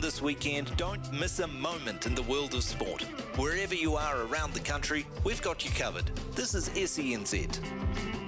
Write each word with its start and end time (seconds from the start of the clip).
This 0.00 0.22
weekend, 0.22 0.74
don't 0.78 1.12
miss 1.12 1.40
a 1.40 1.46
moment 1.46 2.06
in 2.06 2.14
the 2.14 2.22
world 2.22 2.54
of 2.54 2.64
sport. 2.64 3.02
Wherever 3.36 3.74
you 3.74 3.96
are 3.96 4.22
around 4.22 4.54
the 4.54 4.60
country, 4.60 5.06
we've 5.24 5.42
got 5.42 5.62
you 5.62 5.70
covered. 5.72 6.06
This 6.34 6.54
is 6.54 6.70
SENZ. 6.70 8.19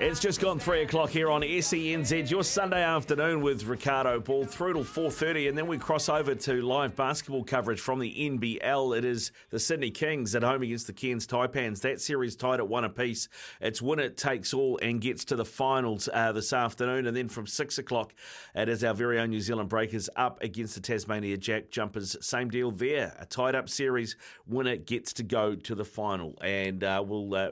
It's 0.00 0.18
just 0.18 0.40
gone 0.40 0.58
three 0.58 0.82
o'clock 0.82 1.10
here 1.10 1.30
on 1.30 1.42
SENZ. 1.42 2.28
Your 2.28 2.42
Sunday 2.42 2.82
afternoon 2.82 3.42
with 3.42 3.62
Riccardo 3.62 4.18
Ball 4.18 4.44
through 4.44 4.72
till 4.72 4.82
four 4.82 5.08
thirty, 5.08 5.46
and 5.46 5.56
then 5.56 5.68
we 5.68 5.78
cross 5.78 6.08
over 6.08 6.34
to 6.34 6.62
live 6.62 6.96
basketball 6.96 7.44
coverage 7.44 7.78
from 7.78 8.00
the 8.00 8.12
NBL. 8.12 8.98
It 8.98 9.04
is 9.04 9.30
the 9.50 9.60
Sydney 9.60 9.92
Kings 9.92 10.34
at 10.34 10.42
home 10.42 10.64
against 10.64 10.88
the 10.88 10.92
Cairns 10.92 11.28
Taipans. 11.28 11.80
That 11.82 12.00
series 12.00 12.34
tied 12.34 12.58
at 12.58 12.66
one 12.66 12.82
apiece. 12.82 13.28
It's 13.60 13.80
win 13.80 14.00
it 14.00 14.16
takes 14.16 14.52
all 14.52 14.80
and 14.82 15.00
gets 15.00 15.24
to 15.26 15.36
the 15.36 15.44
finals 15.44 16.08
uh, 16.12 16.32
this 16.32 16.52
afternoon, 16.52 17.06
and 17.06 17.16
then 17.16 17.28
from 17.28 17.46
six 17.46 17.78
o'clock, 17.78 18.14
it 18.56 18.68
is 18.68 18.82
our 18.82 18.94
very 18.94 19.20
own 19.20 19.30
New 19.30 19.40
Zealand 19.40 19.68
Breakers 19.68 20.10
up 20.16 20.42
against 20.42 20.74
the 20.74 20.80
Tasmania 20.80 21.36
Jack 21.36 21.70
Jumpers. 21.70 22.16
Same 22.20 22.50
deal 22.50 22.72
there. 22.72 23.16
A 23.20 23.26
tied 23.26 23.54
up 23.54 23.68
series. 23.68 24.16
Winner 24.44 24.76
gets 24.76 25.12
to 25.12 25.22
go 25.22 25.54
to 25.54 25.74
the 25.76 25.84
final, 25.84 26.36
and 26.42 26.82
uh, 26.82 27.02
we'll. 27.06 27.32
Uh, 27.32 27.50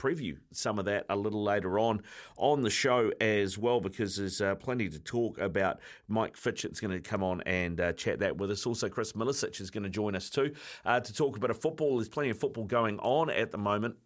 preview 0.00 0.38
some 0.52 0.78
of 0.78 0.86
that 0.86 1.04
a 1.10 1.16
little 1.16 1.42
later 1.42 1.78
on 1.78 2.02
on 2.36 2.62
the 2.62 2.70
show 2.70 3.12
as 3.20 3.58
well 3.58 3.80
because 3.80 4.16
there's 4.16 4.40
uh, 4.40 4.54
plenty 4.54 4.88
to 4.88 4.98
talk 4.98 5.38
about. 5.38 5.80
Mike 6.08 6.36
Fitchett's 6.36 6.80
going 6.80 6.92
to 6.92 7.00
come 7.00 7.22
on 7.22 7.42
and 7.42 7.80
uh, 7.80 7.92
chat 7.92 8.20
that 8.20 8.36
with 8.36 8.50
us. 8.50 8.64
Also, 8.66 8.88
Chris 8.88 9.12
Milicich 9.12 9.60
is 9.60 9.70
going 9.70 9.84
to 9.84 9.90
join 9.90 10.14
us 10.16 10.30
too 10.30 10.54
uh, 10.84 11.00
to 11.00 11.12
talk 11.12 11.36
a 11.50 11.54
football. 11.54 11.96
There's 11.96 12.08
plenty 12.08 12.30
of 12.30 12.38
football 12.38 12.64
going 12.64 12.98
on 13.00 13.30
at 13.30 13.50
the 13.50 13.58
moment. 13.58 13.96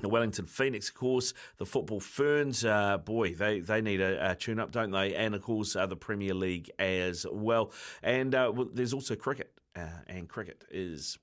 The 0.00 0.08
Wellington 0.08 0.46
Phoenix, 0.46 0.90
of 0.90 0.94
course, 0.94 1.34
the 1.56 1.66
football 1.66 1.98
Ferns, 1.98 2.64
uh, 2.64 2.98
boy, 2.98 3.34
they, 3.34 3.58
they 3.58 3.80
need 3.80 4.00
a, 4.00 4.30
a 4.30 4.34
tune 4.36 4.60
up, 4.60 4.70
don't 4.70 4.92
they? 4.92 5.12
And 5.14 5.34
of 5.34 5.42
course, 5.42 5.74
uh, 5.74 5.86
the 5.86 5.96
Premier 5.96 6.34
League 6.34 6.70
as 6.78 7.26
well. 7.28 7.72
And 8.00 8.32
uh, 8.32 8.52
well, 8.54 8.68
there's 8.72 8.92
also 8.92 9.16
cricket, 9.16 9.50
uh, 9.74 9.88
and 10.06 10.28
cricket 10.28 10.64
is. 10.70 11.18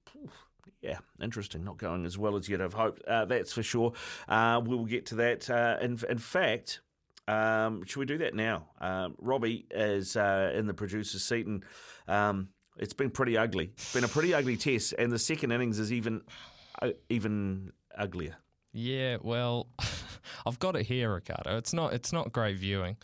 Yeah, 0.85 0.99
interesting. 1.19 1.63
Not 1.63 1.77
going 1.77 2.05
as 2.05 2.15
well 2.15 2.35
as 2.35 2.47
you'd 2.47 2.59
have 2.59 2.75
hoped. 2.75 3.01
Uh, 3.05 3.25
that's 3.25 3.51
for 3.51 3.63
sure. 3.63 3.93
Uh, 4.29 4.61
we'll 4.63 4.85
get 4.85 5.07
to 5.07 5.15
that. 5.15 5.49
Uh, 5.49 5.77
in, 5.81 5.97
in 6.07 6.19
fact, 6.19 6.81
um, 7.27 7.83
should 7.85 7.99
we 8.01 8.05
do 8.05 8.19
that 8.19 8.35
now? 8.35 8.67
Um, 8.79 9.15
Robbie 9.17 9.65
is 9.71 10.15
uh, 10.15 10.51
in 10.53 10.67
the 10.67 10.75
producer's 10.75 11.23
seat, 11.23 11.47
and 11.47 11.63
um, 12.07 12.49
it's 12.77 12.93
been 12.93 13.09
pretty 13.09 13.35
ugly. 13.35 13.71
It's 13.73 13.93
been 13.95 14.03
a 14.03 14.07
pretty 14.07 14.35
ugly 14.35 14.57
test, 14.57 14.93
and 14.99 15.11
the 15.11 15.17
second 15.17 15.51
innings 15.51 15.79
is 15.79 15.91
even 15.91 16.21
uh, 16.83 16.91
even 17.09 17.71
uglier. 17.97 18.35
Yeah, 18.71 19.17
well, 19.23 19.67
I've 20.45 20.59
got 20.59 20.75
it 20.75 20.85
here, 20.85 21.15
Riccardo. 21.15 21.57
It's 21.57 21.73
not 21.73 21.93
it's 21.93 22.13
not 22.13 22.31
great 22.31 22.57
viewing. 22.59 22.97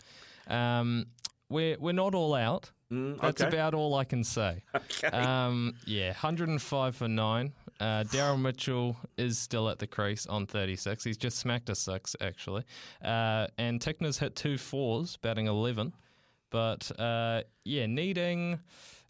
Um, 0.46 1.06
we're 1.48 1.76
we're 1.80 1.92
not 1.92 2.14
all 2.14 2.34
out. 2.34 2.70
Mm, 2.92 3.18
That's 3.22 3.40
about 3.40 3.72
all 3.74 3.94
I 3.94 4.04
can 4.04 4.22
say. 4.22 4.62
Okay. 4.76 5.08
Um, 5.08 5.74
yeah, 5.86 6.08
105 6.08 6.94
for 6.94 7.08
nine. 7.08 7.54
Uh, 7.80 8.04
Daryl 8.04 8.40
Mitchell 8.40 8.96
is 9.16 9.38
still 9.38 9.68
at 9.68 9.78
the 9.78 9.86
crease 9.86 10.26
on 10.26 10.46
36. 10.46 11.02
He's 11.04 11.16
just 11.16 11.38
smacked 11.38 11.68
a 11.68 11.74
six, 11.74 12.14
actually. 12.20 12.64
Uh, 13.04 13.48
and 13.58 13.80
Tickner's 13.80 14.18
hit 14.18 14.36
two 14.36 14.56
fours, 14.58 15.16
batting 15.16 15.46
11. 15.46 15.92
But 16.50 16.90
uh, 17.00 17.42
yeah, 17.64 17.86
needing 17.86 18.60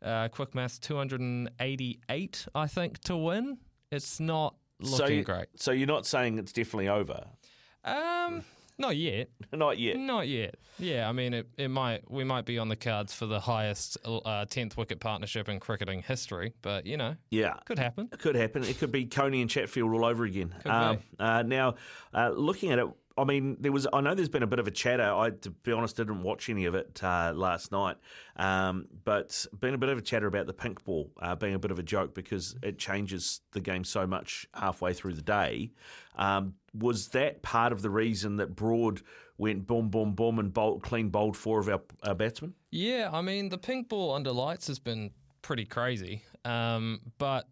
uh, 0.02 0.28
quick 0.28 0.54
maths 0.54 0.78
288, 0.78 2.46
I 2.54 2.66
think, 2.66 2.98
to 3.00 3.16
win. 3.16 3.58
It's 3.90 4.20
not 4.20 4.54
looking 4.80 4.96
so, 4.96 5.06
you- 5.06 5.24
great. 5.24 5.46
So 5.56 5.72
you're 5.72 5.86
not 5.86 6.06
saying 6.06 6.38
it's 6.38 6.52
definitely 6.52 6.88
over? 6.88 7.24
Um, 7.84 8.44
not 8.78 8.96
yet. 8.96 9.28
Not 9.52 9.78
yet. 9.78 9.96
Not 9.96 10.28
yet. 10.28 10.56
Yeah, 10.78 11.08
I 11.08 11.12
mean, 11.12 11.34
it, 11.34 11.48
it 11.56 11.68
might 11.68 12.10
we 12.10 12.24
might 12.24 12.44
be 12.46 12.58
on 12.58 12.68
the 12.68 12.76
cards 12.76 13.12
for 13.14 13.26
the 13.26 13.40
highest 13.40 13.98
uh, 14.04 14.44
tenth 14.46 14.76
wicket 14.76 15.00
partnership 15.00 15.48
in 15.48 15.60
cricketing 15.60 16.02
history, 16.02 16.54
but 16.62 16.86
you 16.86 16.96
know, 16.96 17.16
Yeah. 17.30 17.54
could 17.66 17.78
happen. 17.78 18.08
It 18.12 18.18
could 18.18 18.34
happen. 18.36 18.64
It 18.64 18.78
could 18.78 18.92
be 18.92 19.04
Coney 19.06 19.40
and 19.42 19.50
Chatfield 19.50 19.92
all 19.92 20.04
over 20.04 20.24
again. 20.24 20.54
Could 20.62 20.70
Um, 20.72 20.96
be. 20.96 21.02
uh, 21.18 21.42
now, 21.42 21.74
uh, 22.14 22.30
looking 22.30 22.70
at 22.72 22.78
it, 22.78 22.86
I 23.18 23.24
mean, 23.24 23.58
there 23.60 23.70
was. 23.72 23.86
I 23.92 24.00
know 24.00 24.14
there's 24.14 24.30
been 24.30 24.42
a 24.42 24.46
bit 24.46 24.58
of 24.58 24.66
a 24.66 24.70
chatter. 24.70 25.02
I, 25.02 25.28
to 25.30 25.50
be 25.50 25.70
honest, 25.70 25.98
didn't 25.98 26.22
watch 26.22 26.48
any 26.48 26.64
of 26.64 26.74
it 26.74 26.98
uh, 27.04 27.34
last 27.36 27.70
night, 27.70 27.98
um, 28.36 28.86
but 29.04 29.44
been 29.60 29.74
a 29.74 29.78
bit 29.78 29.90
of 29.90 29.98
a 29.98 30.00
chatter 30.00 30.26
about 30.26 30.46
the 30.46 30.54
pink 30.54 30.82
ball 30.84 31.10
uh, 31.20 31.34
being 31.36 31.52
a 31.52 31.58
bit 31.58 31.70
of 31.70 31.78
a 31.78 31.82
joke 31.82 32.14
because 32.14 32.56
it 32.62 32.78
changes 32.78 33.42
the 33.52 33.60
game 33.60 33.84
so 33.84 34.06
much 34.06 34.46
halfway 34.54 34.94
through 34.94 35.12
the 35.12 35.20
day. 35.20 35.70
Um, 36.16 36.54
was 36.74 37.08
that 37.08 37.42
part 37.42 37.72
of 37.72 37.82
the 37.82 37.90
reason 37.90 38.36
that 38.36 38.54
Broad 38.56 39.02
went 39.38 39.66
boom, 39.66 39.88
boom, 39.88 40.14
boom, 40.14 40.38
and 40.38 40.52
bold, 40.52 40.82
clean 40.82 41.08
bowled 41.10 41.36
four 41.36 41.58
of 41.60 41.68
our, 41.68 41.80
our 42.04 42.14
batsmen? 42.14 42.54
Yeah, 42.70 43.10
I 43.12 43.20
mean, 43.22 43.48
the 43.48 43.58
pink 43.58 43.88
ball 43.88 44.14
under 44.14 44.32
lights 44.32 44.66
has 44.68 44.78
been 44.78 45.10
pretty 45.42 45.64
crazy, 45.64 46.22
um, 46.44 47.00
but 47.18 47.48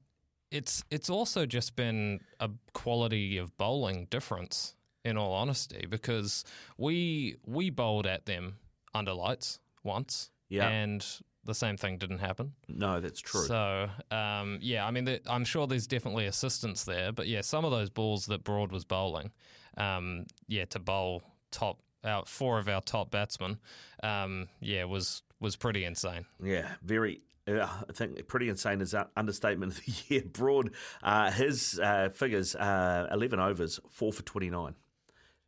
it's 0.51 0.85
it's 0.91 1.11
also 1.11 1.47
just 1.47 1.77
been 1.77 2.21
a 2.41 2.51
quality 2.73 3.37
of 3.39 3.57
bowling 3.59 4.07
difference. 4.11 4.75
In 5.03 5.17
all 5.17 5.33
honesty, 5.33 5.87
because 5.89 6.45
we 6.77 7.37
we 7.47 7.71
bowled 7.71 8.07
at 8.07 8.27
them 8.27 8.57
under 8.93 9.15
lights 9.15 9.59
once, 9.83 10.31
Yeah. 10.51 10.69
and 10.69 11.03
the 11.51 11.55
same 11.55 11.77
thing 11.77 11.99
didn't 11.99 12.19
happen. 12.19 12.53
No, 12.69 13.01
that's 13.01 13.21
true. 13.21 13.43
So, 13.43 13.91
um, 14.11 14.59
yeah, 14.63 14.87
I 14.87 14.91
mean, 14.93 15.05
the, 15.05 15.21
I'm 15.27 15.45
sure 15.45 15.67
there's 15.67 15.89
definitely 15.89 16.27
assistance 16.27 16.85
there, 16.85 17.11
but 17.13 17.27
yeah, 17.27 17.41
some 17.41 17.65
of 17.65 17.73
those 17.73 17.91
balls 17.91 18.27
that 18.27 18.45
Broad 18.45 18.71
was 18.71 18.85
bowling, 18.85 19.33
um, 19.77 20.27
yeah, 20.47 20.65
to 20.67 20.79
bowl 20.79 21.23
top 21.51 21.81
out 22.05 22.29
four 22.29 22.59
of 22.59 22.69
our 22.69 22.81
top 22.81 23.11
batsmen, 23.11 23.59
um, 24.03 24.49
yeah, 24.61 24.85
was 24.85 25.23
was 25.41 25.57
pretty 25.57 25.85
insane. 25.85 26.25
Yeah, 26.43 26.69
very. 26.83 27.23
Uh, 27.49 27.67
I 27.89 27.93
think 27.93 28.29
pretty 28.29 28.49
insane 28.49 28.81
is 28.81 28.93
that 28.93 29.11
understatement 29.17 29.73
of 29.73 29.85
the 29.85 29.93
year. 30.15 30.23
Broad, 30.25 30.71
uh, 31.03 31.31
his 31.33 31.81
uh, 31.83 32.11
figures: 32.11 32.55
uh, 32.55 33.09
eleven 33.11 33.41
overs, 33.41 33.81
four 33.91 34.13
for 34.13 34.23
twenty-nine. 34.23 34.75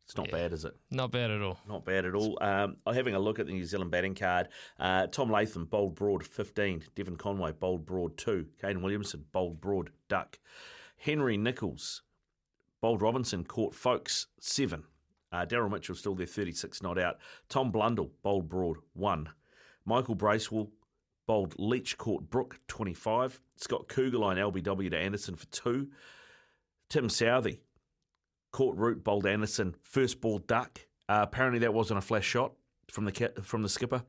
It's 0.05 0.17
not 0.17 0.27
Yeah. 0.27 0.33
bad, 0.33 0.53
is 0.53 0.65
it? 0.65 0.75
Not 0.91 1.11
bad 1.11 1.31
at 1.31 1.41
all. 1.41 1.59
Not 1.67 1.85
bad 1.85 2.05
at 2.05 2.13
all. 2.13 2.37
Um, 2.41 2.77
I'm 2.85 2.93
having 2.93 3.15
a 3.15 3.19
look 3.19 3.39
at 3.39 3.45
the 3.47 3.53
New 3.53 3.63
Zealand 3.65 3.89
batting 3.91 4.15
card. 4.15 4.49
Uh, 4.77 5.07
Tom 5.07 5.31
Latham, 5.31 5.65
bowled 5.65 5.95
broad, 5.95 6.25
15. 6.25 6.83
Devon 6.95 7.15
Conway, 7.15 7.53
bowled 7.53 7.85
broad, 7.85 8.17
2. 8.17 8.47
Kane 8.61 8.81
Williamson, 8.81 9.25
bowled 9.31 9.61
broad, 9.61 9.91
duck. 10.09 10.39
Henry 10.97 11.37
Nicholls, 11.37 12.01
bowled 12.81 13.01
Robinson, 13.01 13.43
caught 13.45 13.73
Foakes, 13.73 14.27
7. 14.39 14.83
Uh, 15.31 15.45
Daryl 15.45 15.71
Mitchell 15.71 15.95
still 15.95 16.15
there, 16.15 16.27
36 16.27 16.81
not 16.83 16.99
out. 16.99 17.17
Tom 17.49 17.71
Blundell, 17.71 18.11
bowled 18.21 18.49
broad, 18.49 18.77
1. 18.93 19.29
Michael 19.85 20.15
Bracewell, 20.15 20.71
bowled 21.25 21.55
Leach, 21.57 21.97
caught 21.97 22.29
Brook, 22.29 22.59
25. 22.67 23.41
Scott 23.55 23.87
Kuggeleijn, 23.87 24.37
LBW 24.37 24.89
to 24.91 24.97
Anderson 24.97 25.35
for 25.35 25.45
2. 25.47 25.89
Tim 26.89 27.07
Southee, 27.07 27.59
caught 28.53 28.77
root, 28.77 29.03
bowled 29.03 29.27
Anderson, 29.27 29.75
first 29.81 30.21
ball 30.21 30.39
duck. 30.39 30.79
Uh, 31.09 31.19
apparently 31.21 31.59
that 31.59 31.73
wasn't 31.73 31.97
a 31.97 32.01
flash 32.01 32.25
shot 32.25 32.53
from 32.89 33.03
the 33.03 33.33
from 33.43 33.61
the 33.61 33.67
skipper. 33.69 34.03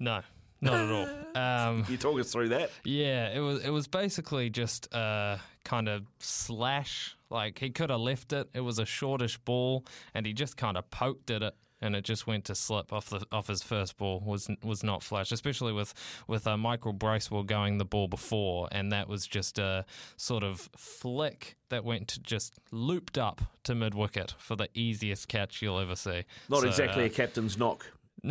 No, 0.00 0.22
not 0.60 0.74
at 0.74 0.90
all. 0.90 1.08
Um, 1.32 1.84
you 1.88 1.96
talk 1.96 2.18
us 2.18 2.32
through 2.32 2.48
that? 2.48 2.72
Yeah, 2.82 3.28
it 3.28 3.38
was 3.38 3.62
it 3.64 3.70
was 3.70 3.86
basically 3.86 4.50
just 4.50 4.92
a 4.92 5.38
kind 5.64 5.88
of 5.88 6.02
slash. 6.18 7.16
Like 7.30 7.60
he 7.60 7.70
could 7.70 7.90
have 7.90 8.00
left 8.00 8.32
it. 8.32 8.48
It 8.52 8.62
was 8.62 8.80
a 8.80 8.84
shortish 8.84 9.38
ball, 9.38 9.84
and 10.12 10.26
he 10.26 10.32
just 10.32 10.56
kind 10.56 10.76
of 10.76 10.90
poked 10.90 11.30
at 11.30 11.44
it, 11.44 11.54
and 11.80 11.96
it 11.96 12.04
just 12.04 12.26
went 12.26 12.44
to 12.46 12.54
slip 12.54 12.92
off 12.92 13.10
the 13.10 13.24
off 13.32 13.48
his 13.48 13.62
first 13.62 13.96
ball. 13.96 14.22
was 14.24 14.48
was 14.62 14.82
not 14.82 15.02
flash, 15.02 15.32
especially 15.32 15.72
with 15.72 15.94
with 16.26 16.46
uh, 16.46 16.56
Michael 16.56 16.92
Bracewell 16.92 17.42
going 17.42 17.78
the 17.78 17.84
ball 17.84 18.08
before, 18.08 18.68
and 18.72 18.92
that 18.92 19.08
was 19.08 19.26
just 19.26 19.58
a 19.58 19.84
sort 20.16 20.42
of 20.42 20.68
flick 20.76 21.56
that 21.68 21.84
went 21.84 22.08
to 22.08 22.20
just 22.20 22.54
looped 22.70 23.18
up 23.18 23.40
to 23.64 23.74
mid 23.74 23.94
wicket 23.94 24.34
for 24.38 24.56
the 24.56 24.68
easiest 24.74 25.28
catch 25.28 25.62
you'll 25.62 25.78
ever 25.78 25.96
see. 25.96 26.24
Not 26.48 26.60
So, 26.60 26.68
exactly 26.68 27.04
uh, 27.04 27.06
a 27.06 27.10
captain's 27.10 27.56
knock. 27.56 27.86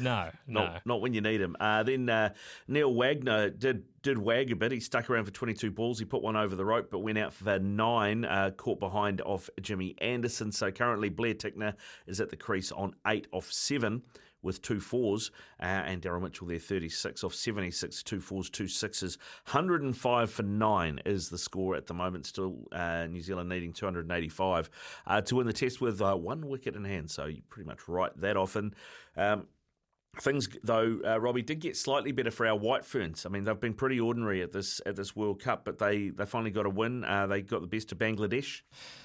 No, 0.00 0.30
not 0.46 0.74
no. 0.74 0.80
not 0.84 1.00
when 1.00 1.14
you 1.14 1.20
need 1.20 1.40
him. 1.40 1.56
Uh, 1.58 1.82
then 1.82 2.08
uh, 2.08 2.34
Neil 2.66 2.94
Wagner 2.94 3.50
did 3.50 3.84
did 4.02 4.18
wag 4.18 4.50
a 4.52 4.56
bit. 4.56 4.72
He 4.72 4.80
stuck 4.80 5.10
around 5.10 5.24
for 5.24 5.32
22 5.32 5.70
balls. 5.70 5.98
He 5.98 6.04
put 6.04 6.22
one 6.22 6.36
over 6.36 6.54
the 6.54 6.64
rope, 6.64 6.88
but 6.90 7.00
went 7.00 7.18
out 7.18 7.32
for 7.32 7.58
nine, 7.58 8.24
uh, 8.24 8.50
caught 8.56 8.78
behind 8.80 9.20
off 9.22 9.50
Jimmy 9.60 9.96
Anderson. 10.00 10.52
So 10.52 10.70
currently 10.70 11.08
Blair 11.08 11.34
Tickner 11.34 11.74
is 12.06 12.20
at 12.20 12.30
the 12.30 12.36
crease 12.36 12.72
on 12.72 12.94
eight 13.06 13.26
off 13.32 13.52
seven 13.52 14.02
with 14.42 14.62
two 14.62 14.80
fours, 14.80 15.30
uh, 15.60 15.64
and 15.64 16.00
Daryl 16.00 16.22
Mitchell 16.22 16.46
there 16.46 16.58
36 16.58 17.24
off 17.24 17.34
76, 17.34 18.02
two 18.02 18.20
fours, 18.20 18.48
two 18.48 18.68
sixes. 18.68 19.18
105 19.50 20.30
for 20.30 20.42
nine 20.42 21.00
is 21.04 21.28
the 21.28 21.38
score 21.38 21.74
at 21.74 21.86
the 21.86 21.94
moment. 21.94 22.26
Still 22.26 22.68
uh, 22.72 23.06
New 23.06 23.20
Zealand 23.20 23.48
needing 23.48 23.72
285 23.72 24.70
uh, 25.06 25.20
to 25.22 25.36
win 25.36 25.46
the 25.46 25.52
test 25.52 25.80
with 25.80 26.00
uh, 26.00 26.14
one 26.14 26.46
wicket 26.46 26.76
in 26.76 26.84
hand. 26.84 27.10
So 27.10 27.26
you 27.26 27.42
pretty 27.48 27.66
much 27.66 27.88
write 27.88 28.18
that 28.20 28.36
off. 28.36 28.56
And 28.56 28.74
um, 29.16 29.46
Things 30.20 30.48
though, 30.64 30.98
uh, 31.06 31.20
Robbie 31.20 31.42
did 31.42 31.60
get 31.60 31.76
slightly 31.76 32.10
better 32.10 32.32
for 32.32 32.46
our 32.46 32.56
White 32.56 32.84
Ferns. 32.84 33.24
I 33.24 33.28
mean, 33.28 33.44
they've 33.44 33.60
been 33.60 33.74
pretty 33.74 34.00
ordinary 34.00 34.42
at 34.42 34.52
this 34.52 34.80
at 34.84 34.96
this 34.96 35.14
World 35.14 35.40
Cup, 35.40 35.64
but 35.64 35.78
they, 35.78 36.08
they 36.08 36.26
finally 36.26 36.50
got 36.50 36.66
a 36.66 36.70
win. 36.70 37.04
Uh, 37.04 37.26
they 37.28 37.40
got 37.42 37.60
the 37.60 37.68
best 37.68 37.92
of 37.92 37.98
Bangladesh. 37.98 38.62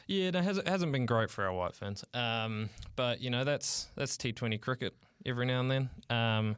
Yeah, 0.08 0.30
it 0.30 0.36
hasn't, 0.36 0.68
hasn't 0.68 0.92
been 0.92 1.06
great 1.06 1.30
for 1.30 1.44
our 1.46 1.54
White 1.54 1.76
Ferns. 1.76 2.04
Um, 2.16 2.70
but 2.96 3.22
you 3.22 3.30
know 3.30 3.44
that's 3.44 3.90
that's 3.96 4.18
T 4.18 4.32
Twenty 4.32 4.58
cricket 4.58 4.96
every 5.26 5.46
now 5.46 5.60
and 5.60 5.70
then. 5.72 5.90
Um, 6.10 6.56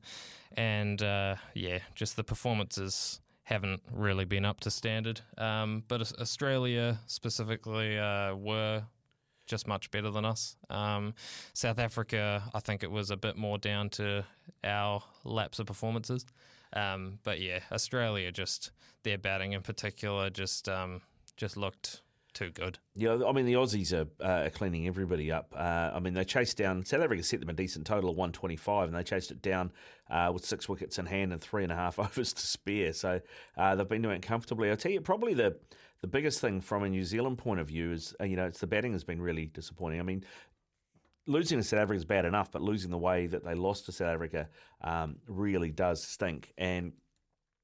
and 0.56 1.01
uh, 1.01 1.36
yeah, 1.53 1.80
just 1.94 2.15
the 2.15 2.24
performances 2.24 3.19
haven't 3.44 3.81
really 3.91 4.25
been 4.25 4.45
up 4.45 4.59
to 4.62 4.71
standard. 4.71 5.21
Um, 5.38 5.83
but 5.88 6.01
Australia 6.19 7.00
specifically 7.07 7.98
uh, 8.00 8.36
were 8.36 8.83
just 9.45 9.68
much 9.68 9.92
better 9.92 10.09
than 10.09 10.25
us. 10.25 10.56
Um, 10.69 11.13
South 11.53 11.80
Africa, 11.80 12.44
I 12.53 12.59
think 12.59 12.83
it 12.83 12.92
was 12.92 13.12
a 13.12 13.18
bit 13.18 13.38
more 13.38 13.57
down 13.57 13.89
to 13.92 14.25
our 14.63 15.03
lapse 15.24 15.59
of 15.59 15.68
performances. 15.68 16.25
Um, 16.74 17.19
but 17.24 17.39
yeah, 17.39 17.59
Australia 17.71 18.31
just 18.31 18.71
their 19.03 19.18
batting 19.18 19.53
in 19.53 19.62
particular 19.62 20.30
just 20.30 20.68
um, 20.68 21.01
just 21.38 21.57
looked 21.57 22.01
too 22.36 22.52
good. 22.52 22.78
Yeah, 22.94 23.18
I 23.28 23.32
mean 23.32 23.46
the 23.46 23.54
Aussies 23.54 23.94
are, 23.94 24.08
uh, 24.24 24.50
cleaning 24.52 24.88
everybody 24.88 25.32
up. 25.32 25.54
Uh, 25.56 25.92
I 25.94 26.00
mean 26.00 26.14
they 26.14 26.24
chased 26.24 26.58
down 26.58 26.86
South 26.86 27.02
Africa 27.02 27.24
set 27.24 27.40
them 27.40 27.50
a 27.50 27.54
decent 27.54 27.88
total 27.88 28.12
of 28.12 28.18
125, 28.18 28.90
and 28.90 28.96
they 28.96 29.04
chased 29.04 29.32
it 29.32 29.42
down 29.42 29.72
uh, 30.10 30.30
with 30.34 30.46
six 30.46 30.70
wickets 30.70 31.00
in 31.00 31.06
hand 31.08 31.34
and 31.34 31.42
three 31.42 31.64
and 31.64 31.72
a 31.72 31.76
half 31.76 31.98
overs 32.00 32.34
to 32.34 32.46
spare. 32.46 32.94
So 32.94 33.22
uh, 33.58 33.76
they've 33.76 33.90
been 33.90 34.04
doing 34.04 34.18
it 34.18 34.22
comfortably. 34.22 34.72
I 34.72 34.76
tell 34.76 34.92
you, 34.92 35.02
probably 35.02 35.34
the 35.34 35.58
the 36.02 36.08
biggest 36.08 36.40
thing 36.40 36.62
from 36.62 36.84
a 36.84 36.90
New 36.90 37.04
Zealand 37.04 37.40
point 37.40 37.60
of 37.60 37.68
view 37.68 37.92
is, 37.92 38.14
uh, 38.20 38.26
you 38.26 38.36
know, 38.36 38.46
it's 38.46 38.60
the 38.60 38.68
batting 38.68 38.94
has 38.94 39.04
been 39.04 39.22
really 39.22 39.48
disappointing. 39.48 40.00
I 40.00 40.04
mean, 40.04 40.24
losing 41.26 41.58
to 41.58 41.64
South 41.64 41.80
Africa 41.80 41.98
is 41.98 42.06
bad 42.06 42.26
enough, 42.26 42.52
but 42.52 42.62
losing 42.62 42.92
the 42.92 42.98
way 42.98 43.28
that 43.28 43.44
they 43.44 43.56
lost 43.56 43.86
to 43.86 43.92
South 43.92 44.14
Africa 44.14 44.50
um, 44.82 45.16
really 45.28 45.72
does 45.72 46.04
stink. 46.04 46.54
And 46.58 46.94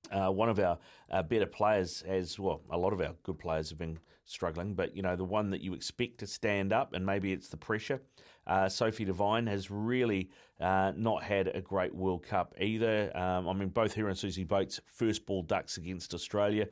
uh, 0.09 0.30
one 0.30 0.50
of 0.50 0.59
our 0.59 0.77
better 1.24 1.45
players 1.45 2.03
has, 2.07 2.39
well, 2.39 2.62
a 2.69 2.77
lot 2.77 2.94
of 2.94 3.01
our 3.01 3.13
good 3.24 3.38
players 3.38 3.69
have 3.69 3.77
been 3.77 4.00
struggling, 4.25 4.74
but 4.74 4.95
you 4.95 5.01
know 5.01 5.15
the 5.15 5.24
one 5.24 5.50
that 5.50 5.62
you 5.62 5.74
expect 5.74 6.19
to 6.19 6.27
stand 6.27 6.74
up, 6.74 6.94
and 6.94 7.06
maybe 7.06 7.33
it's 7.33 7.50
the 7.50 7.57
pressure. 7.57 8.01
Uh, 8.48 8.68
Sophie 8.68 9.06
Devine 9.06 9.45
has 9.48 9.69
really 9.69 10.31
uh, 10.59 10.94
not 10.95 11.24
had 11.24 11.48
a 11.50 11.62
great 11.62 11.94
World 11.94 12.24
Cup 12.24 12.56
either. 12.59 13.15
Um, 13.15 13.48
I 13.48 13.53
mean, 13.53 13.69
both 13.69 13.94
her 13.94 14.07
and 14.07 14.18
Suzie 14.18 14.48
Bates 14.48 14.80
first 14.86 15.25
ball 15.25 15.44
ducks 15.44 15.77
against 15.77 16.13
Australia. 16.13 16.68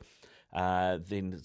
Uh, 0.52 0.98
then 1.08 1.32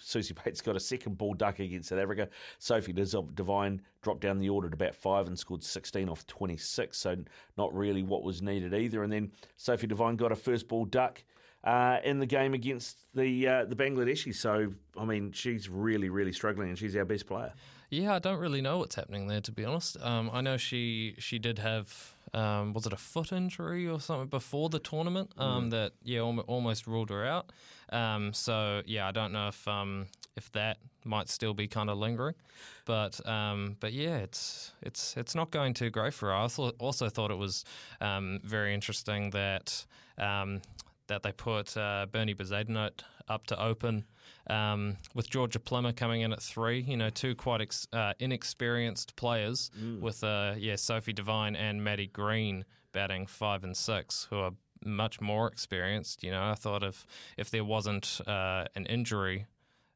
Suzie 0.00 0.36
Bates 0.44 0.60
got 0.60 0.76
a 0.76 0.80
second 0.80 1.16
ball 1.18 1.34
duck 1.34 1.58
against 1.58 1.88
South 1.88 1.98
Africa. 1.98 2.28
Sophie 2.58 2.92
Devine 2.92 3.80
dropped 4.02 4.20
down 4.20 4.38
the 4.38 4.48
order 4.48 4.68
at 4.68 4.74
about 4.74 4.94
five 4.94 5.26
and 5.26 5.38
scored 5.38 5.64
16 5.64 6.08
off 6.08 6.26
26, 6.26 6.96
so 6.96 7.16
not 7.56 7.74
really 7.74 8.02
what 8.02 8.22
was 8.22 8.42
needed 8.42 8.74
either. 8.74 9.02
And 9.02 9.12
then 9.12 9.32
Sophie 9.56 9.86
Devine 9.86 10.16
got 10.16 10.32
a 10.32 10.36
first 10.36 10.68
ball 10.68 10.84
duck. 10.84 11.22
Uh, 11.64 12.00
in 12.02 12.18
the 12.18 12.26
game 12.26 12.54
against 12.54 12.98
the 13.14 13.46
uh, 13.46 13.64
the 13.64 13.76
Bangladeshi, 13.76 14.34
so 14.34 14.72
I 14.98 15.04
mean 15.04 15.30
she's 15.30 15.68
really 15.68 16.08
really 16.08 16.32
struggling, 16.32 16.70
and 16.70 16.76
she's 16.76 16.96
our 16.96 17.04
best 17.04 17.28
player. 17.28 17.52
Yeah, 17.88 18.16
I 18.16 18.18
don't 18.18 18.40
really 18.40 18.60
know 18.60 18.78
what's 18.78 18.96
happening 18.96 19.28
there 19.28 19.40
to 19.42 19.52
be 19.52 19.64
honest. 19.64 19.96
Um, 20.02 20.28
I 20.32 20.40
know 20.40 20.56
she 20.56 21.14
she 21.18 21.38
did 21.38 21.60
have 21.60 22.11
um, 22.34 22.72
was 22.72 22.86
it 22.86 22.92
a 22.92 22.96
foot 22.96 23.32
injury 23.32 23.86
or 23.86 24.00
something 24.00 24.28
before 24.28 24.68
the 24.68 24.78
tournament 24.78 25.32
um, 25.36 25.66
mm. 25.66 25.70
that 25.70 25.92
yeah 26.02 26.20
almost 26.20 26.86
ruled 26.86 27.10
her 27.10 27.26
out. 27.26 27.52
Um, 27.90 28.32
so 28.32 28.82
yeah, 28.86 29.06
I 29.06 29.12
don't 29.12 29.32
know 29.32 29.48
if 29.48 29.68
um, 29.68 30.06
if 30.36 30.50
that 30.52 30.78
might 31.04 31.28
still 31.28 31.52
be 31.52 31.68
kind 31.68 31.90
of 31.90 31.98
lingering, 31.98 32.34
but 32.86 33.26
um, 33.28 33.76
but 33.80 33.92
yeah, 33.92 34.16
it's 34.16 34.72
it's 34.82 35.16
it's 35.16 35.34
not 35.34 35.50
going 35.50 35.74
too 35.74 35.90
great 35.90 36.14
for 36.14 36.28
her. 36.28 36.34
I 36.34 36.40
also, 36.40 36.70
also 36.78 37.08
thought 37.08 37.30
it 37.30 37.38
was 37.38 37.64
um, 38.00 38.40
very 38.42 38.72
interesting 38.74 39.30
that 39.30 39.84
that 40.16 41.22
they 41.22 41.32
put 41.32 41.76
uh, 41.76 42.06
Bernie 42.10 42.34
Bezuidenhout 42.34 43.02
up 43.28 43.46
to 43.46 43.62
open 43.62 44.04
um, 44.48 44.96
with 45.14 45.28
Georgia 45.28 45.58
Plimmer 45.58 45.92
coming 45.92 46.22
in 46.22 46.32
at 46.32 46.42
three. 46.42 46.80
You 46.80 46.96
know, 46.96 47.10
two 47.10 47.34
quite 47.34 47.60
ex- 47.60 47.86
uh, 47.92 48.14
inexperienced 48.18 49.16
players 49.16 49.70
mm. 49.80 50.00
with 50.00 50.22
uh, 50.24 50.54
yeah 50.58 50.76
Sophie 50.76 51.12
Devine 51.12 51.56
and 51.56 51.82
Maddie 51.82 52.08
Green 52.08 52.64
batting 52.92 53.26
five 53.26 53.64
and 53.64 53.76
six, 53.76 54.26
who 54.30 54.36
are 54.36 54.52
much 54.84 55.20
more 55.20 55.48
experienced. 55.48 56.22
You 56.22 56.30
know, 56.30 56.42
I 56.42 56.54
thought 56.54 56.82
if 56.82 57.06
if 57.36 57.50
there 57.50 57.64
wasn't 57.64 58.20
uh, 58.26 58.64
an 58.74 58.86
injury. 58.86 59.46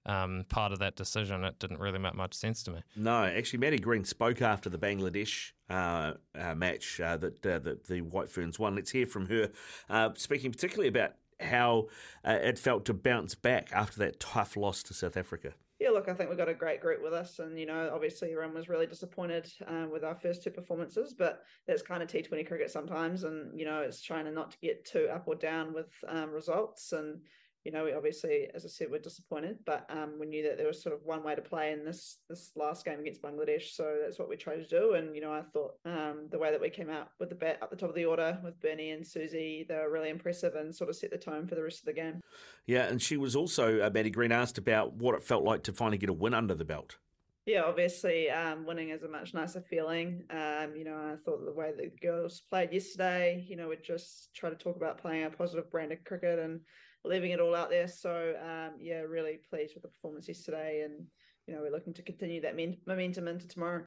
Um, 0.09 0.45
part 0.49 0.71
of 0.71 0.79
that 0.79 0.95
decision, 0.95 1.43
it 1.43 1.59
didn't 1.59 1.81
really 1.81 1.99
make 1.99 2.15
much 2.15 2.33
sense 2.33 2.63
to 2.63 2.71
me. 2.71 2.81
No, 2.95 3.25
actually, 3.25 3.59
Maddie 3.59 3.81
Green 3.81 4.05
spoke 4.05 4.41
after 4.41 4.71
the 4.71 4.79
Bangladesh 4.79 5.51
uh, 5.69 6.13
uh, 6.33 6.55
match 6.55 7.01
uh, 7.01 7.17
that, 7.17 7.45
uh, 7.45 7.59
that 7.59 7.89
the 7.89 8.03
White 8.03 8.31
Ferns 8.31 8.57
won. 8.57 8.77
Let's 8.77 8.93
hear 8.93 9.09
from 9.09 9.27
her, 9.27 9.51
uh, 9.91 10.11
speaking 10.15 10.53
particularly 10.53 10.87
about 10.87 11.15
how 11.41 11.89
uh, 12.25 12.39
it 12.43 12.59
felt 12.59 12.85
to 12.87 12.95
bounce 12.95 13.35
back 13.35 13.71
after 13.73 13.99
that 14.01 14.21
tough 14.21 14.57
loss 14.57 14.83
to 14.85 14.95
South 14.95 15.17
Africa. 15.17 15.55
Yeah, 15.79 15.91
look, 15.91 16.09
I 16.09 16.15
think 16.15 16.31
we've 16.31 16.39
got 16.39 16.49
a 16.49 16.55
great 16.55 16.81
group 16.81 17.03
with 17.03 17.13
us, 17.13 17.39
and 17.39 17.59
you 17.59 17.67
know, 17.67 17.91
obviously 17.93 18.33
everyone 18.33 18.55
was 18.55 18.69
really 18.71 18.87
disappointed 18.87 19.53
um, 19.67 19.91
with 19.91 20.05
our 20.05 20.15
first 20.15 20.43
two 20.43 20.51
performances, 20.51 21.13
but 21.13 21.43
that's 21.67 21.83
kind 21.83 22.03
of 22.03 22.09
T 22.09 22.23
Twenty 22.23 22.45
cricket 22.45 22.71
sometimes, 22.71 23.25
and 23.25 23.59
you 23.59 23.67
know, 23.67 23.81
it's 23.81 24.01
trying 24.01 24.25
to 24.25 24.31
not 24.31 24.53
to 24.53 24.59
get 24.63 24.87
too 24.87 25.09
up 25.13 25.25
or 25.27 25.35
down 25.35 25.75
with 25.75 25.93
um, 26.09 26.31
results, 26.31 26.93
and 26.93 27.21
you 27.67 27.73
know, 27.73 27.83
we 27.83 27.93
obviously, 27.93 28.47
as 28.55 28.65
I 28.65 28.69
said, 28.69 28.93
we're 28.93 29.01
disappointed, 29.01 29.59
but 29.67 29.91
um, 29.91 30.21
we 30.21 30.27
knew 30.27 30.45
that 30.45 30.57
there 30.57 30.69
was 30.69 30.81
sort 30.81 30.95
of 30.95 31.01
one 31.05 31.25
way 31.25 31.35
to 31.35 31.43
play 31.43 31.73
in 31.73 31.85
this 31.85 32.19
this 32.29 32.53
last 32.55 32.85
game 32.85 33.01
against 33.01 33.21
Bangladesh, 33.21 33.75
so 33.75 33.97
that's 34.01 34.21
what 34.21 34.29
we 34.29 34.37
tried 34.37 34.59
to 34.59 34.69
do. 34.69 34.95
And 34.95 35.17
you 35.17 35.21
know, 35.21 35.33
I 35.33 35.43
thought 35.43 35.73
um, 35.85 36.29
the 36.31 36.39
way 36.39 36.53
that 36.53 36.61
we 36.61 36.71
came 36.71 36.89
out 36.89 37.09
with 37.19 37.29
the 37.29 37.35
bat 37.35 37.59
up 37.61 37.71
the 37.71 37.77
top 37.77 37.89
of 37.89 37.97
the 37.97 38.05
order 38.05 38.39
with 38.45 38.61
Bernie 38.61 38.93
and 38.93 39.05
Suzie, 39.05 39.67
they 39.67 39.75
were 39.75 39.91
really 39.91 40.11
impressive 40.11 40.55
and 40.55 40.73
sort 40.73 40.91
of 40.91 40.95
set 40.95 41.11
the 41.11 41.19
tone 41.19 41.49
for 41.49 41.57
the 41.57 41.63
rest 41.65 41.81
of 41.81 41.87
the 41.87 41.93
game. 41.93 42.21
Yeah, 42.67 42.85
and 42.85 43.03
she 43.03 43.17
was 43.17 43.35
also 43.35 43.81
uh, 43.81 43.91
Maddie 43.93 44.11
Green 44.11 44.31
asked 44.31 44.59
about 44.59 44.93
what 44.93 45.17
it 45.17 45.25
felt 45.25 45.43
like 45.43 45.65
to 45.65 45.73
finally 45.73 45.99
get 45.99 46.09
a 46.09 46.13
win 46.13 46.35
under 46.35 46.55
the 46.55 46.65
belt. 46.65 46.99
Yeah, 47.47 47.63
obviously, 47.63 48.31
um, 48.31 48.65
winning 48.65 48.91
is 48.91 49.03
a 49.03 49.09
much 49.09 49.35
nicer 49.35 49.61
feeling. 49.61 50.25
Um, 50.31 50.75
you 50.77 50.85
know, 50.85 50.97
I 50.97 51.17
thought 51.25 51.45
the 51.45 51.53
way 51.53 51.73
the 51.77 51.91
girls 52.01 52.43
played 52.49 52.73
yesterday, 52.73 53.45
you 53.49 53.57
know, 53.57 53.69
we 53.69 53.77
just 53.77 54.35
try 54.35 54.51
to 54.51 54.57
talk 54.57 54.77
about 54.77 54.99
playing 54.99 55.25
a 55.25 55.31
positive 55.31 55.71
brand 55.71 55.93
of 55.93 56.05
cricket 56.05 56.41
and 56.41 56.61
leaving 57.09 57.33
it 57.33 57.41
all 57.41 57.55
out 57.55 57.71
there. 57.71 57.89
So 57.89 58.35
um, 58.43 58.75
yeah, 58.81 59.01
really 59.01 59.39
pleased 59.49 59.75
with 59.75 59.83
the 59.83 59.89
performance 59.89 60.29
yesterday, 60.29 60.83
and 60.85 61.07
you 61.47 61.55
know 61.55 61.61
we're 61.63 61.73
looking 61.73 61.95
to 61.95 62.03
continue 62.03 62.41
that 62.43 62.57
momentum 62.87 63.29
into 63.29 63.49
tomorrow. 63.49 63.85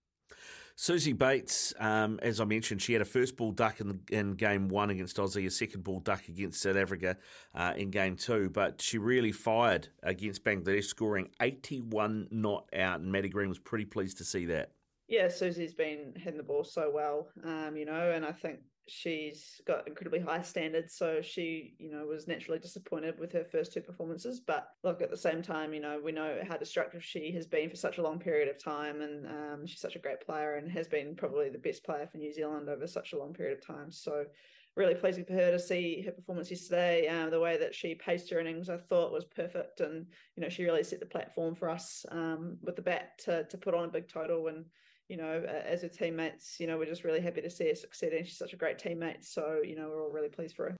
Suzie 0.79 1.17
Bates, 1.17 1.73
um, 1.77 2.19
as 2.21 2.39
I 2.39 2.45
mentioned, 2.45 2.81
she 2.81 2.93
had 2.93 3.01
a 3.01 3.05
first 3.05 3.35
ball 3.35 3.51
duck 3.51 3.81
in, 3.81 3.99
in 4.09 4.35
game 4.35 4.69
one 4.69 4.89
against 4.89 5.17
Aussie, 5.17 5.45
a 5.45 5.51
second 5.51 5.83
ball 5.83 5.99
duck 5.99 6.29
against 6.29 6.61
South 6.61 6.77
Africa 6.77 7.17
uh, 7.53 7.73
in 7.75 7.89
game 7.89 8.15
two, 8.15 8.49
but 8.49 8.81
she 8.81 8.97
really 8.97 9.33
fired 9.33 9.89
against 10.03 10.45
Bangladesh, 10.45 10.85
scoring 10.85 11.27
81 11.41 12.29
not 12.31 12.69
out, 12.73 13.01
and 13.01 13.11
Maddie 13.11 13.27
Green 13.27 13.49
was 13.49 13.59
pretty 13.59 13.83
pleased 13.83 14.19
to 14.19 14.23
see 14.23 14.45
that. 14.45 14.71
Yeah, 15.09 15.25
Suzie's 15.25 15.73
been 15.73 16.13
hitting 16.15 16.37
the 16.37 16.43
ball 16.43 16.63
so 16.63 16.89
well, 16.93 17.27
um, 17.43 17.75
you 17.75 17.85
know, 17.85 18.11
and 18.11 18.25
I 18.25 18.31
think 18.31 18.59
she's 18.89 19.61
got 19.65 19.87
incredibly 19.87 20.19
high 20.19 20.41
standards 20.41 20.95
so 20.95 21.21
she 21.21 21.75
you 21.77 21.91
know 21.91 22.05
was 22.05 22.27
naturally 22.27 22.59
disappointed 22.59 23.17
with 23.19 23.31
her 23.31 23.43
first 23.43 23.71
two 23.73 23.81
performances 23.81 24.39
but 24.39 24.69
look 24.83 25.01
at 25.01 25.09
the 25.09 25.17
same 25.17 25.41
time 25.41 25.73
you 25.73 25.79
know 25.79 25.99
we 26.03 26.11
know 26.11 26.39
how 26.47 26.57
destructive 26.57 27.03
she 27.03 27.31
has 27.31 27.45
been 27.45 27.69
for 27.69 27.75
such 27.75 27.97
a 27.97 28.01
long 28.01 28.19
period 28.19 28.49
of 28.49 28.61
time 28.61 29.01
and 29.01 29.25
um, 29.27 29.65
she's 29.65 29.79
such 29.81 29.95
a 29.95 29.99
great 29.99 30.21
player 30.21 30.55
and 30.55 30.71
has 30.71 30.87
been 30.87 31.15
probably 31.15 31.49
the 31.49 31.57
best 31.57 31.83
player 31.83 32.07
for 32.11 32.17
new 32.17 32.33
zealand 32.33 32.69
over 32.69 32.87
such 32.87 33.13
a 33.13 33.17
long 33.17 33.33
period 33.33 33.57
of 33.57 33.65
time 33.65 33.91
so 33.91 34.25
really 34.75 34.95
pleasing 34.95 35.25
for 35.25 35.33
her 35.33 35.51
to 35.51 35.59
see 35.59 36.01
her 36.01 36.11
performance 36.11 36.49
yesterday. 36.49 37.07
Um, 37.07 37.29
the 37.29 37.39
way 37.39 37.57
that 37.57 37.75
she 37.75 37.95
paced 37.95 38.29
her 38.29 38.39
innings, 38.39 38.69
I 38.69 38.77
thought 38.77 39.11
was 39.11 39.25
perfect, 39.25 39.81
and 39.81 40.05
you 40.35 40.41
know 40.41 40.49
she 40.49 40.63
really 40.63 40.83
set 40.83 40.99
the 40.99 41.05
platform 41.05 41.55
for 41.55 41.69
us 41.69 42.05
um, 42.11 42.57
with 42.63 42.75
the 42.75 42.81
bat 42.81 43.19
to 43.25 43.43
to 43.43 43.57
put 43.57 43.73
on 43.73 43.85
a 43.85 43.91
big 43.91 44.07
total. 44.07 44.47
And 44.47 44.65
you 45.09 45.17
know, 45.17 45.43
as 45.65 45.81
her 45.81 45.89
teammates, 45.89 46.59
you 46.59 46.67
know, 46.67 46.77
we're 46.77 46.85
just 46.85 47.03
really 47.03 47.19
happy 47.19 47.41
to 47.41 47.49
see 47.49 47.67
her 47.67 47.75
succeed. 47.75 48.13
And 48.13 48.25
she's 48.25 48.37
such 48.37 48.53
a 48.53 48.57
great 48.57 48.77
teammate. 48.77 49.25
So, 49.25 49.59
you 49.63 49.75
know, 49.75 49.89
we're 49.89 50.03
all 50.03 50.11
really 50.11 50.29
pleased 50.29 50.55
for 50.55 50.69
her. 50.69 50.77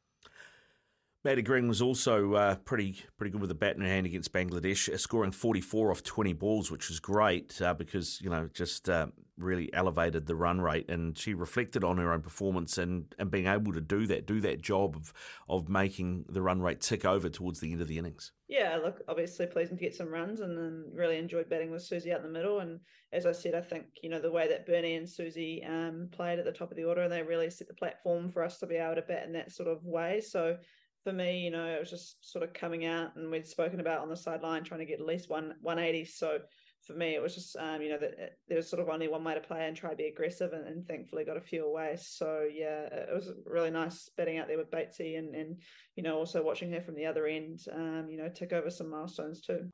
Maddie 1.26 1.42
Green 1.42 1.68
was 1.68 1.82
also 1.82 2.34
uh, 2.36 2.56
pretty 2.56 3.04
pretty 3.18 3.32
good 3.32 3.42
with 3.42 3.50
the 3.50 3.56
bat 3.56 3.76
in 3.76 3.82
her 3.82 3.88
hand 3.88 4.06
against 4.06 4.32
Bangladesh, 4.32 4.88
uh, 4.88 4.98
scoring 4.98 5.32
44 5.32 5.92
off 5.92 6.02
20 6.02 6.32
balls, 6.34 6.72
which 6.72 6.88
was 6.88 7.02
great 7.02 7.62
uh, 7.62 7.74
because 7.74 8.22
you 8.22 8.30
know 8.30 8.50
just 8.54 8.90
uh, 8.90 9.08
really 9.38 9.74
elevated 9.74 10.28
the 10.28 10.36
run 10.36 10.62
rate, 10.62 10.90
and 10.90 11.18
she 11.18 11.34
reflected 11.34 11.84
on 11.84 11.98
her 11.98 12.14
own 12.14 12.22
performance 12.22 12.78
and, 12.78 13.14
and 13.20 13.30
being 13.30 13.48
able 13.48 13.74
to 13.74 13.82
do 13.82 14.08
that, 14.08 14.28
do 14.28 14.40
that 14.40 14.62
job 14.62 14.96
of 14.96 15.14
of 15.50 15.68
making 15.68 16.24
the 16.30 16.42
run 16.42 16.62
rate 16.62 16.80
tick 16.80 17.04
over 17.04 17.28
towards 17.28 17.60
the 17.60 17.74
end 17.74 17.82
of 17.82 17.90
the 17.90 17.98
innings. 17.98 18.32
Yeah, 18.48 18.80
look, 18.82 19.02
obviously 19.10 19.46
pleasing 19.46 19.78
to 19.78 19.84
get 19.84 19.96
some 19.96 20.10
runs, 20.10 20.40
and 20.40 20.58
then 20.58 20.86
really 20.94 21.18
enjoyed 21.18 21.50
batting 21.50 21.70
with 21.70 21.82
Suzie 21.82 22.14
out 22.14 22.24
in 22.24 22.32
the 22.32 22.40
middle. 22.40 22.60
And 22.62 22.80
as 23.12 23.26
I 23.26 23.34
said, 23.34 23.56
I 23.56 23.62
think 23.62 23.88
you 24.02 24.10
know 24.10 24.22
the 24.22 24.32
way 24.32 24.48
that 24.48 24.66
Bernie 24.66 24.96
and 24.96 25.06
Suzie 25.06 25.70
um, 25.70 26.08
played 26.14 26.40
at 26.40 26.46
the 26.46 26.54
top 26.54 26.72
of 26.72 26.78
the 26.78 26.86
order, 26.86 27.02
and 27.02 27.12
they 27.12 27.24
really 27.24 27.50
set 27.50 27.68
the 27.68 27.74
platform 27.74 28.30
for 28.30 28.42
us 28.42 28.58
to 28.60 28.68
be 28.68 28.76
able 28.76 28.96
to 28.96 29.02
bat 29.02 29.26
in 29.26 29.34
that 29.34 29.52
sort 29.52 29.68
of 29.68 29.84
way. 29.84 30.22
So 30.22 30.56
for 31.04 31.14
me, 31.14 31.40
you 31.40 31.52
know, 31.52 31.66
it 31.66 31.80
was 31.80 31.90
just 31.90 32.18
sort 32.30 32.44
of 32.44 32.54
coming 32.54 32.86
out, 32.86 33.16
and 33.16 33.32
we'd 33.32 33.46
spoken 33.46 33.80
about 33.80 34.02
on 34.02 34.10
the 34.10 34.18
sideline 34.18 34.64
trying 34.64 34.82
to 34.82 34.86
get 34.86 35.00
at 35.00 35.06
least 35.06 35.30
one 35.30 35.54
180. 35.62 36.06
So 36.06 36.40
for 36.86 36.94
me, 36.94 37.16
it 37.16 37.22
was 37.22 37.36
just, 37.36 37.56
um, 37.58 37.82
you 37.82 37.90
know, 37.90 37.98
that 38.00 38.12
uh, 38.12 38.26
there 38.48 38.58
was 38.58 38.70
sort 38.70 38.82
of 38.82 38.90
only 38.90 39.08
one 39.08 39.24
way 39.24 39.34
to 39.34 39.40
play 39.40 39.68
and 39.68 39.76
try 39.76 39.92
to 39.92 39.96
be 39.96 40.08
aggressive, 40.08 40.54
and, 40.54 40.68
and, 40.68 40.88
thankfully 40.88 41.24
got 41.24 41.38
a 41.38 41.42
few 41.42 41.66
away. 41.66 41.98
So 42.00 42.48
yeah, 42.52 42.86
it 42.92 43.14
was 43.14 43.32
really 43.46 43.72
nice 43.72 44.10
betting 44.18 44.38
out 44.38 44.48
there 44.48 44.58
with 44.58 44.72
Batesy, 44.72 45.18
and 45.18 45.36
and 45.36 45.62
you 45.96 46.04
know 46.04 46.18
also 46.18 46.44
watching 46.44 46.72
her 46.72 46.82
from 46.82 46.96
the 46.96 47.06
other 47.06 47.28
end, 47.28 47.60
um, 47.74 48.08
you 48.10 48.18
know, 48.18 48.30
tick 48.30 48.54
over 48.54 48.70
some 48.70 48.90
milestones 48.90 49.42
too. 49.42 49.70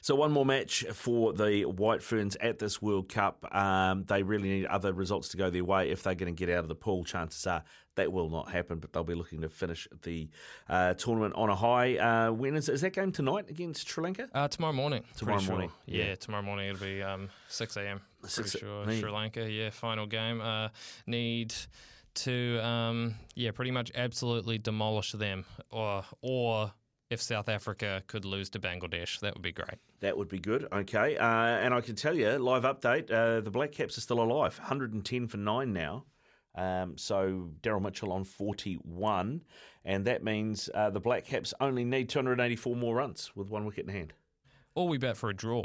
So 0.00 0.14
one 0.14 0.32
more 0.32 0.46
match 0.46 0.84
for 0.92 1.32
the 1.32 1.64
White 1.64 2.02
Ferns 2.02 2.36
at 2.36 2.58
this 2.58 2.80
World 2.80 3.08
Cup. 3.08 3.46
Um, 3.54 4.04
they 4.04 4.22
really 4.22 4.48
need 4.48 4.66
other 4.66 4.92
results 4.92 5.28
to 5.30 5.36
go 5.36 5.50
their 5.50 5.64
way 5.64 5.90
if 5.90 6.02
they're 6.02 6.14
going 6.14 6.34
to 6.34 6.38
get 6.38 6.54
out 6.54 6.64
of 6.64 6.68
the 6.68 6.74
pool. 6.74 7.04
Chances 7.04 7.46
are 7.46 7.64
that 7.96 8.12
will 8.12 8.30
not 8.30 8.50
happen, 8.50 8.78
but 8.78 8.92
they'll 8.92 9.04
be 9.04 9.14
looking 9.14 9.40
to 9.40 9.48
finish 9.48 9.88
the 10.02 10.28
uh, 10.68 10.94
tournament 10.94 11.34
on 11.34 11.48
a 11.48 11.56
high. 11.56 11.96
Uh, 11.96 12.30
when 12.30 12.54
is, 12.54 12.68
is 12.68 12.82
that 12.82 12.92
game 12.92 13.10
tonight 13.10 13.46
against 13.50 13.88
Sri 13.88 14.04
Lanka? 14.04 14.28
Uh, 14.32 14.48
tomorrow 14.48 14.72
morning. 14.72 15.02
Tomorrow 15.16 15.42
morning. 15.42 15.68
Sure. 15.70 15.78
Yeah, 15.86 16.04
yeah, 16.04 16.14
tomorrow 16.14 16.42
morning 16.42 16.68
it'll 16.68 16.86
be 16.86 17.02
um, 17.02 17.28
6 17.48 17.76
a.m. 17.78 18.00
Pretty 18.22 18.58
sure. 18.58 18.84
Sri 18.84 19.10
Lanka, 19.10 19.50
yeah, 19.50 19.70
final 19.70 20.06
game. 20.06 20.40
Uh, 20.40 20.68
need 21.06 21.54
to, 22.14 22.58
um, 22.64 23.14
yeah, 23.34 23.50
pretty 23.50 23.70
much 23.70 23.90
absolutely 23.94 24.58
demolish 24.58 25.12
them 25.12 25.44
or 25.70 26.04
or 26.22 26.72
if 27.10 27.22
South 27.22 27.48
Africa 27.48 28.02
could 28.06 28.24
lose 28.24 28.50
to 28.50 28.58
Bangladesh. 28.58 29.20
That 29.20 29.34
would 29.34 29.42
be 29.42 29.52
great. 29.52 29.78
That 30.00 30.16
would 30.16 30.28
be 30.28 30.38
good. 30.38 30.66
Okay. 30.72 31.16
Uh, 31.16 31.26
and 31.26 31.72
I 31.72 31.80
can 31.80 31.94
tell 31.94 32.16
you, 32.16 32.30
live 32.38 32.64
update 32.64 33.10
uh, 33.10 33.40
the 33.40 33.50
Black 33.50 33.72
Caps 33.72 33.96
are 33.96 34.00
still 34.00 34.20
alive 34.20 34.58
110 34.58 35.28
for 35.28 35.36
9 35.36 35.72
now. 35.72 36.04
Um, 36.54 36.96
so 36.96 37.50
Daryl 37.62 37.82
Mitchell 37.82 38.12
on 38.12 38.24
41. 38.24 39.42
And 39.84 40.04
that 40.06 40.24
means 40.24 40.68
uh, 40.74 40.90
the 40.90 41.00
Black 41.00 41.24
Caps 41.24 41.54
only 41.60 41.84
need 41.84 42.08
284 42.08 42.74
more 42.74 42.96
runs 42.96 43.30
with 43.36 43.48
one 43.48 43.64
wicket 43.66 43.86
in 43.86 43.92
hand. 43.94 44.12
Or 44.74 44.88
we 44.88 44.98
bat 44.98 45.16
for 45.16 45.30
a 45.30 45.34
draw. 45.34 45.64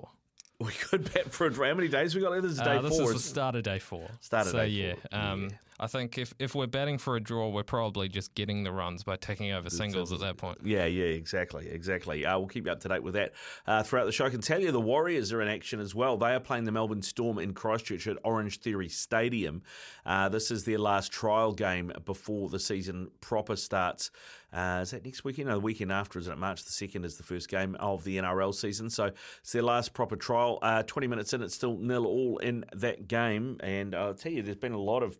We 0.65 0.71
could 0.73 1.11
bet 1.11 1.31
for 1.31 1.47
a 1.47 1.51
draw. 1.51 1.67
How 1.67 1.73
many 1.73 1.87
days 1.87 2.13
we 2.13 2.21
got? 2.21 2.39
This 2.41 2.51
is 2.51 2.57
day 2.59 2.77
uh, 2.77 2.81
this 2.81 2.97
four. 2.97 3.07
This 3.07 3.17
is 3.17 3.23
the 3.23 3.29
start 3.29 3.55
of 3.55 3.63
day 3.63 3.79
four. 3.79 4.07
Start 4.19 4.45
of 4.45 4.51
so, 4.51 4.57
day 4.59 4.67
yeah, 4.67 4.93
four. 4.93 5.19
Um, 5.19 5.43
yeah. 5.43 5.57
I 5.81 5.87
think 5.87 6.19
if, 6.19 6.35
if 6.37 6.53
we're 6.53 6.67
batting 6.67 6.99
for 6.99 7.15
a 7.15 7.19
draw, 7.19 7.49
we're 7.49 7.63
probably 7.63 8.07
just 8.07 8.35
getting 8.35 8.63
the 8.63 8.71
runs 8.71 9.03
by 9.03 9.15
taking 9.15 9.51
over 9.51 9.67
singles 9.71 10.13
at 10.13 10.19
that 10.19 10.37
point. 10.37 10.59
Yeah, 10.63 10.85
yeah, 10.85 11.05
exactly, 11.05 11.67
exactly. 11.69 12.23
Uh, 12.23 12.37
we'll 12.37 12.47
keep 12.47 12.67
you 12.67 12.71
up 12.71 12.81
to 12.81 12.87
date 12.87 13.01
with 13.01 13.15
that 13.15 13.33
uh, 13.65 13.81
throughout 13.81 14.05
the 14.05 14.11
show. 14.11 14.25
I 14.25 14.29
can 14.29 14.41
tell 14.41 14.61
you 14.61 14.71
the 14.71 14.79
Warriors 14.79 15.33
are 15.33 15.41
in 15.41 15.47
action 15.47 15.79
as 15.79 15.95
well. 15.95 16.17
They 16.17 16.35
are 16.35 16.39
playing 16.39 16.65
the 16.65 16.71
Melbourne 16.71 17.01
Storm 17.01 17.39
in 17.39 17.55
Christchurch 17.55 18.05
at 18.05 18.21
Orangetheory 18.21 18.91
Stadium. 18.91 19.63
Uh, 20.05 20.29
this 20.29 20.51
is 20.51 20.65
their 20.65 20.77
last 20.77 21.11
trial 21.11 21.51
game 21.51 21.91
before 22.05 22.49
the 22.49 22.59
season 22.59 23.09
proper 23.19 23.55
starts. 23.55 24.11
Uh, 24.53 24.79
is 24.81 24.91
that 24.91 25.05
next 25.05 25.23
weekend? 25.23 25.47
No, 25.47 25.55
the 25.55 25.59
weekend 25.61 25.91
after, 25.91 26.19
isn't 26.19 26.33
it? 26.33 26.37
March 26.37 26.63
the 26.63 26.71
2nd 26.71 27.05
is 27.05 27.15
the 27.15 27.23
first 27.23 27.49
game 27.49 27.75
of 27.79 28.03
the 28.03 28.17
NRL 28.17 28.53
season. 28.53 28.89
So 28.89 29.11
it's 29.41 29.51
their 29.51 29.61
last 29.61 29.93
proper 29.93 30.15
trial. 30.15 30.59
Uh, 30.61 30.83
20 30.83 31.07
minutes 31.07 31.33
in, 31.33 31.41
it's 31.41 31.55
still 31.55 31.77
nil 31.77 32.05
all 32.05 32.37
in 32.39 32.65
that 32.73 33.07
game. 33.07 33.57
And 33.61 33.95
I'll 33.95 34.13
tell 34.13 34.31
you, 34.31 34.41
there's 34.41 34.57
been 34.57 34.73
a 34.73 34.79
lot 34.79 35.03
of 35.03 35.17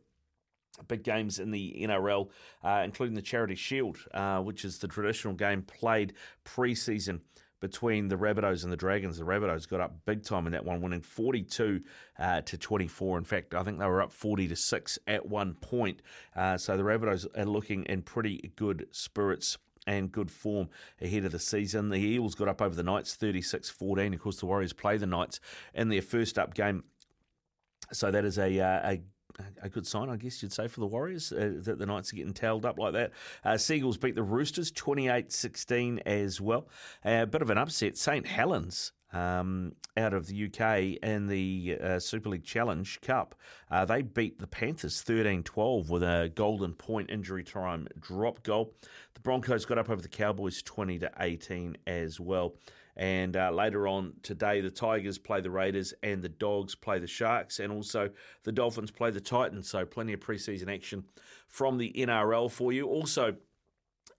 big 0.87 1.03
games 1.03 1.39
in 1.39 1.51
the 1.51 1.75
NRL, 1.81 2.29
uh, 2.63 2.81
including 2.83 3.15
the 3.15 3.21
Charity 3.21 3.55
Shield, 3.55 3.99
uh, 4.13 4.39
which 4.41 4.65
is 4.65 4.79
the 4.79 4.87
traditional 4.87 5.33
game 5.33 5.61
played 5.61 6.13
pre-season 6.43 7.21
between 7.61 8.09
the 8.09 8.17
Rabbitohs 8.17 8.63
and 8.63 8.71
the 8.71 8.77
Dragons. 8.77 9.17
The 9.17 9.23
Rabbitohs 9.23 9.69
got 9.69 9.79
up 9.79 9.93
big 10.05 10.23
time 10.23 10.47
in 10.47 10.51
that 10.51 10.65
one, 10.65 10.81
winning 10.81 11.01
42 11.01 11.81
uh, 12.19 12.41
to 12.41 12.57
24. 12.57 13.19
In 13.19 13.23
fact, 13.23 13.53
I 13.53 13.63
think 13.63 13.79
they 13.79 13.85
were 13.85 14.01
up 14.01 14.11
40 14.11 14.49
to 14.49 14.55
6 14.55 14.99
at 15.07 15.25
one 15.27 15.53
point. 15.53 16.01
Uh, 16.35 16.57
so 16.57 16.75
the 16.75 16.83
Rabbitohs 16.83 17.27
are 17.37 17.45
looking 17.45 17.85
in 17.85 18.01
pretty 18.01 18.51
good 18.57 18.87
spirits 18.91 19.57
and 19.87 20.11
good 20.11 20.29
form 20.29 20.69
ahead 20.99 21.23
of 21.23 21.31
the 21.31 21.39
season. 21.39 21.89
The 21.89 21.97
Eels 21.97 22.35
got 22.35 22.47
up 22.47 22.61
over 22.61 22.75
the 22.75 22.83
Knights 22.83 23.15
36 23.15 23.69
14. 23.69 24.13
Of 24.13 24.19
course, 24.19 24.39
the 24.39 24.47
Warriors 24.47 24.73
play 24.73 24.97
the 24.97 25.07
Knights 25.07 25.39
in 25.73 25.89
their 25.89 26.01
first 26.01 26.37
up 26.37 26.53
game. 26.53 26.83
So 27.93 28.09
that 28.09 28.25
is 28.25 28.37
a, 28.37 28.59
uh, 28.59 28.91
a 28.91 29.01
a 29.61 29.69
good 29.69 29.87
sign, 29.87 30.09
I 30.09 30.17
guess 30.17 30.41
you'd 30.41 30.53
say, 30.53 30.67
for 30.67 30.79
the 30.79 30.87
Warriors 30.87 31.31
uh, 31.31 31.53
that 31.63 31.79
the 31.79 31.85
Knights 31.85 32.11
are 32.13 32.15
getting 32.15 32.33
tailed 32.33 32.65
up 32.65 32.79
like 32.79 32.93
that. 32.93 33.11
Uh, 33.43 33.57
Seagulls 33.57 33.97
beat 33.97 34.15
the 34.15 34.23
Roosters 34.23 34.71
28 34.71 35.31
16 35.31 35.99
as 36.05 36.41
well. 36.41 36.67
A 37.03 37.25
bit 37.25 37.41
of 37.41 37.49
an 37.49 37.57
upset. 37.57 37.97
St 37.97 38.27
Helens. 38.27 38.93
Um, 39.13 39.73
out 39.97 40.13
of 40.13 40.27
the 40.27 40.45
UK 40.45 41.03
in 41.03 41.27
the 41.27 41.77
uh, 41.83 41.99
Super 41.99 42.29
League 42.29 42.45
Challenge 42.45 43.01
Cup. 43.01 43.35
Uh, 43.69 43.83
they 43.83 44.01
beat 44.01 44.39
the 44.39 44.47
Panthers 44.47 45.01
13 45.01 45.43
12 45.43 45.89
with 45.89 46.01
a 46.01 46.31
golden 46.33 46.73
point 46.73 47.09
injury 47.09 47.43
time 47.43 47.89
drop 47.99 48.41
goal. 48.43 48.73
The 49.13 49.19
Broncos 49.19 49.65
got 49.65 49.77
up 49.77 49.89
over 49.89 50.01
the 50.01 50.07
Cowboys 50.07 50.61
20 50.61 50.99
to 50.99 51.11
18 51.19 51.75
as 51.85 52.21
well. 52.21 52.55
And 53.01 53.35
uh, 53.35 53.49
later 53.49 53.87
on 53.87 54.13
today, 54.21 54.61
the 54.61 54.69
Tigers 54.69 55.17
play 55.17 55.41
the 55.41 55.49
Raiders 55.49 55.91
and 56.03 56.21
the 56.21 56.29
Dogs 56.29 56.75
play 56.75 56.99
the 56.99 57.07
Sharks, 57.07 57.59
and 57.59 57.73
also 57.73 58.11
the 58.43 58.51
Dolphins 58.51 58.91
play 58.91 59.09
the 59.09 59.19
Titans. 59.19 59.67
So, 59.67 59.87
plenty 59.87 60.13
of 60.13 60.19
preseason 60.19 60.71
action 60.71 61.05
from 61.47 61.79
the 61.79 61.91
NRL 61.97 62.51
for 62.51 62.71
you. 62.71 62.87
Also, 62.87 63.37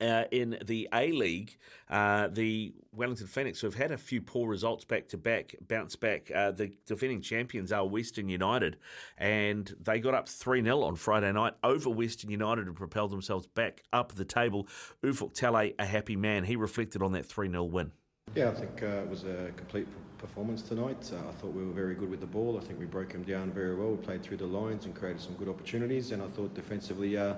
uh, 0.00 0.24
in 0.32 0.58
the 0.64 0.88
A 0.92 1.12
League, 1.12 1.58
uh, 1.90 2.26
the 2.26 2.74
Wellington 2.90 3.28
Phoenix, 3.28 3.60
who 3.60 3.68
have 3.68 3.76
had 3.76 3.92
a 3.92 3.96
few 3.96 4.20
poor 4.20 4.48
results 4.48 4.84
back 4.84 5.06
to 5.10 5.16
back, 5.16 5.54
bounce 5.68 5.94
back. 5.94 6.32
Uh, 6.34 6.50
the 6.50 6.72
defending 6.84 7.22
champions 7.22 7.70
are 7.70 7.86
Western 7.86 8.28
United, 8.28 8.78
and 9.16 9.76
they 9.80 10.00
got 10.00 10.14
up 10.14 10.28
3 10.28 10.60
0 10.60 10.82
on 10.82 10.96
Friday 10.96 11.30
night 11.30 11.54
over 11.62 11.88
Western 11.88 12.32
United 12.32 12.66
and 12.66 12.74
propelled 12.74 13.12
themselves 13.12 13.46
back 13.46 13.84
up 13.92 14.12
the 14.16 14.24
table. 14.24 14.66
Ufuk 15.04 15.38
Talay, 15.38 15.72
a 15.78 15.86
happy 15.86 16.16
man, 16.16 16.42
he 16.42 16.56
reflected 16.56 17.00
on 17.00 17.12
that 17.12 17.26
3 17.26 17.48
0 17.48 17.62
win. 17.62 17.92
Yeah, 18.34 18.48
I 18.48 18.54
think 18.54 18.82
uh, 18.82 18.86
it 18.86 19.10
was 19.10 19.24
a 19.24 19.50
complete 19.56 19.86
performance 20.16 20.62
tonight. 20.62 21.10
Uh, 21.12 21.28
I 21.28 21.32
thought 21.32 21.52
we 21.52 21.66
were 21.66 21.72
very 21.72 21.94
good 21.94 22.08
with 22.08 22.20
the 22.20 22.26
ball. 22.26 22.58
I 22.58 22.64
think 22.64 22.78
we 22.78 22.86
broke 22.86 23.12
them 23.12 23.24
down 23.24 23.50
very 23.50 23.74
well. 23.74 23.90
We 23.90 23.98
played 23.98 24.22
through 24.22 24.38
the 24.38 24.46
lines 24.46 24.86
and 24.86 24.94
created 24.94 25.20
some 25.20 25.34
good 25.34 25.50
opportunities. 25.50 26.12
And 26.12 26.22
I 26.22 26.28
thought 26.28 26.54
defensively, 26.54 27.18
uh, 27.18 27.34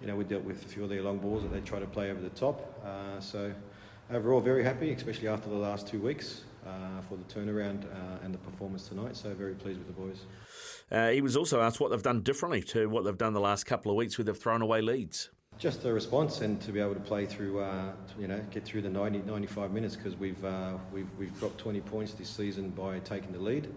you 0.00 0.06
know, 0.06 0.14
we 0.14 0.22
dealt 0.22 0.44
with 0.44 0.64
a 0.64 0.68
few 0.68 0.84
of 0.84 0.90
their 0.90 1.02
long 1.02 1.18
balls 1.18 1.42
that 1.42 1.52
they 1.52 1.60
tried 1.60 1.80
to 1.80 1.86
play 1.86 2.12
over 2.12 2.20
the 2.20 2.28
top. 2.30 2.72
Uh, 2.84 3.18
so 3.18 3.52
overall, 4.12 4.40
very 4.40 4.62
happy, 4.62 4.92
especially 4.92 5.26
after 5.26 5.48
the 5.48 5.56
last 5.56 5.88
two 5.88 6.00
weeks 6.00 6.42
uh, 6.64 7.00
for 7.08 7.16
the 7.16 7.24
turnaround 7.24 7.86
uh, 7.86 8.24
and 8.24 8.32
the 8.32 8.38
performance 8.38 8.86
tonight. 8.86 9.16
So 9.16 9.34
very 9.34 9.54
pleased 9.54 9.80
with 9.80 9.88
the 9.88 10.00
boys. 10.00 10.20
Uh, 10.88 11.08
he 11.10 11.20
was 11.20 11.36
also 11.36 11.60
asked 11.60 11.80
what 11.80 11.90
they've 11.90 12.00
done 12.00 12.20
differently 12.20 12.62
to 12.62 12.88
what 12.88 13.02
they've 13.02 13.18
done 13.18 13.32
the 13.32 13.40
last 13.40 13.64
couple 13.64 13.90
of 13.90 13.96
weeks 13.96 14.16
where 14.16 14.24
they've 14.24 14.38
thrown 14.38 14.62
away 14.62 14.82
leads. 14.82 15.30
Just 15.58 15.82
the 15.82 15.92
response 15.92 16.40
and 16.40 16.60
to 16.60 16.70
be 16.70 16.78
able 16.78 16.94
to 16.94 17.00
play 17.00 17.26
through, 17.26 17.58
uh, 17.58 17.90
you 18.16 18.28
know, 18.28 18.40
get 18.52 18.64
through 18.64 18.82
the 18.82 18.88
90, 18.88 19.22
95 19.26 19.72
minutes 19.72 19.96
because 19.96 20.14
we've, 20.14 20.44
uh, 20.44 20.74
we've, 20.92 21.08
we've 21.18 21.36
dropped 21.40 21.58
20 21.58 21.80
points 21.80 22.12
this 22.12 22.30
season 22.30 22.70
by 22.70 23.00
taking 23.00 23.32
the 23.32 23.40
lead. 23.40 23.68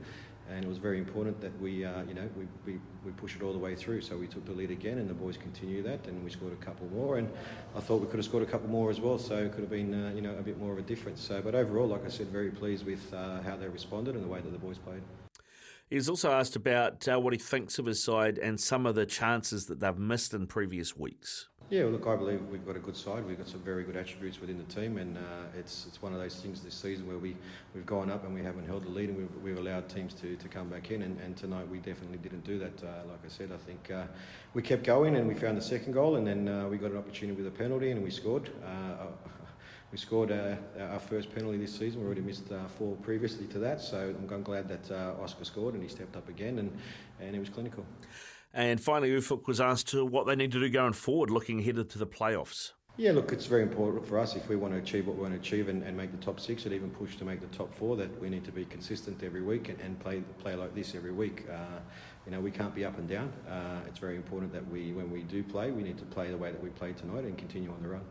And 0.48 0.64
it 0.64 0.68
was 0.68 0.78
very 0.78 1.00
important 1.00 1.42
that 1.42 1.60
we, 1.60 1.84
uh, 1.84 2.04
you 2.04 2.14
know, 2.14 2.30
we, 2.38 2.46
we, 2.66 2.80
we 3.04 3.12
push 3.14 3.36
it 3.36 3.42
all 3.42 3.52
the 3.52 3.58
way 3.58 3.74
through. 3.74 4.02
So 4.02 4.16
we 4.16 4.28
took 4.28 4.46
the 4.46 4.52
lead 4.52 4.70
again, 4.70 5.00
and 5.00 5.10
the 5.10 5.16
boys 5.16 5.38
continue 5.38 5.82
that, 5.84 6.06
and 6.08 6.24
we 6.24 6.30
scored 6.30 6.54
a 6.54 6.64
couple 6.64 6.88
more. 6.88 7.18
And 7.18 7.32
I 7.76 7.80
thought 7.80 8.02
we 8.02 8.08
could 8.08 8.18
have 8.18 8.26
scored 8.26 8.44
a 8.44 8.52
couple 8.52 8.70
more 8.70 8.92
as 8.92 9.00
well, 9.00 9.18
so 9.18 9.38
it 9.38 9.52
could 9.54 9.62
have 9.62 9.70
been, 9.70 9.94
uh, 9.94 10.12
you 10.14 10.22
know, 10.22 10.36
a 10.38 10.42
bit 10.42 10.60
more 10.60 10.74
of 10.74 10.78
a 10.78 10.84
difference. 10.84 11.22
So, 11.22 11.42
but 11.42 11.56
overall, 11.56 11.88
like 11.88 12.06
I 12.06 12.10
said, 12.10 12.28
very 12.28 12.52
pleased 12.52 12.86
with 12.86 13.12
uh, 13.12 13.42
how 13.42 13.56
they 13.56 13.68
responded 13.68 14.14
and 14.14 14.24
the 14.24 14.28
way 14.28 14.42
that 14.42 14.52
the 14.52 14.60
boys 14.60 14.78
played. 14.78 15.02
He's 15.90 16.10
also 16.10 16.32
asked 16.32 16.56
about 16.56 17.08
uh, 17.08 17.20
what 17.20 17.34
he 17.34 17.40
thinks 17.40 17.80
of 17.80 17.86
his 17.86 18.04
side 18.04 18.38
and 18.38 18.60
some 18.60 18.86
of 18.86 18.96
the 18.96 19.06
chances 19.06 19.66
that 19.66 19.80
they've 19.80 19.98
missed 19.98 20.34
in 20.34 20.48
previous 20.48 20.96
weeks. 20.96 21.48
Yeah, 21.72 21.86
look, 21.86 22.06
I 22.06 22.18
believe 22.18 22.42
we've 22.52 22.66
got 22.66 22.76
a 22.76 22.80
good 22.80 22.98
side. 22.98 23.26
We've 23.26 23.38
got 23.38 23.48
some 23.48 23.62
very 23.62 23.86
good 23.86 23.96
attributes 23.96 24.42
within 24.42 24.58
the 24.58 24.66
team, 24.66 24.98
and 24.98 25.18
uh, 25.18 25.58
it's 25.58 25.86
it's 25.88 26.02
one 26.02 26.12
of 26.12 26.20
those 26.20 26.36
things 26.36 26.60
this 26.60 26.76
season 26.76 27.08
where 27.08 27.18
we 27.18 27.34
we've 27.74 27.86
gone 27.86 28.12
up 28.12 28.26
and 28.26 28.36
we 28.36 28.44
haven't 28.44 28.66
held 28.66 28.84
the 28.84 28.90
lead, 28.90 29.08
and 29.08 29.18
we've, 29.18 29.34
we've 29.42 29.58
allowed 29.58 29.88
teams 29.88 30.14
to, 30.16 30.36
to 30.36 30.50
come 30.50 30.68
back 30.68 30.92
in. 30.92 31.02
And, 31.02 31.18
and 31.22 31.38
tonight 31.38 31.66
we 31.70 31.78
definitely 31.78 32.18
didn't 32.18 32.44
do 32.44 32.60
that. 32.60 32.84
Uh, 32.84 33.08
like 33.08 33.22
I 33.26 33.30
said, 33.30 33.52
I 33.54 33.58
think 33.66 33.90
uh, 33.90 34.04
we 34.54 34.62
kept 34.62 34.84
going 34.84 35.16
and 35.16 35.26
we 35.26 35.34
found 35.34 35.56
the 35.56 35.62
second 35.62 35.94
goal, 35.94 36.18
and 36.18 36.28
then 36.28 36.50
uh, 36.50 36.68
we 36.68 36.78
got 36.78 36.92
an 36.92 36.98
opportunity 36.98 37.42
with 37.42 37.48
a 37.48 37.58
penalty 37.58 37.92
and 37.92 38.04
we 38.04 38.12
scored. 38.12 38.50
Uh, 38.66 39.06
we 39.94 39.98
scored 39.98 40.30
uh, 40.30 40.56
our 40.78 41.00
first 41.00 41.34
penalty 41.34 41.58
this 41.58 41.74
season. 41.74 42.02
We 42.02 42.06
already 42.06 42.20
missed 42.20 42.52
four 42.78 42.98
previously 42.98 43.48
to 43.48 43.60
that, 43.60 43.80
so 43.80 44.14
I'm 44.30 44.44
glad 44.44 44.68
that 44.68 44.92
Oscar 45.22 45.46
scored 45.46 45.76
and 45.76 45.84
he 45.84 45.88
stepped 45.88 46.18
up 46.18 46.28
again, 46.28 46.60
and, 46.60 46.78
and 47.22 47.34
he 47.34 47.40
was 47.40 47.48
clinical. 47.48 47.86
And 48.54 48.82
finally, 48.82 49.12
Ufuk 49.12 49.48
was 49.48 49.62
asked 49.62 49.88
to 49.90 50.06
what 50.06 50.28
they 50.28 50.36
need 50.36 50.52
to 50.52 50.60
do 50.60 50.70
going 50.70 50.94
forward, 50.94 51.30
looking 51.30 51.60
ahead 51.60 51.90
to 51.90 51.98
the 51.98 52.08
playoffs. 52.08 52.72
Yeah, 52.98 53.14
look, 53.14 53.32
it's 53.32 53.46
very 53.46 53.64
important 53.64 54.06
for 54.06 54.20
us 54.20 54.36
if 54.36 54.50
we 54.50 54.58
want 54.58 54.74
to 54.74 54.80
achieve 54.80 55.08
what 55.08 55.16
we 55.16 55.22
want 55.22 55.34
to 55.34 55.40
achieve 55.40 55.70
and, 55.70 55.82
and 55.84 55.96
make 55.96 56.12
the 56.12 56.24
top 56.24 56.42
six 56.42 56.66
and 56.66 56.74
even 56.74 56.90
push 56.90 57.16
to 57.16 57.26
make 57.26 57.40
the 57.40 57.48
top 57.48 57.74
four 57.74 57.96
that 57.96 58.22
we 58.22 58.30
need 58.30 58.44
to 58.44 58.52
be 58.52 58.66
consistent 58.66 59.24
every 59.24 59.42
week 59.42 59.70
and, 59.70 59.80
and 59.80 59.98
play 60.00 60.22
play 60.40 60.56
like 60.56 60.76
this 60.76 60.94
every 60.94 61.14
week. 61.14 61.46
Uh, 61.50 61.80
you 62.26 62.32
know, 62.34 62.42
we 62.42 62.52
can't 62.52 62.76
be 62.76 62.84
up 62.84 62.98
and 62.98 63.08
down. 63.08 63.32
Uh, 63.50 63.80
it's 63.88 63.98
very 64.00 64.18
important 64.18 64.52
that 64.52 64.70
we, 64.70 64.92
when 64.92 65.10
we 65.10 65.24
do 65.24 65.42
play, 65.42 65.72
we 65.72 65.84
need 65.84 65.98
to 65.98 66.06
play 66.06 66.30
the 66.30 66.38
way 66.38 66.52
that 66.52 66.62
we 66.62 66.70
played 66.70 66.98
tonight 66.98 67.24
and 67.24 67.38
continue 67.38 67.72
on 67.72 67.82
the 67.82 67.88
run. 67.88 68.04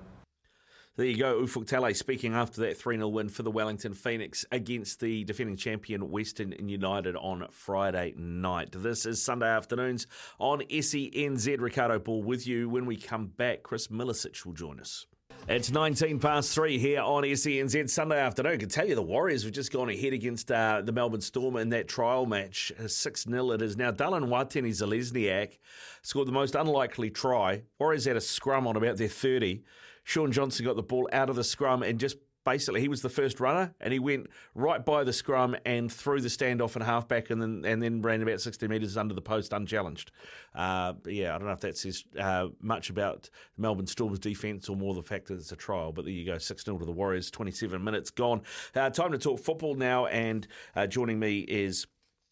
There 1.00 1.08
you 1.08 1.16
go, 1.16 1.40
Ufuk 1.40 1.64
Talay 1.64 1.96
speaking 1.96 2.34
after 2.34 2.60
that 2.60 2.76
3 2.76 2.96
0 2.96 3.08
win 3.08 3.30
for 3.30 3.42
the 3.42 3.50
Wellington 3.50 3.94
Phoenix 3.94 4.44
against 4.52 5.00
the 5.00 5.24
defending 5.24 5.56
champion 5.56 6.10
Western 6.10 6.52
United 6.68 7.16
on 7.16 7.46
Friday 7.50 8.12
night. 8.18 8.72
This 8.72 9.06
is 9.06 9.22
Sunday 9.22 9.48
afternoons 9.48 10.06
on 10.38 10.60
SENZ. 10.60 11.58
Riccardo 11.58 12.00
Ball 12.00 12.22
with 12.22 12.46
you. 12.46 12.68
When 12.68 12.84
we 12.84 12.98
come 12.98 13.28
back, 13.28 13.62
Chris 13.62 13.86
Milicich 13.86 14.44
will 14.44 14.52
join 14.52 14.78
us. 14.78 15.06
It's 15.48 15.70
19 15.70 16.18
past 16.18 16.52
three 16.52 16.78
here 16.78 17.00
on 17.00 17.22
SENZ 17.22 17.88
Sunday 17.88 18.20
afternoon. 18.20 18.52
I 18.52 18.56
can 18.58 18.68
tell 18.68 18.86
you 18.86 18.94
the 18.94 19.00
Warriors 19.00 19.42
have 19.44 19.52
just 19.52 19.72
gone 19.72 19.88
ahead 19.88 20.12
against 20.12 20.52
uh, 20.52 20.82
the 20.84 20.92
Melbourne 20.92 21.22
Storm 21.22 21.56
in 21.56 21.70
that 21.70 21.88
trial 21.88 22.26
match. 22.26 22.72
6 22.86 23.22
0 23.22 23.52
it 23.52 23.62
is 23.62 23.74
now. 23.74 23.90
Dallin 23.90 24.28
Watene 24.28 24.68
Zelezniak 24.68 25.56
scored 26.02 26.28
the 26.28 26.32
most 26.32 26.54
unlikely 26.54 27.08
try. 27.08 27.62
Warriors 27.78 28.04
had 28.04 28.16
a 28.16 28.20
scrum 28.20 28.66
on 28.66 28.76
about 28.76 28.98
their 28.98 29.08
30. 29.08 29.62
Shaun 30.04 30.32
Johnson 30.32 30.64
got 30.64 30.76
the 30.76 30.82
ball 30.82 31.08
out 31.12 31.30
of 31.30 31.36
the 31.36 31.44
scrum 31.44 31.82
and 31.82 31.98
just 31.98 32.16
basically 32.44 32.80
he 32.80 32.88
was 32.88 33.02
the 33.02 33.08
first 33.08 33.38
runner 33.40 33.74
and 33.80 33.92
he 33.92 33.98
went 33.98 34.26
right 34.54 34.84
by 34.84 35.04
the 35.04 35.12
scrum 35.12 35.54
and 35.66 35.92
threw 35.92 36.20
the 36.20 36.28
standoff 36.28 36.74
and 36.74 36.84
halfback 36.84 37.30
and 37.30 37.40
then 37.40 37.62
and 37.64 37.82
then 37.82 38.00
ran 38.02 38.22
about 38.22 38.40
60 38.40 38.66
metres 38.68 38.96
under 38.96 39.14
the 39.14 39.20
post 39.20 39.52
unchallenged. 39.52 40.10
Uh, 40.54 40.94
yeah, 41.06 41.34
I 41.34 41.38
don't 41.38 41.46
know 41.46 41.52
if 41.52 41.60
that 41.60 41.76
says 41.76 42.04
uh, 42.18 42.48
much 42.60 42.90
about 42.90 43.28
Melbourne 43.56 43.86
Storm's 43.86 44.18
defence 44.18 44.68
or 44.68 44.76
more 44.76 44.94
the 44.94 45.02
fact 45.02 45.28
that 45.28 45.34
it's 45.34 45.52
a 45.52 45.56
trial, 45.56 45.92
but 45.92 46.04
there 46.04 46.14
you 46.14 46.26
go, 46.26 46.38
6 46.38 46.64
0 46.64 46.78
to 46.78 46.84
the 46.84 46.92
Warriors, 46.92 47.30
27 47.30 47.82
minutes 47.82 48.10
gone. 48.10 48.42
Uh, 48.74 48.90
time 48.90 49.12
to 49.12 49.18
talk 49.18 49.40
football 49.40 49.74
now, 49.74 50.06
and 50.06 50.46
uh, 50.74 50.86
joining 50.86 51.18
me 51.18 51.40
is 51.40 51.86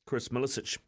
Chris 0.07 0.29
Milicich 0.29 0.79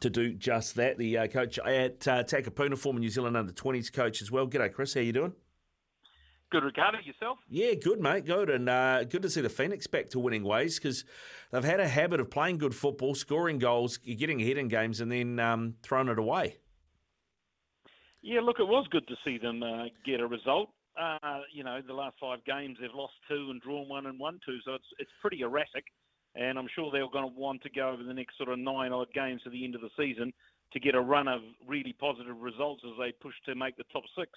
to 0.00 0.10
do 0.10 0.32
just 0.32 0.74
that, 0.74 0.98
the 0.98 1.18
uh, 1.18 1.26
coach 1.28 1.58
at 1.58 2.08
uh, 2.08 2.24
Takapuna, 2.24 2.76
former 2.76 2.98
New 2.98 3.08
Zealand 3.08 3.36
under 3.36 3.52
20s 3.52 3.92
coach 3.92 4.20
as 4.20 4.30
well. 4.30 4.48
G'day, 4.48 4.72
Chris, 4.72 4.94
how 4.94 5.00
are 5.00 5.04
you 5.04 5.12
doing? 5.12 5.34
Good, 6.54 6.62
Riccardo. 6.62 6.98
Yourself? 7.04 7.38
Yeah, 7.50 7.74
good, 7.74 8.00
mate. 8.00 8.26
Good, 8.26 8.48
and 8.48 8.68
uh, 8.68 9.02
good 9.02 9.22
to 9.22 9.28
see 9.28 9.40
the 9.40 9.48
Phoenix 9.48 9.88
back 9.88 10.08
to 10.10 10.20
winning 10.20 10.44
ways 10.44 10.78
because 10.78 11.04
they've 11.50 11.64
had 11.64 11.80
a 11.80 11.88
habit 11.88 12.20
of 12.20 12.30
playing 12.30 12.58
good 12.58 12.76
football, 12.76 13.16
scoring 13.16 13.58
goals, 13.58 13.96
getting 13.98 14.40
ahead 14.40 14.56
in 14.56 14.68
games, 14.68 15.00
and 15.00 15.10
then 15.10 15.40
um, 15.40 15.74
throwing 15.82 16.06
it 16.06 16.16
away. 16.16 16.58
Yeah, 18.22 18.38
look, 18.40 18.60
it 18.60 18.68
was 18.68 18.86
good 18.92 19.04
to 19.08 19.16
see 19.24 19.36
them 19.36 19.64
uh, 19.64 19.86
get 20.06 20.20
a 20.20 20.28
result. 20.28 20.68
Uh, 20.96 21.40
you 21.52 21.64
know, 21.64 21.80
the 21.84 21.92
last 21.92 22.14
five 22.20 22.38
games 22.44 22.78
they've 22.80 22.94
lost 22.94 23.14
two 23.28 23.48
and 23.50 23.60
drawn 23.60 23.88
one 23.88 24.06
and 24.06 24.16
won 24.20 24.38
two, 24.46 24.58
so 24.64 24.74
it's 24.74 24.86
it's 25.00 25.10
pretty 25.20 25.40
erratic. 25.40 25.86
And 26.36 26.56
I'm 26.56 26.68
sure 26.72 26.92
they're 26.92 27.10
going 27.12 27.34
to 27.34 27.36
want 27.36 27.62
to 27.62 27.70
go 27.70 27.90
over 27.90 28.04
the 28.04 28.14
next 28.14 28.36
sort 28.36 28.48
of 28.48 28.60
nine 28.60 28.92
odd 28.92 29.08
games 29.12 29.42
to 29.42 29.50
the 29.50 29.64
end 29.64 29.74
of 29.74 29.80
the 29.80 29.90
season 29.96 30.32
to 30.72 30.78
get 30.78 30.94
a 30.94 31.00
run 31.00 31.26
of 31.26 31.40
really 31.66 31.96
positive 31.98 32.38
results 32.38 32.82
as 32.86 32.92
they 32.96 33.10
push 33.10 33.34
to 33.46 33.56
make 33.56 33.76
the 33.76 33.84
top 33.92 34.04
six. 34.16 34.30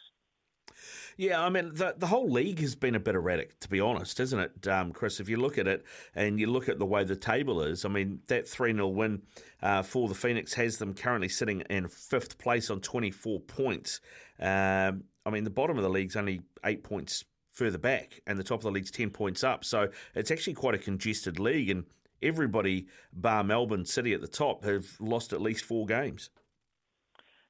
Yeah, 1.17 1.43
I 1.43 1.50
mean, 1.50 1.72
the, 1.74 1.96
the 1.98 2.07
whole 2.07 2.29
league 2.29 2.60
has 2.60 2.75
been 2.75 2.93
a 2.93 3.00
bit 3.00 3.15
erratic, 3.15 3.60
to 3.62 3.69
be 3.69 3.79
honest, 3.79 4.19
isn't 4.19 4.39
it, 4.39 4.67
um, 4.67 4.91
Chris? 4.91 5.19
If 5.19 5.29
you 5.29 5.38
look 5.38 5.57
at 5.57 5.67
it 5.67 5.84
and 6.13 6.39
you 6.39 6.48
look 6.48 6.69
at 6.69 6.77
the 6.77 6.86
way 6.86 7.03
the 7.03 7.15
table 7.15 7.62
is, 7.62 7.86
I 7.86 7.89
mean, 7.89 8.19
that 8.27 8.48
3 8.48 8.74
0 8.74 8.88
win 8.89 9.24
uh, 9.62 9.81
for 9.81 10.07
the 10.07 10.13
Phoenix 10.15 10.53
has 10.53 10.77
them 10.77 10.93
currently 10.93 11.29
sitting 11.29 11.62
in 11.62 11.88
fifth 11.88 12.38
place 12.38 12.69
on 12.69 12.81
24 12.81 13.39
points. 13.41 14.00
Um, 14.39 15.05
I 15.25 15.31
mean, 15.31 15.43
the 15.43 15.50
bottom 15.50 15.77
of 15.77 15.84
the 15.84 15.89
league's 15.89 16.15
only 16.15 16.41
eight 16.63 16.84
points 16.84 17.25
further 17.51 17.79
back, 17.79 18.22
and 18.27 18.38
the 18.38 18.43
top 18.43 18.60
of 18.60 18.63
the 18.63 18.72
league's 18.72 18.91
10 18.91 19.10
points 19.10 19.43
up. 19.43 19.65
So 19.65 19.89
it's 20.13 20.29
actually 20.29 20.53
quite 20.53 20.75
a 20.75 20.79
congested 20.79 21.39
league, 21.39 21.72
and 21.72 21.86
everybody, 22.22 22.88
bar 23.12 23.43
Melbourne 23.43 23.86
City 23.86 24.13
at 24.13 24.22
the 24.22 24.27
top, 24.27 24.63
have 24.63 24.86
lost 25.00 25.34
at 25.34 25.41
least 25.41 25.65
four 25.65 25.88
games. 25.88 26.29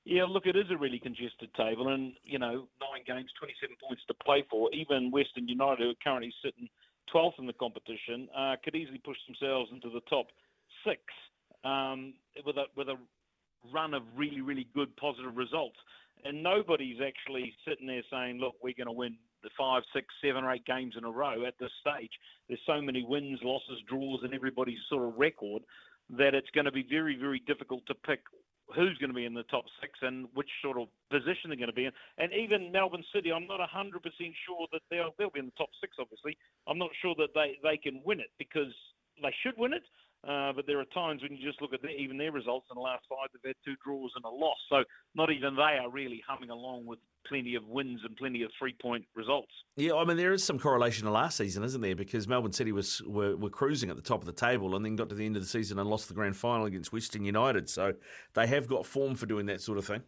Yeah, 0.10 0.24
look, 0.24 0.46
it 0.46 0.56
is 0.56 0.72
a 0.72 0.78
really 0.78 1.00
congested 1.00 1.54
table, 1.54 1.90
and 1.90 2.14
you 2.24 2.40
know, 2.40 2.64
nine 2.80 3.04
games, 3.06 3.30
27 3.38 3.76
points 3.86 4.02
to 4.08 4.14
play 4.14 4.42
for. 4.50 4.72
Even 4.72 5.12
Western 5.12 5.50
United, 5.50 5.84
who 5.84 5.90
are 5.90 6.02
currently 6.02 6.34
sitting 6.42 6.70
12th 7.14 7.38
in 7.40 7.46
the 7.46 7.52
competition, 7.52 8.30
uh, 8.34 8.56
could 8.64 8.74
easily 8.74 9.02
push 9.04 9.18
themselves 9.28 9.70
into 9.74 9.90
the 9.90 10.00
top 10.10 10.28
six 10.88 11.02
um, 11.66 12.14
with 12.46 12.56
a 12.56 12.72
with 12.78 12.88
a 12.88 12.96
run 13.74 13.94
of 13.94 14.04
really, 14.16 14.40
really 14.40 14.66
good 14.74 14.96
positive 14.96 15.36
results. 15.36 15.76
And 16.24 16.42
nobody's 16.42 17.02
actually 17.06 17.54
sitting 17.68 17.86
there 17.86 18.04
saying, 18.10 18.40
"Look, 18.40 18.56
we're 18.64 18.80
going 18.80 18.88
to 18.88 18.94
win 18.94 19.18
the 19.44 19.50
five, 19.60 19.84
six, 19.94 20.08
seven, 20.24 20.46
or 20.46 20.54
eight 20.54 20.66
games 20.66 20.96
in 20.98 21.04
a 21.04 21.12
row." 21.12 21.44
At 21.44 21.60
this 21.60 21.72
stage, 21.82 22.12
there's 22.48 22.64
so 22.66 22.82
many 22.82 23.04
wins, 23.04 23.40
losses, 23.44 23.84
draws, 23.90 24.24
and 24.24 24.34
everybody's 24.34 24.80
sort 24.88 25.04
of 25.04 25.20
record 25.20 25.64
that 26.12 26.34
it's 26.34 26.50
going 26.56 26.64
to 26.64 26.72
be 26.72 26.88
very, 26.90 27.18
very 27.20 27.44
difficult 27.46 27.86
to 27.88 27.94
pick 27.94 28.22
who's 28.76 28.98
going 28.98 29.10
to 29.10 29.16
be 29.16 29.26
in 29.26 29.34
the 29.34 29.44
top 29.44 29.66
six 29.80 29.94
and 30.02 30.28
which 30.34 30.50
sort 30.62 30.78
of 30.78 30.88
position 31.10 31.50
they're 31.50 31.58
going 31.58 31.72
to 31.72 31.76
be 31.76 31.86
in. 31.86 31.92
And 32.18 32.32
even 32.34 32.72
Melbourne 32.72 33.04
City, 33.14 33.32
I'm 33.32 33.48
not 33.48 33.60
100% 33.60 33.92
sure 34.46 34.68
that 34.72 34.82
they'll, 34.90 35.14
they'll 35.18 35.30
be 35.30 35.40
in 35.40 35.48
the 35.48 35.58
top 35.58 35.70
six, 35.80 35.96
obviously. 36.00 36.38
I'm 36.68 36.78
not 36.78 36.92
sure 37.02 37.16
that 37.18 37.34
they, 37.34 37.58
they 37.64 37.78
can 37.78 38.02
win 38.04 38.20
it 38.20 38.32
because 38.38 38.74
they 39.22 39.34
should 39.44 39.58
win 39.58 39.74
it. 39.74 39.84
Uh, 40.28 40.52
but 40.54 40.66
there 40.66 40.80
are 40.80 40.86
times 40.86 41.22
when 41.22 41.36
you 41.36 41.46
just 41.46 41.62
look 41.62 41.74
at 41.74 41.82
the, 41.82 41.90
even 41.90 42.18
their 42.18 42.32
results 42.32 42.68
in 42.72 42.76
the 42.76 42.82
last 42.82 43.04
five, 43.10 43.30
they've 43.32 43.50
had 43.50 43.56
two 43.64 43.76
draws 43.84 44.12
and 44.16 44.26
a 44.26 44.30
loss. 44.30 44.58
So 44.70 44.84
not 45.16 45.32
even 45.32 45.56
they 45.56 45.78
are 45.80 45.90
really 45.90 46.22
humming 46.28 46.50
along 46.50 46.86
with 46.86 47.00
plenty 47.28 47.56
of 47.56 47.66
wins 47.66 48.02
and 48.04 48.16
plenty 48.16 48.44
of 48.44 48.52
three 48.58 48.76
point 48.82 49.06
results. 49.16 49.52
Yeah, 49.76 49.96
I 49.96 50.06
mean 50.06 50.18
there 50.18 50.34
is 50.34 50.44
some 50.44 50.60
correlation 50.60 51.06
to 51.06 51.12
last 51.12 51.38
season, 51.38 51.64
isn't 51.64 51.82
there? 51.82 51.96
Because 51.96 52.28
Melbourne 52.28 52.54
City 52.54 52.72
was 52.72 53.02
were, 53.06 53.36
were 53.36 53.50
cruising 53.50 53.90
at 53.90 53.96
the 53.96 54.02
top 54.02 54.22
of 54.22 54.26
the 54.26 54.34
table 54.34 54.76
and 54.76 54.84
then 54.84 54.96
got 54.96 55.10
to 55.10 55.16
the 55.16 55.26
end 55.26 55.36
of 55.36 55.44
the 55.44 55.48
season 55.48 55.78
and 55.80 55.90
lost 55.90 56.08
the 56.08 56.14
grand 56.14 56.36
final 56.36 56.66
against 56.66 56.92
Western 56.92 57.24
United. 57.24 57.70
So 57.70 57.94
they 58.34 58.48
have 58.48 58.68
got 58.68 58.86
form 58.86 59.16
for 59.16 59.26
doing 59.26 59.46
that 59.48 59.62
sort 59.62 59.78
of 59.78 59.86
thing. 59.86 60.02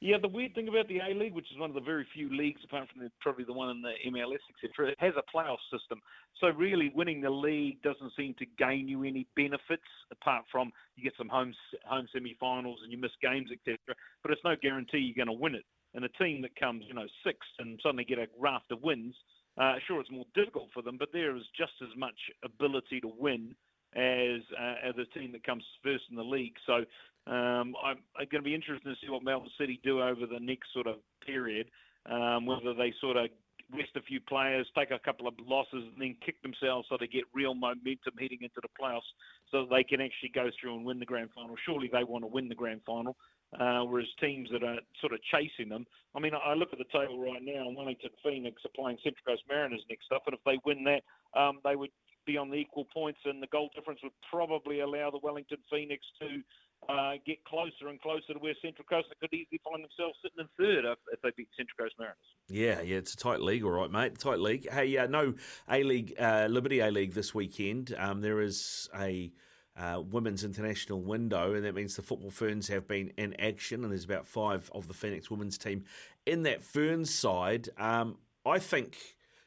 Yeah, 0.00 0.18
the 0.20 0.28
weird 0.28 0.54
thing 0.54 0.68
about 0.68 0.88
the 0.88 0.98
A 0.98 1.14
League, 1.14 1.34
which 1.34 1.50
is 1.50 1.58
one 1.58 1.70
of 1.70 1.74
the 1.74 1.80
very 1.80 2.06
few 2.12 2.28
leagues, 2.28 2.60
apart 2.64 2.88
from 2.92 3.02
the, 3.02 3.10
probably 3.20 3.44
the 3.44 3.52
one 3.52 3.70
in 3.70 3.80
the 3.80 3.94
MLS, 4.10 4.44
etc., 4.52 4.90
it 4.90 4.98
has 5.00 5.14
a 5.16 5.36
playoff 5.36 5.56
system. 5.72 6.00
So 6.38 6.48
really, 6.48 6.92
winning 6.94 7.22
the 7.22 7.30
league 7.30 7.80
doesn't 7.80 8.12
seem 8.14 8.34
to 8.38 8.46
gain 8.58 8.88
you 8.88 9.04
any 9.04 9.26
benefits, 9.36 9.88
apart 10.10 10.44
from 10.52 10.70
you 10.96 11.04
get 11.04 11.14
some 11.16 11.30
home 11.30 11.54
home 11.86 12.06
semi-finals 12.12 12.80
and 12.82 12.92
you 12.92 12.98
miss 12.98 13.12
games, 13.22 13.48
etc. 13.50 13.78
But 14.22 14.32
it's 14.32 14.44
no 14.44 14.54
guarantee 14.60 14.98
you're 14.98 15.24
going 15.24 15.34
to 15.34 15.42
win 15.42 15.54
it. 15.54 15.64
And 15.94 16.04
a 16.04 16.10
team 16.10 16.42
that 16.42 16.54
comes, 16.56 16.84
you 16.86 16.92
know, 16.92 17.06
sixth 17.24 17.48
and 17.58 17.80
suddenly 17.82 18.04
get 18.04 18.18
a 18.18 18.26
raft 18.38 18.70
of 18.72 18.82
wins, 18.82 19.14
uh, 19.58 19.76
sure, 19.86 20.00
it's 20.00 20.10
more 20.10 20.26
difficult 20.34 20.68
for 20.74 20.82
them, 20.82 20.96
but 20.98 21.08
there 21.12 21.34
is 21.36 21.44
just 21.56 21.72
as 21.82 21.88
much 21.96 22.16
ability 22.44 23.00
to 23.00 23.10
win 23.18 23.54
as 23.94 24.42
uh, 24.60 24.74
as 24.84 24.94
a 24.98 25.18
team 25.18 25.32
that 25.32 25.44
comes 25.44 25.64
first 25.82 26.04
in 26.10 26.16
the 26.16 26.22
league. 26.22 26.54
So 26.66 26.84
um, 27.26 27.74
I'm, 27.82 27.98
I'm 28.18 28.26
going 28.30 28.42
to 28.42 28.48
be 28.48 28.54
interested 28.54 28.88
to 28.88 28.94
see 29.02 29.10
what 29.10 29.22
Melbourne 29.22 29.50
City 29.58 29.80
do 29.82 30.00
over 30.02 30.26
the 30.26 30.40
next 30.40 30.72
sort 30.72 30.86
of 30.86 30.96
period. 31.24 31.68
Um, 32.10 32.46
whether 32.46 32.72
they 32.72 32.94
sort 33.00 33.16
of 33.16 33.30
rest 33.72 33.90
a 33.96 34.02
few 34.02 34.20
players, 34.20 34.66
take 34.78 34.92
a 34.92 34.98
couple 34.98 35.26
of 35.26 35.34
losses, 35.44 35.82
and 35.92 36.00
then 36.00 36.16
kick 36.24 36.40
themselves 36.42 36.86
so 36.88 36.96
they 36.98 37.08
get 37.08 37.24
real 37.34 37.54
momentum 37.54 38.14
heading 38.18 38.38
into 38.42 38.60
the 38.62 38.68
playoffs, 38.80 39.10
so 39.50 39.62
that 39.62 39.74
they 39.74 39.82
can 39.82 40.00
actually 40.00 40.30
go 40.32 40.50
through 40.60 40.76
and 40.76 40.84
win 40.84 41.00
the 41.00 41.04
grand 41.04 41.30
final. 41.34 41.56
Surely 41.64 41.90
they 41.92 42.04
want 42.04 42.22
to 42.22 42.28
win 42.28 42.48
the 42.48 42.54
grand 42.54 42.80
final. 42.86 43.16
Uh, 43.58 43.82
whereas 43.84 44.08
teams 44.20 44.48
that 44.50 44.64
are 44.64 44.78
sort 45.00 45.12
of 45.12 45.20
chasing 45.30 45.68
them, 45.68 45.86
I 46.16 46.20
mean, 46.20 46.32
I 46.34 46.54
look 46.54 46.70
at 46.72 46.78
the 46.78 46.98
table 46.98 47.18
right 47.20 47.40
now, 47.42 47.66
and 47.66 47.76
Wellington 47.76 48.10
Phoenix 48.22 48.60
are 48.64 48.74
playing 48.74 48.98
Central 49.02 49.22
Coast 49.24 49.42
Mariners 49.48 49.82
next 49.88 50.10
up, 50.12 50.22
and 50.26 50.34
if 50.34 50.40
they 50.44 50.58
win 50.64 50.82
that, 50.84 51.02
um, 51.38 51.60
they 51.62 51.76
would 51.76 51.90
be 52.26 52.36
on 52.36 52.50
the 52.50 52.56
equal 52.56 52.86
points, 52.92 53.20
and 53.24 53.40
the 53.40 53.46
goal 53.46 53.70
difference 53.74 54.00
would 54.02 54.12
probably 54.30 54.80
allow 54.80 55.10
the 55.10 55.20
Wellington 55.22 55.58
Phoenix 55.70 56.04
to 56.20 56.42
uh, 56.88 57.12
get 57.26 57.44
closer 57.44 57.88
and 57.88 58.00
closer 58.00 58.32
to 58.32 58.38
where 58.38 58.54
Central 58.62 58.86
Coast 58.88 59.08
could 59.20 59.32
easily 59.32 59.60
find 59.64 59.82
themselves 59.82 60.16
sitting 60.22 60.38
in 60.38 60.48
third 60.56 60.84
if, 60.84 60.98
if, 61.12 61.20
they 61.22 61.30
beat 61.36 61.48
Central 61.56 61.76
Coast 61.78 61.94
Mariners. 61.98 62.16
Yeah, 62.48 62.80
yeah, 62.82 62.98
it's 62.98 63.14
a 63.14 63.16
tight 63.16 63.40
league, 63.40 63.64
all 63.64 63.70
right, 63.70 63.90
mate. 63.90 64.18
Tight 64.18 64.38
league. 64.38 64.70
Hey, 64.70 64.96
uh, 64.96 65.06
no 65.06 65.34
A 65.68 65.82
League, 65.82 66.14
uh, 66.18 66.46
Liberty 66.48 66.80
A 66.80 66.90
League 66.90 67.14
this 67.14 67.34
weekend. 67.34 67.94
Um, 67.98 68.20
there 68.20 68.40
is 68.40 68.88
a 68.98 69.32
uh, 69.76 70.00
women's 70.00 70.44
international 70.44 71.02
window, 71.02 71.54
and 71.54 71.64
that 71.64 71.74
means 71.74 71.96
the 71.96 72.02
football 72.02 72.30
ferns 72.30 72.68
have 72.68 72.86
been 72.86 73.12
in 73.18 73.38
action, 73.40 73.82
and 73.82 73.90
there's 73.90 74.04
about 74.04 74.28
five 74.28 74.70
of 74.72 74.86
the 74.86 74.94
Phoenix 74.94 75.30
women's 75.30 75.58
team 75.58 75.84
in 76.24 76.44
that 76.44 76.62
ferns 76.62 77.12
side. 77.12 77.68
Um, 77.78 78.18
I 78.44 78.58
think 78.60 78.96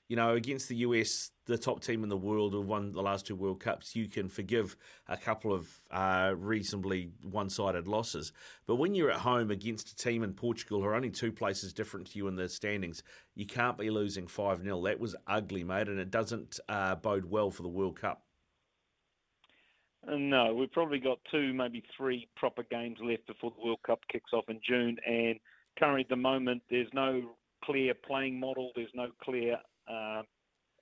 you 0.09 0.15
know, 0.15 0.33
against 0.33 0.67
the 0.67 0.77
US, 0.77 1.31
the 1.49 1.57
top 1.57 1.81
team 1.81 2.03
in 2.03 2.09
the 2.09 2.17
world 2.17 2.53
who 2.53 2.61
won 2.61 2.93
the 2.93 3.01
last 3.01 3.25
two 3.25 3.35
World 3.35 3.59
Cups, 3.59 3.95
you 3.95 4.07
can 4.07 4.29
forgive 4.29 4.77
a 5.07 5.17
couple 5.17 5.51
of 5.51 5.67
uh, 5.91 6.33
reasonably 6.37 7.11
one 7.23 7.49
sided 7.49 7.87
losses. 7.87 8.31
But 8.67 8.75
when 8.75 8.93
you're 8.93 9.11
at 9.11 9.21
home 9.21 9.49
against 9.49 9.89
a 9.89 9.95
team 9.95 10.23
in 10.23 10.33
Portugal 10.33 10.79
who 10.79 10.85
are 10.85 10.95
only 10.95 11.09
two 11.09 11.31
places 11.31 11.73
different 11.73 12.11
to 12.11 12.17
you 12.17 12.27
in 12.27 12.35
the 12.35 12.47
standings, 12.47 13.03
you 13.35 13.47
can't 13.47 13.77
be 13.77 13.89
losing 13.89 14.27
5 14.27 14.61
0. 14.61 14.83
That 14.83 14.99
was 14.99 15.15
ugly, 15.27 15.63
mate, 15.63 15.89
and 15.89 15.99
it 15.99 16.11
doesn't 16.11 16.59
uh, 16.69 16.95
bode 16.95 17.25
well 17.25 17.49
for 17.49 17.63
the 17.63 17.69
World 17.69 17.99
Cup. 17.99 18.21
Uh, 20.07 20.15
no, 20.17 20.53
we've 20.53 20.71
probably 20.71 20.99
got 20.99 21.17
two, 21.31 21.51
maybe 21.53 21.83
three 21.97 22.27
proper 22.37 22.63
games 22.63 22.97
left 23.03 23.25
before 23.27 23.51
the 23.57 23.65
World 23.65 23.79
Cup 23.85 23.99
kicks 24.11 24.31
off 24.33 24.45
in 24.49 24.59
June. 24.65 24.97
And 25.05 25.39
currently, 25.79 26.01
at 26.01 26.09
the 26.09 26.15
moment, 26.15 26.61
there's 26.69 26.87
no 26.93 27.23
clear 27.63 27.93
playing 27.93 28.39
model. 28.39 28.71
There's 28.75 28.93
no 28.93 29.07
clear 29.23 29.57
uh, 29.91 30.21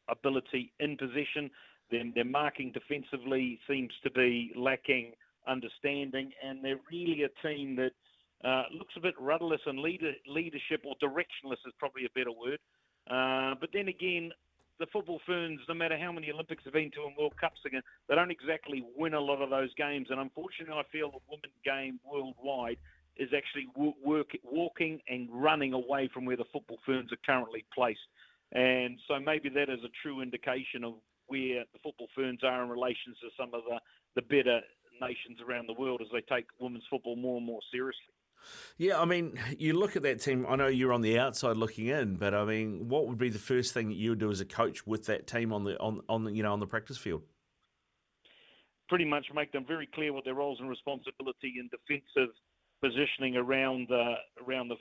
ability 0.09 0.71
in 0.79 0.97
possession. 0.97 1.49
Then 1.91 2.11
their 2.15 2.25
marking 2.25 2.71
defensively 2.71 3.59
seems 3.67 3.91
to 4.03 4.11
be 4.11 4.51
lacking 4.55 5.13
understanding, 5.47 6.31
and 6.43 6.63
they're 6.63 6.79
really 6.91 7.23
a 7.23 7.47
team 7.47 7.75
that 7.77 7.91
uh, 8.47 8.63
looks 8.77 8.93
a 8.97 8.99
bit 8.99 9.15
rudderless 9.19 9.61
and 9.65 9.79
leader, 9.79 10.11
leadership, 10.27 10.83
or 10.85 10.95
directionless 11.01 11.63
is 11.65 11.73
probably 11.79 12.05
a 12.05 12.19
better 12.19 12.31
word. 12.31 12.59
Uh, 13.09 13.55
but 13.59 13.69
then 13.73 13.87
again, 13.87 14.31
the 14.79 14.85
football 14.93 15.19
ferns, 15.25 15.59
no 15.67 15.73
matter 15.73 15.97
how 15.97 16.11
many 16.11 16.29
Olympics 16.31 16.63
they've 16.63 16.73
been 16.73 16.91
to 16.91 17.05
and 17.05 17.15
World 17.17 17.33
Cups 17.39 17.59
again, 17.65 17.81
they 18.07 18.15
don't 18.15 18.31
exactly 18.31 18.83
win 18.95 19.13
a 19.13 19.19
lot 19.19 19.41
of 19.41 19.49
those 19.49 19.73
games. 19.75 20.07
And 20.11 20.19
unfortunately, 20.19 20.75
I 20.75 20.83
feel 20.91 21.09
the 21.09 21.19
women's 21.29 21.57
game 21.65 21.99
worldwide 22.05 22.77
is 23.17 23.29
actually 23.35 23.67
work, 24.05 24.27
walking 24.43 24.99
and 25.09 25.27
running 25.31 25.73
away 25.73 26.09
from 26.13 26.25
where 26.25 26.37
the 26.37 26.45
football 26.53 26.77
ferns 26.85 27.11
are 27.11 27.17
currently 27.25 27.65
placed. 27.73 27.99
And 28.53 28.99
so 29.07 29.19
maybe 29.19 29.49
that 29.49 29.69
is 29.69 29.79
a 29.83 29.91
true 30.01 30.21
indication 30.21 30.83
of 30.83 30.95
where 31.27 31.65
the 31.73 31.79
football 31.83 32.07
ferns 32.15 32.43
are 32.43 32.63
in 32.63 32.69
relation 32.69 33.13
to 33.21 33.27
some 33.37 33.53
of 33.53 33.61
the, 33.67 33.79
the 34.15 34.21
better 34.21 34.61
nations 35.01 35.39
around 35.47 35.67
the 35.67 35.73
world 35.73 36.01
as 36.01 36.07
they 36.11 36.21
take 36.33 36.45
women's 36.59 36.85
football 36.89 37.15
more 37.15 37.37
and 37.37 37.45
more 37.45 37.59
seriously. 37.71 38.13
Yeah, 38.77 39.01
I 39.01 39.05
mean, 39.05 39.39
you 39.57 39.73
look 39.73 39.95
at 39.95 40.03
that 40.03 40.21
team. 40.21 40.45
I 40.47 40.55
know 40.55 40.67
you're 40.67 40.93
on 40.93 41.01
the 41.01 41.19
outside 41.19 41.57
looking 41.57 41.87
in, 41.87 42.15
but 42.15 42.33
I 42.33 42.45
mean, 42.45 42.87
what 42.87 43.07
would 43.07 43.17
be 43.17 43.29
the 43.29 43.39
first 43.39 43.73
thing 43.73 43.89
that 43.89 43.95
you 43.95 44.11
would 44.11 44.19
do 44.19 44.31
as 44.31 44.41
a 44.41 44.45
coach 44.45 44.85
with 44.85 45.05
that 45.07 45.27
team 45.27 45.51
on 45.51 45.63
the 45.63 45.77
on 45.79 46.01
on 46.07 46.23
the, 46.23 46.31
you 46.31 46.43
know 46.43 46.53
on 46.53 46.59
the 46.59 46.67
practice 46.67 46.97
field? 46.97 47.23
Pretty 48.89 49.05
much 49.05 49.25
make 49.33 49.51
them 49.51 49.65
very 49.67 49.87
clear 49.93 50.13
what 50.13 50.23
their 50.23 50.35
roles 50.35 50.59
and 50.59 50.69
responsibility 50.69 51.55
in 51.59 51.69
defensive 51.69 52.33
positioning 52.81 53.35
around 53.35 53.87
the 53.89 54.13
around 54.45 54.67
the 54.69 54.77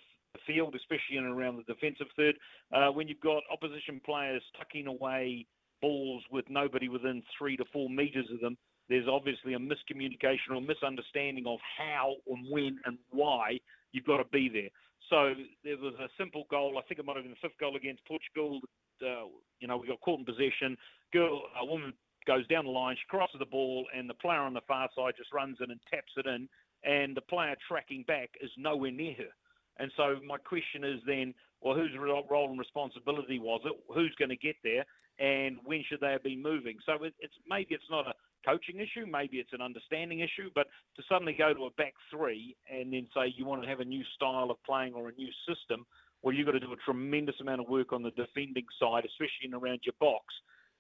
field, 0.47 0.75
especially 0.75 1.17
in 1.17 1.25
and 1.25 1.35
around 1.35 1.57
the 1.57 1.73
defensive 1.73 2.07
third. 2.17 2.37
Uh, 2.75 2.89
when 2.89 3.09
you've 3.09 3.21
got 3.21 3.43
opposition 3.51 4.01
players 4.05 4.43
tucking 4.59 4.87
away 4.87 5.47
balls 5.81 6.23
with 6.31 6.45
nobody 6.49 6.89
within 6.89 7.23
three 7.39 7.57
to 7.57 7.65
four 7.73 7.89
meters 7.89 8.27
of 8.33 8.41
them, 8.41 8.57
there's 8.89 9.09
obviously 9.09 9.55
a 9.55 9.59
miscommunication 9.59 10.55
or 10.55 10.61
misunderstanding 10.61 11.47
of 11.47 11.59
how 11.77 12.15
and 12.29 12.47
when 12.51 12.79
and 12.85 12.99
why 13.11 13.59
you've 13.93 14.07
got 14.07 14.19
to 14.19 14.25
be 14.33 14.49
there. 14.49 14.71
So 15.11 15.35
there 15.65 15.77
was 15.77 15.95
a 16.01 16.09
simple 16.19 16.45
goal. 16.51 16.79
I 16.79 16.83
think 16.83 16.99
it 16.99 17.07
might 17.07 17.17
have 17.17 17.25
been 17.25 17.35
the 17.41 17.49
fifth 17.49 17.59
goal 17.59 17.77
against 17.77 18.05
Portugal. 18.07 18.61
Uh, 19.03 19.27
you 19.61 19.69
know, 19.69 19.77
we 19.77 19.89
got 19.89 20.01
caught 20.01 20.21
in 20.21 20.25
possession. 20.25 20.77
Girl, 21.13 21.43
a 21.61 21.65
woman 21.65 21.93
goes 22.27 22.47
down 22.49 22.65
the 22.65 22.71
line, 22.71 22.97
she 22.97 23.07
crosses 23.09 23.37
the 23.39 23.47
ball, 23.47 23.87
and 23.97 24.11
the 24.11 24.15
player 24.15 24.41
on 24.41 24.53
the 24.53 24.61
far 24.67 24.89
side 24.97 25.15
just 25.17 25.33
runs 25.33 25.59
in 25.63 25.71
and 25.71 25.81
taps 25.91 26.13
it 26.17 26.27
in. 26.27 26.49
And 26.85 27.17
the 27.17 27.21
player 27.23 27.55
tracking 27.69 28.05
back 28.07 28.31
is 28.41 28.51
nowhere 28.57 28.91
near 28.91 29.15
her. 29.15 29.33
And 29.79 29.91
so 29.97 30.17
my 30.27 30.39
question 30.39 30.85
is 30.85 31.01
then, 31.07 31.35
well, 31.61 31.75
whose 31.75 31.91
role 31.99 32.49
and 32.51 32.59
responsibility 32.59 33.39
was 33.39 33.61
it? 33.65 33.73
Who's 33.93 34.15
going 34.19 34.31
to 34.31 34.37
get 34.37 34.57
there? 34.63 34.85
And 35.19 35.59
when 35.65 35.83
should 35.89 36.01
they 36.01 36.17
be 36.23 36.37
moving? 36.37 36.77
So 36.85 37.03
it's 37.03 37.35
maybe 37.49 37.75
it's 37.75 37.91
not 37.91 38.07
a 38.07 38.15
coaching 38.47 38.81
issue, 38.81 39.07
maybe 39.11 39.39
it's 39.39 39.53
an 39.53 39.63
understanding 39.63 40.21
issue, 40.21 40.51
but 40.55 40.67
to 40.97 41.03
suddenly 41.09 41.35
go 41.37 41.53
to 41.53 41.65
a 41.65 41.71
back 41.71 41.95
three 42.11 42.55
and 42.71 42.93
then 42.93 43.07
say 43.15 43.33
you 43.37 43.45
want 43.45 43.63
to 43.63 43.69
have 43.69 43.81
a 43.81 43.85
new 43.85 44.05
style 44.15 44.51
of 44.51 44.63
playing 44.65 44.95
or 44.95 45.09
a 45.09 45.13
new 45.13 45.31
system, 45.49 45.85
well, 46.23 46.35
you've 46.35 46.47
got 46.47 46.53
to 46.53 46.61
do 46.61 46.73
a 46.73 46.85
tremendous 46.85 47.35
amount 47.41 47.61
of 47.61 47.69
work 47.69 47.93
on 47.93 48.03
the 48.03 48.11
defending 48.13 48.67
side, 48.81 49.05
especially 49.05 49.47
in 49.47 49.55
around 49.55 49.81
your 49.85 49.95
box, 50.01 50.35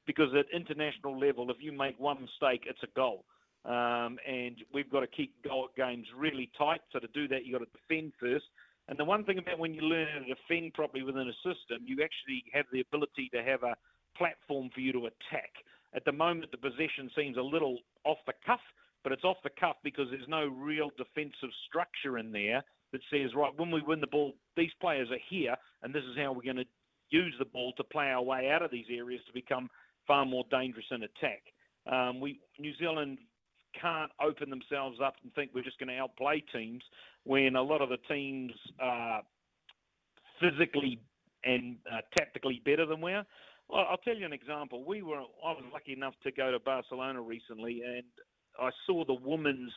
because 0.07 0.29
at 0.39 0.47
international 0.55 1.19
level, 1.19 1.51
if 1.51 1.57
you 1.61 1.73
make 1.73 1.99
one 1.99 2.21
mistake, 2.21 2.65
it's 2.67 2.83
a 2.83 2.95
goal. 2.95 3.25
Um, 3.65 4.19
and 4.27 4.57
we've 4.73 4.91
got 4.91 5.01
to 5.01 5.09
keep 5.09 5.35
goal 5.43 5.69
games 5.77 6.07
really 6.17 6.51
tight. 6.57 6.81
So 6.93 7.01
to 7.01 7.09
do 7.09 7.27
that, 7.29 7.45
you've 7.45 7.59
got 7.59 7.67
to 7.67 7.79
defend 7.81 8.13
first. 8.21 8.45
And 8.89 8.99
the 8.99 9.05
one 9.05 9.25
thing 9.25 9.39
about 9.39 9.59
when 9.59 9.75
you 9.75 9.83
learn 9.83 10.07
how 10.13 10.21
to 10.21 10.35
defend 10.35 10.75
properly 10.75 11.03
within 11.03 11.29
a 11.29 11.33
system, 11.43 11.85
you 11.85 11.99
actually 12.03 12.45
have 12.53 12.67
the 12.73 12.81
ability 12.81 13.29
to 13.35 13.43
have 13.43 13.63
a 13.63 13.77
platform 14.17 14.71
for 14.75 14.81
you 14.81 14.93
to 14.93 15.07
attack. 15.07 15.51
At 15.95 16.05
the 16.05 16.13
moment, 16.13 16.51
the 16.51 16.59
possession 16.59 17.11
seems 17.17 17.37
a 17.37 17.43
little 17.43 17.79
off 18.05 18.19
the 18.27 18.33
cuff, 18.45 18.61
but 19.03 19.13
it's 19.13 19.25
off 19.25 19.39
the 19.43 19.51
cuff 19.59 19.77
because 19.83 20.07
there's 20.11 20.29
no 20.29 20.47
real 20.47 20.91
defensive 20.97 21.51
structure 21.69 22.19
in 22.19 22.33
there 22.33 22.63
that 22.93 23.01
says, 23.11 23.35
right, 23.35 23.53
when 23.57 23.71
we 23.71 23.83
win 23.83 24.01
the 24.01 24.07
ball, 24.07 24.35
these 24.57 24.71
players 24.81 25.09
are 25.11 25.23
here, 25.29 25.57
and 25.83 25.95
this 25.95 26.05
is 26.05 26.17
how 26.17 26.33
we're 26.33 26.43
going 26.43 26.57
to 26.57 26.65
use 27.11 27.35
the 27.39 27.45
ball 27.45 27.73
to 27.77 27.85
play 27.85 28.07
our 28.07 28.23
way 28.23 28.51
out 28.51 28.63
of 28.63 28.71
these 28.71 28.87
areas 28.91 29.21
to 29.27 29.33
become 29.33 29.69
far 30.07 30.25
more 30.25 30.45
dangerous 30.51 30.87
in 30.91 31.03
attack. 31.03 31.43
Um, 31.91 32.21
we 32.21 32.41
New 32.59 32.73
Zealand 32.79 33.19
can't 33.81 34.11
open 34.21 34.51
themselves 34.51 34.99
up 35.03 35.15
and 35.23 35.33
think 35.35 35.51
we're 35.55 35.63
just 35.63 35.79
going 35.79 35.89
to 35.89 35.99
outplay 35.99 36.43
teams 36.53 36.83
when 37.25 37.57
a 37.57 37.63
lot 37.63 37.81
of 37.83 37.89
the 37.89 37.99
teams 38.09 38.53
are 38.81 39.23
physically 40.41 41.01
and 41.45 41.77
uh, 41.91 42.01
tactically 42.17 42.61
better 42.65 42.87
than 42.87 43.01
we 43.01 43.13
are. 43.13 43.25
Well, 43.69 43.87
I'll 43.91 43.97
tell 43.99 44.17
you 44.17 44.27
an 44.27 44.33
example. 44.33 44.85
We 44.85 45.03
were 45.03 45.19
I 45.19 45.53
was 45.53 45.65
lucky 45.73 45.93
enough 45.93 46.15
to 46.25 46.31
go 46.31 46.51
to 46.51 46.59
Barcelona 46.59 47.21
recently, 47.21 47.83
and 47.85 48.05
I 48.61 48.71
saw 48.87 49.05
the 49.05 49.15
women's 49.15 49.73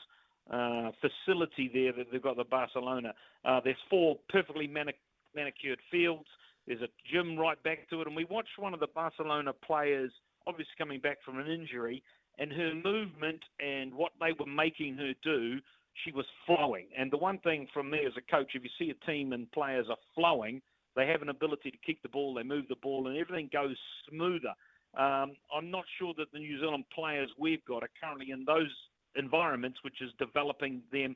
uh, 0.51 0.91
facility 1.01 1.69
there 1.73 1.93
that 1.93 2.11
they've 2.11 2.21
got 2.21 2.37
the 2.37 2.43
Barcelona. 2.43 3.13
Uh, 3.45 3.61
there's 3.63 3.77
four 3.89 4.17
perfectly 4.29 4.67
manicured 4.67 5.79
fields. 5.91 6.27
There's 6.67 6.81
a 6.81 6.89
gym 7.11 7.37
right 7.37 7.61
back 7.63 7.89
to 7.89 8.01
it, 8.01 8.07
and 8.07 8.15
we 8.15 8.25
watched 8.25 8.57
one 8.57 8.73
of 8.73 8.79
the 8.79 8.87
Barcelona 8.93 9.53
players, 9.53 10.11
obviously 10.47 10.73
coming 10.77 10.99
back 10.99 11.17
from 11.23 11.39
an 11.39 11.47
injury, 11.47 12.03
and 12.37 12.51
her 12.51 12.73
movement 12.73 13.41
and 13.59 13.93
what 13.93 14.11
they 14.19 14.31
were 14.39 14.49
making 14.49 14.95
her 14.95 15.13
do, 15.23 15.59
she 16.03 16.11
was 16.11 16.25
flowing. 16.45 16.87
And 16.97 17.11
the 17.11 17.17
one 17.17 17.39
thing 17.39 17.67
from 17.73 17.89
me 17.89 17.99
as 18.05 18.13
a 18.17 18.31
coach, 18.31 18.51
if 18.53 18.63
you 18.63 18.69
see 18.79 18.91
a 18.91 19.05
team 19.05 19.33
and 19.33 19.51
players 19.51 19.87
are 19.89 19.97
flowing, 20.15 20.61
they 20.95 21.07
have 21.07 21.21
an 21.21 21.29
ability 21.29 21.71
to 21.71 21.77
kick 21.85 22.01
the 22.01 22.09
ball, 22.09 22.33
they 22.33 22.43
move 22.43 22.65
the 22.69 22.75
ball, 22.81 23.07
and 23.07 23.17
everything 23.17 23.49
goes 23.51 23.75
smoother. 24.09 24.53
Um, 24.97 25.33
I'm 25.53 25.69
not 25.69 25.85
sure 25.99 26.13
that 26.17 26.31
the 26.31 26.39
New 26.39 26.59
Zealand 26.59 26.85
players 26.93 27.29
we've 27.37 27.63
got 27.65 27.83
are 27.83 27.89
currently 28.01 28.31
in 28.31 28.43
those 28.45 28.73
environments, 29.15 29.79
which 29.83 30.01
is 30.01 30.11
developing 30.17 30.81
them 30.91 31.15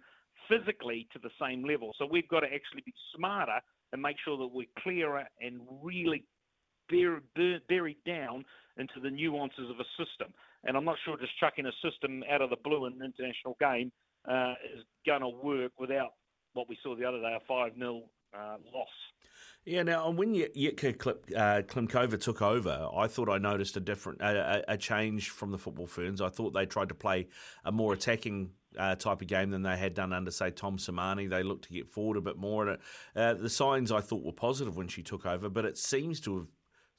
physically 0.50 1.08
to 1.14 1.20
the 1.20 1.30
same 1.42 1.66
level. 1.66 1.94
So 1.98 2.06
we've 2.06 2.28
got 2.28 2.42
to 2.42 2.48
actually 2.48 2.84
be 2.86 2.94
smarter 3.16 3.60
and 3.92 4.02
make 4.02 4.18
sure 4.24 4.38
that 4.38 4.48
we're 4.48 4.68
clearer 4.80 5.26
and 5.42 5.62
really 5.82 6.24
buried 6.90 7.98
down 8.06 8.46
into 8.78 9.00
the 9.02 9.10
nuances 9.10 9.70
of 9.70 9.80
a 9.80 9.86
system. 10.04 10.34
And 10.64 10.78
I'm 10.78 10.86
not 10.86 10.96
sure 11.06 11.18
just 11.18 11.38
chucking 11.40 11.66
a 11.66 11.72
system 11.88 12.24
out 12.32 12.42
of 12.42 12.50
the 12.50 12.58
blue 12.64 12.86
in 12.86 12.94
an 12.94 13.02
international 13.04 13.58
game 13.60 13.92
uh, 14.30 14.54
is 14.74 14.84
going 15.06 15.22
to 15.22 15.30
work 15.30 15.74
without 15.80 16.14
what 16.54 16.70
we 16.70 16.78
saw 16.84 16.96
the 16.96 17.06
other 17.06 17.20
day, 17.20 17.36
a 17.36 17.46
5 17.48 17.72
0 17.78 18.04
uh, 18.34 18.58
loss. 18.74 18.88
Yeah, 19.66 19.84
now 19.84 20.10
when 20.10 20.34
Jitka 20.34 21.10
uh, 21.10 21.62
Klimkova 21.62 22.20
took 22.20 22.42
over, 22.42 22.90
I 22.94 23.08
thought 23.08 23.30
I 23.30 23.38
noticed 23.38 23.78
a 23.78 23.80
different 23.80 24.20
a, 24.22 24.78
change 24.78 25.30
from 25.30 25.52
the 25.52 25.58
football 25.58 25.88
ferns. 25.88 26.20
I 26.20 26.28
thought 26.28 26.54
they 26.54 26.66
tried 26.66 26.90
to 26.90 26.96
play 26.96 27.28
a 27.64 27.72
more 27.72 27.94
attacking 27.94 28.52
uh, 28.78 28.96
type 28.96 29.22
of 29.22 29.28
game 29.28 29.52
than 29.52 29.62
they 29.62 29.78
had 29.78 29.94
done 29.94 30.12
under, 30.12 30.32
say, 30.32 30.52
Tom 30.52 30.78
Sermanni. 30.78 31.30
They 31.30 31.44
looked 31.44 31.66
to 31.66 31.74
get 31.74 31.88
forward 31.88 32.18
a 32.18 32.22
bit 32.22 32.38
more. 32.38 32.68
And 32.68 32.80
uh, 33.16 33.36
the 33.36 33.50
signs 33.50 33.90
I 33.90 34.02
thought 34.02 34.24
were 34.24 34.34
positive 34.34 34.76
when 34.76 34.90
she 34.90 35.02
took 35.02 35.26
over, 35.26 35.48
but 35.48 35.64
it 35.64 35.78
seems 35.78 36.20
to 36.22 36.36
have 36.36 36.48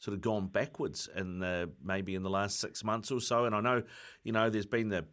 sort 0.04 0.14
of 0.14 0.20
gone 0.20 0.48
backwards 0.48 1.08
in 1.16 1.38
the, 1.38 1.70
maybe 1.82 2.14
in 2.14 2.22
the 2.22 2.30
last 2.30 2.60
six 2.60 2.84
months 2.84 3.10
or 3.10 3.20
so. 3.20 3.46
And 3.46 3.54
I 3.54 3.60
know, 3.60 3.82
you 4.22 4.32
know, 4.32 4.50
there's 4.50 4.66
been 4.66 4.90
the 4.90 5.06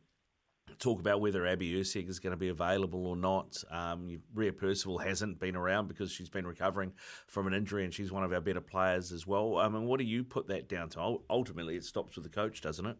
talk 0.80 1.00
about 1.00 1.22
whether 1.22 1.48
Abby 1.48 1.74
Erceg 1.80 2.10
is 2.10 2.20
going 2.20 2.32
to 2.32 2.38
be 2.38 2.50
available 2.50 3.08
or 3.08 3.16
not. 3.16 3.56
Um, 3.70 4.20
Ria 4.34 4.52
Percival 4.52 4.98
hasn't 4.98 5.40
been 5.40 5.56
around 5.56 5.88
because 5.88 6.12
she's 6.12 6.30
been 6.30 6.46
recovering 6.46 6.92
from 7.28 7.48
an 7.48 7.54
injury 7.54 7.86
and 7.86 7.94
she's 7.94 8.12
one 8.12 8.26
of 8.26 8.34
our 8.34 8.42
better 8.42 8.60
players 8.60 9.14
as 9.14 9.26
well. 9.26 9.58
I 9.58 9.70
mean, 9.70 9.86
what 9.86 10.00
do 10.00 10.06
you 10.06 10.26
put 10.26 10.48
that 10.48 10.68
down 10.68 10.90
to? 10.90 11.20
Ultimately, 11.30 11.78
it 11.78 11.86
stops 11.86 12.18
with 12.18 12.26
the 12.26 12.30
coach, 12.30 12.62
doesn't 12.62 12.86
it? 12.86 12.98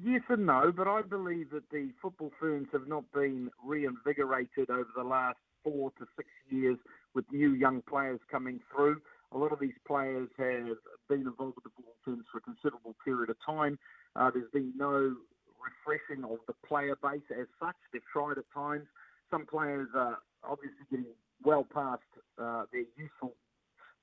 Yes 0.00 0.22
and 0.28 0.46
no, 0.46 0.72
but 0.74 0.86
I 0.86 1.02
believe 1.02 1.50
that 1.50 1.68
the 1.70 1.90
football 2.00 2.30
ferns 2.38 2.68
have 2.72 2.86
not 2.86 3.04
been 3.12 3.50
reinvigorated 3.64 4.70
over 4.70 4.88
the 4.96 5.04
last 5.04 5.38
four 5.64 5.90
to 5.98 6.06
six 6.16 6.28
years 6.48 6.78
with 7.14 7.24
new 7.32 7.54
young 7.54 7.82
players 7.82 8.20
coming 8.30 8.60
through. 8.72 9.00
A 9.32 9.38
lot 9.38 9.52
of 9.52 9.60
these 9.60 9.76
players 9.86 10.28
have 10.38 10.76
been 11.08 11.26
involved 11.26 11.56
with 11.56 11.64
the 11.64 11.82
ferns 12.04 12.24
for 12.30 12.38
a 12.38 12.40
considerable 12.40 12.94
period 13.04 13.30
of 13.30 13.36
time. 13.44 13.78
Uh, 14.14 14.30
there's 14.32 14.50
been 14.52 14.72
no 14.76 15.16
refreshing 15.58 16.24
of 16.24 16.38
the 16.46 16.54
player 16.66 16.96
base 17.02 17.26
as 17.30 17.46
such. 17.60 17.76
They've 17.92 18.02
tried 18.12 18.38
at 18.38 18.44
times. 18.54 18.86
Some 19.30 19.46
players 19.46 19.88
are 19.94 20.18
obviously 20.44 20.86
getting 20.90 21.06
well 21.44 21.66
past 21.72 22.02
uh, 22.40 22.64
their 22.72 22.84
useful 22.96 23.34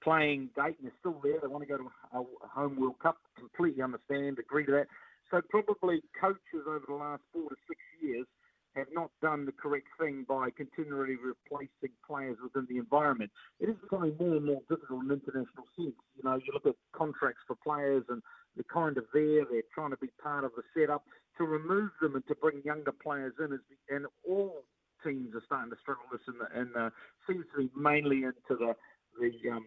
playing 0.03 0.49
date 0.55 0.75
and 0.79 0.91
they're 0.91 0.99
still 0.99 1.19
there. 1.23 1.39
They 1.41 1.47
want 1.47 1.63
to 1.63 1.69
go 1.69 1.77
to 1.77 1.89
a 2.13 2.47
home 2.47 2.79
World 2.79 2.99
Cup. 3.01 3.17
Completely 3.38 3.81
understand, 3.81 4.38
agree 4.39 4.65
to 4.65 4.71
that. 4.73 4.88
So 5.31 5.41
probably 5.49 6.03
coaches 6.19 6.67
over 6.67 6.83
the 6.88 6.93
last 6.93 7.23
four 7.31 7.49
to 7.49 7.55
six 7.67 7.79
years 8.01 8.27
have 8.75 8.88
not 8.91 9.12
done 9.21 9.45
the 9.45 9.51
correct 9.51 9.88
thing 9.99 10.25
by 10.27 10.49
continually 10.55 11.15
replacing 11.15 11.95
players 12.05 12.38
within 12.41 12.67
the 12.69 12.77
environment. 12.77 13.31
It 13.59 13.69
is 13.69 13.75
becoming 13.81 14.15
more 14.19 14.36
and 14.36 14.45
more 14.45 14.62
difficult 14.69 15.03
in 15.03 15.12
international 15.12 15.65
sense. 15.75 15.95
You 16.15 16.23
know, 16.23 16.36
you 16.36 16.53
look 16.53 16.65
at 16.65 16.75
contracts 16.91 17.41
for 17.47 17.55
players 17.63 18.03
and 18.09 18.21
they're 18.55 18.65
kind 18.71 18.97
of 18.97 19.05
there. 19.13 19.45
They're 19.49 19.69
trying 19.73 19.91
to 19.91 19.97
be 19.97 20.09
part 20.21 20.43
of 20.43 20.51
the 20.55 20.63
setup. 20.75 21.03
To 21.38 21.45
remove 21.45 21.89
them 22.01 22.15
and 22.15 22.25
to 22.27 22.36
bring 22.36 22.62
younger 22.63 22.91
players 22.91 23.33
in 23.39 23.53
is, 23.53 23.59
and 23.89 24.05
all 24.27 24.63
teams 25.03 25.33
are 25.33 25.41
starting 25.45 25.71
to 25.71 25.77
struggle 25.81 26.03
with 26.12 26.21
this, 26.25 26.36
and 26.53 26.69
uh, 26.75 26.89
seems 27.27 27.45
to 27.55 27.63
be 27.63 27.69
mainly 27.75 28.17
into 28.17 28.36
the 28.49 28.75
the 29.19 29.49
um, 29.49 29.65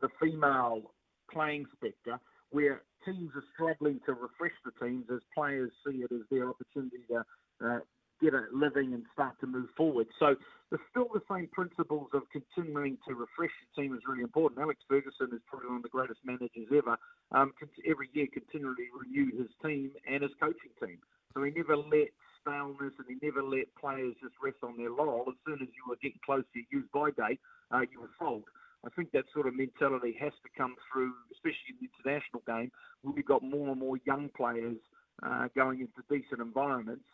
the 0.00 0.08
female 0.18 0.92
playing 1.30 1.66
spectre, 1.76 2.18
where 2.50 2.80
teams 3.04 3.30
are 3.36 3.44
struggling 3.54 4.00
to 4.06 4.12
refresh 4.12 4.56
the 4.64 4.72
teams 4.84 5.04
as 5.12 5.20
players 5.34 5.70
see 5.86 5.98
it 5.98 6.10
as 6.12 6.22
their 6.30 6.48
opportunity 6.48 6.96
to 7.08 7.22
uh, 7.64 7.78
get 8.20 8.34
a 8.34 8.44
living 8.52 8.92
and 8.92 9.04
start 9.12 9.38
to 9.40 9.46
move 9.46 9.68
forward. 9.76 10.06
So 10.18 10.36
there's 10.70 10.82
still 10.90 11.08
the 11.12 11.22
same 11.30 11.48
principles 11.48 12.08
of 12.12 12.22
continuing 12.30 12.98
to 13.08 13.14
refresh 13.14 13.50
the 13.64 13.82
team 13.82 13.94
is 13.94 14.02
really 14.06 14.22
important. 14.22 14.60
Alex 14.60 14.80
Ferguson 14.88 15.30
is 15.32 15.40
probably 15.46 15.68
one 15.68 15.78
of 15.78 15.82
the 15.82 15.88
greatest 15.88 16.20
managers 16.24 16.68
ever. 16.70 16.96
Um, 17.32 17.52
every 17.88 18.08
year 18.12 18.26
continually 18.32 18.92
renewed 18.92 19.34
his 19.34 19.50
team 19.64 19.92
and 20.08 20.22
his 20.22 20.32
coaching 20.38 20.74
team. 20.78 20.98
So 21.34 21.42
he 21.42 21.50
never 21.50 21.76
let 21.76 22.10
staleness 22.42 22.92
and 22.98 23.06
he 23.08 23.16
never 23.22 23.42
let 23.42 23.72
players 23.76 24.14
just 24.22 24.34
rest 24.42 24.58
on 24.62 24.76
their 24.76 24.90
laurel. 24.90 25.24
As 25.28 25.38
soon 25.46 25.62
as 25.62 25.68
you 25.74 25.84
were 25.88 25.96
getting 26.02 26.20
close 26.24 26.44
to 26.52 26.58
your 26.58 26.82
use 26.82 26.88
by 26.92 27.10
date, 27.10 27.40
uh, 27.70 27.82
you 27.90 28.00
were 28.00 28.14
sold. 28.18 28.44
I 28.84 28.88
think 28.96 29.12
that 29.12 29.24
sort 29.34 29.46
of 29.46 29.54
mentality 29.54 30.16
has 30.20 30.32
to 30.42 30.48
come 30.56 30.74
through, 30.90 31.12
especially 31.32 31.76
in 31.76 31.84
the 31.84 31.88
international 31.92 32.42
game, 32.46 32.72
where 33.02 33.14
we've 33.14 33.26
got 33.26 33.42
more 33.42 33.68
and 33.68 33.80
more 33.80 33.98
young 34.06 34.30
players 34.34 34.78
uh, 35.22 35.48
going 35.54 35.80
into 35.80 36.00
decent 36.08 36.40
environments. 36.40 37.04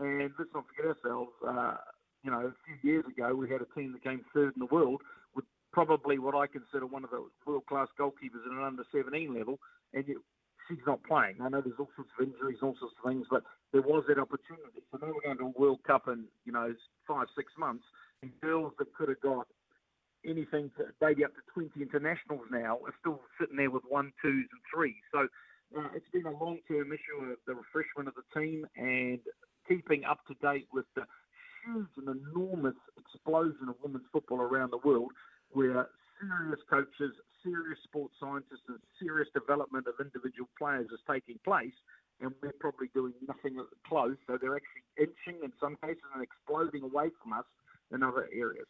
And 0.00 0.32
let's 0.38 0.50
not 0.54 0.64
forget 0.68 0.96
ourselves, 0.96 1.32
uh, 1.46 1.76
you 2.24 2.30
know, 2.30 2.52
a 2.52 2.54
few 2.64 2.90
years 2.90 3.04
ago 3.06 3.34
we 3.34 3.50
had 3.50 3.60
a 3.60 3.78
team 3.78 3.92
that 3.92 4.02
came 4.02 4.24
third 4.32 4.54
in 4.56 4.60
the 4.60 4.72
world 4.72 5.02
with 5.34 5.44
probably 5.72 6.18
what 6.18 6.34
I 6.34 6.46
consider 6.46 6.86
one 6.86 7.04
of 7.04 7.10
the 7.10 7.24
world 7.46 7.66
class 7.66 7.88
goalkeepers 7.98 8.46
at 8.46 8.52
an 8.52 8.62
under 8.64 8.84
17 8.92 9.34
level, 9.34 9.58
and 9.92 10.04
yet 10.06 10.16
she's 10.68 10.84
not 10.86 11.02
playing. 11.04 11.36
I 11.40 11.48
know 11.48 11.60
there's 11.60 11.78
all 11.78 11.90
sorts 11.96 12.10
of 12.18 12.26
injuries, 12.26 12.58
and 12.62 12.68
all 12.68 12.76
sorts 12.78 12.94
of 13.02 13.10
things, 13.10 13.26
but 13.30 13.42
there 13.72 13.82
was 13.82 14.04
that 14.08 14.18
opportunity. 14.18 14.80
So 14.90 14.98
now 15.00 15.12
we're 15.12 15.34
going 15.34 15.38
to 15.38 15.56
a 15.56 15.60
World 15.60 15.80
Cup 15.86 16.08
in, 16.08 16.24
you 16.44 16.52
know, 16.52 16.74
five, 17.06 17.26
six 17.36 17.52
months, 17.58 17.84
and 18.22 18.30
girls 18.40 18.72
that 18.78 18.94
could 18.94 19.08
have 19.08 19.20
got 19.20 19.46
anything 20.24 20.70
to 20.78 20.86
maybe 21.00 21.24
up 21.24 21.34
to 21.34 21.42
20 21.52 21.82
internationals 21.82 22.46
now 22.50 22.78
are 22.86 22.94
still 23.00 23.20
sitting 23.40 23.56
there 23.56 23.70
with 23.70 23.82
one, 23.88 24.12
twos, 24.22 24.46
and 24.52 24.62
threes. 24.72 25.02
So 25.10 25.26
uh, 25.76 25.88
it's 25.94 26.08
been 26.12 26.26
a 26.26 26.44
long 26.44 26.58
term 26.68 26.92
issue 26.92 27.32
of 27.32 27.38
the 27.46 27.54
refreshment 27.54 28.08
of 28.08 28.14
the 28.14 28.40
team 28.40 28.66
and 28.76 29.18
keeping 29.68 30.04
up 30.04 30.24
to 30.26 30.34
date 30.42 30.66
with 30.72 30.86
the 30.94 31.02
huge 31.64 31.94
and 31.96 32.08
enormous 32.08 32.76
explosion 32.98 33.68
of 33.68 33.76
women's 33.82 34.06
football 34.12 34.40
around 34.40 34.70
the 34.70 34.82
world, 34.84 35.12
where 35.52 35.88
serious 36.20 36.60
coaches, 36.68 37.14
serious 37.42 37.78
sports 37.84 38.14
scientists, 38.18 38.66
and 38.68 38.78
serious 39.00 39.28
development 39.34 39.86
of 39.86 39.94
individual 40.00 40.48
players 40.58 40.86
is 40.92 41.00
taking 41.08 41.38
place. 41.44 41.74
And 42.20 42.30
we're 42.40 42.54
probably 42.60 42.88
doing 42.94 43.12
nothing 43.26 43.58
close. 43.88 44.16
So 44.26 44.38
they're 44.40 44.54
actually 44.54 44.86
inching 44.96 45.42
in 45.42 45.52
some 45.58 45.76
cases 45.82 46.06
and 46.14 46.22
exploding 46.22 46.82
away 46.82 47.10
from 47.22 47.32
us 47.32 47.46
in 47.92 48.02
other 48.02 48.28
areas. 48.32 48.66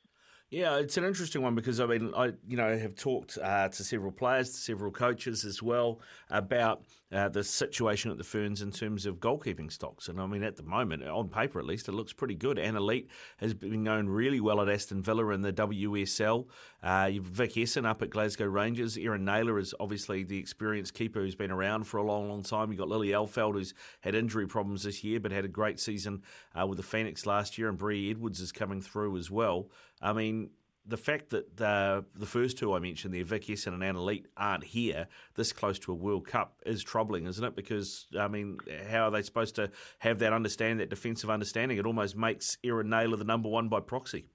Yeah, 0.52 0.76
it's 0.76 0.98
an 0.98 1.04
interesting 1.04 1.40
one 1.40 1.54
because 1.54 1.80
I 1.80 1.86
mean, 1.86 2.12
I 2.14 2.34
you 2.46 2.58
know 2.58 2.76
have 2.76 2.94
talked 2.94 3.38
uh, 3.42 3.68
to 3.70 3.82
several 3.82 4.12
players, 4.12 4.50
to 4.50 4.56
several 4.58 4.92
coaches 4.92 5.46
as 5.46 5.62
well 5.62 5.98
about 6.28 6.82
uh, 7.10 7.30
the 7.30 7.42
situation 7.42 8.10
at 8.10 8.18
the 8.18 8.24
Ferns 8.24 8.60
in 8.60 8.70
terms 8.70 9.06
of 9.06 9.18
goalkeeping 9.18 9.72
stocks. 9.72 10.08
And 10.08 10.20
I 10.20 10.26
mean, 10.26 10.42
at 10.42 10.56
the 10.56 10.62
moment, 10.62 11.08
on 11.08 11.28
paper 11.28 11.58
at 11.58 11.64
least, 11.64 11.88
it 11.88 11.92
looks 11.92 12.12
pretty 12.12 12.34
good. 12.34 12.58
Anna 12.58 12.80
Leat 12.80 13.08
has 13.38 13.54
been 13.54 13.84
going 13.84 14.10
really 14.10 14.40
well 14.40 14.60
at 14.60 14.68
Aston 14.68 15.02
Villa 15.02 15.28
in 15.30 15.40
the 15.40 15.54
WSL. 15.54 16.46
Uh, 16.82 17.08
you've 17.10 17.24
Vic 17.24 17.52
Esson 17.52 17.86
up 17.86 18.02
at 18.02 18.10
Glasgow 18.10 18.46
Rangers. 18.46 18.98
Erin 18.98 19.24
Nayler 19.24 19.58
is 19.58 19.74
obviously 19.80 20.22
the 20.22 20.38
experienced 20.38 20.92
keeper 20.92 21.20
who's 21.20 21.34
been 21.34 21.50
around 21.50 21.84
for 21.84 21.96
a 21.96 22.02
long, 22.02 22.28
long 22.28 22.42
time. 22.42 22.70
You've 22.70 22.78
got 22.78 22.88
Lily 22.88 23.08
Alfeld, 23.08 23.54
who's 23.54 23.72
had 24.00 24.14
injury 24.14 24.46
problems 24.46 24.82
this 24.82 25.02
year, 25.02 25.18
but 25.18 25.32
had 25.32 25.46
a 25.46 25.48
great 25.48 25.80
season 25.80 26.22
uh, 26.54 26.66
with 26.66 26.76
the 26.76 26.82
Phoenix 26.82 27.24
last 27.24 27.56
year, 27.56 27.70
and 27.70 27.78
Brie 27.78 28.10
Edwards 28.10 28.40
is 28.40 28.52
coming 28.52 28.82
through 28.82 29.16
as 29.16 29.30
well. 29.30 29.70
I 30.02 30.12
mean, 30.12 30.50
the 30.84 30.96
fact 30.96 31.30
that 31.30 31.56
the, 31.56 32.04
the 32.14 32.26
first 32.26 32.58
two 32.58 32.74
I 32.74 32.80
mentioned 32.80 33.14
there, 33.14 33.24
Vic 33.24 33.44
Esson 33.44 33.72
and 33.72 33.84
Anna 33.84 34.02
Leat, 34.02 34.26
aren't 34.36 34.64
here 34.64 35.06
this 35.36 35.52
close 35.52 35.78
to 35.80 35.92
a 35.92 35.94
World 35.94 36.26
Cup 36.26 36.60
is 36.66 36.82
troubling, 36.82 37.26
isn't 37.26 37.44
it? 37.44 37.54
Because, 37.54 38.06
I 38.18 38.26
mean, 38.26 38.58
how 38.90 39.04
are 39.04 39.10
they 39.10 39.22
supposed 39.22 39.54
to 39.56 39.70
have 40.00 40.18
that 40.18 40.32
understanding, 40.32 40.78
that 40.78 40.90
defensive 40.90 41.30
understanding? 41.30 41.78
It 41.78 41.86
almost 41.86 42.16
makes 42.16 42.58
Erin 42.64 42.88
Nayler 42.88 43.16
the 43.16 43.24
number 43.24 43.48
one 43.48 43.68
by 43.68 43.80
proxy. 43.80 44.26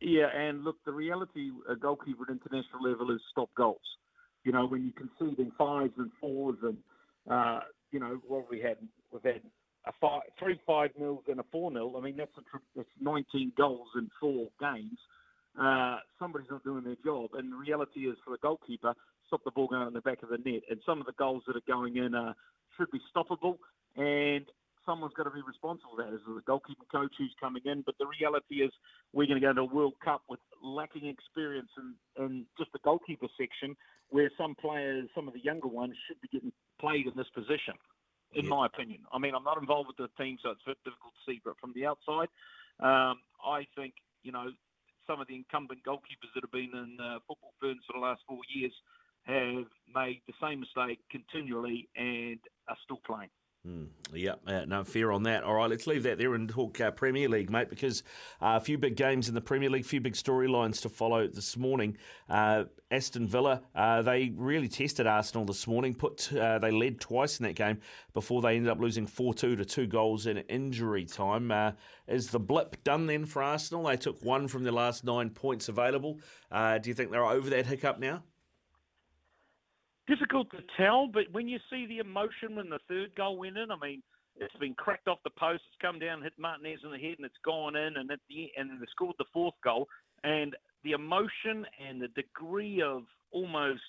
Yeah, 0.00 0.28
and 0.34 0.64
look, 0.64 0.76
the 0.84 0.92
reality, 0.92 1.50
a 1.68 1.76
goalkeeper 1.76 2.24
at 2.24 2.30
international 2.30 2.82
level 2.82 3.10
is 3.10 3.20
stop 3.30 3.50
goals. 3.54 3.80
You 4.44 4.52
know, 4.52 4.66
when 4.66 4.84
you 4.84 4.92
concede 4.92 5.38
in 5.38 5.52
fives 5.58 5.94
and 5.98 6.10
fours 6.20 6.56
and, 6.62 6.76
uh, 7.30 7.60
you 7.90 8.00
know, 8.00 8.20
what 8.26 8.48
we 8.50 8.60
had, 8.60 8.76
we've 9.10 9.22
had 9.22 9.42
a 9.86 9.92
five, 10.00 10.22
three 10.38 10.60
five 10.66 10.90
nils 10.98 11.24
and 11.28 11.40
a 11.40 11.44
four 11.50 11.70
nil. 11.70 11.94
I 11.96 12.00
mean, 12.00 12.16
that's 12.16 12.36
a, 12.36 12.58
that's 12.74 12.88
19 13.00 13.52
goals 13.56 13.88
in 13.96 14.10
four 14.20 14.48
games. 14.60 14.98
Uh, 15.60 15.98
somebody's 16.18 16.48
not 16.50 16.64
doing 16.64 16.84
their 16.84 16.96
job, 17.04 17.30
and 17.34 17.52
the 17.52 17.56
reality 17.56 18.00
is 18.00 18.16
for 18.24 18.30
the 18.32 18.38
goalkeeper, 18.42 18.92
stop 19.26 19.42
the 19.44 19.50
ball 19.50 19.68
going 19.68 19.86
in 19.86 19.94
the 19.94 20.02
back 20.02 20.22
of 20.22 20.28
the 20.28 20.38
net. 20.38 20.62
And 20.68 20.80
some 20.84 21.00
of 21.00 21.06
the 21.06 21.14
goals 21.18 21.44
that 21.46 21.56
are 21.56 21.66
going 21.66 21.96
in 21.96 22.14
uh, 22.14 22.34
should 22.76 22.90
be 22.90 23.00
stoppable, 23.14 23.56
and 23.96 24.44
someone's 24.84 25.14
got 25.14 25.24
to 25.24 25.30
be 25.30 25.40
responsible 25.46 25.96
for 25.96 26.04
that. 26.04 26.12
As 26.12 26.20
the 26.26 26.42
goalkeeper 26.46 26.84
coach 26.92 27.12
who's 27.16 27.34
coming 27.40 27.62
in, 27.64 27.82
but 27.86 27.94
the 27.98 28.06
reality 28.20 28.56
is 28.56 28.70
we're 29.14 29.26
going 29.26 29.40
to 29.40 29.46
go 29.46 29.54
to 29.54 29.62
a 29.62 29.64
World 29.64 29.94
Cup 30.04 30.22
with 30.28 30.40
lacking 30.62 31.06
experience 31.06 31.70
in, 31.78 31.94
in 32.22 32.44
just 32.58 32.70
the 32.72 32.80
goalkeeper 32.84 33.28
section, 33.38 33.76
where 34.10 34.30
some 34.36 34.54
players, 34.60 35.08
some 35.14 35.26
of 35.26 35.32
the 35.32 35.40
younger 35.40 35.68
ones, 35.68 35.94
should 36.06 36.20
be 36.20 36.28
getting 36.28 36.52
played 36.78 37.06
in 37.06 37.14
this 37.16 37.30
position 37.34 37.74
in 38.34 38.44
yeah. 38.44 38.50
my 38.50 38.66
opinion. 38.66 39.00
I 39.12 39.18
mean, 39.18 39.34
I'm 39.34 39.44
not 39.44 39.58
involved 39.58 39.88
with 39.88 39.96
the 39.96 40.10
team, 40.22 40.38
so 40.42 40.50
it's 40.50 40.64
very 40.64 40.76
difficult 40.84 41.14
to 41.14 41.22
see, 41.30 41.40
but 41.44 41.58
from 41.60 41.72
the 41.74 41.86
outside, 41.86 42.28
um, 42.80 43.20
I 43.44 43.66
think, 43.76 43.94
you 44.22 44.32
know, 44.32 44.50
some 45.06 45.20
of 45.20 45.28
the 45.28 45.36
incumbent 45.36 45.80
goalkeepers 45.86 46.34
that 46.34 46.42
have 46.42 46.52
been 46.52 46.74
in 46.74 46.98
uh, 47.00 47.18
football 47.26 47.54
ferns 47.60 47.80
for 47.86 47.94
the 47.94 48.04
last 48.04 48.22
four 48.26 48.40
years 48.52 48.72
have 49.24 49.66
made 49.94 50.22
the 50.26 50.34
same 50.40 50.60
mistake 50.60 50.98
continually 51.10 51.88
and 51.96 52.38
are 52.68 52.76
still 52.84 53.00
playing. 53.06 53.30
Mm, 53.66 53.88
yeah, 54.14 54.34
uh, 54.46 54.64
no 54.64 54.84
fear 54.84 55.10
on 55.10 55.24
that. 55.24 55.42
All 55.42 55.54
right, 55.54 55.68
let's 55.68 55.88
leave 55.88 56.04
that 56.04 56.18
there 56.18 56.34
and 56.34 56.48
talk 56.48 56.80
uh, 56.80 56.92
Premier 56.92 57.28
League, 57.28 57.50
mate, 57.50 57.68
because 57.68 58.04
uh, 58.40 58.54
a 58.56 58.60
few 58.60 58.78
big 58.78 58.94
games 58.94 59.28
in 59.28 59.34
the 59.34 59.40
Premier 59.40 59.68
League, 59.68 59.84
a 59.84 59.88
few 59.88 60.00
big 60.00 60.14
storylines 60.14 60.80
to 60.82 60.88
follow 60.88 61.26
this 61.26 61.56
morning. 61.56 61.96
Uh, 62.28 62.64
Aston 62.92 63.26
Villa, 63.26 63.62
uh, 63.74 64.02
they 64.02 64.32
really 64.36 64.68
tested 64.68 65.08
Arsenal 65.08 65.44
this 65.44 65.66
morning. 65.66 65.94
Put 65.94 66.32
uh, 66.32 66.60
They 66.60 66.70
led 66.70 67.00
twice 67.00 67.40
in 67.40 67.46
that 67.46 67.56
game 67.56 67.80
before 68.14 68.40
they 68.40 68.54
ended 68.54 68.70
up 68.70 68.78
losing 68.78 69.06
4 69.06 69.34
2 69.34 69.56
to 69.56 69.64
two 69.64 69.88
goals 69.88 70.26
in 70.26 70.38
injury 70.38 71.04
time. 71.04 71.74
is 72.06 72.30
the 72.30 72.38
blip 72.38 72.84
done 72.84 73.06
then 73.06 73.26
for 73.26 73.42
Arsenal? 73.42 73.84
They 73.84 73.96
took 73.96 74.24
one 74.24 74.46
from 74.46 74.62
their 74.62 74.72
last 74.72 75.02
nine 75.02 75.30
points 75.30 75.68
available. 75.68 76.20
do 76.52 76.80
you 76.84 76.94
think 76.94 77.10
they're 77.10 77.24
over 77.24 77.50
that 77.50 77.66
hiccup 77.66 77.98
now? 77.98 78.22
Difficult 80.06 80.50
to 80.50 80.58
tell, 80.76 81.06
but 81.06 81.24
when 81.32 81.48
you 81.48 81.58
see 81.70 81.86
the 81.86 81.98
emotion 81.98 82.56
when 82.56 82.68
the 82.68 82.78
third 82.88 83.14
goal 83.16 83.38
went 83.38 83.56
in, 83.56 83.70
I 83.70 83.76
mean, 83.80 84.02
it's 84.38 84.56
been 84.56 84.74
cracked 84.74 85.08
off 85.08 85.18
the 85.24 85.30
post, 85.30 85.62
it's 85.66 85.80
come 85.80 85.98
down, 85.98 86.22
hit 86.22 86.34
Martinez 86.38 86.80
in 86.84 86.90
the 86.90 86.98
head, 86.98 87.16
and 87.18 87.26
it's 87.26 87.34
gone 87.44 87.76
in, 87.76 87.96
and 87.96 88.10
at 88.10 88.20
the 88.28 88.50
and 88.56 88.70
they 88.70 88.86
scored 88.90 89.16
the 89.18 89.24
fourth 89.32 89.54
goal, 89.64 89.88
and 90.24 90.54
the 90.84 90.92
emotion 90.92 91.66
and 91.86 92.00
the 92.00 92.08
degree 92.08 92.82
of 92.82 93.02
almost 93.32 93.80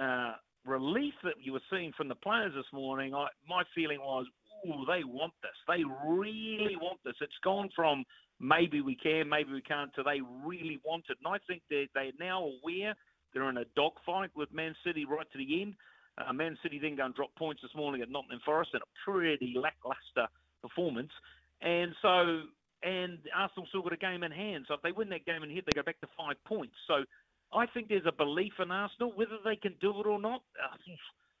uh, 0.00 0.32
relief 0.64 1.14
that 1.22 1.34
you 1.42 1.52
were 1.52 1.62
seeing 1.70 1.92
from 1.96 2.08
the 2.08 2.14
players 2.14 2.52
this 2.54 2.72
morning, 2.72 3.14
I, 3.14 3.26
my 3.48 3.62
feeling 3.74 4.00
was, 4.00 4.26
oh, 4.66 4.84
they 4.86 5.04
want 5.04 5.32
this, 5.42 5.52
they 5.68 5.84
really 6.06 6.76
want 6.80 6.98
this. 7.04 7.14
It's 7.20 7.32
gone 7.44 7.68
from 7.76 8.04
maybe 8.40 8.80
we 8.80 8.96
can, 8.96 9.28
maybe 9.28 9.52
we 9.52 9.62
can't, 9.62 9.94
to 9.94 10.02
they 10.02 10.20
really 10.44 10.80
want 10.84 11.04
it, 11.10 11.18
and 11.22 11.34
I 11.34 11.38
think 11.46 11.62
they 11.70 11.88
they're 11.94 12.12
now 12.18 12.50
aware 12.62 12.94
they're 13.32 13.48
in 13.50 13.58
a 13.58 13.64
dogfight 13.76 14.30
with 14.34 14.52
Man 14.52 14.74
City 14.84 15.04
right 15.04 15.26
to 15.32 15.38
the 15.38 15.62
end. 15.62 15.74
Uh, 16.18 16.32
Man 16.32 16.56
City 16.62 16.78
then 16.78 16.96
go 16.96 17.04
and 17.04 17.14
drop 17.14 17.34
points 17.36 17.62
this 17.62 17.74
morning 17.76 18.00
at 18.02 18.10
Nottingham 18.10 18.40
Forest 18.44 18.70
in 18.74 18.80
a 18.80 19.10
pretty 19.10 19.54
lackluster 19.56 20.32
performance. 20.62 21.12
And 21.60 21.94
so, 22.00 22.42
and 22.82 23.18
Arsenal 23.34 23.66
still 23.68 23.82
got 23.82 23.92
a 23.92 23.98
game 23.98 24.22
in 24.22 24.32
hand. 24.32 24.64
So 24.68 24.74
if 24.74 24.82
they 24.82 24.92
win 24.92 25.08
that 25.10 25.26
game 25.26 25.42
in 25.42 25.50
hand, 25.50 25.62
they 25.66 25.72
go 25.72 25.82
back 25.82 26.00
to 26.00 26.08
five 26.16 26.36
points. 26.46 26.74
So 26.86 27.04
I 27.52 27.66
think 27.66 27.88
there's 27.88 28.06
a 28.06 28.12
belief 28.12 28.54
in 28.58 28.70
Arsenal. 28.70 29.12
Whether 29.14 29.38
they 29.44 29.56
can 29.56 29.74
do 29.80 29.90
it 30.00 30.06
or 30.06 30.18
not, 30.18 30.42
uh, 30.62 30.76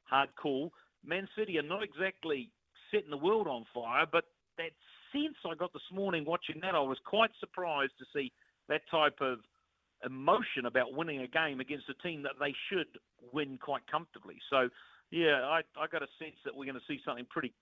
hard 0.04 0.30
call. 0.40 0.72
Man 1.04 1.28
City 1.36 1.58
are 1.58 1.62
not 1.62 1.82
exactly 1.82 2.50
setting 2.90 3.10
the 3.10 3.16
world 3.16 3.46
on 3.46 3.64
fire, 3.72 4.06
but 4.10 4.24
that 4.58 4.72
sense 5.12 5.36
I 5.44 5.54
got 5.54 5.72
this 5.72 5.82
morning 5.92 6.24
watching 6.24 6.60
that, 6.62 6.74
I 6.74 6.80
was 6.80 6.98
quite 7.04 7.30
surprised 7.40 7.92
to 7.98 8.04
see 8.14 8.32
that 8.68 8.82
type 8.90 9.18
of 9.20 9.38
emotion 10.04 10.66
about 10.66 10.92
winning 10.92 11.20
a 11.20 11.28
game 11.28 11.60
against 11.60 11.88
a 11.88 11.94
team 12.06 12.22
that 12.22 12.32
they 12.38 12.54
should 12.68 12.98
win 13.32 13.58
quite 13.60 13.86
comfortably. 13.90 14.36
So, 14.50 14.68
yeah, 15.10 15.42
I, 15.44 15.60
I 15.78 15.86
got 15.90 16.02
a 16.02 16.08
sense 16.18 16.36
that 16.44 16.54
we're 16.54 16.66
going 16.66 16.76
to 16.76 16.86
see 16.86 17.00
something 17.04 17.26
pretty 17.30 17.54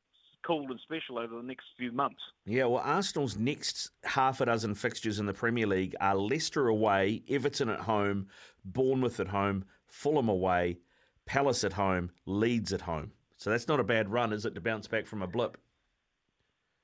cool 0.46 0.70
and 0.70 0.80
special 0.80 1.18
over 1.18 1.36
the 1.36 1.42
next 1.42 1.64
few 1.78 1.90
months. 1.90 2.20
Yeah, 2.44 2.64
well, 2.64 2.82
Arsenal's 2.84 3.36
next 3.36 3.90
half 4.04 4.40
a 4.40 4.46
dozen 4.46 4.74
fixtures 4.74 5.18
in 5.18 5.26
the 5.26 5.32
Premier 5.32 5.66
League 5.66 5.94
are 6.00 6.14
Leicester 6.14 6.68
away, 6.68 7.22
Everton 7.28 7.70
at 7.70 7.80
home, 7.80 8.28
Bournemouth 8.64 9.20
at 9.20 9.28
home, 9.28 9.64
Fulham 9.86 10.28
away, 10.28 10.78
Palace 11.26 11.64
at 11.64 11.72
home, 11.72 12.10
Leeds 12.26 12.72
at 12.72 12.82
home. 12.82 13.12
So 13.36 13.50
that's 13.50 13.68
not 13.68 13.80
a 13.80 13.84
bad 13.84 14.10
run, 14.10 14.32
is 14.32 14.44
it, 14.44 14.54
to 14.54 14.60
bounce 14.60 14.86
back 14.86 15.06
from 15.06 15.22
a 15.22 15.26
blip? 15.26 15.56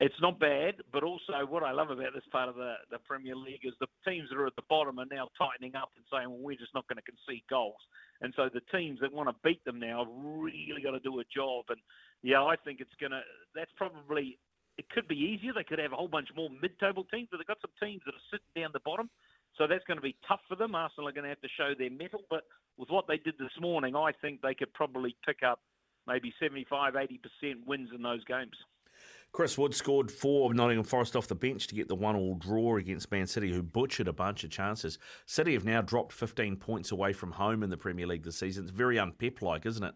It's 0.01 0.17
not 0.19 0.39
bad, 0.39 0.81
but 0.91 1.03
also 1.03 1.45
what 1.47 1.61
I 1.61 1.71
love 1.71 1.91
about 1.91 2.13
this 2.15 2.25
part 2.31 2.49
of 2.49 2.55
the, 2.55 2.73
the 2.89 2.97
Premier 2.97 3.35
League 3.35 3.61
is 3.63 3.73
the 3.79 3.85
teams 4.01 4.29
that 4.29 4.37
are 4.37 4.47
at 4.47 4.55
the 4.55 4.65
bottom 4.67 4.97
are 4.97 5.05
now 5.05 5.29
tightening 5.37 5.75
up 5.75 5.93
and 5.95 6.03
saying, 6.09 6.25
well, 6.27 6.41
we're 6.41 6.57
just 6.57 6.73
not 6.73 6.89
going 6.89 6.97
to 6.97 7.05
concede 7.05 7.45
goals. 7.47 7.77
And 8.19 8.33
so 8.35 8.49
the 8.49 8.65
teams 8.75 8.97
that 9.01 9.13
want 9.13 9.29
to 9.29 9.35
beat 9.45 9.63
them 9.63 9.79
now 9.79 10.03
have 10.03 10.13
really 10.25 10.81
got 10.81 10.97
to 10.97 11.05
do 11.05 11.21
a 11.21 11.23
job. 11.29 11.65
And 11.69 11.77
yeah, 12.23 12.41
I 12.41 12.55
think 12.57 12.81
it's 12.81 12.97
going 12.99 13.13
to, 13.13 13.21
that's 13.53 13.69
probably, 13.77 14.39
it 14.81 14.89
could 14.89 15.07
be 15.07 15.21
easier. 15.21 15.53
They 15.53 15.63
could 15.63 15.77
have 15.77 15.93
a 15.93 15.95
whole 15.95 16.09
bunch 16.09 16.29
more 16.35 16.49
mid 16.49 16.79
table 16.79 17.05
teams, 17.13 17.29
but 17.29 17.37
they've 17.37 17.45
got 17.45 17.61
some 17.61 17.77
teams 17.77 18.01
that 18.09 18.17
are 18.17 18.27
sitting 18.33 18.57
down 18.57 18.73
the 18.73 18.81
bottom. 18.81 19.05
So 19.53 19.69
that's 19.69 19.85
going 19.85 20.01
to 20.01 20.05
be 20.05 20.17
tough 20.27 20.41
for 20.49 20.57
them. 20.57 20.73
Arsenal 20.73 21.09
are 21.09 21.13
going 21.13 21.29
to 21.29 21.33
have 21.35 21.45
to 21.45 21.53
show 21.53 21.77
their 21.77 21.93
mettle. 21.93 22.25
But 22.25 22.49
with 22.73 22.89
what 22.89 23.05
they 23.05 23.21
did 23.21 23.37
this 23.37 23.53
morning, 23.61 23.95
I 23.95 24.17
think 24.17 24.41
they 24.41 24.57
could 24.57 24.73
probably 24.73 25.15
pick 25.21 25.45
up 25.45 25.61
maybe 26.07 26.33
75, 26.41 26.97
80% 26.97 27.21
wins 27.67 27.89
in 27.93 28.01
those 28.01 28.25
games. 28.25 28.57
Chris 29.31 29.57
Wood 29.57 29.73
scored 29.73 30.11
for 30.11 30.49
of 30.49 30.55
Nottingham 30.55 30.83
Forest 30.83 31.15
off 31.15 31.27
the 31.27 31.35
bench 31.35 31.67
to 31.67 31.75
get 31.75 31.87
the 31.87 31.95
one-all 31.95 32.35
draw 32.35 32.75
against 32.75 33.11
Man 33.11 33.27
City, 33.27 33.51
who 33.53 33.63
butchered 33.63 34.09
a 34.09 34.13
bunch 34.13 34.43
of 34.43 34.49
chances. 34.49 34.99
City 35.25 35.53
have 35.53 35.63
now 35.63 35.81
dropped 35.81 36.11
15 36.11 36.57
points 36.57 36.91
away 36.91 37.13
from 37.13 37.31
home 37.31 37.63
in 37.63 37.69
the 37.69 37.77
Premier 37.77 38.05
League 38.05 38.23
this 38.23 38.37
season. 38.37 38.63
It's 38.63 38.71
very 38.71 38.97
unpep-like, 38.97 39.65
isn't 39.65 39.83
it? 39.83 39.93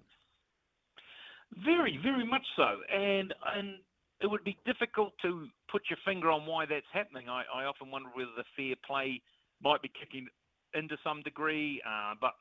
Very, 1.64 2.00
very 2.02 2.26
much 2.26 2.46
so. 2.56 2.78
And 2.92 3.34
and 3.56 3.76
it 4.22 4.28
would 4.28 4.44
be 4.44 4.58
difficult 4.66 5.14
to 5.22 5.48
put 5.70 5.84
your 5.90 6.00
finger 6.06 6.32
on 6.32 6.46
why 6.46 6.66
that's 6.66 6.86
happening. 6.94 7.28
I, 7.30 7.44
I 7.54 7.66
often 7.66 7.92
wonder 7.92 8.10
whether 8.14 8.32
the 8.36 8.46
fair 8.56 8.76
play 8.88 9.22
might 9.62 9.82
be 9.82 9.92
kicking 10.00 10.28
into 10.74 10.98
some 11.04 11.22
degree, 11.22 11.82
uh, 11.88 12.14
but 12.20 12.32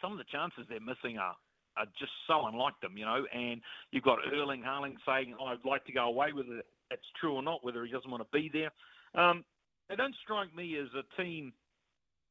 some 0.00 0.12
of 0.12 0.18
the 0.18 0.24
chances 0.32 0.64
they're 0.68 0.80
missing 0.80 1.18
are 1.18 1.36
are 1.76 1.86
just 1.98 2.12
so 2.26 2.46
unlike 2.46 2.74
them, 2.82 2.96
you 2.96 3.04
know. 3.04 3.24
And 3.32 3.60
you've 3.90 4.04
got 4.04 4.18
Erling 4.32 4.62
Haaland 4.62 4.96
saying, 5.06 5.34
"I'd 5.40 5.64
like 5.64 5.84
to 5.86 5.92
go 5.92 6.04
away," 6.04 6.32
whether 6.32 6.62
that's 6.90 7.02
true 7.20 7.34
or 7.34 7.42
not, 7.42 7.64
whether 7.64 7.84
he 7.84 7.92
doesn't 7.92 8.10
want 8.10 8.22
to 8.22 8.38
be 8.38 8.50
there. 8.52 8.70
Um, 9.14 9.44
they 9.88 9.96
don't 9.96 10.14
strike 10.22 10.54
me 10.54 10.76
as 10.78 10.88
a 10.94 11.22
team 11.22 11.52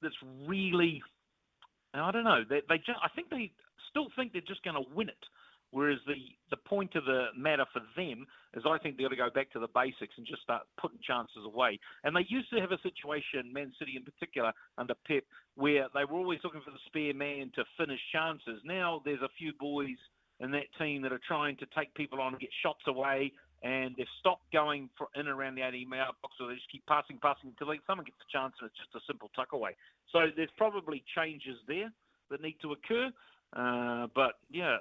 that's 0.01 0.15
really. 0.47 1.01
I 1.93 2.11
don't 2.11 2.23
know. 2.23 2.43
They, 2.49 2.61
they 2.69 2.77
just, 2.77 2.99
I 3.03 3.09
think 3.09 3.29
they 3.29 3.51
still 3.89 4.07
think 4.15 4.31
they're 4.31 4.41
just 4.47 4.63
going 4.63 4.75
to 4.75 4.95
win 4.95 5.09
it. 5.09 5.25
Whereas 5.71 5.99
the, 6.05 6.15
the 6.49 6.57
point 6.57 6.95
of 6.95 7.05
the 7.05 7.27
matter 7.35 7.65
for 7.71 7.81
them 7.95 8.27
is 8.53 8.63
I 8.67 8.77
think 8.77 8.97
they've 8.97 9.05
got 9.05 9.15
to 9.15 9.15
go 9.15 9.29
back 9.33 9.51
to 9.53 9.59
the 9.59 9.71
basics 9.73 10.13
and 10.17 10.27
just 10.27 10.41
start 10.41 10.63
putting 10.79 10.99
chances 10.99 11.43
away. 11.45 11.79
And 12.03 12.15
they 12.15 12.25
used 12.27 12.49
to 12.51 12.59
have 12.59 12.71
a 12.71 12.81
situation, 12.83 13.51
Man 13.53 13.71
City 13.79 13.93
in 13.95 14.03
particular, 14.03 14.51
under 14.77 14.95
Pep, 15.07 15.23
where 15.55 15.87
they 15.93 16.03
were 16.03 16.19
always 16.19 16.39
looking 16.43 16.61
for 16.61 16.71
the 16.71 16.83
spare 16.85 17.13
man 17.13 17.51
to 17.55 17.63
finish 17.77 17.99
chances. 18.11 18.59
Now 18.65 19.01
there's 19.05 19.21
a 19.21 19.31
few 19.37 19.53
boys 19.59 19.97
in 20.41 20.51
that 20.51 20.67
team 20.77 21.01
that 21.03 21.13
are 21.13 21.21
trying 21.25 21.55
to 21.57 21.65
take 21.77 21.93
people 21.93 22.19
on 22.19 22.33
and 22.33 22.41
get 22.41 22.49
shots 22.61 22.83
away, 22.87 23.31
and 23.63 23.95
they've 23.95 24.17
stopped 24.19 24.51
going 24.51 24.89
for 24.97 25.07
in 25.15 25.27
around 25.27 25.55
the 25.55 25.61
80 25.61 25.85
metre 25.85 26.11
box, 26.21 26.35
or 26.41 26.49
they 26.49 26.55
just 26.55 26.71
keep 26.71 26.85
passing, 26.87 27.17
passing 27.21 27.53
until 27.53 27.73
someone 27.87 28.05
gets 28.05 28.17
a 28.19 28.31
chance 28.31 28.53
and 28.59 28.69
it's 28.69 28.77
just 28.77 28.95
a 28.95 29.05
simple 29.07 29.29
tuck 29.35 29.53
away. 29.53 29.77
So 30.11 30.27
there's 30.35 30.51
probably 30.57 31.03
changes 31.15 31.55
there 31.67 31.91
that 32.29 32.41
need 32.41 32.57
to 32.63 32.73
occur. 32.73 33.11
Uh, 33.53 34.07
but 34.15 34.39
yeah, 34.49 34.77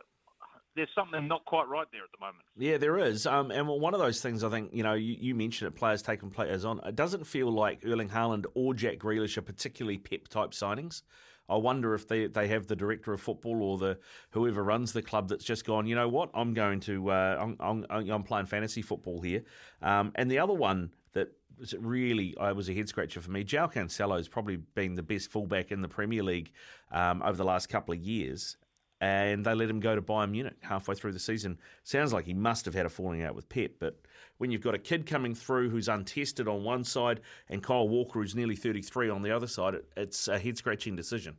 there's 0.76 0.88
something 0.94 1.26
not 1.26 1.44
quite 1.44 1.68
right 1.68 1.86
there 1.92 2.02
at 2.02 2.10
the 2.12 2.20
moment. 2.20 2.44
Yeah, 2.56 2.76
there 2.78 2.98
is. 2.98 3.26
Um, 3.26 3.50
and 3.50 3.66
one 3.66 3.94
of 3.94 4.00
those 4.00 4.20
things, 4.20 4.44
I 4.44 4.50
think, 4.50 4.70
you 4.72 4.82
know, 4.82 4.94
you, 4.94 5.16
you 5.18 5.34
mentioned 5.34 5.68
it, 5.68 5.76
players 5.76 6.02
taking 6.02 6.30
players 6.30 6.64
on. 6.64 6.80
It 6.84 6.96
doesn't 6.96 7.26
feel 7.26 7.50
like 7.50 7.80
Erling 7.84 8.08
Haaland 8.08 8.46
or 8.54 8.74
Jack 8.74 8.98
Grealish 8.98 9.36
are 9.36 9.42
particularly 9.42 9.98
pep 9.98 10.28
type 10.28 10.50
signings. 10.50 11.02
I 11.48 11.56
wonder 11.56 11.94
if 11.94 12.06
they, 12.06 12.28
they 12.28 12.46
have 12.48 12.68
the 12.68 12.76
director 12.76 13.12
of 13.12 13.20
football 13.20 13.62
or 13.62 13.76
the 13.76 13.98
whoever 14.30 14.62
runs 14.62 14.92
the 14.92 15.02
club 15.02 15.28
that's 15.28 15.44
just 15.44 15.64
gone. 15.64 15.86
You 15.86 15.96
know 15.96 16.08
what? 16.08 16.30
I'm 16.32 16.54
going 16.54 16.78
to 16.80 17.10
uh, 17.10 17.36
I'm, 17.40 17.84
I'm, 17.90 18.10
I'm, 18.10 18.22
playing 18.22 18.46
fantasy 18.46 18.82
football 18.82 19.20
here. 19.20 19.42
Um, 19.82 20.12
and 20.14 20.30
the 20.30 20.38
other 20.38 20.54
one 20.54 20.92
that 21.12 21.32
was 21.58 21.74
really 21.74 22.36
I 22.38 22.52
was 22.52 22.70
a 22.70 22.74
head 22.74 22.88
scratcher 22.88 23.20
for 23.20 23.32
me. 23.32 23.42
João 23.42 23.72
Cancelo 23.72 24.16
has 24.16 24.28
probably 24.28 24.56
been 24.56 24.94
the 24.94 25.02
best 25.02 25.30
fullback 25.30 25.72
in 25.72 25.82
the 25.82 25.88
Premier 25.88 26.22
League 26.22 26.52
um, 26.92 27.20
over 27.22 27.36
the 27.36 27.44
last 27.44 27.68
couple 27.68 27.92
of 27.92 28.00
years, 28.00 28.56
and 29.00 29.44
they 29.46 29.54
let 29.54 29.70
him 29.70 29.80
go 29.80 29.94
to 29.94 30.02
Bayern 30.02 30.30
Munich 30.30 30.56
halfway 30.60 30.94
through 30.94 31.12
the 31.12 31.18
season. 31.18 31.58
Sounds 31.84 32.12
like 32.12 32.26
he 32.26 32.34
must 32.34 32.66
have 32.66 32.74
had 32.74 32.84
a 32.84 32.90
falling 32.90 33.22
out 33.22 33.34
with 33.34 33.48
Pep, 33.48 33.72
but 33.78 33.98
when 34.38 34.50
you've 34.50 34.60
got 34.60 34.74
a 34.74 34.78
kid 34.78 35.06
coming 35.06 35.34
through 35.34 35.70
who's 35.70 35.88
untested 35.88 36.46
on 36.46 36.64
one 36.64 36.84
side 36.84 37.20
and 37.48 37.62
Kyle 37.62 37.88
Walker 37.88 38.20
who's 38.20 38.34
nearly 38.34 38.56
33 38.56 39.08
on 39.08 39.22
the 39.22 39.34
other 39.34 39.46
side, 39.46 39.74
it's 39.96 40.28
a 40.28 40.38
head 40.38 40.58
scratching 40.58 40.96
decision. 40.96 41.36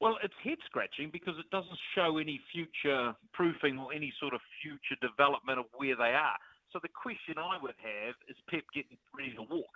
Well, 0.00 0.16
it's 0.22 0.34
head 0.42 0.58
scratching 0.66 1.10
because 1.12 1.34
it 1.38 1.50
doesn't 1.50 1.78
show 1.94 2.18
any 2.18 2.40
future 2.52 3.14
proofing 3.32 3.78
or 3.78 3.92
any 3.92 4.12
sort 4.20 4.34
of 4.34 4.40
future 4.62 5.00
development 5.00 5.58
of 5.58 5.66
where 5.76 5.96
they 5.96 6.14
are. 6.14 6.36
So 6.72 6.78
the 6.82 6.90
question 6.90 7.38
I 7.38 7.58
would 7.60 7.74
have 7.78 8.14
is 8.28 8.36
Pep 8.48 8.62
getting 8.74 8.98
ready 9.16 9.34
to 9.34 9.42
walk? 9.42 9.74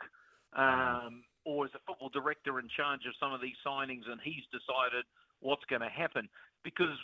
Um, 0.55 1.25
or 1.45 1.67
is 1.67 1.73
the 1.73 1.79
football 1.87 2.11
director 2.11 2.59
in 2.59 2.69
charge 2.75 3.07
of 3.07 3.15
some 3.19 3.33
of 3.33 3.41
these 3.41 3.59
signings 3.67 4.07
and 4.07 4.21
he's 4.23 4.47
decided– 4.55 5.03
what's 5.41 5.65
going 5.71 5.83
to 5.83 5.89
happen 5.89 6.29
because 6.65 6.97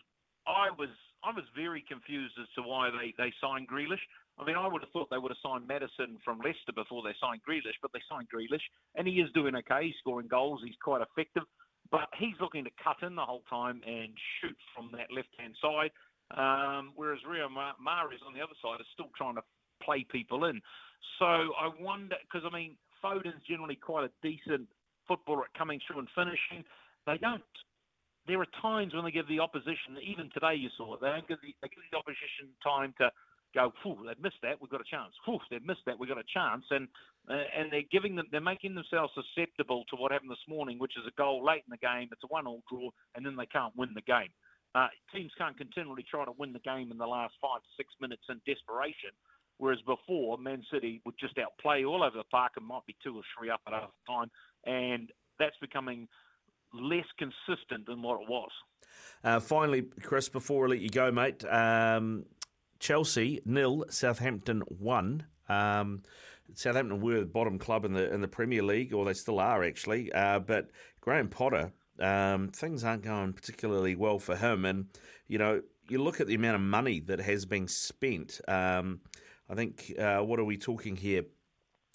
I 0.46 0.68
was 0.76 0.90
I 1.24 1.32
was 1.32 1.44
very 1.56 1.82
confused 1.88 2.34
as 2.36 2.48
to 2.54 2.62
why 2.62 2.90
they, 2.92 3.14
they 3.16 3.32
signed 3.40 3.66
Grealish. 3.68 4.02
I 4.36 4.44
mean, 4.44 4.56
I 4.56 4.68
would 4.68 4.82
have 4.82 4.90
thought 4.90 5.08
they 5.08 5.16
would 5.16 5.32
have 5.32 5.40
signed 5.40 5.66
Maddison 5.66 6.20
from 6.22 6.38
Leicester 6.44 6.74
before 6.74 7.00
they 7.02 7.16
signed 7.16 7.40
Grealish, 7.48 7.80
but 7.80 7.92
they 7.94 8.04
signed 8.10 8.28
Grealish, 8.28 8.60
and 8.94 9.08
he 9.08 9.24
is 9.24 9.32
doing 9.32 9.56
okay. 9.56 9.88
He's 9.88 9.98
scoring 10.00 10.28
goals. 10.28 10.60
He's 10.62 10.76
quite 10.82 11.00
effective, 11.00 11.44
but 11.90 12.12
he's 12.18 12.36
looking 12.40 12.64
to 12.64 12.70
cut 12.82 13.00
in 13.00 13.16
the 13.16 13.24
whole 13.24 13.42
time 13.48 13.80
and 13.86 14.12
shoot 14.40 14.56
from 14.76 14.90
that 14.92 15.08
left-hand 15.14 15.54
side. 15.62 15.92
Um, 16.36 16.92
whereas 16.96 17.20
Riyad 17.24 17.52
Mahrez 17.56 18.20
on 18.26 18.34
the 18.34 18.42
other 18.42 18.58
side 18.60 18.80
is 18.80 18.86
still 18.92 19.08
trying 19.16 19.36
to 19.36 19.44
play 19.82 20.04
people 20.10 20.44
in. 20.44 20.60
So 21.18 21.24
I 21.24 21.70
wonder, 21.80 22.16
because 22.20 22.44
I 22.44 22.52
mean, 22.54 22.76
Foden's 23.00 23.40
generally 23.48 23.76
quite 23.76 24.04
a 24.04 24.12
decent 24.20 24.68
footballer 25.06 25.44
at 25.44 25.54
coming 25.56 25.80
through 25.86 26.00
and 26.00 26.08
finishing. 26.14 26.64
They 27.06 27.18
don't 27.18 27.42
there 28.26 28.40
are 28.40 28.48
times 28.62 28.94
when 28.94 29.04
they 29.04 29.10
give 29.10 29.28
the 29.28 29.40
opposition, 29.40 30.00
even 30.02 30.30
today 30.32 30.54
you 30.54 30.68
saw 30.76 30.94
it, 30.94 31.00
they 31.00 31.08
don't 31.08 31.28
give 31.28 31.38
the, 31.42 31.54
they 31.62 31.68
give 31.68 31.84
the 31.90 31.98
opposition 31.98 32.48
time 32.62 32.94
to 32.98 33.10
go, 33.54 33.72
Phew, 33.82 33.98
they've 34.06 34.22
missed 34.22 34.42
that, 34.42 34.60
we've 34.60 34.70
got 34.70 34.80
a 34.80 34.90
chance. 34.90 35.12
Phew, 35.24 35.38
they've 35.50 35.64
missed 35.64 35.84
that, 35.86 35.98
we've 35.98 36.08
got 36.08 36.18
a 36.18 36.32
chance. 36.32 36.64
And 36.70 36.88
uh, 37.30 37.48
and 37.56 37.72
they're 37.72 37.88
giving 37.90 38.16
them, 38.16 38.26
they're 38.30 38.40
making 38.40 38.74
themselves 38.74 39.12
susceptible 39.16 39.84
to 39.88 39.96
what 39.96 40.12
happened 40.12 40.30
this 40.30 40.48
morning, 40.48 40.78
which 40.78 40.92
is 40.98 41.04
a 41.08 41.14
goal 41.16 41.44
late 41.44 41.64
in 41.64 41.70
the 41.70 41.80
game, 41.80 42.08
it's 42.12 42.24
a 42.24 42.26
one-all 42.28 42.62
draw, 42.68 42.90
and 43.14 43.24
then 43.24 43.34
they 43.36 43.46
can't 43.46 43.72
win 43.76 43.90
the 43.94 44.02
game. 44.02 44.28
Uh, 44.74 44.88
teams 45.14 45.30
can't 45.38 45.56
continually 45.56 46.04
try 46.04 46.24
to 46.24 46.32
win 46.36 46.52
the 46.52 46.58
game 46.58 46.90
in 46.90 46.98
the 46.98 47.06
last 47.06 47.32
five 47.40 47.62
to 47.62 47.68
six 47.78 47.94
minutes 48.00 48.24
in 48.28 48.40
desperation. 48.44 49.14
Whereas 49.58 49.78
before, 49.86 50.36
Man 50.36 50.62
City 50.70 51.00
would 51.06 51.14
just 51.18 51.38
outplay 51.38 51.84
all 51.84 52.02
over 52.02 52.16
the 52.16 52.24
park 52.24 52.52
and 52.56 52.66
might 52.66 52.84
be 52.86 52.96
two 53.02 53.16
or 53.16 53.22
three 53.38 53.50
up 53.50 53.60
at 53.66 53.72
half 53.72 53.90
time, 54.06 54.30
and 54.66 55.10
that's 55.38 55.56
becoming 55.60 56.08
less 56.74 57.06
consistent 57.18 57.86
than 57.86 58.02
what 58.02 58.20
it 58.20 58.28
was. 58.28 58.50
Uh, 59.22 59.40
finally, 59.40 59.82
Chris, 60.02 60.28
before 60.28 60.66
I 60.66 60.70
let 60.70 60.80
you 60.80 60.90
go, 60.90 61.10
mate, 61.10 61.44
um, 61.46 62.24
Chelsea 62.78 63.40
nil, 63.46 63.86
Southampton 63.88 64.60
one. 64.68 65.26
Um, 65.48 66.02
Southampton 66.52 67.00
were 67.00 67.20
the 67.20 67.26
bottom 67.26 67.58
club 67.58 67.84
in 67.84 67.94
the 67.94 68.12
in 68.12 68.20
the 68.20 68.28
Premier 68.28 68.62
League, 68.62 68.92
or 68.92 69.04
they 69.04 69.14
still 69.14 69.40
are 69.40 69.64
actually. 69.64 70.12
Uh, 70.12 70.40
but 70.40 70.70
Graham 71.00 71.28
Potter, 71.28 71.72
um, 72.00 72.48
things 72.48 72.84
aren't 72.84 73.02
going 73.02 73.32
particularly 73.32 73.96
well 73.96 74.18
for 74.18 74.36
him. 74.36 74.64
And 74.64 74.86
you 75.26 75.38
know, 75.38 75.62
you 75.88 76.02
look 76.02 76.20
at 76.20 76.26
the 76.26 76.34
amount 76.34 76.56
of 76.56 76.60
money 76.60 77.00
that 77.00 77.20
has 77.20 77.46
been 77.46 77.68
spent. 77.68 78.40
Um, 78.46 79.00
I 79.48 79.54
think 79.54 79.94
uh, 79.98 80.18
what 80.18 80.38
are 80.38 80.44
we 80.44 80.56
talking 80.56 80.96
here? 80.96 81.24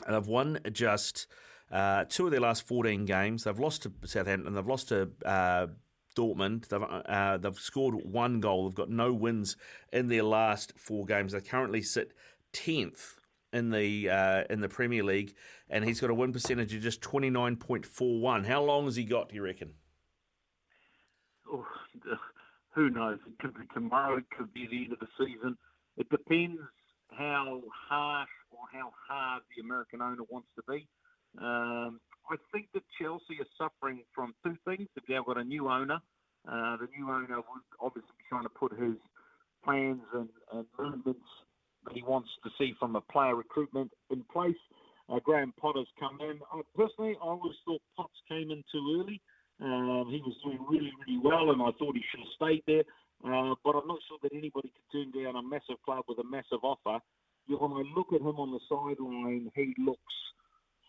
They've 0.08 0.28
won 0.28 0.60
just 0.72 1.28
uh, 1.72 2.06
two 2.10 2.26
of 2.26 2.32
their 2.32 2.42
last 2.42 2.68
14 2.68 3.06
games, 3.06 3.44
they've 3.44 3.60
lost 3.60 3.84
to 3.84 3.92
Southampton, 4.06 4.54
they've 4.54 4.68
lost 4.68 4.90
to 4.90 5.10
uh, 5.26 5.68
Dortmund. 6.16 6.68
They've, 6.68 6.84
uh, 6.84 7.38
they've 7.38 7.60
scored 7.60 7.96
one 8.04 8.40
goal. 8.40 8.68
They've 8.68 8.76
got 8.76 8.90
no 8.90 9.14
wins 9.14 9.56
in 9.92 10.08
their 10.08 10.24
last 10.24 10.74
four 10.78 11.06
games. 11.06 11.32
They 11.32 11.42
currently 11.42 11.82
sit 11.82 12.14
10th 12.54 13.16
in 13.52 13.72
the 13.72 14.10
uh, 14.10 14.44
in 14.50 14.62
the 14.62 14.70
Premier 14.70 15.04
League, 15.04 15.34
and 15.70 15.86
he's 15.86 16.00
got 16.00 16.10
a 16.10 16.14
win 16.14 16.34
percentage 16.34 16.74
of 16.74 16.82
just 16.82 17.02
29.41. 17.02 18.46
How 18.46 18.64
long 18.64 18.86
has 18.86 18.96
he 18.96 19.04
got, 19.04 19.30
do 19.30 19.36
you 19.36 19.44
reckon? 19.44 19.74
Oh, 21.52 21.66
who 22.76 22.90
knows? 22.90 23.20
It 23.26 23.40
could 23.40 23.56
be 23.56 23.66
tomorrow. 23.74 24.18
It 24.18 24.26
could 24.38 24.54
be 24.54 24.68
the 24.70 24.84
end 24.84 24.94
of 24.94 25.00
the 25.00 25.08
season. 25.18 25.58
It 25.98 26.10
depends 26.10 26.60
how 27.12 27.62
harsh 27.90 28.30
or 28.52 28.60
how 28.72 28.92
hard 29.08 29.42
the 29.56 29.64
American 29.64 30.02
owner 30.02 30.24
wants 30.30 30.48
to 30.56 30.64
be. 30.72 30.88
Um, 31.38 32.00
I 32.30 32.36
think 32.52 32.68
that 32.74 32.84
Chelsea 33.00 33.42
is 33.42 33.48
suffering 33.58 34.04
from 34.14 34.34
two 34.44 34.56
things. 34.66 34.88
They've 34.96 35.16
now 35.16 35.24
got 35.24 35.38
a 35.38 35.44
new 35.44 35.70
owner. 35.70 36.00
Uh, 36.48 36.78
the 36.78 36.88
new 36.98 37.10
owner 37.10 37.38
was 37.38 37.64
obviously 37.82 38.16
trying 38.30 38.44
to 38.44 38.50
put 38.50 38.72
his 38.74 38.96
plans 39.64 40.02
and, 40.14 40.30
and 40.54 40.66
movements 40.78 41.28
that 41.86 41.94
he 41.94 42.04
wants 42.04 42.30
to 42.44 42.50
see 42.58 42.74
from 42.80 42.96
a 42.96 43.02
player 43.02 43.36
recruitment 43.36 43.92
in 44.10 44.24
place. 44.32 44.60
Uh, 45.10 45.20
Graham 45.24 45.54
Potter's 45.60 45.88
come 46.00 46.20
in. 46.22 46.40
I, 46.54 46.62
personally, 46.76 47.16
I 47.22 47.26
always 47.26 47.56
thought 47.66 47.82
Potts 47.98 48.20
came 48.28 48.52
in 48.52 48.64
too 48.72 49.02
early. 49.02 49.22
Um, 49.62 50.08
he 50.10 50.22
was 50.22 50.36
doing 50.44 50.64
really, 50.70 50.92
really 51.06 51.20
well, 51.22 51.52
and 51.52 51.62
I 51.62 51.72
thought 51.78 51.96
he 51.96 52.04
should 52.12 52.22
have 52.22 52.36
stayed 52.38 52.64
there. 52.68 52.86
Uh, 53.20 53.56
but 53.66 53.76
I'm 53.76 53.88
not 53.88 54.00
sure 54.08 54.18
that 54.24 54.32
anybody 54.32 54.72
could 54.72 54.90
turn 54.94 55.12
down 55.12 55.36
a 55.36 55.44
massive 55.44 55.82
club 55.84 56.06
with 56.08 56.20
a 56.20 56.24
massive 56.24 56.64
offer 56.64 57.00
when 57.58 57.72
I 57.72 57.84
look 57.96 58.14
at 58.14 58.22
him 58.22 58.38
on 58.38 58.52
the 58.52 58.60
sideline, 58.70 59.52
he 59.56 59.74
looks 59.80 60.14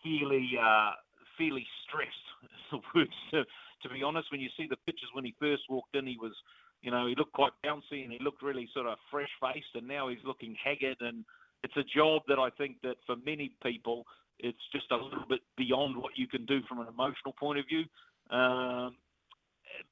fairly 0.03 0.49
uh, 0.61 0.91
fairly 1.37 1.65
stressed. 1.87 2.27
to, 3.31 3.43
to 3.43 3.89
be 3.89 4.03
honest, 4.03 4.31
when 4.31 4.41
you 4.41 4.49
see 4.57 4.67
the 4.69 4.77
pictures 4.85 5.09
when 5.13 5.25
he 5.25 5.35
first 5.39 5.63
walked 5.69 5.95
in, 5.95 6.05
he 6.07 6.17
was, 6.21 6.33
you 6.81 6.91
know, 6.91 7.07
he 7.07 7.15
looked 7.15 7.33
quite 7.33 7.51
bouncy 7.65 8.03
and 8.03 8.11
he 8.11 8.19
looked 8.21 8.43
really 8.43 8.69
sort 8.73 8.87
of 8.87 8.97
fresh 9.09 9.29
faced, 9.41 9.73
and 9.75 9.87
now 9.87 10.09
he's 10.09 10.23
looking 10.25 10.55
haggard. 10.63 10.97
And 11.01 11.25
it's 11.63 11.77
a 11.77 11.83
job 11.83 12.21
that 12.27 12.39
I 12.39 12.49
think 12.57 12.77
that 12.83 12.97
for 13.05 13.15
many 13.25 13.51
people, 13.63 14.05
it's 14.39 14.65
just 14.71 14.89
a 14.91 14.95
little 14.95 15.25
bit 15.29 15.41
beyond 15.57 15.97
what 15.97 16.17
you 16.17 16.27
can 16.27 16.45
do 16.45 16.61
from 16.67 16.79
an 16.79 16.87
emotional 16.87 17.33
point 17.39 17.59
of 17.59 17.65
view. 17.67 17.85
Um, 18.35 18.95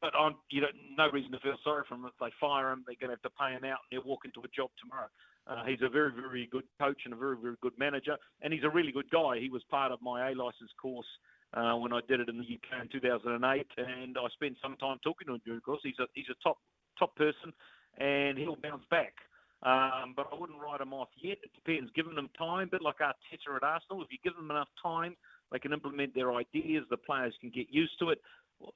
but 0.02 0.14
on 0.16 0.36
you 0.50 0.62
know, 0.62 0.74
no 0.98 1.10
reason 1.12 1.32
to 1.32 1.40
feel 1.40 1.58
sorry 1.64 1.84
for 1.88 1.96
him. 1.96 2.06
If 2.06 2.14
they 2.20 2.32
fire 2.40 2.72
him, 2.72 2.84
they're 2.86 3.00
going 3.00 3.10
to 3.10 3.20
have 3.22 3.28
to 3.28 3.38
pay 3.40 3.52
him 3.52 3.64
out, 3.66 3.80
and 3.84 3.92
he'll 3.92 4.08
walk 4.08 4.26
into 4.26 4.42
a 4.42 4.52
job 4.56 4.70
tomorrow. 4.80 5.10
Uh, 5.50 5.66
he's 5.66 5.82
a 5.82 5.90
very, 5.90 6.12
very 6.12 6.48
good 6.52 6.66
coach 6.80 7.02
and 7.06 7.14
a 7.14 7.18
very, 7.18 7.36
very 7.42 7.56
good 7.62 7.74
manager, 7.80 8.16
and 8.42 8.54
he's 8.54 8.64
a 8.64 8.70
really 8.70 8.92
good 8.92 9.10
guy. 9.10 9.40
He 9.40 9.50
was 9.50 9.64
part 9.72 9.92
of 9.92 10.00
my 10.02 10.30
A 10.30 10.36
license 10.36 10.70
course 10.80 11.08
uh, 11.56 11.74
when 11.74 11.92
I 11.92 12.02
did 12.08 12.20
it 12.20 12.30
in 12.30 12.38
the 12.38 12.44
UK 12.44 12.84
in 12.84 12.90
2008, 12.90 13.66
and 13.78 14.18
I 14.18 14.28
spent 14.34 14.58
some 14.62 14.78
time 14.78 14.98
talking 15.04 15.28
to 15.28 15.34
him 15.34 15.42
the 15.44 15.62
course. 15.62 15.82
He's 15.84 15.98
a 16.00 16.06
he's 16.14 16.30
a 16.30 16.38
top 16.44 16.58
top 17.00 17.16
person, 17.16 17.52
and 17.98 18.38
he'll 18.38 18.62
bounce 18.62 18.84
back. 18.92 19.14
Um, 19.64 20.14
but 20.16 20.28
I 20.32 20.40
wouldn't 20.40 20.62
write 20.62 20.82
him 20.82 20.94
off 20.94 21.10
yet. 21.18 21.38
It 21.44 21.52
depends. 21.56 21.92
Giving 21.96 22.16
them 22.16 22.30
time, 22.38 22.68
a 22.68 22.72
bit 22.72 22.82
like 22.82 23.00
Arteta 23.00 23.58
at 23.58 23.64
Arsenal. 23.64 24.04
If 24.04 24.12
you 24.12 24.20
give 24.24 24.36
them 24.36 24.52
enough 24.52 24.70
time, 24.82 25.18
they 25.52 25.60
can 25.60 25.74
implement 25.74 26.14
their 26.14 26.32
ideas. 26.34 26.86
The 26.90 26.98
players 26.98 27.34
can 27.42 27.50
get 27.50 27.68
used 27.70 27.98
to 28.00 28.10
it. 28.10 28.22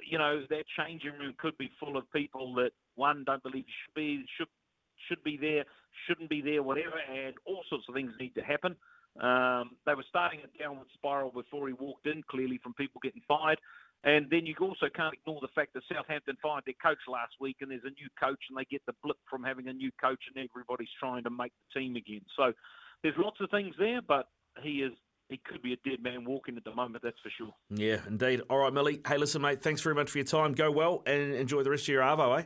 You 0.02 0.18
know, 0.18 0.42
that 0.50 0.66
changing 0.78 1.14
room 1.20 1.36
could 1.38 1.58
be 1.58 1.70
full 1.80 1.98
of 1.98 2.12
people 2.12 2.54
that 2.56 2.72
one 2.96 3.24
don't 3.26 3.44
believe 3.44 3.66
should 3.68 3.96
be 3.96 4.26
should 4.38 4.48
should 5.08 5.24
be 5.24 5.38
there, 5.38 5.66
shouldn't 6.08 6.30
be 6.30 6.42
there, 6.42 6.64
whatever, 6.64 7.00
and 7.12 7.36
all 7.46 7.64
sorts 7.70 7.86
of 7.88 7.96
things 7.96 8.12
need 8.20 8.36
to 8.36 8.42
happen. 8.42 8.76
Um, 9.22 9.78
they 9.86 9.94
were 9.94 10.06
starting 10.10 10.40
a 10.44 10.58
downward 10.58 10.88
spiral 10.94 11.32
before 11.32 11.68
he 11.68 11.74
walked 11.74 12.08
in, 12.08 12.24
clearly 12.30 12.60
from 12.64 12.74
people 12.74 13.00
getting 13.04 13.22
fired. 13.28 13.60
And 14.06 14.28
then 14.30 14.46
you 14.46 14.56
also 14.60 14.88
can't 14.94 15.14
ignore 15.14 15.40
the 15.40 15.54
fact 15.56 15.74
that 15.74 15.84
Southampton 15.88 16.36
fired 16.42 16.64
their 16.66 16.76
coach 16.82 16.98
last 17.08 17.34
week, 17.40 17.58
and 17.62 17.72
there's 17.72 17.86
a 17.86 17.96
new 17.96 18.10
coach, 18.20 18.40
and 18.50 18.58
they 18.58 18.66
get 18.66 18.82
the 18.86 18.94
blip 19.02 19.18
from 19.30 19.44
having 19.44 19.70
a 19.70 19.74
new 19.74 19.92
coach, 20.02 20.20
and 20.34 20.44
everybody's 20.44 20.92
trying 21.00 21.24
to 21.24 21.30
make 21.30 21.54
the 21.54 21.80
team 21.80 21.96
again. 21.96 22.22
So 22.36 22.52
there's 23.02 23.16
lots 23.18 23.38
of 23.40 23.50
things 23.50 23.76
there, 23.80 24.02
but 24.02 24.28
he 24.62 24.82
is 24.82 24.92
he 25.30 25.40
could 25.46 25.62
be 25.62 25.74
a 25.74 25.90
dead 25.90 26.04
man 26.04 26.26
walking 26.26 26.58
at 26.58 26.64
the 26.64 26.76
moment, 26.76 27.02
that's 27.02 27.18
for 27.24 27.32
sure. 27.38 27.54
Yeah, 27.70 28.00
indeed. 28.08 28.42
All 28.50 28.58
right, 28.58 28.74
Millie. 28.74 29.02
Hey, 29.08 29.18
listen, 29.18 29.42
mate, 29.42 29.62
thanks 29.62 29.82
very 29.82 29.96
much 29.96 30.12
for 30.12 30.18
your 30.18 30.26
time. 30.26 30.54
Go 30.54 30.70
well 30.70 31.02
and 31.06 31.34
enjoy 31.34 31.64
the 31.64 31.70
rest 31.70 31.84
of 31.84 31.88
your 31.88 32.02
Arvo, 32.04 32.40
eh? 32.40 32.44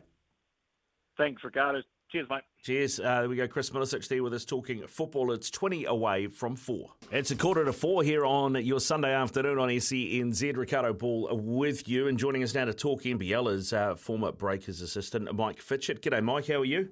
Thanks, 1.17 1.43
Riccardo. 1.43 1.81
Cheers, 2.09 2.29
mate. 2.29 2.43
Cheers. 2.63 2.99
Uh, 3.01 3.19
there 3.19 3.29
we 3.29 3.35
go. 3.35 3.49
Chris 3.49 3.69
Milicich 3.71 4.07
there 4.07 4.23
with 4.23 4.33
us 4.33 4.45
talking 4.45 4.87
football. 4.87 5.33
It's 5.33 5.49
20 5.49 5.83
away 5.85 6.27
from 6.27 6.55
four. 6.55 6.91
It's 7.11 7.31
a 7.31 7.35
quarter 7.35 7.65
to 7.65 7.73
four 7.73 8.01
here 8.01 8.25
on 8.25 8.55
your 8.55 8.79
Sunday 8.79 9.13
afternoon 9.13 9.59
on 9.59 9.67
SENZ. 9.67 10.55
Riccardo 10.55 10.93
Ball 10.93 11.29
with 11.33 11.89
you. 11.89 12.07
And 12.07 12.17
joining 12.17 12.43
us 12.43 12.53
now 12.53 12.63
to 12.63 12.73
talk 12.73 13.03
NBL 13.03 13.51
is 13.51 13.73
uh, 13.73 13.95
former 13.95 14.31
Breakers 14.31 14.79
assistant 14.79 15.33
Mike 15.35 15.59
Fitchett. 15.59 16.01
G'day, 16.01 16.23
Mike. 16.23 16.47
How 16.47 16.61
are 16.61 16.65
you? 16.65 16.89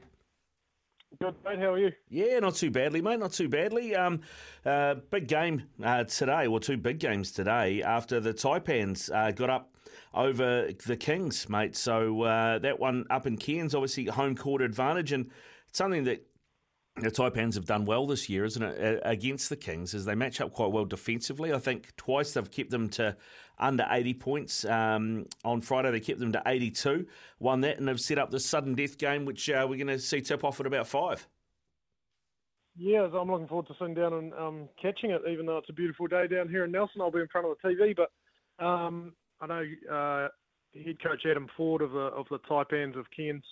Good, 1.22 1.36
mate. 1.46 1.60
How 1.60 1.74
are 1.74 1.80
you? 1.80 1.94
Yeah, 2.10 2.40
not 2.40 2.56
too 2.56 2.70
badly, 2.70 3.02
mate. 3.02 3.20
Not 3.20 3.32
too 3.32 3.48
badly. 3.48 3.96
Um, 3.96 4.20
uh, 4.66 4.96
big 5.12 5.30
game 5.30 5.64
uh, 5.82 6.04
today, 6.04 6.46
or 6.46 6.60
two 6.60 6.76
big 6.76 7.00
games 7.00 7.32
today, 7.32 7.82
after 7.82 8.20
the 8.20 8.34
Taipans 8.34 9.10
uh, 9.16 9.32
got 9.32 9.50
up 9.50 9.75
over 10.14 10.70
the 10.86 10.98
Kings, 10.98 11.50
mate. 11.50 11.76
So 11.76 12.24
uh, 12.24 12.60
that 12.60 12.80
one 12.80 13.06
up 13.10 13.28
in 13.28 13.38
Cairns, 13.38 13.76
obviously 13.76 14.06
home 14.06 14.36
court 14.36 14.62
advantage, 14.62 15.12
and 15.12 15.30
something 15.72 16.04
that 16.06 16.26
the 16.98 17.12
Taipans 17.12 17.56
have 17.56 17.66
done 17.66 17.86
well 17.86 18.08
this 18.08 18.30
year, 18.30 18.46
isn't 18.46 18.64
it, 18.64 19.02
against 19.04 19.50
the 19.50 19.58
Kings, 19.58 19.94
as 19.94 20.06
they 20.06 20.16
match 20.16 20.40
up 20.40 20.54
quite 20.54 20.72
well 20.72 20.86
defensively. 20.86 21.54
I 21.54 21.60
think 21.60 21.94
twice 21.98 22.34
they've 22.34 22.50
kept 22.50 22.70
them 22.70 22.88
to 22.90 23.18
under 23.60 23.86
80 23.90 24.14
points. 24.16 24.66
Um, 24.66 25.26
on 25.44 25.62
Friday, 25.62 25.92
they 25.92 26.00
kept 26.00 26.20
them 26.20 26.32
to 26.32 26.42
82, 26.46 27.06
won 27.40 27.62
that, 27.62 27.78
and 27.78 27.88
they've 27.88 28.00
set 28.00 28.18
up 28.18 28.32
the 28.32 28.40
sudden 28.40 28.76
death 28.76 28.98
game, 28.98 29.26
which 29.26 29.50
uh, 29.50 29.66
we're 29.70 29.78
going 29.78 29.88
to 29.88 30.00
see 30.00 30.22
tip 30.22 30.44
off 30.44 30.60
at 30.60 30.66
about 30.66 30.88
five. 30.88 31.28
Yeah, 32.78 33.08
I'm 33.14 33.32
looking 33.32 33.48
forward 33.48 33.68
to 33.68 33.74
sitting 33.80 33.94
down 33.94 34.14
and 34.14 34.34
um, 34.34 34.70
catching 34.82 35.12
it, 35.12 35.22
even 35.30 35.46
though 35.46 35.58
it's 35.58 35.70
a 35.70 35.74
beautiful 35.74 36.08
day 36.08 36.28
down 36.28 36.50
here 36.50 36.66
in 36.66 36.72
Nelson. 36.72 37.02
I'll 37.02 37.12
be 37.12 37.20
in 37.20 37.28
front 37.28 37.48
of 37.48 37.56
the 37.62 37.70
TV, 37.70 37.96
but 37.96 38.66
um, 38.66 39.14
I 39.42 39.48
know 39.48 39.64
uh, 39.92 40.28
head 40.84 41.02
coach 41.02 41.24
Adam 41.30 41.48
Forde 41.58 41.82
of 41.82 41.92
the 41.92 42.00
of 42.00 42.26
the 42.30 42.40
Taipans 42.40 42.98
of 42.98 43.06
Cairns 43.16 43.44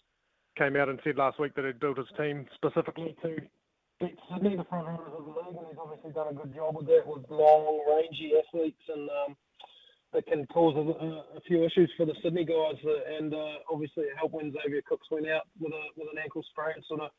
came 0.57 0.75
out 0.75 0.89
and 0.89 0.99
said 1.03 1.17
last 1.17 1.39
week 1.39 1.55
that 1.55 1.65
he'd 1.65 1.79
built 1.79 1.97
his 1.97 2.07
team 2.17 2.45
specifically 2.55 3.15
to 3.23 3.35
beat 3.99 4.17
Sydney, 4.31 4.55
the 4.55 4.63
front 4.65 4.87
runners 4.87 5.13
of 5.17 5.25
the 5.25 5.31
league, 5.31 5.57
and 5.57 5.67
he's 5.67 5.77
obviously 5.79 6.11
done 6.11 6.27
a 6.29 6.33
good 6.33 6.53
job 6.53 6.75
with 6.75 6.87
that 6.87 7.05
with 7.05 7.23
long, 7.29 7.83
rangy 7.87 8.33
athletes, 8.35 8.81
and 8.89 9.09
um, 9.09 9.35
it 10.13 10.25
can 10.27 10.45
cause 10.47 10.75
a, 10.75 11.37
a, 11.37 11.41
few 11.47 11.63
issues 11.63 11.91
for 11.97 12.05
the 12.05 12.13
Sydney 12.21 12.45
guys. 12.45 12.77
Uh, 12.85 13.17
and 13.17 13.33
uh, 13.33 13.63
obviously, 13.71 14.03
it 14.03 14.17
helped 14.17 14.35
when 14.35 14.51
Xavier 14.51 14.81
Cooks 14.87 15.07
went 15.09 15.27
out 15.27 15.43
with 15.59 15.73
a 15.73 15.83
with 15.95 16.07
an 16.11 16.19
ankle 16.21 16.43
sprain, 16.51 16.75
sort 16.87 17.01
of 17.01 17.11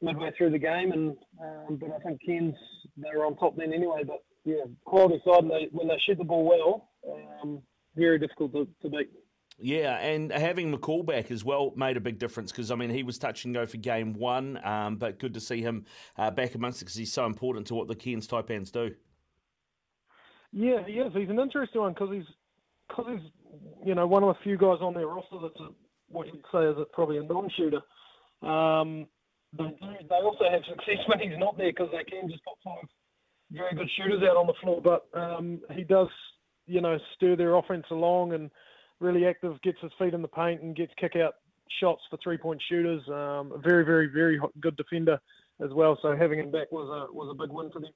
midway 0.00 0.30
through 0.36 0.50
the 0.50 0.58
game. 0.58 0.92
And 0.92 1.16
um, 1.40 1.76
but 1.76 1.92
I 1.92 1.98
think 2.00 2.20
Cairns 2.24 2.54
they 2.96 3.10
were 3.14 3.26
on 3.26 3.36
top 3.36 3.56
then 3.56 3.72
anyway. 3.72 4.02
But 4.06 4.24
yeah, 4.44 4.64
quality 4.84 5.20
side, 5.24 5.42
and 5.42 5.50
they, 5.50 5.68
when 5.72 5.88
they 5.88 6.00
shoot 6.06 6.18
the 6.18 6.24
ball 6.24 6.44
well. 6.44 6.88
Um, 7.42 7.62
very 7.96 8.18
difficult 8.18 8.52
to, 8.52 8.68
to 8.82 8.90
beat. 8.90 9.10
Yeah, 9.58 9.96
and 9.96 10.30
having 10.30 10.70
McCall 10.72 11.04
back 11.06 11.30
as 11.30 11.42
well 11.42 11.72
made 11.76 11.96
a 11.96 12.00
big 12.00 12.18
difference 12.18 12.52
because 12.52 12.70
I 12.70 12.74
mean 12.74 12.90
he 12.90 13.02
was 13.02 13.16
touch 13.16 13.46
and 13.46 13.54
go 13.54 13.64
for 13.64 13.78
game 13.78 14.12
one, 14.12 14.60
um, 14.64 14.96
but 14.96 15.18
good 15.18 15.32
to 15.34 15.40
see 15.40 15.62
him 15.62 15.86
uh, 16.18 16.30
back 16.30 16.54
amongst 16.54 16.82
it 16.82 16.84
because 16.84 16.96
he's 16.96 17.12
so 17.12 17.24
important 17.24 17.66
to 17.68 17.74
what 17.74 17.88
the 17.88 17.94
Cairns 17.94 18.28
Taipans 18.28 18.70
do. 18.70 18.94
Yeah, 20.52 20.84
he 20.86 20.94
is. 20.94 21.12
He's 21.14 21.30
an 21.30 21.40
interesting 21.40 21.80
one 21.80 21.94
because 21.94 22.10
he's 22.12 22.26
because 22.88 23.06
he's 23.12 23.30
you 23.84 23.94
know 23.94 24.06
one 24.06 24.22
of 24.22 24.28
the 24.28 24.42
few 24.42 24.58
guys 24.58 24.78
on 24.82 24.92
their 24.92 25.06
roster 25.06 25.38
that's 25.40 25.60
a, 25.60 25.68
what 26.08 26.26
you'd 26.26 26.44
say 26.52 26.64
is 26.64 26.76
a, 26.78 26.84
probably 26.92 27.16
a 27.16 27.22
non-shooter. 27.22 27.80
Um, 28.42 29.06
they, 29.56 29.64
they 29.80 30.16
also 30.16 30.44
have 30.50 30.62
success 30.68 31.00
when 31.06 31.20
he's 31.20 31.38
not 31.38 31.56
there 31.56 31.70
because 31.70 31.88
they 31.92 32.04
can 32.04 32.28
just 32.30 32.44
put 32.44 32.58
five 32.62 32.84
very 33.52 33.74
good 33.74 33.88
shooters 33.96 34.22
out 34.22 34.36
on 34.36 34.46
the 34.46 34.54
floor. 34.60 34.82
But 34.82 35.06
um, 35.18 35.60
he 35.74 35.84
does 35.84 36.08
you 36.66 36.80
know, 36.80 36.98
stir 37.14 37.36
their 37.36 37.54
offense 37.54 37.86
along 37.90 38.32
and 38.32 38.50
really 39.00 39.26
active, 39.26 39.60
gets 39.62 39.78
his 39.80 39.92
feet 39.98 40.14
in 40.14 40.22
the 40.22 40.28
paint 40.28 40.62
and 40.62 40.76
gets 40.76 40.92
kick 40.98 41.16
out 41.16 41.34
shots 41.80 42.02
for 42.10 42.18
three 42.22 42.38
point 42.38 42.62
shooters. 42.68 43.02
Um, 43.08 43.52
a 43.52 43.58
very, 43.58 43.84
very, 43.84 44.06
very 44.06 44.40
good 44.60 44.76
defender 44.76 45.18
as 45.64 45.70
well. 45.72 45.98
So 46.02 46.16
having 46.16 46.38
him 46.38 46.50
back 46.50 46.70
was 46.72 46.88
a 46.88 47.12
was 47.12 47.28
a 47.30 47.34
big 47.34 47.52
win 47.52 47.70
for 47.70 47.80
them. 47.80 47.92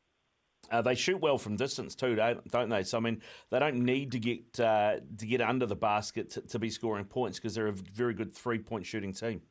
Uh, 0.70 0.82
they 0.82 0.94
shoot 0.94 1.20
well 1.20 1.38
from 1.38 1.56
distance 1.56 1.94
too, 1.94 2.14
don't 2.14 2.68
they? 2.68 2.82
So 2.82 2.98
I 2.98 3.00
mean, 3.00 3.22
they 3.50 3.58
don't 3.58 3.84
need 3.84 4.12
to 4.12 4.18
get 4.18 4.60
uh, 4.60 4.96
to 5.18 5.26
get 5.26 5.40
under 5.40 5.66
the 5.66 5.76
basket 5.76 6.30
to, 6.30 6.42
to 6.42 6.58
be 6.58 6.70
scoring 6.70 7.04
points 7.04 7.38
because 7.38 7.54
they're 7.54 7.68
a 7.68 7.72
very 7.72 8.14
good 8.14 8.34
three 8.34 8.58
point 8.58 8.86
shooting 8.86 9.12
team. 9.12 9.42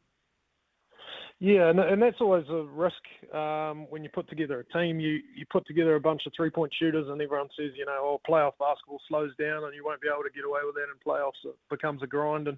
Yeah, 1.42 1.70
and, 1.70 1.80
and 1.80 2.02
that's 2.02 2.20
always 2.20 2.44
a 2.50 2.64
risk 2.64 3.02
um, 3.34 3.88
when 3.90 4.04
you 4.04 4.10
put 4.14 4.28
together 4.28 4.60
a 4.60 4.78
team. 4.78 5.00
You 5.00 5.20
you 5.34 5.46
put 5.50 5.66
together 5.66 5.96
a 5.96 6.00
bunch 6.00 6.24
of 6.26 6.34
three 6.36 6.50
point 6.50 6.74
shooters, 6.78 7.08
and 7.08 7.22
everyone 7.22 7.48
says, 7.58 7.72
you 7.78 7.86
know, 7.86 7.98
oh, 7.98 8.22
playoff 8.30 8.58
basketball 8.60 9.00
slows 9.08 9.32
down, 9.38 9.64
and 9.64 9.74
you 9.74 9.86
won't 9.86 10.02
be 10.02 10.10
able 10.14 10.24
to 10.24 10.36
get 10.36 10.44
away 10.44 10.60
with 10.66 10.76
that 10.76 10.92
in 10.92 11.00
playoffs. 11.06 11.50
It 11.50 11.56
becomes 11.70 12.04
a 12.04 12.08
grind, 12.08 12.50
and 12.50 12.58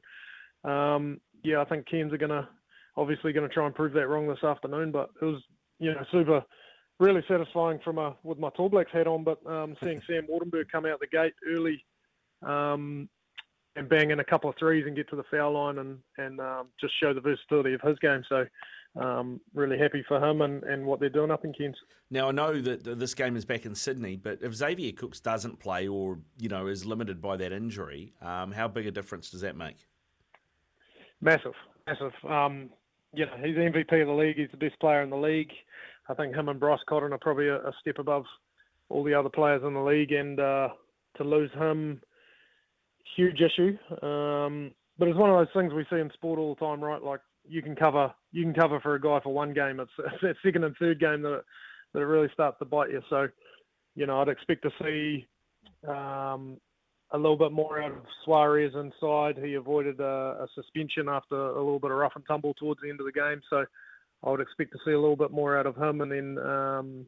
um, 0.64 1.22
yeah, 1.44 1.62
I 1.62 1.66
think 1.66 1.88
Cairns 1.88 2.12
are 2.12 2.18
going 2.18 2.32
to 2.32 2.48
obviously 2.98 3.34
going 3.34 3.48
to 3.48 3.54
try 3.54 3.68
and 3.68 3.76
prove 3.76 3.94
that 3.94 4.08
wrong 4.08 4.28
this 4.28 4.44
afternoon. 4.44 4.92
But 4.92 5.12
it 5.22 5.26
was 5.26 5.44
you 5.78 5.94
know 5.94 6.04
super, 6.12 6.42
really 7.00 7.22
satisfying 7.28 7.80
from 7.84 8.00
a 8.00 8.16
with 8.24 8.40
my 8.40 8.50
Tall 8.58 8.70
Blacks 8.70 8.92
hat 8.92 9.06
on. 9.06 9.24
But 9.24 9.46
um, 9.46 9.76
seeing 9.84 10.02
Sam 10.08 10.26
Waardenburg 10.28 10.72
come 10.72 10.88
out 10.88 11.00
the 11.00 11.06
gate 11.06 11.36
early. 11.48 11.86
Um, 12.42 13.10
and 13.76 13.88
bang 13.88 14.12
in 14.12 14.20
a 14.20 14.24
couple 14.24 14.50
of 14.50 14.56
threes 14.58 14.86
and 14.86 14.96
get 14.96 15.10
to 15.10 15.16
the 15.16 15.24
foul 15.32 15.54
line 15.54 15.78
and 15.78 16.00
and 16.18 16.40
um, 16.40 16.68
just 16.80 16.94
show 17.00 17.14
the 17.14 17.22
versatility 17.22 17.74
of 17.74 17.82
his 17.82 17.98
game. 18.00 18.24
So 18.28 18.46
um, 19.00 19.40
really 19.54 19.78
happy 19.78 20.04
for 20.08 20.24
him 20.24 20.42
and, 20.42 20.64
and 20.64 20.86
what 20.86 21.00
they're 21.00 21.10
doing 21.10 21.32
up 21.32 21.46
in 21.46 21.54
Cairns. 21.54 21.78
Now 22.10 22.28
I 22.28 22.32
know 22.32 22.60
that 22.62 22.84
this 23.00 23.14
game 23.14 23.36
is 23.36 23.46
back 23.46 23.66
in 23.66 23.76
Sydney, 23.76 24.18
but 24.18 24.40
if 24.42 24.54
Xavier 24.54 24.92
Cooks 24.92 25.20
doesn't 25.20 25.60
play 25.60 25.88
or 25.88 26.20
you 26.38 26.50
know 26.50 26.68
is 26.68 26.86
limited 26.86 27.22
by 27.22 27.38
that 27.38 27.52
injury, 27.52 28.14
um, 28.22 28.52
how 28.52 28.68
big 28.68 28.88
a 28.88 28.92
difference 28.92 29.30
does 29.30 29.42
that 29.42 29.56
make? 29.56 29.78
Massive, 31.22 31.54
massive. 31.88 32.14
Um, 32.28 32.70
you 33.14 33.26
know, 33.26 33.34
he's 33.38 33.56
the 33.56 33.62
MVP 33.62 34.02
of 34.02 34.08
the 34.08 34.14
league. 34.14 34.38
He's 34.38 34.52
the 34.52 34.58
best 34.58 34.80
player 34.80 35.02
in 35.02 35.10
the 35.10 35.18
league. 35.18 35.52
I 36.10 36.14
think 36.14 36.36
him 36.36 36.50
and 36.50 36.60
Bryce 36.60 36.80
Cotton 36.90 37.14
are 37.14 37.20
probably 37.20 37.48
a, 37.48 37.58
a 37.58 37.74
step 37.80 38.00
above 38.00 38.26
all 38.90 39.04
the 39.04 39.14
other 39.14 39.30
players 39.30 39.62
in 39.66 39.74
the 39.74 39.82
league, 39.82 40.12
and 40.12 40.40
uh, 40.40 40.70
to 41.16 41.24
lose 41.24 41.52
him 41.54 42.02
huge 43.16 43.40
issue. 43.42 43.78
Um, 44.06 44.72
but 44.98 45.08
it's 45.08 45.18
one 45.18 45.30
of 45.30 45.38
those 45.38 45.54
things 45.54 45.74
we 45.74 45.86
see 45.90 46.00
in 46.00 46.12
sport 46.14 46.40
all 46.40 46.56
the 46.56 46.66
time, 46.66 46.82
right? 46.82 47.02
Like 47.02 47.22
you 47.48 47.62
can 47.62 47.76
cover 47.76 48.14
you 48.32 48.44
can 48.44 48.54
cover 48.54 48.80
for 48.80 48.96
a 48.96 49.02
guy 49.02 49.20
for 49.24 49.34
one 49.34 49.54
game. 49.54 49.80
It's, 49.80 49.92
it's 49.98 50.22
that 50.22 50.36
second 50.44 50.64
and 50.64 50.76
third 50.78 51.00
game 51.00 51.22
that 51.24 51.36
it, 51.36 51.46
that 51.94 52.00
it 52.02 52.06
really 52.06 52.30
starts 52.34 52.60
to 52.60 52.66
bite 52.66 52.92
you. 52.92 53.02
So, 53.10 53.28
you 53.96 54.06
know, 54.06 54.22
I'd 54.22 54.30
expect 54.30 54.64
to 54.64 54.72
see 54.82 55.28
um, 55.88 56.58
a 57.12 57.18
little 57.18 57.38
bit 57.38 57.52
more 57.52 57.82
out 57.82 57.92
of 57.92 58.04
Soares 58.26 58.76
inside. 58.76 59.44
He 59.44 59.56
avoided 59.56 60.00
a, 60.00 60.04
a, 60.44 60.48
suspension 60.56 61.10
after 61.10 61.36
a 61.36 61.58
little 61.58 61.80
bit 61.80 61.92
of 61.92 61.98
rough 61.98 62.14
and 62.16 62.24
tumble 62.26 62.54
towards 62.54 62.80
the 62.82 62.90
end 62.90 63.00
of 63.00 63.06
the 63.06 63.12
game. 63.12 63.42
So 63.50 63.66
I 64.24 64.30
would 64.30 64.40
expect 64.40 64.72
to 64.72 64.80
see 64.86 64.92
a 64.92 65.00
little 65.00 65.18
bit 65.18 65.32
more 65.32 65.58
out 65.58 65.66
of 65.66 65.76
him, 65.76 66.02
and 66.02 66.12
then 66.12 66.38
um, 66.38 67.06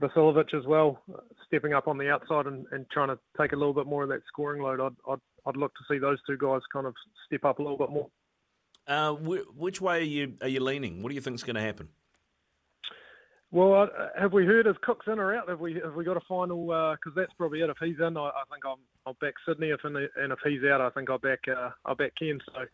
Vasiljevic 0.00 0.54
as 0.54 0.66
well, 0.66 1.00
stepping 1.46 1.72
up 1.72 1.86
on 1.86 1.98
the 1.98 2.10
outside 2.10 2.46
and, 2.46 2.66
and 2.72 2.84
trying 2.90 3.08
to 3.08 3.18
take 3.40 3.52
a 3.52 3.56
little 3.56 3.74
bit 3.74 3.86
more 3.86 4.02
of 4.02 4.08
that 4.08 4.22
scoring 4.26 4.62
load. 4.62 4.80
I'd, 4.80 5.12
I'd, 5.12 5.20
I'd 5.46 5.56
look 5.56 5.72
to 5.74 5.84
see 5.88 5.98
those 5.98 6.18
two 6.26 6.36
guys 6.36 6.60
kind 6.72 6.86
of 6.86 6.94
step 7.26 7.44
up 7.44 7.58
a 7.58 7.62
little 7.62 7.78
bit 7.78 7.90
more. 7.90 8.08
Uh, 8.86 9.12
which 9.12 9.80
way 9.80 9.98
are 9.98 10.02
you 10.02 10.34
are 10.42 10.48
you 10.48 10.60
leaning? 10.60 11.02
What 11.02 11.08
do 11.08 11.14
you 11.14 11.20
think 11.20 11.36
is 11.36 11.42
going 11.42 11.56
to 11.56 11.62
happen? 11.62 11.88
Well, 13.50 13.82
uh, 13.82 13.86
have 14.20 14.32
we 14.32 14.44
heard 14.44 14.66
if 14.66 14.80
Cook's 14.80 15.06
in 15.06 15.18
or 15.18 15.34
out? 15.34 15.48
Have 15.48 15.60
we 15.60 15.74
have 15.74 15.94
we 15.94 16.04
got 16.04 16.16
a 16.16 16.22
final? 16.28 16.66
Because 16.66 17.16
uh, 17.16 17.20
that's 17.20 17.32
probably 17.38 17.60
it. 17.60 17.70
If 17.70 17.76
he's 17.80 17.98
in, 17.98 18.16
I, 18.16 18.26
I 18.26 18.42
think 18.50 18.64
I'm, 18.66 18.78
I'll 19.06 19.16
back 19.20 19.34
Sydney. 19.46 19.68
If 19.68 19.80
in 19.84 19.92
the, 19.92 20.08
and 20.16 20.32
if 20.32 20.40
he's 20.44 20.64
out, 20.64 20.80
I 20.80 20.90
think 20.90 21.08
I'll 21.08 21.18
back 21.18 21.40
uh, 21.48 21.70
I'll 21.86 21.94
back 21.94 22.12
Cairns. 22.18 22.42
So 22.52 22.64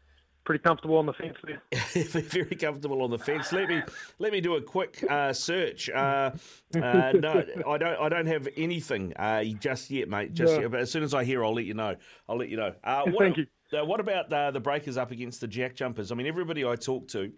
pretty 0.44 0.62
comfortable 0.62 0.96
on 0.96 1.06
the 1.06 1.12
fence 1.12 1.36
there. 1.44 1.62
Very 2.22 2.56
comfortable 2.56 3.02
on 3.02 3.10
the 3.10 3.18
fence. 3.18 3.52
Let 3.52 3.68
me 3.68 3.82
let 4.18 4.32
me 4.32 4.40
do 4.40 4.56
a 4.56 4.62
quick 4.62 5.04
uh, 5.08 5.32
search. 5.32 5.88
Uh, 5.90 6.32
uh, 6.74 7.12
no, 7.14 7.44
I 7.66 7.78
don't. 7.78 8.00
I 8.00 8.08
don't 8.08 8.26
have 8.26 8.48
anything 8.56 9.12
uh, 9.16 9.44
just 9.58 9.90
yet, 9.90 10.08
mate. 10.08 10.34
Just 10.34 10.54
no. 10.54 10.60
yet. 10.60 10.70
But 10.70 10.80
as 10.80 10.90
soon 10.90 11.02
as 11.02 11.14
I 11.14 11.24
hear, 11.24 11.44
I'll 11.44 11.54
let 11.54 11.64
you 11.64 11.74
know. 11.74 11.96
I'll 12.28 12.38
let 12.38 12.48
you 12.48 12.56
know. 12.56 12.74
Uh, 12.82 13.02
what, 13.06 13.18
Thank 13.18 13.36
you. 13.38 13.46
Uh, 13.72 13.84
what 13.84 14.00
about 14.00 14.30
the 14.52 14.60
Breakers 14.60 14.96
up 14.96 15.10
against 15.10 15.40
the 15.40 15.46
Jack 15.46 15.74
Jumpers? 15.74 16.10
I 16.10 16.14
mean, 16.14 16.26
everybody 16.26 16.64
I 16.64 16.76
talk 16.76 17.08
to 17.08 17.32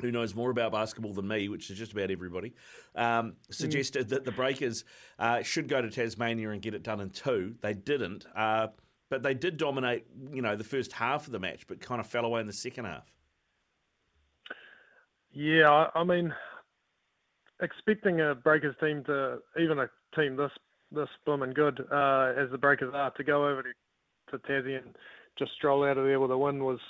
who 0.00 0.10
knows 0.10 0.34
more 0.34 0.50
about 0.50 0.72
basketball 0.72 1.12
than 1.12 1.28
me, 1.28 1.48
which 1.48 1.70
is 1.70 1.78
just 1.78 1.92
about 1.92 2.10
everybody, 2.10 2.54
um, 2.94 3.34
suggested 3.50 4.06
mm. 4.06 4.10
that 4.10 4.24
the 4.24 4.32
Breakers 4.32 4.84
uh, 5.18 5.42
should 5.42 5.68
go 5.68 5.80
to 5.82 5.90
Tasmania 5.90 6.50
and 6.50 6.62
get 6.62 6.74
it 6.74 6.82
done 6.82 7.00
in 7.00 7.10
two. 7.10 7.54
They 7.60 7.74
didn't. 7.74 8.26
Uh, 8.34 8.68
but 9.12 9.22
they 9.22 9.34
did 9.34 9.58
dominate, 9.58 10.06
you 10.32 10.40
know, 10.40 10.56
the 10.56 10.64
first 10.64 10.90
half 10.90 11.26
of 11.26 11.32
the 11.32 11.38
match, 11.38 11.66
but 11.66 11.82
kind 11.82 12.00
of 12.00 12.06
fell 12.06 12.24
away 12.24 12.40
in 12.40 12.46
the 12.46 12.52
second 12.54 12.86
half. 12.86 13.12
Yeah, 15.30 15.88
I 15.94 16.02
mean, 16.02 16.32
expecting 17.60 18.22
a 18.22 18.34
Breakers 18.34 18.74
team 18.80 19.04
to 19.04 19.40
even 19.60 19.80
a 19.80 19.90
team 20.16 20.36
this 20.36 20.50
this 20.92 21.10
blooming 21.26 21.52
good 21.52 21.84
uh, 21.92 22.32
as 22.38 22.50
the 22.52 22.56
Breakers 22.56 22.94
are 22.94 23.10
to 23.10 23.22
go 23.22 23.46
over 23.46 23.62
to 23.62 23.68
to 24.30 24.38
Tassie 24.50 24.78
and 24.78 24.96
just 25.38 25.52
stroll 25.58 25.84
out 25.84 25.98
of 25.98 26.06
there 26.06 26.18
with 26.18 26.30
a 26.30 26.38
win 26.38 26.64
was, 26.64 26.80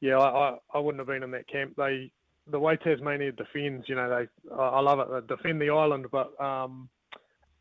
yeah, 0.00 0.18
I, 0.18 0.58
I 0.74 0.78
wouldn't 0.78 1.00
have 1.00 1.06
been 1.06 1.22
in 1.22 1.30
that 1.30 1.48
camp. 1.48 1.72
They 1.78 2.12
the 2.50 2.60
way 2.60 2.76
Tasmania 2.76 3.32
defends, 3.32 3.88
you 3.88 3.94
know, 3.94 4.10
they 4.10 4.54
I 4.54 4.80
love 4.80 4.98
it. 4.98 5.08
They 5.10 5.34
defend 5.34 5.62
the 5.62 5.70
island, 5.70 6.04
but 6.12 6.38
um, 6.38 6.90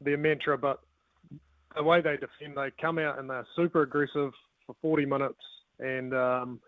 their 0.01 0.17
mantra, 0.17 0.57
but 0.57 0.81
the 1.75 1.83
way 1.83 2.01
they 2.01 2.17
defend, 2.17 2.57
they 2.57 2.71
come 2.79 2.99
out 2.99 3.19
and 3.19 3.29
they're 3.29 3.47
super 3.55 3.81
aggressive 3.81 4.31
for 4.65 4.75
40 4.81 5.05
minutes. 5.05 5.39
And 5.79 6.13
um, 6.13 6.59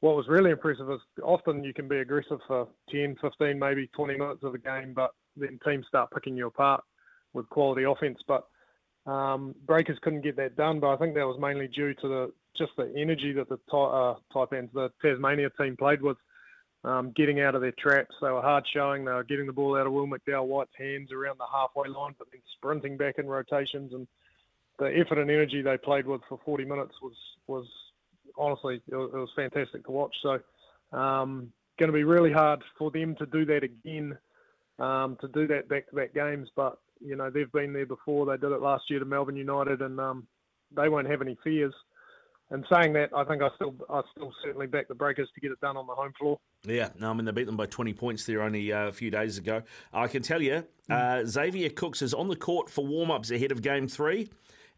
what 0.00 0.16
was 0.16 0.28
really 0.28 0.50
impressive 0.50 0.90
is 0.90 1.00
often 1.22 1.64
you 1.64 1.72
can 1.72 1.88
be 1.88 1.98
aggressive 1.98 2.38
for 2.46 2.68
10, 2.90 3.16
15, 3.20 3.58
maybe 3.58 3.88
20 3.94 4.18
minutes 4.18 4.42
of 4.42 4.54
a 4.54 4.58
game, 4.58 4.92
but 4.94 5.10
then 5.36 5.58
teams 5.64 5.86
start 5.88 6.10
picking 6.12 6.36
you 6.36 6.46
apart 6.46 6.82
with 7.32 7.48
quality 7.48 7.84
offense. 7.84 8.18
But 8.26 8.46
um, 9.10 9.54
Breakers 9.66 9.98
couldn't 10.02 10.22
get 10.22 10.36
that 10.36 10.56
done, 10.56 10.80
but 10.80 10.88
I 10.88 10.96
think 10.96 11.14
that 11.14 11.26
was 11.26 11.38
mainly 11.40 11.68
due 11.68 11.94
to 11.94 12.08
the 12.08 12.32
just 12.56 12.72
the 12.76 12.92
energy 12.96 13.32
that 13.34 13.48
the 13.48 13.58
uh, 13.76 14.14
Taipans, 14.34 14.72
the 14.72 14.90
Tasmania 15.02 15.50
team 15.60 15.76
played 15.76 16.00
with, 16.00 16.16
um, 16.84 17.12
getting 17.14 17.40
out 17.40 17.54
of 17.54 17.60
their 17.60 17.74
traps. 17.78 18.14
They 18.22 18.30
were 18.30 18.40
hard 18.40 18.64
showing. 18.72 19.04
They 19.04 19.12
were 19.12 19.24
getting 19.24 19.46
the 19.46 19.52
ball 19.52 19.76
out 19.76 19.86
of 19.86 19.92
Will 19.92 20.06
McDowell 20.06 20.46
White's 20.46 20.70
hands 20.78 21.12
around 21.12 21.38
the 21.38 21.46
halfway 21.52 21.88
line, 21.88 22.14
but 22.18 22.28
then 22.32 22.40
sprinting 22.56 22.96
back 22.96 23.18
in 23.18 23.26
rotations 23.26 23.92
and 23.92 24.06
the 24.78 24.86
effort 24.86 25.18
and 25.18 25.30
energy 25.30 25.62
they 25.62 25.76
played 25.78 26.06
with 26.06 26.20
for 26.28 26.38
40 26.44 26.64
minutes 26.64 26.94
was 27.02 27.14
was 27.46 27.66
honestly 28.36 28.82
it 28.88 28.94
was, 28.94 29.10
it 29.14 29.16
was 29.16 29.30
fantastic 29.34 29.84
to 29.86 29.90
watch. 29.90 30.14
So 30.22 30.38
um, 30.96 31.52
going 31.78 31.90
to 31.90 31.96
be 31.96 32.04
really 32.04 32.32
hard 32.32 32.62
for 32.78 32.90
them 32.90 33.14
to 33.16 33.26
do 33.26 33.44
that 33.46 33.62
again, 33.62 34.16
um, 34.78 35.16
to 35.20 35.28
do 35.28 35.46
that 35.48 35.68
back-to-back 35.68 36.14
games. 36.14 36.48
But 36.54 36.78
you 37.00 37.16
know 37.16 37.30
they've 37.30 37.50
been 37.52 37.72
there 37.72 37.86
before. 37.86 38.26
They 38.26 38.36
did 38.36 38.52
it 38.52 38.60
last 38.60 38.84
year 38.90 38.98
to 38.98 39.04
Melbourne 39.04 39.36
United, 39.36 39.82
and 39.82 40.00
um, 40.00 40.26
they 40.74 40.88
won't 40.88 41.08
have 41.08 41.22
any 41.22 41.36
fears. 41.42 41.74
And 42.48 42.64
saying 42.72 42.92
that, 42.92 43.10
I 43.14 43.24
think 43.24 43.42
I 43.42 43.48
still 43.56 43.74
I 43.90 44.02
still 44.12 44.32
certainly 44.44 44.68
back 44.68 44.86
the 44.86 44.94
Breakers 44.94 45.28
to 45.34 45.40
get 45.40 45.50
it 45.50 45.60
done 45.60 45.76
on 45.76 45.86
the 45.88 45.94
home 45.94 46.12
floor. 46.18 46.38
Yeah, 46.64 46.90
no, 46.98 47.10
I 47.10 47.12
mean 47.12 47.24
they 47.24 47.32
beat 47.32 47.46
them 47.46 47.56
by 47.56 47.66
20 47.66 47.92
points 47.94 48.24
there 48.24 48.42
only 48.42 48.72
uh, 48.72 48.86
a 48.86 48.92
few 48.92 49.10
days 49.10 49.36
ago. 49.36 49.62
I 49.92 50.06
can 50.06 50.22
tell 50.22 50.40
you, 50.40 50.64
uh, 50.88 51.24
Xavier 51.24 51.70
Cooks 51.70 52.02
is 52.02 52.14
on 52.14 52.28
the 52.28 52.36
court 52.36 52.70
for 52.70 52.86
warm-ups 52.86 53.32
ahead 53.32 53.50
of 53.50 53.62
Game 53.62 53.88
Three. 53.88 54.28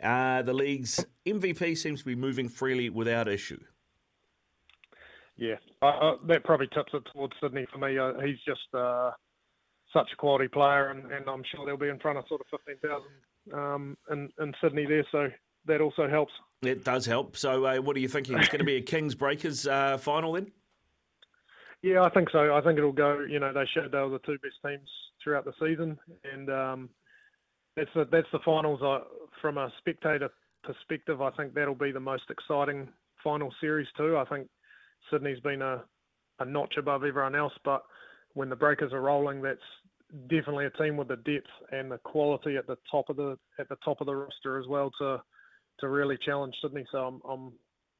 Uh, 0.02 0.42
the 0.42 0.52
league's 0.52 1.04
MVP 1.26 1.76
seems 1.76 2.00
to 2.00 2.06
be 2.06 2.14
moving 2.14 2.48
freely 2.48 2.88
without 2.88 3.28
issue. 3.28 3.60
Yeah, 5.36 5.56
uh, 5.82 6.14
that 6.26 6.44
probably 6.44 6.66
tips 6.68 6.92
it 6.94 7.02
towards 7.12 7.32
Sydney 7.40 7.66
for 7.72 7.78
me. 7.78 7.96
Uh, 7.96 8.14
he's 8.24 8.38
just 8.44 8.74
uh, 8.74 9.12
such 9.92 10.08
a 10.12 10.16
quality 10.16 10.48
player, 10.48 10.88
and, 10.88 11.10
and, 11.12 11.28
I'm 11.28 11.44
sure 11.54 11.64
they'll 11.64 11.76
be 11.76 11.88
in 11.88 12.00
front 12.00 12.18
of 12.18 12.24
sort 12.28 12.40
of 12.40 12.46
15,000 12.66 13.56
um, 13.56 13.96
in, 14.10 14.28
in 14.40 14.52
Sydney 14.60 14.84
there, 14.86 15.06
so 15.12 15.28
that 15.66 15.80
also 15.80 16.08
helps. 16.08 16.32
It 16.62 16.84
does 16.84 17.06
help. 17.06 17.36
So, 17.36 17.66
uh, 17.66 17.76
what 17.76 17.96
are 17.96 18.00
you 18.00 18.08
thinking? 18.08 18.36
It's 18.36 18.48
going 18.48 18.58
to 18.58 18.64
be 18.64 18.76
a 18.76 18.82
Kings 18.82 19.14
Breakers 19.14 19.66
uh, 19.66 19.98
final 19.98 20.32
then? 20.32 20.50
Yeah, 21.82 22.02
I 22.02 22.10
think 22.10 22.30
so. 22.30 22.54
I 22.54 22.60
think 22.60 22.76
it'll 22.78 22.90
go. 22.90 23.20
You 23.20 23.38
know, 23.38 23.52
they 23.52 23.64
showed 23.72 23.92
they 23.92 23.98
were 23.98 24.10
the 24.10 24.18
two 24.20 24.38
best 24.42 24.56
teams 24.66 24.88
throughout 25.22 25.44
the 25.44 25.52
season, 25.60 25.96
and 26.32 26.50
um, 26.50 26.88
that's 27.76 27.90
the 27.94 28.08
that's 28.10 28.26
the 28.32 28.40
finals. 28.44 28.80
I, 28.82 28.98
from 29.40 29.58
a 29.58 29.72
spectator 29.78 30.30
perspective, 30.64 31.20
I 31.20 31.30
think 31.30 31.54
that'll 31.54 31.74
be 31.74 31.92
the 31.92 32.00
most 32.00 32.24
exciting 32.30 32.88
final 33.22 33.52
series 33.60 33.88
too. 33.96 34.16
I 34.16 34.24
think 34.24 34.48
Sydney's 35.10 35.40
been 35.40 35.62
a, 35.62 35.82
a 36.40 36.44
notch 36.44 36.74
above 36.78 37.04
everyone 37.04 37.34
else, 37.34 37.52
but 37.64 37.82
when 38.34 38.48
the 38.48 38.56
Breakers 38.56 38.92
are 38.92 39.00
rolling, 39.00 39.42
that's 39.42 39.58
definitely 40.28 40.66
a 40.66 40.70
team 40.70 40.96
with 40.96 41.08
the 41.08 41.16
depth 41.16 41.50
and 41.72 41.90
the 41.90 41.98
quality 41.98 42.56
at 42.56 42.66
the 42.66 42.78
top 42.90 43.10
of 43.10 43.16
the 43.16 43.36
at 43.58 43.68
the 43.68 43.76
top 43.84 44.00
of 44.00 44.06
the 44.06 44.14
roster 44.14 44.58
as 44.58 44.66
well 44.66 44.90
to 44.98 45.20
to 45.80 45.88
really 45.88 46.18
challenge 46.24 46.54
Sydney. 46.62 46.86
So 46.90 46.98
I'm, 46.98 47.20
I'm 47.28 47.52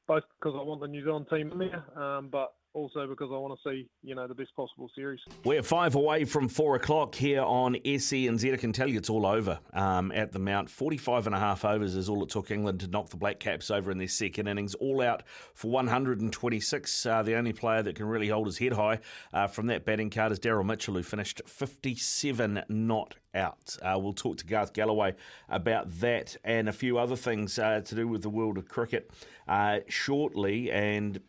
both 0.07 0.23
because 0.39 0.57
I 0.59 0.63
want 0.63 0.81
the 0.81 0.87
New 0.87 1.03
Zealand 1.03 1.27
team 1.29 1.51
in 1.51 1.59
there, 1.59 2.01
um, 2.01 2.29
but 2.31 2.53
also 2.73 3.07
because 3.07 3.29
I 3.31 3.37
want 3.37 3.59
to 3.59 3.69
see, 3.69 3.87
you 4.03 4.15
know, 4.15 4.27
the 4.27 4.35
best 4.35 4.55
possible 4.55 4.89
series. 4.95 5.19
We're 5.43 5.63
five 5.63 5.95
away 5.95 6.25
from 6.25 6.47
four 6.47 6.75
o'clock 6.75 7.15
here 7.15 7.41
on 7.41 7.75
SE 7.85 8.27
and 8.27 8.39
I 8.43 8.57
can 8.57 8.73
tell 8.73 8.87
you 8.87 8.97
it's 8.97 9.09
all 9.09 9.25
over 9.25 9.59
um, 9.73 10.11
at 10.11 10.31
the 10.31 10.39
Mount. 10.39 10.69
45 10.69 11.27
and 11.27 11.35
a 11.35 11.39
half 11.39 11.65
overs 11.65 11.95
is 11.95 12.09
all 12.09 12.23
it 12.23 12.29
took 12.29 12.51
England 12.51 12.79
to 12.81 12.87
knock 12.87 13.09
the 13.09 13.17
Black 13.17 13.39
Caps 13.39 13.71
over 13.71 13.91
in 13.91 13.97
their 13.97 14.07
second 14.07 14.47
innings. 14.47 14.75
All 14.75 15.01
out 15.01 15.23
for 15.53 15.69
126. 15.71 17.05
Uh, 17.05 17.23
the 17.23 17.35
only 17.35 17.53
player 17.53 17.81
that 17.83 17.95
can 17.95 18.05
really 18.05 18.29
hold 18.29 18.47
his 18.47 18.57
head 18.57 18.73
high 18.73 18.99
uh, 19.33 19.47
from 19.47 19.67
that 19.67 19.85
batting 19.85 20.09
card 20.09 20.31
is 20.31 20.39
Daryl 20.39 20.65
Mitchell, 20.65 20.95
who 20.95 21.03
finished 21.03 21.41
57 21.45 22.63
not 22.69 23.15
out. 23.33 23.77
Uh, 23.81 23.97
we'll 23.99 24.13
talk 24.13 24.37
to 24.37 24.45
Garth 24.45 24.73
Galloway 24.73 25.15
about 25.49 25.99
that 25.99 26.37
and 26.43 26.69
a 26.69 26.73
few 26.73 26.97
other 26.97 27.15
things 27.15 27.59
uh, 27.59 27.81
to 27.81 27.95
do 27.95 28.07
with 28.07 28.21
the 28.21 28.29
world 28.29 28.57
of 28.57 28.67
cricket 28.67 29.11
uh, 29.47 29.79
shortly. 29.87 30.71
And 30.71 31.19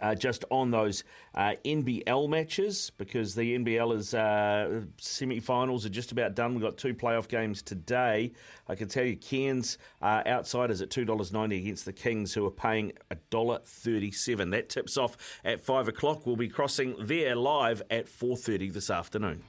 uh, 0.00 0.14
just 0.14 0.44
on 0.50 0.70
those 0.70 1.04
uh, 1.34 1.54
NBL 1.64 2.28
matches 2.28 2.90
because 2.96 3.34
the 3.34 3.58
NBL 3.58 3.96
is 3.96 4.14
uh, 4.14 4.82
semi-finals 4.98 5.84
are 5.84 5.90
just 5.90 6.12
about 6.12 6.34
done. 6.34 6.54
We've 6.54 6.62
got 6.62 6.76
two 6.76 6.94
playoff 6.94 7.28
games 7.28 7.62
today. 7.62 8.32
I 8.68 8.74
can 8.74 8.88
tell 8.88 9.04
you, 9.04 9.16
Cairns 9.16 9.78
uh, 10.00 10.22
outsiders 10.26 10.80
at 10.80 10.90
two 10.90 11.04
dollars 11.04 11.32
ninety 11.32 11.58
against 11.58 11.84
the 11.84 11.92
Kings, 11.92 12.32
who 12.32 12.46
are 12.46 12.50
paying 12.50 12.92
a 13.10 13.16
dollar 13.30 13.60
thirty-seven. 13.64 14.50
That 14.50 14.68
tips 14.68 14.96
off 14.96 15.16
at 15.44 15.60
five 15.60 15.88
o'clock. 15.88 16.26
We'll 16.26 16.36
be 16.36 16.48
crossing 16.48 16.94
there 16.98 17.34
live 17.34 17.82
at 17.90 18.08
four 18.08 18.36
thirty 18.36 18.70
this 18.70 18.90
afternoon. 18.90 19.42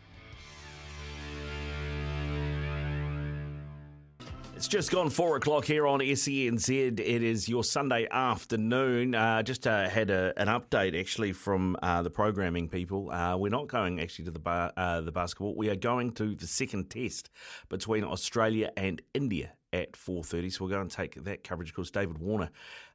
It's 4.61 4.67
just 4.67 4.91
gone 4.91 5.09
four 5.09 5.37
o'clock 5.37 5.65
here 5.65 5.87
on 5.87 6.01
SENZ. 6.01 6.99
It 6.99 7.23
is 7.23 7.49
your 7.49 7.63
Sunday 7.63 8.07
afternoon. 8.11 9.15
Uh, 9.15 9.41
just 9.41 9.65
uh, 9.65 9.89
had 9.89 10.11
a, 10.11 10.33
an 10.37 10.49
update 10.49 10.97
actually 10.97 11.31
from 11.31 11.75
uh, 11.81 12.03
the 12.03 12.11
programming 12.11 12.69
people. 12.69 13.09
Uh, 13.09 13.35
we're 13.37 13.49
not 13.49 13.67
going 13.67 13.99
actually 13.99 14.25
to 14.25 14.31
the 14.31 14.37
bar, 14.37 14.71
uh, 14.77 15.01
the 15.01 15.11
basketball. 15.11 15.55
We 15.55 15.71
are 15.71 15.75
going 15.75 16.11
to 16.11 16.35
the 16.35 16.45
second 16.45 16.91
test 16.91 17.31
between 17.69 18.03
Australia 18.03 18.71
and 18.77 19.01
India 19.15 19.53
at 19.73 19.93
4.30 19.93 20.51
so 20.51 20.65
we'll 20.65 20.73
go 20.73 20.81
and 20.81 20.91
take 20.91 21.23
that 21.23 21.45
coverage 21.45 21.69
of 21.69 21.75
course 21.75 21.89
David 21.89 22.17
Warner 22.17 22.49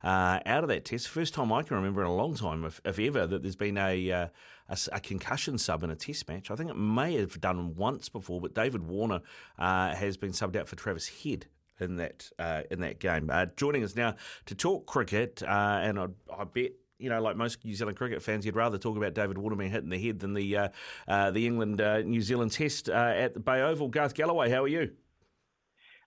uh, 0.04 0.40
out 0.44 0.62
of 0.62 0.68
that 0.68 0.84
test 0.84 1.08
first 1.08 1.32
time 1.32 1.50
I 1.50 1.62
can 1.62 1.74
remember 1.74 2.02
in 2.02 2.06
a 2.06 2.14
long 2.14 2.34
time 2.34 2.66
if, 2.66 2.82
if 2.84 2.98
ever 2.98 3.26
that 3.26 3.40
there's 3.40 3.56
been 3.56 3.78
a, 3.78 4.12
uh, 4.12 4.28
a, 4.68 4.78
a, 4.92 5.00
concussion 5.00 5.56
sub 5.56 5.82
in 5.82 5.90
a 5.90 5.96
test 5.96 6.28
match 6.28 6.50
I 6.50 6.54
think 6.54 6.68
it 6.68 6.76
may 6.76 7.14
have 7.14 7.40
done 7.40 7.76
once 7.76 8.10
before 8.10 8.42
but 8.42 8.54
David 8.54 8.86
Warner 8.86 9.22
uh, 9.58 9.94
has 9.94 10.18
been 10.18 10.32
subbed 10.32 10.54
out 10.54 10.68
for 10.68 10.76
Travis 10.76 11.08
Head 11.22 11.46
in 11.80 11.96
that 11.96 12.30
uh, 12.38 12.62
in 12.70 12.80
that 12.80 12.98
game. 12.98 13.30
Uh, 13.30 13.46
joining 13.56 13.84
us 13.84 13.94
now 13.94 14.14
to 14.46 14.54
talk 14.54 14.86
cricket, 14.86 15.42
uh, 15.42 15.80
and 15.82 15.98
I, 15.98 16.06
I, 16.36 16.44
bet. 16.44 16.72
You 16.98 17.10
know, 17.10 17.20
like 17.20 17.36
most 17.36 17.62
New 17.62 17.74
Zealand 17.74 17.98
cricket 17.98 18.22
fans, 18.22 18.46
you'd 18.46 18.56
rather 18.56 18.78
talk 18.78 18.96
about 18.96 19.12
David 19.12 19.36
Warner 19.36 19.54
being 19.56 19.70
hit 19.70 19.82
in 19.82 19.90
the 19.90 19.98
head 19.98 20.18
than 20.18 20.32
the 20.32 20.56
uh, 20.56 20.68
uh, 21.06 21.30
the 21.30 21.46
England 21.46 21.76
New 22.06 22.22
Zealand 22.22 22.52
Test 22.52 22.88
at 22.88 23.34
the 23.34 23.40
Bay 23.40 23.60
Oval. 23.60 23.88
Garth 23.88 24.14
Galloway, 24.14 24.48
how 24.48 24.64
are 24.64 24.68
you? 24.68 24.92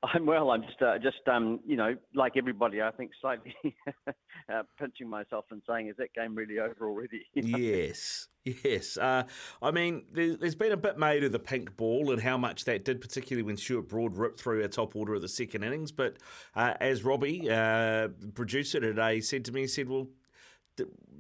I'm 0.02 0.26
well. 0.26 0.52
I'm 0.52 0.62
just, 0.64 0.82
uh, 0.82 0.98
just 0.98 1.28
um, 1.28 1.60
you 1.66 1.76
know, 1.76 1.96
like 2.16 2.38
everybody, 2.38 2.82
I 2.82 2.92
think 2.92 3.12
slightly 3.20 3.54
uh, 4.08 4.64
pinching 4.80 5.10
myself 5.10 5.46
and 5.52 5.62
saying, 5.68 5.90
"Is 5.90 5.98
that 5.98 6.14
game 6.14 6.36
really 6.36 6.58
over 6.58 6.88
already?" 6.88 7.26
yes, 7.34 8.30
yes. 8.46 8.98
Uh, 8.98 9.24
I 9.62 9.72
mean, 9.72 10.06
there, 10.14 10.38
has 10.42 10.56
been 10.56 10.72
a 10.72 10.78
bit 10.78 10.98
made 10.98 11.26
of 11.26 11.34
the 11.34 11.40
pink 11.40 11.76
ball 11.76 12.12
and 12.12 12.22
how 12.22 12.38
much 12.38 12.64
that 12.64 12.86
did, 12.86 13.02
particularly 13.02 13.44
when 13.44 13.58
Stuart 13.58 13.90
Broad 13.90 14.16
ripped 14.16 14.40
through 14.40 14.64
a 14.64 14.70
top 14.70 14.96
order 14.96 15.16
of 15.16 15.22
the 15.22 15.28
second 15.28 15.64
innings. 15.64 15.92
But 15.92 16.18
uh, 16.56 16.76
as 16.80 17.04
Robbie, 17.04 17.50
uh, 17.50 18.08
producer 18.36 18.80
today, 18.80 19.20
said 19.20 19.44
to 19.46 19.52
me, 19.52 19.62
he 19.62 19.68
said, 19.68 19.90
"Well." 19.90 20.08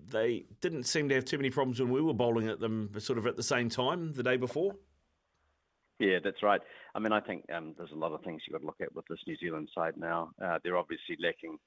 They 0.07 0.45
didn't 0.61 0.85
seem 0.85 1.09
to 1.09 1.15
have 1.15 1.25
too 1.25 1.37
many 1.37 1.49
problems 1.51 1.79
when 1.79 1.91
we 1.91 2.01
were 2.01 2.13
bowling 2.13 2.47
at 2.47 2.61
them, 2.61 2.89
sort 2.97 3.19
of 3.19 3.27
at 3.27 3.35
the 3.35 3.43
same 3.43 3.67
time 3.69 4.13
the 4.13 4.23
day 4.23 4.37
before. 4.37 4.73
Yeah, 5.99 6.19
that's 6.23 6.41
right. 6.41 6.61
I 6.95 6.99
mean, 6.99 7.11
I 7.11 7.19
think 7.19 7.43
um, 7.53 7.75
there's 7.77 7.91
a 7.91 7.95
lot 7.95 8.13
of 8.13 8.23
things 8.23 8.41
you've 8.47 8.53
got 8.53 8.61
to 8.61 8.65
look 8.65 8.81
at 8.81 8.95
with 8.95 9.05
this 9.09 9.19
New 9.27 9.35
Zealand 9.37 9.69
side 9.75 9.97
now. 9.97 10.31
Uh, 10.43 10.57
they're 10.63 10.77
obviously 10.77 11.17
lacking 11.21 11.57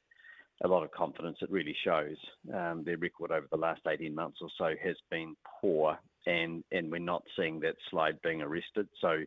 a 0.64 0.68
lot 0.68 0.82
of 0.82 0.90
confidence. 0.90 1.36
It 1.42 1.50
really 1.50 1.76
shows. 1.84 2.16
Um, 2.52 2.82
their 2.84 2.96
record 2.96 3.30
over 3.30 3.46
the 3.50 3.58
last 3.58 3.82
18 3.86 4.14
months 4.14 4.38
or 4.40 4.48
so 4.56 4.74
has 4.82 4.96
been 5.10 5.34
poor, 5.60 5.98
and, 6.26 6.64
and 6.72 6.90
we're 6.90 6.98
not 6.98 7.22
seeing 7.36 7.60
that 7.60 7.74
slide 7.90 8.20
being 8.22 8.40
arrested. 8.40 8.88
So 9.00 9.18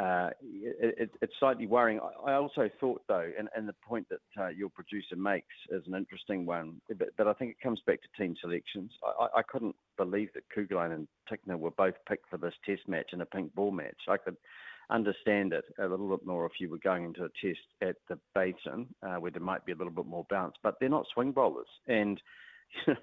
uh, 0.00 0.30
it, 0.42 1.10
it's 1.20 1.34
slightly 1.38 1.66
worrying. 1.66 2.00
I 2.26 2.32
also 2.32 2.70
thought, 2.80 3.02
though, 3.08 3.30
and, 3.38 3.68
the 3.68 3.74
point 3.86 4.06
that 4.08 4.42
uh, 4.42 4.48
your 4.48 4.70
producer 4.70 5.16
makes 5.16 5.54
is 5.70 5.82
an 5.86 5.94
interesting 5.94 6.46
one, 6.46 6.80
but, 6.96 7.26
I 7.26 7.32
think 7.34 7.50
it 7.50 7.62
comes 7.62 7.80
back 7.86 8.00
to 8.00 8.22
team 8.22 8.34
selections. 8.40 8.92
I 9.34 9.42
couldn't 9.46 9.76
believe 9.96 10.30
that 10.34 10.44
Kuggeleijn 10.54 10.92
and 10.92 11.08
Tickner 11.30 11.58
were 11.58 11.70
both 11.70 11.94
picked 12.08 12.28
for 12.28 12.38
this 12.38 12.54
test 12.64 12.88
match 12.88 13.10
in 13.12 13.20
a 13.20 13.26
pink 13.26 13.54
ball 13.54 13.70
match. 13.70 14.08
I 14.08 14.16
could 14.16 14.36
understand 14.90 15.52
it 15.52 15.64
a 15.78 15.86
little 15.86 16.08
bit 16.08 16.26
more 16.26 16.46
if 16.46 16.52
you 16.60 16.68
were 16.68 16.78
going 16.78 17.04
into 17.04 17.24
a 17.24 17.28
test 17.40 17.60
at 17.80 17.96
the 18.08 18.18
Basin, 18.34 18.86
uh, 19.02 19.16
where 19.16 19.30
there 19.30 19.42
might 19.42 19.64
be 19.64 19.72
a 19.72 19.76
little 19.76 19.92
bit 19.92 20.06
more 20.06 20.26
bounce, 20.28 20.54
but 20.62 20.76
they're 20.78 20.88
not 20.88 21.06
swing 21.12 21.32
bowlers. 21.32 21.68
And 21.86 22.20
you 22.86 22.94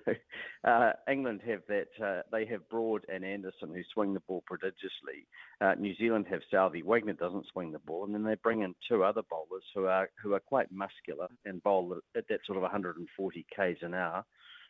uh, 0.63 0.91
England 1.09 1.41
have 1.45 1.61
that. 1.67 1.87
Uh, 2.03 2.21
they 2.31 2.45
have 2.45 2.67
Broad 2.69 3.05
and 3.13 3.23
Anderson 3.23 3.73
who 3.73 3.81
swing 3.93 4.13
the 4.13 4.19
ball 4.21 4.43
prodigiously. 4.47 5.27
Uh, 5.61 5.75
New 5.77 5.95
Zealand 5.95 6.25
have 6.29 6.41
Southee. 6.51 6.83
Wagner 6.83 7.13
doesn't 7.13 7.47
swing 7.51 7.71
the 7.71 7.79
ball, 7.79 8.05
and 8.05 8.13
then 8.13 8.23
they 8.23 8.35
bring 8.35 8.61
in 8.61 8.73
two 8.87 9.03
other 9.03 9.21
bowlers 9.29 9.63
who 9.75 9.85
are 9.85 10.09
who 10.21 10.33
are 10.33 10.39
quite 10.39 10.71
muscular 10.71 11.27
and 11.45 11.61
bowl 11.63 11.97
at 12.15 12.27
that 12.29 12.39
sort 12.45 12.57
of 12.57 12.63
140 12.63 13.45
k's 13.55 13.77
an 13.81 13.93
hour. 13.93 14.25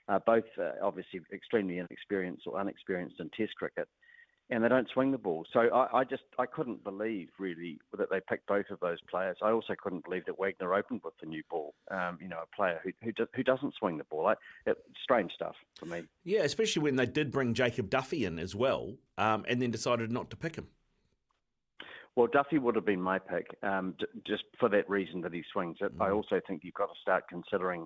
Uh, 0.09 0.19
both 0.25 0.45
uh, 0.59 0.71
obviously 0.83 1.21
extremely 1.31 1.77
inexperienced 1.77 2.43
or 2.47 2.59
unexperienced 2.59 3.15
in 3.19 3.29
Test 3.37 3.55
cricket 3.55 3.87
and 4.49 4.63
they 4.63 4.69
don't 4.69 4.89
swing 4.93 5.11
the 5.11 5.17
ball. 5.17 5.45
So 5.53 5.59
I, 5.59 5.99
I, 5.99 6.03
just 6.03 6.23
I 6.39 6.45
couldn't 6.45 6.83
believe 6.83 7.29
really 7.37 7.79
that 7.97 8.09
they 8.09 8.19
picked 8.27 8.47
both 8.47 8.65
of 8.71 8.79
those 8.79 8.97
players. 9.09 9.37
I 9.41 9.51
also 9.51 9.75
couldn't 9.81 10.03
believe 10.03 10.25
that 10.25 10.39
Wagner 10.39 10.73
opened 10.73 11.01
with 11.03 11.13
the 11.21 11.27
new 11.27 11.43
ball. 11.49 11.75
Um, 11.91 12.17
you 12.19 12.27
know, 12.27 12.39
a 12.41 12.55
player 12.55 12.79
who 12.83 12.91
who, 13.03 13.11
do, 13.11 13.27
who 13.35 13.43
doesn't 13.43 13.75
swing 13.77 13.97
the 13.97 14.03
ball. 14.05 14.27
I, 14.27 14.33
it, 14.65 14.77
strange 15.03 15.31
stuff 15.33 15.55
for 15.75 15.85
me. 15.85 16.03
Yeah, 16.23 16.41
especially 16.41 16.81
when 16.81 16.95
they 16.95 17.05
did 17.05 17.31
bring 17.31 17.53
Jacob 17.53 17.89
Duffy 17.89 18.25
in 18.25 18.39
as 18.39 18.55
well, 18.55 18.95
um, 19.17 19.45
and 19.47 19.61
then 19.61 19.71
decided 19.71 20.11
not 20.11 20.29
to 20.31 20.35
pick 20.35 20.55
him. 20.55 20.67
Well, 22.15 22.27
Duffy 22.27 22.57
would 22.57 22.75
have 22.75 22.85
been 22.85 23.01
my 23.01 23.19
pick, 23.19 23.55
um, 23.63 23.93
d- 23.97 24.05
just 24.27 24.43
for 24.59 24.67
that 24.69 24.89
reason 24.89 25.21
that 25.21 25.33
he 25.33 25.43
swings 25.53 25.77
it. 25.79 25.95
Mm. 25.97 26.05
I 26.05 26.11
also 26.11 26.41
think 26.45 26.63
you've 26.63 26.73
got 26.73 26.87
to 26.87 26.99
start 27.01 27.25
considering 27.29 27.85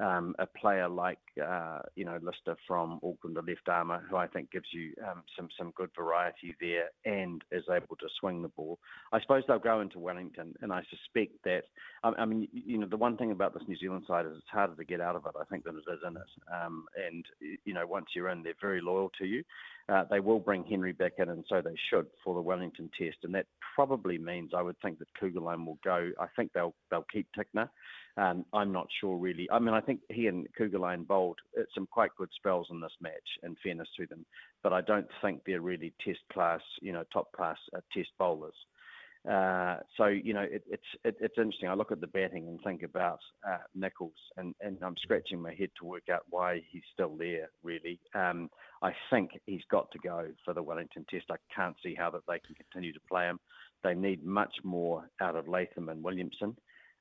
um, 0.00 0.34
a 0.38 0.46
player 0.46 0.88
like 0.88 1.18
uh, 1.44 1.80
you 1.96 2.04
know 2.04 2.18
Lister 2.22 2.56
from 2.66 3.00
Auckland, 3.02 3.36
the 3.36 3.42
left 3.42 3.68
armour, 3.68 4.02
who 4.08 4.16
I 4.16 4.26
think 4.26 4.50
gives 4.50 4.68
you 4.72 4.92
um, 5.08 5.22
some 5.36 5.48
some 5.56 5.72
good 5.76 5.90
variety 5.96 6.54
there 6.60 6.90
and 7.04 7.42
is 7.52 7.64
able 7.70 7.96
to 7.96 8.06
swing 8.20 8.42
the 8.42 8.48
ball. 8.48 8.78
I 9.12 9.20
suppose 9.20 9.42
they'll 9.46 9.58
go 9.58 9.80
into 9.80 9.98
Wellington, 9.98 10.54
and 10.60 10.72
I 10.72 10.82
suspect 10.90 11.32
that. 11.44 11.64
I 12.04 12.24
mean, 12.24 12.48
you 12.52 12.78
know, 12.78 12.86
the 12.86 12.96
one 12.96 13.16
thing 13.16 13.32
about 13.32 13.54
this 13.54 13.64
New 13.66 13.76
Zealand 13.76 14.04
side 14.06 14.26
is 14.26 14.32
it's 14.36 14.46
harder 14.50 14.76
to 14.76 14.84
get 14.84 15.00
out 15.00 15.16
of 15.16 15.26
it. 15.26 15.32
I 15.40 15.44
think 15.44 15.64
than 15.64 15.76
it 15.76 15.92
is 15.92 16.00
in 16.06 16.16
it. 16.16 16.64
Um, 16.64 16.86
and 16.96 17.24
you 17.64 17.74
know, 17.74 17.86
once 17.86 18.06
you're 18.14 18.28
in, 18.28 18.42
they're 18.42 18.54
very 18.60 18.80
loyal 18.80 19.10
to 19.18 19.26
you. 19.26 19.42
Uh, 19.88 20.04
they 20.10 20.20
will 20.20 20.38
bring 20.38 20.64
Henry 20.64 20.92
back 20.92 21.12
in, 21.16 21.30
and 21.30 21.44
so 21.48 21.62
they 21.62 21.74
should 21.88 22.06
for 22.22 22.34
the 22.34 22.40
Wellington 22.40 22.90
Test, 22.98 23.16
and 23.22 23.34
that 23.34 23.46
probably 23.74 24.18
means 24.18 24.50
I 24.54 24.60
would 24.60 24.76
think 24.82 24.98
that 24.98 25.08
Kuggeleijn 25.20 25.64
will 25.64 25.78
go. 25.82 26.10
I 26.20 26.26
think 26.36 26.52
they'll 26.52 26.74
they'll 26.90 27.06
keep 27.10 27.26
Tickner. 27.36 27.70
Um, 28.18 28.44
I'm 28.52 28.70
not 28.70 28.88
sure 29.00 29.16
really. 29.16 29.48
I 29.50 29.58
mean, 29.58 29.72
I 29.72 29.80
think 29.80 30.00
he 30.10 30.26
and 30.26 30.46
Kuggeleijn 30.58 31.06
bowled 31.06 31.38
uh, 31.58 31.62
some 31.74 31.86
quite 31.90 32.10
good 32.18 32.28
spells 32.36 32.66
in 32.70 32.80
this 32.80 32.92
match. 33.00 33.14
In 33.42 33.56
fairness 33.62 33.88
to 33.96 34.06
them, 34.06 34.26
but 34.62 34.74
I 34.74 34.82
don't 34.82 35.08
think 35.22 35.40
they're 35.46 35.62
really 35.62 35.94
Test 36.04 36.20
class, 36.32 36.60
you 36.82 36.92
know, 36.92 37.04
top 37.10 37.32
class 37.32 37.56
uh, 37.74 37.80
Test 37.94 38.10
bowlers. 38.18 38.54
Uh, 39.28 39.76
so 39.96 40.06
you 40.06 40.32
know 40.32 40.42
it, 40.42 40.62
it's 40.70 40.82
it, 41.04 41.16
it's 41.20 41.38
interesting. 41.38 41.68
I 41.68 41.74
look 41.74 41.92
at 41.92 42.00
the 42.00 42.06
batting 42.06 42.46
and 42.46 42.58
think 42.62 42.82
about 42.82 43.18
uh, 43.46 43.58
Nicholls, 43.74 44.12
and, 44.36 44.54
and 44.60 44.78
I'm 44.82 44.96
scratching 45.02 45.42
my 45.42 45.54
head 45.54 45.70
to 45.78 45.86
work 45.86 46.04
out 46.12 46.22
why 46.30 46.62
he's 46.70 46.82
still 46.94 47.16
there. 47.16 47.50
Really, 47.62 47.98
um, 48.14 48.48
I 48.82 48.92
think 49.10 49.30
he's 49.46 49.64
got 49.70 49.90
to 49.92 49.98
go 49.98 50.26
for 50.44 50.54
the 50.54 50.62
Wellington 50.62 51.04
Test. 51.10 51.26
I 51.30 51.36
can't 51.54 51.76
see 51.82 51.94
how 51.94 52.10
that 52.10 52.22
they 52.28 52.38
can 52.38 52.54
continue 52.54 52.92
to 52.92 53.00
play 53.08 53.24
him. 53.24 53.40
They 53.82 53.94
need 53.94 54.24
much 54.24 54.54
more 54.64 55.08
out 55.20 55.36
of 55.36 55.48
Latham 55.48 55.88
and 55.88 56.02
Williamson. 56.02 56.56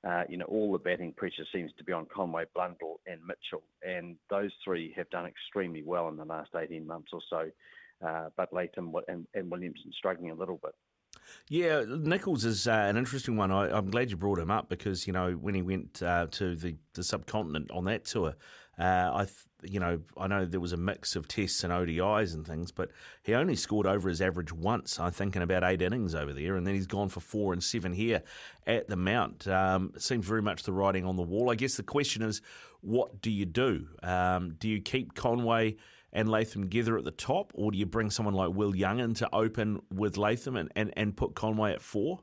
Uh, 0.07 0.23
you 0.29 0.37
know, 0.37 0.45
all 0.45 0.71
the 0.71 0.77
batting 0.77 1.13
pressure 1.13 1.43
seems 1.53 1.71
to 1.77 1.83
be 1.83 1.91
on 1.91 2.05
Conway, 2.13 2.45
Blundell, 2.53 2.99
and 3.07 3.19
Mitchell, 3.21 3.63
and 3.81 4.15
those 4.29 4.51
three 4.63 4.93
have 4.95 5.09
done 5.09 5.25
extremely 5.25 5.83
well 5.83 6.07
in 6.07 6.17
the 6.17 6.25
last 6.25 6.51
18 6.55 6.85
months 6.85 7.09
or 7.13 7.19
so. 7.29 7.49
Uh, 8.05 8.29
but 8.37 8.53
Latham 8.53 8.93
and, 9.07 9.25
and 9.33 9.49
Williamson 9.49 9.91
struggling 9.97 10.29
a 10.29 10.35
little 10.35 10.59
bit. 10.63 10.75
Yeah, 11.49 11.83
Nicholls 11.87 12.45
is 12.45 12.67
uh, 12.67 12.71
an 12.71 12.95
interesting 12.95 13.37
one. 13.37 13.51
I, 13.51 13.75
am 13.75 13.89
glad 13.89 14.11
you 14.11 14.17
brought 14.17 14.39
him 14.39 14.51
up 14.51 14.69
because 14.69 15.07
you 15.07 15.13
know 15.13 15.31
when 15.33 15.55
he 15.55 15.61
went 15.61 16.01
uh, 16.03 16.27
to 16.31 16.55
the, 16.55 16.75
the 16.93 17.03
subcontinent 17.03 17.71
on 17.71 17.85
that 17.85 18.05
tour, 18.05 18.35
uh, 18.77 19.11
I 19.13 19.25
th- 19.25 19.46
you 19.63 19.79
know 19.79 19.99
I 20.17 20.27
know 20.27 20.45
there 20.45 20.59
was 20.59 20.73
a 20.73 20.77
mix 20.77 21.15
of 21.15 21.27
tests 21.27 21.63
and 21.63 21.73
ODIs 21.73 22.33
and 22.33 22.45
things, 22.45 22.71
but 22.71 22.91
he 23.23 23.33
only 23.33 23.55
scored 23.55 23.87
over 23.87 24.09
his 24.09 24.21
average 24.21 24.53
once, 24.53 24.99
I 24.99 25.09
think, 25.09 25.35
in 25.35 25.41
about 25.41 25.63
eight 25.63 25.81
innings 25.81 26.15
over 26.15 26.33
there, 26.33 26.55
and 26.55 26.65
then 26.65 26.75
he's 26.75 26.87
gone 26.87 27.09
for 27.09 27.19
four 27.19 27.53
and 27.53 27.63
seven 27.63 27.93
here 27.93 28.23
at 28.65 28.87
the 28.87 28.95
Mount. 28.95 29.47
Um, 29.47 29.93
seems 29.97 30.25
very 30.25 30.41
much 30.41 30.63
the 30.63 30.73
writing 30.73 31.05
on 31.05 31.15
the 31.15 31.23
wall. 31.23 31.49
I 31.49 31.55
guess 31.55 31.75
the 31.75 31.83
question 31.83 32.21
is, 32.21 32.41
what 32.81 33.21
do 33.21 33.31
you 33.31 33.45
do? 33.45 33.87
Um, 34.03 34.55
do 34.59 34.69
you 34.69 34.81
keep 34.81 35.15
Conway? 35.15 35.77
and 36.13 36.29
Latham 36.29 36.63
together 36.63 36.97
at 36.97 37.03
the 37.03 37.11
top, 37.11 37.51
or 37.53 37.71
do 37.71 37.77
you 37.77 37.85
bring 37.85 38.09
someone 38.09 38.33
like 38.33 38.51
Will 38.51 38.75
Young 38.75 38.99
in 38.99 39.13
to 39.15 39.29
open 39.35 39.81
with 39.93 40.17
Latham 40.17 40.55
and, 40.55 40.71
and, 40.75 40.91
and 40.95 41.15
put 41.15 41.35
Conway 41.35 41.73
at 41.73 41.81
four? 41.81 42.21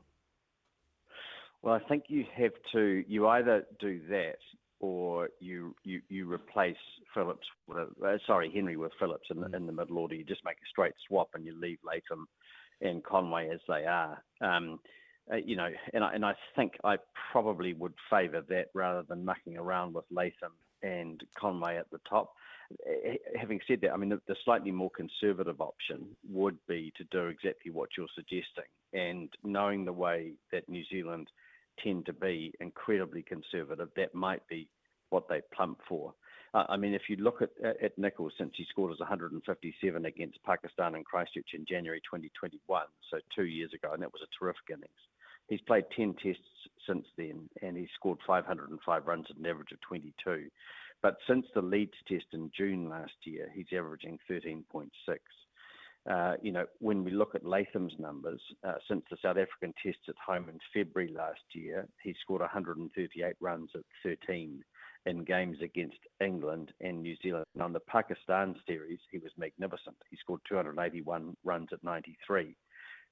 Well, 1.61 1.73
I 1.73 1.79
think 1.87 2.05
you 2.09 2.25
have 2.35 2.51
to. 2.73 3.03
You 3.07 3.27
either 3.27 3.65
do 3.79 3.99
that, 4.09 4.37
or 4.79 5.29
you 5.39 5.75
you, 5.83 6.01
you 6.09 6.31
replace 6.31 6.75
Phillips. 7.13 7.47
With, 7.67 7.89
uh, 8.05 8.17
sorry, 8.27 8.51
Henry 8.53 8.77
with 8.77 8.91
Phillips 8.99 9.27
in 9.29 9.39
the, 9.39 9.55
in 9.55 9.65
the 9.65 9.73
middle 9.73 9.97
order. 9.97 10.15
You 10.15 10.23
just 10.23 10.45
make 10.45 10.57
a 10.57 10.69
straight 10.69 10.93
swap 11.07 11.29
and 11.33 11.45
you 11.45 11.59
leave 11.59 11.79
Latham 11.83 12.27
and 12.81 13.03
Conway 13.03 13.49
as 13.49 13.59
they 13.67 13.85
are. 13.85 14.21
Um, 14.41 14.79
uh, 15.31 15.37
you 15.37 15.55
know, 15.55 15.69
and 15.93 16.03
I, 16.03 16.13
and 16.13 16.25
I 16.25 16.35
think 16.55 16.73
I 16.83 16.97
probably 17.31 17.73
would 17.73 17.93
favour 18.09 18.43
that 18.49 18.67
rather 18.73 19.03
than 19.07 19.25
mucking 19.25 19.57
around 19.57 19.95
with 19.95 20.05
Latham 20.11 20.53
and 20.83 21.23
Conway 21.37 21.77
at 21.77 21.89
the 21.91 21.99
top. 22.07 22.33
Eh, 22.87 23.15
having 23.35 23.59
said 23.67 23.79
that, 23.81 23.91
I 23.91 23.97
mean, 23.97 24.09
the, 24.09 24.21
the, 24.27 24.35
slightly 24.43 24.71
more 24.71 24.91
conservative 24.91 25.61
option 25.61 26.05
would 26.29 26.57
be 26.67 26.93
to 26.97 27.03
do 27.05 27.25
exactly 27.25 27.71
what 27.71 27.89
you're 27.97 28.07
suggesting. 28.15 28.65
And 28.93 29.29
knowing 29.43 29.85
the 29.85 29.93
way 29.93 30.33
that 30.51 30.69
New 30.69 30.83
Zealand 30.91 31.27
tend 31.83 32.05
to 32.05 32.13
be 32.13 32.53
incredibly 32.59 33.23
conservative, 33.23 33.89
that 33.95 34.13
might 34.13 34.47
be 34.47 34.67
what 35.09 35.27
they 35.29 35.41
plump 35.53 35.79
for. 35.87 36.13
Uh, 36.53 36.65
I 36.69 36.77
mean, 36.77 36.93
if 36.93 37.03
you 37.09 37.17
look 37.17 37.41
at, 37.41 37.49
at 37.83 37.97
Nicholls 37.97 38.33
since 38.37 38.53
he 38.55 38.65
scored 38.69 38.93
as 38.93 38.99
157 38.99 40.05
against 40.05 40.43
Pakistan 40.45 40.95
and 40.95 41.05
Christchurch 41.05 41.49
in 41.53 41.65
January 41.67 41.99
2021, 41.99 42.83
so 43.11 43.17
two 43.35 43.45
years 43.45 43.71
ago, 43.73 43.91
and 43.93 44.01
that 44.01 44.13
was 44.13 44.21
a 44.23 44.31
terrific 44.39 44.69
innings. 44.69 44.89
He's 45.47 45.61
played 45.61 45.85
10 45.95 46.15
tests 46.23 46.41
since 46.87 47.05
then, 47.17 47.49
and 47.61 47.77
he's 47.77 47.89
scored 47.95 48.19
505 48.25 49.05
runs 49.05 49.27
at 49.29 49.37
an 49.37 49.45
average 49.45 49.71
of 49.73 49.81
22. 49.81 50.47
But 51.01 51.17
since 51.27 51.45
the 51.53 51.61
Leeds 51.61 51.93
test 52.07 52.25
in 52.33 52.49
June 52.55 52.89
last 52.89 53.13
year, 53.25 53.51
he's 53.53 53.67
averaging 53.77 54.17
13.6. 54.29 54.89
Uh, 56.09 56.33
you 56.41 56.51
know, 56.51 56.65
when 56.79 57.03
we 57.03 57.11
look 57.11 57.33
at 57.33 57.45
Latham's 57.45 57.93
numbers, 57.97 58.41
uh, 58.63 58.75
since 58.87 59.03
the 59.09 59.17
South 59.21 59.37
African 59.37 59.73
tests 59.81 60.03
at 60.07 60.15
home 60.23 60.47
in 60.49 60.59
February 60.73 61.11
last 61.11 61.41
year, 61.53 61.87
he 62.03 62.15
scored 62.21 62.41
138 62.41 63.35
runs 63.39 63.69
at 63.73 63.81
13 64.03 64.63
in 65.07 65.23
games 65.23 65.57
against 65.63 65.97
England 66.21 66.71
and 66.81 67.01
New 67.01 67.15
Zealand. 67.23 67.45
And 67.53 67.63
on 67.63 67.73
the 67.73 67.79
Pakistan 67.79 68.55
series, 68.67 68.99
he 69.11 69.17
was 69.17 69.31
magnificent. 69.37 69.95
He 70.09 70.17
scored 70.17 70.41
281 70.47 71.35
runs 71.43 71.69
at 71.71 71.83
93. 71.83 72.55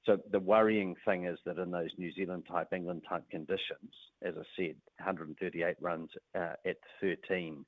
So 0.06 0.18
the 0.32 0.40
worrying 0.40 0.96
thing 1.06 1.26
is 1.26 1.40
that 1.46 1.58
in 1.58 1.72
those 1.72 1.92
New 1.98 2.12
Zealand 2.14 2.44
type, 2.48 2.74
England 2.74 3.04
type 3.08 3.24
conditions, 3.32 3.94
as 4.22 4.36
I 4.38 4.44
said, 4.56 4.76
138 5.00 5.78
runs 5.80 6.10
uh, 6.36 6.54
at 6.66 6.78
13 7.00 7.66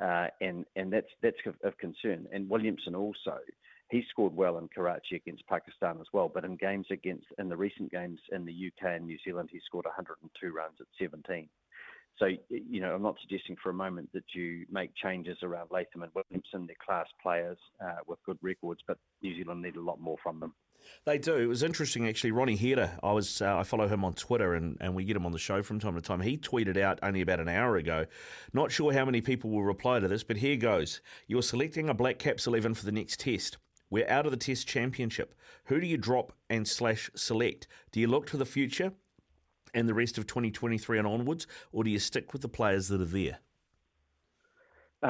uh, 0.00 0.26
and 0.40 0.64
and 0.76 0.92
that's 0.92 1.08
that's 1.22 1.36
of, 1.62 1.76
concern. 1.78 2.26
And 2.32 2.48
Williamson 2.48 2.94
also 2.94 3.38
he 3.92 4.02
scored 4.08 4.34
well 4.34 4.56
in 4.56 4.68
Karachi 4.68 5.16
against 5.16 5.46
Pakistan 5.46 5.98
as 6.00 6.06
well. 6.14 6.30
But 6.32 6.46
in 6.46 6.56
games 6.56 6.86
against 6.90 7.26
in 7.38 7.50
the 7.50 7.56
recent 7.56 7.92
games 7.92 8.18
in 8.32 8.46
the 8.46 8.52
UK 8.52 8.96
and 8.96 9.06
New 9.06 9.18
Zealand, 9.22 9.50
he 9.52 9.60
scored 9.66 9.84
102 9.84 10.50
runs 10.50 10.78
at 10.80 10.86
17. 10.98 11.46
So, 12.18 12.26
you 12.48 12.80
know, 12.80 12.94
I'm 12.94 13.02
not 13.02 13.16
suggesting 13.20 13.56
for 13.62 13.68
a 13.68 13.74
moment 13.74 14.08
that 14.14 14.24
you 14.34 14.64
make 14.70 14.94
changes 14.94 15.38
around 15.42 15.70
Latham 15.70 16.02
and 16.02 16.12
Williamson. 16.14 16.66
They're 16.66 16.76
class 16.84 17.06
players 17.22 17.58
uh, 17.84 17.96
with 18.06 18.18
good 18.24 18.38
records, 18.40 18.80
but 18.86 18.96
New 19.22 19.36
Zealand 19.36 19.60
need 19.60 19.76
a 19.76 19.80
lot 19.82 20.00
more 20.00 20.16
from 20.22 20.40
them. 20.40 20.54
They 21.04 21.18
do. 21.18 21.36
It 21.36 21.46
was 21.46 21.62
interesting, 21.62 22.08
actually. 22.08 22.32
Ronnie 22.32 22.56
Hira, 22.56 22.98
I 23.02 23.12
was 23.12 23.40
uh, 23.40 23.56
I 23.56 23.62
follow 23.62 23.88
him 23.88 24.04
on 24.04 24.14
Twitter, 24.14 24.54
and, 24.54 24.76
and 24.80 24.94
we 24.94 25.04
get 25.04 25.16
him 25.16 25.24
on 25.24 25.32
the 25.32 25.38
show 25.38 25.62
from 25.62 25.78
time 25.78 25.94
to 25.94 26.00
time. 26.00 26.20
He 26.20 26.36
tweeted 26.36 26.76
out 26.76 26.98
only 27.02 27.20
about 27.20 27.40
an 27.40 27.48
hour 27.48 27.76
ago. 27.76 28.06
Not 28.52 28.72
sure 28.72 28.92
how 28.92 29.04
many 29.04 29.20
people 29.20 29.50
will 29.50 29.62
reply 29.62 30.00
to 30.00 30.08
this, 30.08 30.24
but 30.24 30.38
here 30.38 30.56
goes. 30.56 31.00
You're 31.28 31.42
selecting 31.42 31.88
a 31.88 31.94
Black 31.94 32.18
Caps 32.18 32.46
eleven 32.46 32.74
for 32.74 32.84
the 32.84 32.92
next 32.92 33.20
test. 33.20 33.58
We're 33.92 34.08
out 34.08 34.24
of 34.24 34.30
the 34.32 34.38
Test 34.38 34.66
Championship. 34.66 35.34
Who 35.64 35.78
do 35.78 35.86
you 35.86 35.98
drop 35.98 36.32
and 36.48 36.66
slash 36.66 37.10
select? 37.14 37.68
Do 37.90 38.00
you 38.00 38.06
look 38.06 38.24
to 38.28 38.38
the 38.38 38.46
future 38.46 38.94
and 39.74 39.86
the 39.86 39.92
rest 39.92 40.16
of 40.16 40.26
2023 40.26 40.96
and 40.96 41.06
onwards, 41.06 41.46
or 41.72 41.84
do 41.84 41.90
you 41.90 41.98
stick 41.98 42.32
with 42.32 42.40
the 42.40 42.48
players 42.48 42.88
that 42.88 43.02
are 43.02 43.04
there? 43.04 43.40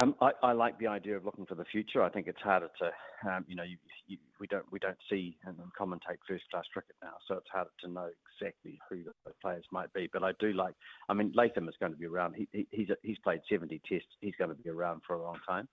Um, 0.01 0.15
I, 0.19 0.31
I, 0.41 0.51
like 0.51 0.77
the 0.79 0.87
idea 0.87 1.15
of 1.15 1.23
looking 1.23 1.45
for 1.45 1.55
the 1.55 1.63
future. 1.63 2.03
I 2.03 2.09
think 2.09 2.27
it's 2.27 2.41
harder 2.41 2.69
to, 2.79 3.29
um, 3.31 3.45
you 3.47 3.55
know, 3.55 3.63
you, 3.63 3.77
you, 4.07 4.17
we 4.39 4.47
don't 4.47 4.65
we 4.71 4.79
don't 4.79 4.97
see 5.09 5.37
and 5.45 5.55
commentate 5.79 6.17
first 6.27 6.43
class 6.51 6.65
cricket 6.73 6.95
now, 7.01 7.13
so 7.27 7.35
it's 7.35 7.49
harder 7.53 7.69
to 7.85 7.87
know 7.87 8.09
exactly 8.41 8.79
who 8.89 9.03
the 9.03 9.31
players 9.41 9.63
might 9.71 9.93
be. 9.93 10.09
But 10.11 10.23
I 10.23 10.31
do 10.39 10.51
like. 10.51 10.73
I 11.07 11.13
mean, 11.13 11.31
Latham 11.35 11.69
is 11.69 11.75
going 11.79 11.91
to 11.91 11.97
be 11.97 12.07
around. 12.07 12.35
He, 12.35 12.49
he, 12.51 12.67
he's 12.71 12.87
he's 13.03 13.19
played 13.19 13.41
70 13.49 13.81
tests. 13.87 14.07
He's 14.19 14.33
going 14.37 14.49
to 14.49 14.55
be 14.55 14.69
around 14.69 15.03
for 15.05 15.15
a 15.15 15.23
long 15.23 15.37
time. 15.47 15.69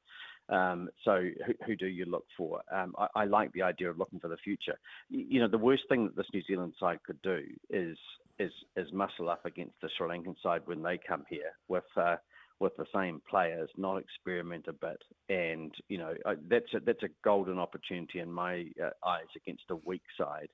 Um, 0.51 0.89
so 1.05 1.23
who, 1.47 1.53
who, 1.65 1.77
do 1.77 1.87
you 1.87 2.07
look 2.07 2.25
for? 2.37 2.61
Um, 2.73 2.95
I, 2.99 3.07
I, 3.15 3.25
like 3.25 3.53
the 3.53 3.63
idea 3.63 3.89
of 3.89 3.99
looking 3.99 4.19
for 4.19 4.29
the 4.29 4.37
future. 4.37 4.77
You, 5.09 5.25
you, 5.29 5.41
know, 5.41 5.49
the 5.49 5.59
worst 5.59 5.85
thing 5.89 6.05
that 6.07 6.17
this 6.17 6.27
New 6.35 6.43
Zealand 6.47 6.75
side 6.79 6.99
could 7.07 7.23
do 7.23 7.43
is 7.71 7.97
is 8.39 8.53
is 8.77 8.93
muscle 8.93 9.29
up 9.29 9.45
against 9.47 9.75
the 9.81 9.89
Sri 9.97 10.09
Lankan 10.09 10.35
side 10.43 10.63
when 10.65 10.83
they 10.83 10.99
come 10.99 11.25
here 11.29 11.53
with. 11.69 11.85
Uh, 11.97 12.17
with 12.59 12.77
the 12.77 12.85
same 12.95 13.23
players, 13.27 13.71
not 13.79 13.97
experiment 13.97 14.67
a 14.69 14.73
bit, 14.75 15.03
and 15.31 15.73
you 15.89 15.97
know 15.97 16.13
that's 16.51 16.75
a, 16.75 16.81
that's 16.81 17.03
a 17.03 17.09
golden 17.25 17.59
opportunity 17.59 18.19
in 18.19 18.31
my 18.31 18.67
uh, 18.79 18.91
eyes 19.09 19.25
against 19.35 19.63
a 19.71 19.77
weak 19.77 20.03
side 20.19 20.51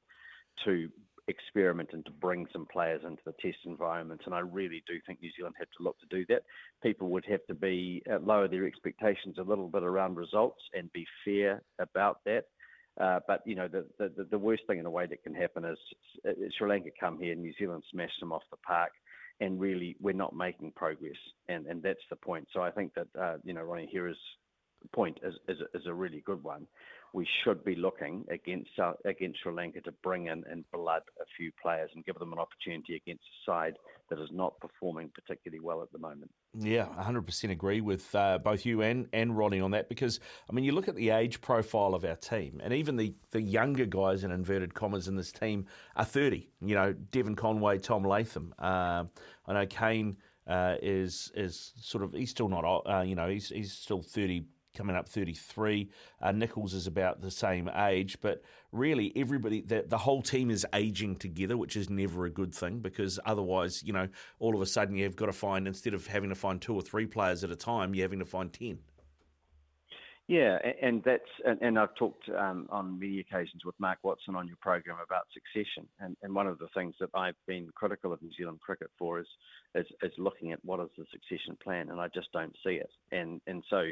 to 0.64 0.88
experiment 1.28 1.90
and 1.92 2.04
to 2.06 2.12
bring 2.12 2.46
some 2.52 2.66
players 2.66 3.02
into 3.04 3.22
the 3.24 3.34
test 3.40 3.58
environment. 3.64 4.22
And 4.26 4.34
I 4.34 4.40
really 4.40 4.82
do 4.86 4.94
think 5.06 5.20
New 5.20 5.30
Zealand 5.36 5.56
had 5.58 5.68
to 5.76 5.82
look 5.82 5.96
to 6.00 6.06
do 6.16 6.24
that. 6.28 6.42
People 6.82 7.08
would 7.10 7.24
have 7.26 7.44
to 7.48 7.54
be 7.54 8.02
uh, 8.10 8.18
lower 8.20 8.48
their 8.48 8.66
expectations 8.66 9.36
a 9.38 9.42
little 9.42 9.68
bit 9.68 9.82
around 9.82 10.16
results 10.16 10.60
and 10.74 10.92
be 10.92 11.06
fair 11.24 11.62
about 11.78 12.20
that. 12.24 12.44
Uh, 13.00 13.20
but 13.28 13.42
you 13.44 13.54
know 13.54 13.68
the, 13.68 13.84
the 13.98 14.26
the 14.30 14.38
worst 14.38 14.62
thing 14.66 14.78
in 14.78 14.86
a 14.86 14.90
way 14.90 15.06
that 15.06 15.22
can 15.22 15.34
happen 15.34 15.66
is 15.66 15.76
uh, 16.26 16.32
Sri 16.56 16.66
Lanka 16.66 16.88
come 16.98 17.18
here, 17.18 17.34
New 17.34 17.52
Zealand 17.58 17.82
smash 17.90 18.12
them 18.20 18.32
off 18.32 18.40
the 18.50 18.56
park, 18.66 18.90
and 19.40 19.60
really 19.60 19.96
we're 20.00 20.14
not 20.14 20.34
making 20.34 20.72
progress, 20.72 21.18
and 21.50 21.66
and 21.66 21.82
that's 21.82 22.00
the 22.08 22.16
point. 22.16 22.48
So 22.54 22.62
I 22.62 22.70
think 22.70 22.94
that 22.94 23.08
uh, 23.20 23.36
you 23.44 23.52
know 23.52 23.60
Ronnie 23.60 23.90
Hira's 23.92 24.16
point 24.92 25.18
is, 25.22 25.34
is, 25.48 25.58
is 25.74 25.86
a 25.86 25.94
really 25.94 26.22
good 26.24 26.42
one 26.42 26.66
we 27.16 27.26
should 27.42 27.64
be 27.64 27.74
looking 27.74 28.26
against 28.30 28.70
uh, 28.78 28.92
against 29.06 29.42
Sri 29.42 29.50
Lanka 29.50 29.80
to 29.80 29.92
bring 30.02 30.26
in 30.26 30.44
and 30.50 30.70
blood 30.70 31.00
a 31.18 31.24
few 31.36 31.50
players 31.62 31.90
and 31.94 32.04
give 32.04 32.18
them 32.18 32.34
an 32.34 32.38
opportunity 32.38 32.94
against 32.94 33.22
a 33.22 33.50
side 33.50 33.76
that 34.10 34.20
is 34.20 34.28
not 34.30 34.60
performing 34.60 35.10
particularly 35.14 35.60
well 35.60 35.82
at 35.82 35.90
the 35.92 35.98
moment. 35.98 36.30
Yeah, 36.58 36.86
100% 36.98 37.50
agree 37.50 37.80
with 37.80 38.14
uh, 38.14 38.38
both 38.38 38.66
you 38.66 38.82
and, 38.82 39.08
and 39.14 39.36
Ronnie 39.36 39.60
on 39.60 39.70
that 39.72 39.88
because, 39.88 40.20
I 40.48 40.52
mean, 40.52 40.64
you 40.64 40.72
look 40.72 40.88
at 40.88 40.94
the 40.94 41.10
age 41.10 41.40
profile 41.40 41.94
of 41.94 42.04
our 42.04 42.16
team 42.16 42.60
and 42.62 42.72
even 42.72 42.96
the, 42.96 43.14
the 43.30 43.40
younger 43.40 43.86
guys 43.86 44.22
in 44.22 44.30
inverted 44.30 44.74
commas 44.74 45.08
in 45.08 45.16
this 45.16 45.32
team 45.32 45.66
are 45.96 46.04
30. 46.04 46.48
You 46.60 46.74
know, 46.74 46.92
Devon 46.92 47.34
Conway, 47.34 47.78
Tom 47.78 48.04
Latham. 48.04 48.54
Uh, 48.58 49.04
I 49.46 49.54
know 49.54 49.66
Kane 49.66 50.18
uh, 50.46 50.76
is 50.80 51.32
is 51.34 51.72
sort 51.80 52.04
of, 52.04 52.12
he's 52.12 52.30
still 52.30 52.48
not, 52.48 52.64
uh, 52.64 53.02
you 53.02 53.14
know, 53.14 53.28
he's, 53.28 53.48
he's 53.48 53.72
still 53.72 54.02
30 54.02 54.44
coming 54.76 54.94
up 54.94 55.08
33. 55.08 55.88
Uh, 56.20 56.32
Nicholls 56.32 56.74
is 56.74 56.86
about 56.86 57.20
the 57.20 57.30
same 57.30 57.68
age, 57.74 58.18
but 58.20 58.42
really 58.72 59.12
everybody, 59.16 59.60
the, 59.60 59.84
the 59.86 59.98
whole 59.98 60.22
team 60.22 60.50
is 60.50 60.66
aging 60.74 61.16
together, 61.16 61.56
which 61.56 61.76
is 61.76 61.90
never 61.90 62.26
a 62.26 62.30
good 62.30 62.54
thing 62.54 62.80
because 62.80 63.18
otherwise, 63.24 63.82
you 63.82 63.92
know, 63.92 64.08
all 64.38 64.54
of 64.54 64.60
a 64.60 64.66
sudden 64.66 64.96
you've 64.96 65.16
got 65.16 65.26
to 65.26 65.32
find, 65.32 65.66
instead 65.66 65.94
of 65.94 66.06
having 66.06 66.28
to 66.28 66.36
find 66.36 66.60
two 66.60 66.74
or 66.74 66.82
three 66.82 67.06
players 67.06 67.42
at 67.42 67.50
a 67.50 67.56
time, 67.56 67.94
you're 67.94 68.04
having 68.04 68.18
to 68.18 68.24
find 68.24 68.52
10. 68.52 68.78
Yeah, 70.28 70.58
and 70.82 71.04
that's 71.04 71.22
and, 71.44 71.62
and 71.62 71.78
I've 71.78 71.94
talked 71.94 72.28
um, 72.36 72.66
on 72.70 72.98
many 72.98 73.20
occasions 73.20 73.64
with 73.64 73.76
Mark 73.78 73.98
Watson 74.02 74.34
on 74.34 74.48
your 74.48 74.56
program 74.60 74.96
about 75.04 75.26
succession, 75.32 75.86
and, 76.00 76.16
and 76.20 76.34
one 76.34 76.48
of 76.48 76.58
the 76.58 76.66
things 76.74 76.96
that 76.98 77.10
I've 77.14 77.36
been 77.46 77.68
critical 77.76 78.12
of 78.12 78.20
New 78.20 78.32
Zealand 78.36 78.58
cricket 78.60 78.90
for 78.98 79.20
is, 79.20 79.26
is 79.76 79.86
is 80.02 80.10
looking 80.18 80.50
at 80.50 80.58
what 80.64 80.80
is 80.80 80.88
the 80.98 81.04
succession 81.12 81.56
plan, 81.62 81.90
and 81.90 82.00
I 82.00 82.08
just 82.08 82.32
don't 82.32 82.56
see 82.64 82.72
it, 82.72 82.90
and 83.12 83.40
and 83.46 83.62
so 83.70 83.84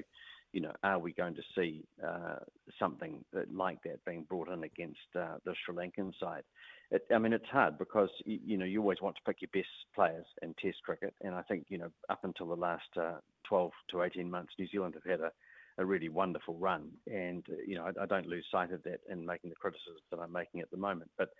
you 0.55 0.61
know, 0.61 0.73
are 0.85 1.01
we 1.01 1.13
going 1.13 1.35
to 1.35 1.43
see 1.57 1.85
uh, 2.07 2.37
something 2.79 3.25
like 3.53 3.83
that 3.83 4.05
being 4.07 4.23
brought 4.23 4.49
in 4.49 4.63
against 4.63 5.01
uh, 5.19 5.35
the 5.45 5.53
Sri 5.67 5.75
Lankan 5.75 6.13
side? 6.21 6.45
It, 6.93 7.03
I 7.13 7.19
mean, 7.19 7.33
it's 7.33 7.49
hard 7.51 7.77
because 7.77 8.09
you, 8.25 8.39
you, 8.47 8.57
know 8.57 8.65
you 8.65 8.81
always 8.81 9.03
want 9.03 9.17
to 9.17 9.23
pick 9.27 9.43
your 9.43 9.49
best 9.53 9.75
players 9.97 10.25
in 10.43 10.55
Test 10.63 10.79
cricket, 10.85 11.13
and 11.23 11.35
I 11.35 11.43
think 11.43 11.67
you 11.71 11.79
know 11.79 11.91
up 12.09 12.21
until 12.23 12.47
the 12.47 12.55
last 12.55 12.87
uh, 12.97 13.15
12 13.49 13.73
to 13.91 14.03
18 14.05 14.31
months, 14.31 14.53
New 14.57 14.69
Zealand 14.69 14.95
have 14.95 15.11
had 15.11 15.21
a, 15.21 15.33
a 15.79 15.85
really 15.85 16.09
wonderful 16.09 16.55
run, 16.55 16.89
and 17.09 17.45
uh, 17.51 17.57
you 17.67 17.75
know 17.75 17.87
I, 17.87 18.05
I, 18.05 18.07
don't 18.07 18.29
lose 18.29 18.47
sight 18.53 18.73
of 18.73 18.81
that 18.85 19.01
in 19.11 19.27
making 19.27 19.51
the 19.51 19.57
criticisms 19.57 20.03
that 20.13 20.21
I'm 20.21 20.33
making 20.33 20.61
at 20.61 20.71
the 20.71 20.77
moment, 20.77 21.11
but 21.19 21.31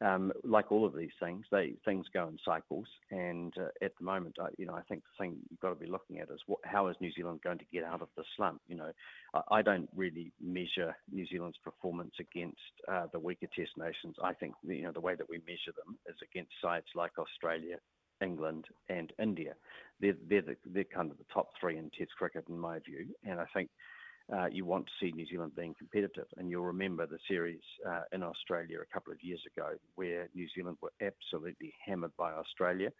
um, 0.00 0.32
like 0.44 0.72
all 0.72 0.86
of 0.86 0.96
these 0.96 1.10
things, 1.20 1.44
they 1.50 1.74
things 1.84 2.06
go 2.12 2.26
in 2.28 2.38
cycles. 2.44 2.86
And 3.10 3.52
uh, 3.58 3.68
at 3.82 3.92
the 3.98 4.04
moment, 4.04 4.36
I, 4.40 4.48
you 4.56 4.66
know, 4.66 4.74
I 4.74 4.82
think 4.82 5.02
the 5.02 5.24
thing 5.24 5.36
you've 5.50 5.60
got 5.60 5.70
to 5.70 5.74
be 5.74 5.90
looking 5.90 6.20
at 6.20 6.30
is 6.30 6.40
what, 6.46 6.60
how 6.64 6.88
is 6.88 6.96
New 7.00 7.12
Zealand 7.12 7.40
going 7.44 7.58
to 7.58 7.64
get 7.72 7.84
out 7.84 8.00
of 8.00 8.08
the 8.16 8.24
slump? 8.36 8.60
You 8.68 8.76
know, 8.76 8.92
I, 9.34 9.56
I 9.56 9.62
don't 9.62 9.88
really 9.94 10.32
measure 10.40 10.96
New 11.12 11.26
Zealand's 11.26 11.58
performance 11.62 12.14
against 12.18 12.56
uh, 12.90 13.06
the 13.12 13.18
weaker 13.18 13.46
Test 13.54 13.72
nations. 13.76 14.16
I 14.22 14.32
think 14.32 14.54
you 14.62 14.82
know 14.82 14.92
the 14.92 15.00
way 15.00 15.14
that 15.14 15.28
we 15.28 15.38
measure 15.46 15.72
them 15.76 15.98
is 16.08 16.16
against 16.22 16.52
sides 16.62 16.86
like 16.94 17.18
Australia, 17.18 17.76
England, 18.22 18.66
and 18.88 19.12
India. 19.20 19.54
They're 20.00 20.16
they're, 20.28 20.42
the, 20.42 20.56
they're 20.66 20.84
kind 20.84 21.10
of 21.10 21.18
the 21.18 21.24
top 21.32 21.48
three 21.60 21.76
in 21.76 21.90
Test 21.96 22.12
cricket 22.16 22.44
in 22.48 22.58
my 22.58 22.78
view. 22.78 23.06
And 23.24 23.38
I 23.38 23.46
think 23.52 23.68
uh, 24.32 24.46
you 24.50 24.64
want 24.64 24.86
to 24.86 24.92
see 25.00 25.12
New 25.12 25.26
Zealand 25.26 25.52
being 25.56 25.74
competitive. 25.76 26.26
And 26.36 26.50
you'll 26.50 26.64
remember 26.64 27.06
the 27.06 27.18
series 27.28 27.60
uh, 27.88 28.02
in 28.12 28.22
Australia 28.22 28.78
a 28.80 28.94
couple 28.94 29.12
of 29.12 29.22
years 29.22 29.40
ago 29.56 29.70
where 29.96 30.28
New 30.34 30.46
Zealand 30.54 30.76
were 30.80 30.92
absolutely 31.02 31.72
hammered 31.84 32.12
by 32.16 32.32
Australia. 32.32 32.90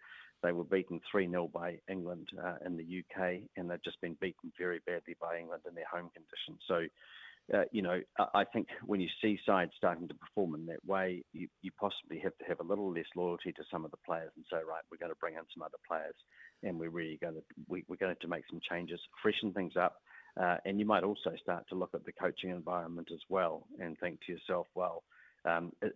They 0.43 0.53
were 0.53 0.65
beaten 0.65 1.01
3 1.11 1.29
0 1.29 1.51
by 1.53 1.79
England 1.89 2.29
uh, 2.43 2.57
in 2.65 2.77
the 2.77 2.85
UK, 3.05 3.41
and 3.57 3.71
they've 3.71 3.85
just 3.85 4.01
been 4.01 4.17
beaten 4.21 4.53
very 4.59 4.81
badly 4.87 5.17
by 5.21 5.39
England 5.39 5.63
in 5.69 5.75
their 5.75 5.85
home 5.93 6.11
conditions. 6.15 6.63
So, 6.67 7.57
uh, 7.57 7.65
you 7.73 7.83
know, 7.83 8.01
I 8.35 8.45
think 8.45 8.69
when 8.87 9.01
you 9.01 9.09
see 9.21 9.39
sides 9.45 9.73
starting 9.77 10.09
to 10.09 10.15
perform 10.15 10.55
in 10.55 10.67
that 10.67 10.85
way, 10.87 11.23
you, 11.33 11.49
you 11.63 11.71
possibly 11.79 12.19
have 12.21 12.37
to 12.39 12.45
have 12.47 12.61
a 12.61 12.65
little 12.65 12.93
less 12.93 13.11
loyalty 13.17 13.53
to 13.53 13.63
some 13.71 13.85
of 13.85 13.91
the 13.91 13.99
players 14.07 14.31
and 14.37 14.45
say, 14.51 14.59
right, 14.59 14.83
we're 14.91 14.99
going 14.99 15.13
to 15.13 15.19
bring 15.21 15.35
in 15.35 15.43
some 15.53 15.63
other 15.63 15.79
players, 15.87 16.15
and 16.63 16.79
we're 16.79 16.91
really 16.91 17.19
going 17.21 17.35
to 17.35 17.43
we, 17.69 17.85
we're 17.89 17.97
going 17.97 18.17
to 18.19 18.29
make 18.29 18.45
some 18.51 18.61
changes, 18.67 19.01
freshen 19.23 19.53
things 19.53 19.75
up, 19.77 19.97
uh, 20.39 20.57
and 20.65 20.79
you 20.79 20.87
might 20.87 21.05
also 21.05 21.33
start 21.43 21.69
to 21.69 21.75
look 21.75 21.95
at 21.95 22.05
the 22.05 22.13
coaching 22.13 22.51
environment 22.51 23.09
as 23.13 23.21
well 23.29 23.67
and 23.81 23.99
think 23.99 24.19
to 24.27 24.33
yourself, 24.33 24.67
well, 24.75 25.03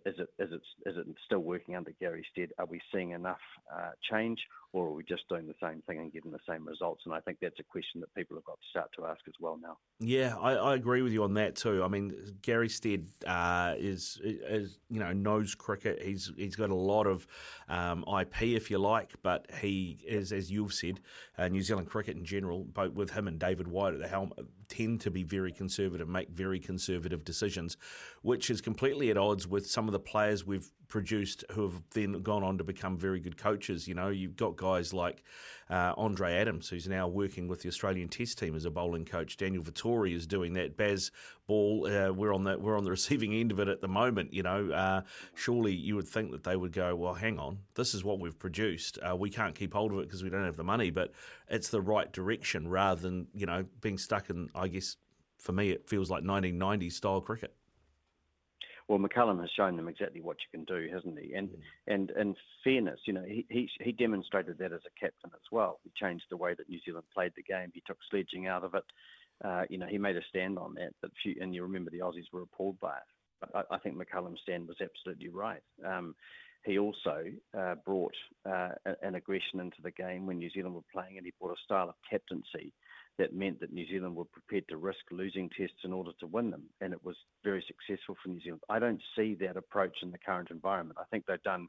is 0.05 0.15
it 0.17 0.29
is 0.39 0.97
it 0.97 1.05
still 1.25 1.39
working 1.39 1.75
under 1.75 1.91
Gary 1.99 2.25
Stead? 2.31 2.49
Are 2.57 2.65
we 2.65 2.81
seeing 2.93 3.11
enough 3.11 3.39
uh, 3.71 3.91
change, 4.11 4.39
or 4.73 4.87
are 4.87 4.91
we 4.91 5.03
just 5.03 5.27
doing 5.29 5.47
the 5.47 5.55
same 5.61 5.81
thing 5.87 5.99
and 5.99 6.11
getting 6.11 6.31
the 6.31 6.39
same 6.47 6.67
results? 6.67 7.03
And 7.05 7.13
I 7.13 7.19
think 7.19 7.37
that's 7.41 7.59
a 7.59 7.63
question 7.63 8.01
that 8.01 8.13
people 8.15 8.37
have 8.37 8.45
got 8.45 8.59
to 8.59 8.67
start 8.69 8.89
to 8.97 9.05
ask 9.05 9.21
as 9.27 9.35
well 9.39 9.57
now. 9.61 9.77
Yeah, 9.99 10.35
I, 10.37 10.73
agree 10.73 11.01
with 11.01 11.13
you 11.13 11.23
on 11.23 11.35
that 11.35 11.55
too. 11.55 11.83
I 11.83 11.87
mean, 11.87 12.37
Gary 12.41 12.69
Stead 12.69 13.07
uh, 13.25 13.75
is 13.77 14.19
is 14.23 14.79
you 14.89 14.99
know 14.99 15.13
knows 15.13 15.53
cricket. 15.53 16.01
He's 16.01 16.31
he's 16.35 16.55
got 16.55 16.69
a 16.69 16.75
lot 16.75 17.05
of 17.05 17.27
um, 17.69 18.03
IP, 18.19 18.43
if 18.43 18.71
you 18.71 18.79
like, 18.79 19.13
but 19.21 19.47
he 19.61 19.99
is, 20.05 20.31
as 20.31 20.51
you've 20.51 20.73
said, 20.73 20.99
uh, 21.37 21.47
New 21.47 21.61
Zealand 21.61 21.87
cricket 21.87 22.17
in 22.17 22.25
general, 22.25 22.63
both 22.63 22.93
with 22.93 23.11
him 23.11 23.27
and 23.27 23.39
David 23.39 23.67
White 23.67 23.93
at 23.93 23.99
the 23.99 24.07
helm, 24.07 24.33
tend 24.69 25.01
to 25.01 25.11
be 25.11 25.23
very 25.23 25.51
conservative, 25.51 26.07
make 26.07 26.29
very 26.29 26.59
conservative 26.59 27.23
decisions, 27.23 27.77
which 28.21 28.49
is 28.49 28.61
completely 28.61 29.09
at 29.09 29.17
odds 29.17 29.47
with 29.47 29.67
some 29.67 29.87
of 29.87 29.91
the 29.91 29.99
players 29.99 30.45
we've 30.45 30.69
produced 30.87 31.43
who 31.51 31.63
have 31.63 31.81
then 31.91 32.13
gone 32.21 32.43
on 32.43 32.57
to 32.57 32.63
become 32.63 32.97
very 32.97 33.19
good 33.19 33.37
coaches. 33.37 33.87
You 33.87 33.95
know, 33.95 34.09
you've 34.09 34.35
got 34.35 34.55
guys 34.55 34.93
like 34.93 35.23
uh, 35.69 35.93
Andre 35.97 36.35
Adams, 36.35 36.69
who's 36.69 36.87
now 36.87 37.07
working 37.07 37.47
with 37.47 37.61
the 37.61 37.69
Australian 37.69 38.07
Test 38.07 38.37
team 38.37 38.55
as 38.55 38.65
a 38.65 38.69
bowling 38.69 39.05
coach. 39.05 39.37
Daniel 39.37 39.63
Vettori 39.63 40.15
is 40.15 40.27
doing 40.27 40.53
that. 40.53 40.77
Baz 40.77 41.11
Ball, 41.47 41.87
uh, 41.87 42.11
we're 42.11 42.33
on 42.33 42.43
the 42.43 42.57
we're 42.57 42.77
on 42.77 42.83
the 42.83 42.91
receiving 42.99 43.33
end 43.33 43.51
of 43.51 43.59
it 43.59 43.67
at 43.67 43.81
the 43.81 43.87
moment. 43.87 44.33
You 44.33 44.43
know, 44.43 44.71
uh, 44.71 45.01
surely 45.33 45.73
you 45.73 45.95
would 45.95 46.07
think 46.07 46.31
that 46.31 46.43
they 46.43 46.55
would 46.55 46.71
go, 46.71 46.95
well, 46.95 47.15
hang 47.15 47.39
on, 47.39 47.59
this 47.75 47.93
is 47.93 48.03
what 48.03 48.19
we've 48.19 48.37
produced. 48.37 48.99
Uh, 49.07 49.15
we 49.15 49.29
can't 49.29 49.55
keep 49.55 49.73
hold 49.73 49.91
of 49.91 49.99
it 49.99 50.07
because 50.07 50.23
we 50.23 50.29
don't 50.29 50.45
have 50.45 50.57
the 50.57 50.63
money, 50.63 50.91
but 50.91 51.11
it's 51.49 51.69
the 51.69 51.81
right 51.81 52.11
direction 52.11 52.67
rather 52.67 53.01
than 53.01 53.27
you 53.33 53.45
know 53.45 53.65
being 53.81 53.97
stuck 53.97 54.29
in. 54.29 54.49
I 54.53 54.67
guess 54.67 54.97
for 55.37 55.51
me, 55.51 55.71
it 55.71 55.89
feels 55.89 56.09
like 56.09 56.23
1990s 56.23 56.93
style 56.93 57.21
cricket. 57.21 57.53
Well, 58.87 58.99
McCullum 58.99 59.41
has 59.41 59.49
shown 59.55 59.77
them 59.77 59.87
exactly 59.87 60.21
what 60.21 60.37
you 60.39 60.59
can 60.59 60.65
do, 60.65 60.87
hasn't 60.93 61.17
he? 61.19 61.33
And 61.33 61.49
mm. 61.49 61.59
and 61.87 62.11
in 62.11 62.35
fairness, 62.63 62.99
you 63.05 63.13
know, 63.13 63.23
he, 63.27 63.45
he 63.49 63.69
he 63.79 63.91
demonstrated 63.91 64.57
that 64.59 64.73
as 64.73 64.81
a 64.85 64.99
captain 64.99 65.31
as 65.33 65.51
well. 65.51 65.79
He 65.83 65.91
changed 65.95 66.25
the 66.29 66.37
way 66.37 66.53
that 66.53 66.69
New 66.69 66.79
Zealand 66.85 67.05
played 67.13 67.33
the 67.35 67.43
game. 67.43 67.71
He 67.73 67.83
took 67.85 67.97
sledging 68.09 68.47
out 68.47 68.63
of 68.63 68.75
it. 68.75 68.83
Uh, 69.43 69.63
you 69.69 69.77
know, 69.77 69.87
he 69.87 69.97
made 69.97 70.15
a 70.15 70.21
stand 70.29 70.59
on 70.59 70.75
that. 70.75 70.93
But 71.01 71.11
few, 71.21 71.35
and 71.41 71.53
you 71.53 71.63
remember 71.63 71.89
the 71.89 71.99
Aussies 71.99 72.31
were 72.31 72.43
appalled 72.43 72.79
by 72.79 72.95
it. 72.95 73.09
But 73.41 73.67
I, 73.71 73.75
I 73.75 73.79
think 73.79 73.97
McCullum's 73.97 74.41
stand 74.41 74.67
was 74.67 74.77
absolutely 74.81 75.29
right. 75.29 75.63
Um, 75.85 76.15
he 76.63 76.79
also 76.79 77.25
uh, 77.57 77.75
brought 77.85 78.15
uh, 78.45 78.69
an 79.01 79.15
aggression 79.15 79.59
into 79.59 79.81
the 79.83 79.91
game 79.91 80.25
when 80.25 80.39
New 80.39 80.49
Zealand 80.49 80.75
were 80.75 80.81
playing, 80.91 81.17
and 81.17 81.25
he 81.25 81.33
brought 81.39 81.53
a 81.53 81.63
style 81.63 81.89
of 81.89 81.95
captaincy 82.09 82.73
that 83.17 83.33
meant 83.33 83.59
that 83.59 83.73
New 83.73 83.87
Zealand 83.87 84.15
were 84.15 84.25
prepared 84.25 84.67
to 84.69 84.77
risk 84.77 84.99
losing 85.11 85.49
tests 85.49 85.83
in 85.83 85.93
order 85.93 86.11
to 86.19 86.27
win 86.27 86.51
them, 86.51 86.63
and 86.81 86.93
it 86.93 87.03
was 87.03 87.15
very 87.43 87.63
successful 87.67 88.15
for 88.21 88.29
New 88.29 88.41
Zealand. 88.41 88.61
I 88.69 88.79
don't 88.79 89.01
see 89.15 89.35
that 89.35 89.57
approach 89.57 89.97
in 90.01 90.11
the 90.11 90.17
current 90.17 90.51
environment. 90.51 90.99
I 90.99 91.05
think 91.11 91.25
they've 91.25 91.41
done 91.43 91.67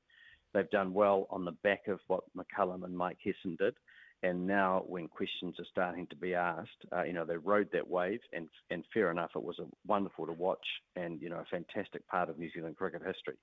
they've 0.53 0.71
done 0.71 0.95
well 0.95 1.27
on 1.31 1.45
the 1.45 1.53
back 1.53 1.89
of 1.89 2.01
what 2.07 2.25
McCullum 2.37 2.85
and 2.85 2.97
Mike 2.97 3.19
Hesson 3.23 3.57
did, 3.59 3.75
and 4.23 4.47
now 4.47 4.83
when 4.87 5.09
questions 5.09 5.57
are 5.59 5.67
starting 5.71 6.07
to 6.09 6.17
be 6.17 6.35
asked, 6.35 6.85
uh, 6.93 7.03
you 7.05 7.13
know 7.13 7.25
they 7.25 7.37
rode 7.37 7.69
that 7.73 7.89
wave, 7.89 8.21
and 8.33 8.49
and 8.71 8.85
fair 8.93 9.11
enough, 9.11 9.31
it 9.37 9.43
was 9.43 9.59
a 9.59 9.67
wonderful 9.87 10.27
to 10.27 10.33
watch, 10.33 10.67
and 10.97 11.21
you 11.21 11.29
know 11.29 11.37
a 11.39 11.45
fantastic 11.51 12.07
part 12.09 12.29
of 12.29 12.39
New 12.39 12.51
Zealand 12.53 12.77
cricket 12.77 13.03
history. 13.07 13.37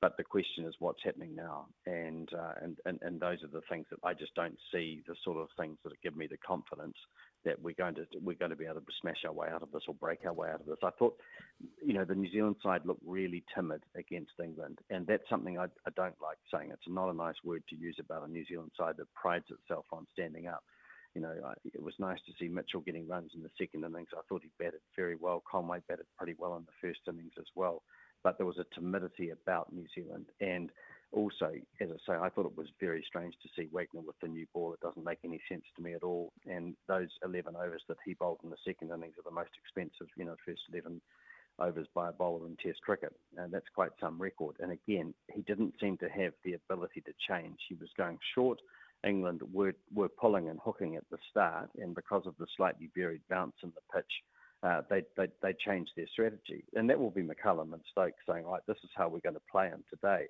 But 0.00 0.16
the 0.16 0.22
question 0.22 0.64
is 0.64 0.74
what's 0.78 1.02
happening 1.02 1.34
now, 1.34 1.66
and, 1.86 2.28
uh, 2.32 2.52
and 2.62 2.76
and 2.84 2.98
and 3.02 3.18
those 3.18 3.42
are 3.42 3.48
the 3.48 3.62
things 3.68 3.86
that 3.90 3.98
I 4.04 4.14
just 4.14 4.34
don't 4.34 4.58
see 4.72 5.02
the 5.08 5.16
sort 5.24 5.38
of 5.38 5.48
things 5.58 5.78
that 5.82 6.00
give 6.02 6.16
me 6.16 6.28
the 6.28 6.36
confidence 6.36 6.96
that 7.48 7.62
we're 7.62 7.74
going 7.74 7.94
to 7.94 8.06
we're 8.22 8.36
going 8.36 8.50
to 8.50 8.56
be 8.56 8.66
able 8.66 8.76
to 8.76 8.86
smash 9.00 9.24
our 9.24 9.32
way 9.32 9.48
out 9.50 9.62
of 9.62 9.72
this 9.72 9.82
or 9.88 9.94
break 9.94 10.18
our 10.26 10.34
way 10.34 10.50
out 10.50 10.60
of 10.60 10.66
this. 10.66 10.76
I 10.84 10.90
thought, 10.98 11.16
you 11.82 11.94
know, 11.94 12.04
the 12.04 12.14
New 12.14 12.30
Zealand 12.30 12.56
side 12.62 12.82
looked 12.84 13.02
really 13.06 13.42
timid 13.54 13.82
against 13.96 14.32
England, 14.42 14.80
and 14.90 15.06
that's 15.06 15.28
something 15.30 15.58
I, 15.58 15.64
I 15.86 15.90
don't 15.96 16.20
like 16.22 16.36
saying. 16.52 16.70
It's 16.70 16.82
not 16.86 17.08
a 17.08 17.16
nice 17.16 17.40
word 17.42 17.62
to 17.70 17.76
use 17.76 17.96
about 17.98 18.28
a 18.28 18.30
New 18.30 18.44
Zealand 18.44 18.72
side 18.76 18.96
that 18.98 19.14
prides 19.14 19.46
itself 19.48 19.86
on 19.92 20.06
standing 20.12 20.46
up. 20.46 20.62
You 21.14 21.22
know, 21.22 21.32
I, 21.42 21.54
it 21.64 21.82
was 21.82 21.94
nice 21.98 22.18
to 22.26 22.32
see 22.38 22.48
Mitchell 22.48 22.80
getting 22.80 23.08
runs 23.08 23.30
in 23.34 23.42
the 23.42 23.50
second 23.58 23.82
innings. 23.82 24.08
I 24.14 24.20
thought 24.28 24.42
he 24.42 24.50
batted 24.58 24.80
very 24.94 25.16
well. 25.16 25.42
Conway 25.50 25.78
batted 25.88 26.06
pretty 26.18 26.34
well 26.38 26.56
in 26.56 26.66
the 26.66 26.86
first 26.86 27.00
innings 27.08 27.32
as 27.38 27.46
well 27.54 27.82
but 28.24 28.36
there 28.36 28.46
was 28.46 28.58
a 28.58 28.74
timidity 28.74 29.30
about 29.30 29.72
New 29.72 29.86
Zealand. 29.94 30.26
And 30.40 30.70
also, 31.12 31.52
as 31.80 31.88
I 31.90 31.96
say, 32.06 32.18
I 32.18 32.28
thought 32.28 32.46
it 32.46 32.56
was 32.56 32.68
very 32.80 33.02
strange 33.06 33.34
to 33.42 33.48
see 33.56 33.68
Wagner 33.72 34.00
with 34.00 34.16
the 34.20 34.28
new 34.28 34.46
ball. 34.52 34.74
It 34.74 34.80
doesn't 34.80 35.04
make 35.04 35.18
any 35.24 35.40
sense 35.48 35.64
to 35.76 35.82
me 35.82 35.94
at 35.94 36.02
all. 36.02 36.32
And 36.46 36.74
those 36.86 37.08
11 37.24 37.56
overs 37.56 37.82
that 37.88 37.96
he 38.04 38.14
bowled 38.14 38.40
in 38.44 38.50
the 38.50 38.56
second 38.64 38.90
innings 38.90 39.14
are 39.18 39.28
the 39.28 39.34
most 39.34 39.50
expensive, 39.58 40.08
you 40.16 40.24
know, 40.24 40.36
first 40.44 40.62
11 40.72 41.00
overs 41.58 41.86
by 41.94 42.10
a 42.10 42.12
bowler 42.12 42.46
in 42.46 42.56
Test 42.56 42.82
cricket. 42.82 43.14
And 43.36 43.52
that's 43.52 43.68
quite 43.74 43.90
some 44.00 44.20
record. 44.20 44.56
And 44.60 44.72
again, 44.72 45.14
he 45.32 45.42
didn't 45.42 45.74
seem 45.80 45.96
to 45.98 46.08
have 46.08 46.32
the 46.44 46.54
ability 46.54 47.00
to 47.02 47.12
change. 47.26 47.58
He 47.68 47.74
was 47.74 47.88
going 47.96 48.18
short. 48.34 48.60
England 49.06 49.40
were, 49.52 49.74
were 49.94 50.08
pulling 50.08 50.48
and 50.48 50.58
hooking 50.62 50.96
at 50.96 51.04
the 51.10 51.18
start, 51.30 51.70
and 51.78 51.94
because 51.94 52.26
of 52.26 52.34
the 52.38 52.46
slightly 52.56 52.90
varied 52.96 53.22
bounce 53.30 53.54
in 53.62 53.72
the 53.76 53.96
pitch, 53.96 54.12
uh, 54.64 54.82
they, 54.90 55.02
they, 55.16 55.28
they 55.40 55.54
changed 55.64 55.92
their 55.96 56.08
strategy. 56.10 56.64
And 56.74 56.90
that 56.90 56.98
will 56.98 57.10
be 57.10 57.22
McCullum 57.22 57.72
and 57.72 57.82
Stokes 57.92 58.18
saying, 58.28 58.44
right, 58.44 58.62
this 58.66 58.78
is 58.82 58.90
how 58.96 59.08
we're 59.08 59.20
going 59.20 59.36
to 59.36 59.42
play 59.50 59.68
him 59.68 59.84
today. 59.88 60.26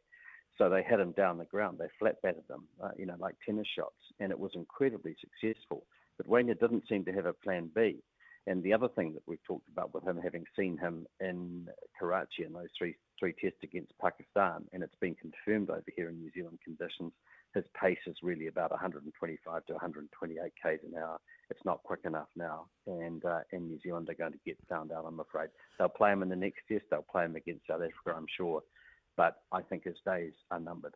So 0.58 0.68
they 0.68 0.82
had 0.82 1.00
him 1.00 1.12
down 1.12 1.38
the 1.38 1.44
ground. 1.44 1.78
They 1.78 1.86
flat 1.98 2.20
batted 2.22 2.46
them, 2.48 2.64
uh, 2.82 2.90
you 2.98 3.06
know, 3.06 3.16
like 3.18 3.36
tennis 3.46 3.68
shots, 3.76 3.94
and 4.18 4.32
it 4.32 4.38
was 4.38 4.50
incredibly 4.54 5.16
successful. 5.20 5.86
But 6.16 6.26
Wagner 6.28 6.54
didn't 6.54 6.88
seem 6.88 7.04
to 7.04 7.12
have 7.12 7.26
a 7.26 7.32
plan 7.32 7.70
B. 7.74 8.02
And 8.48 8.62
the 8.62 8.72
other 8.72 8.88
thing 8.88 9.12
that 9.12 9.22
we've 9.26 9.42
talked 9.46 9.68
about 9.68 9.92
with 9.94 10.04
him, 10.04 10.18
having 10.22 10.44
seen 10.58 10.78
him 10.78 11.06
in 11.20 11.68
Karachi 11.98 12.44
in 12.44 12.52
those 12.52 12.68
three 12.76 12.96
three 13.18 13.34
tests 13.40 13.58
against 13.62 13.92
Pakistan, 14.00 14.64
and 14.72 14.82
it's 14.82 14.94
been 15.00 15.14
confirmed 15.16 15.70
over 15.70 15.84
here 15.94 16.08
in 16.08 16.18
New 16.18 16.30
Zealand 16.32 16.58
conditions, 16.64 17.12
his 17.54 17.64
pace 17.78 17.98
is 18.06 18.16
really 18.22 18.46
about 18.46 18.70
125 18.70 19.66
to 19.66 19.72
128 19.72 20.52
k's 20.62 20.78
an 20.86 20.98
hour. 20.98 21.18
It's 21.50 21.64
not 21.64 21.82
quick 21.82 22.00
enough 22.04 22.28
now, 22.36 22.66
and 22.86 23.24
uh, 23.24 23.40
in 23.52 23.66
New 23.66 23.78
Zealand 23.82 24.06
they're 24.06 24.14
going 24.14 24.32
to 24.32 24.38
get 24.46 24.56
found 24.68 24.92
out. 24.92 25.04
I'm 25.06 25.20
afraid 25.20 25.48
they'll 25.78 25.88
play 25.88 26.12
him 26.12 26.22
in 26.22 26.28
the 26.28 26.36
next 26.36 26.60
test. 26.70 26.84
They'll 26.90 27.02
play 27.02 27.24
him 27.24 27.36
against 27.36 27.66
South 27.66 27.82
Africa, 27.82 28.16
I'm 28.16 28.26
sure. 28.34 28.62
But 29.18 29.42
I 29.50 29.62
think 29.62 29.82
his 29.82 29.96
days 30.06 30.32
are 30.52 30.60
numbered. 30.60 30.94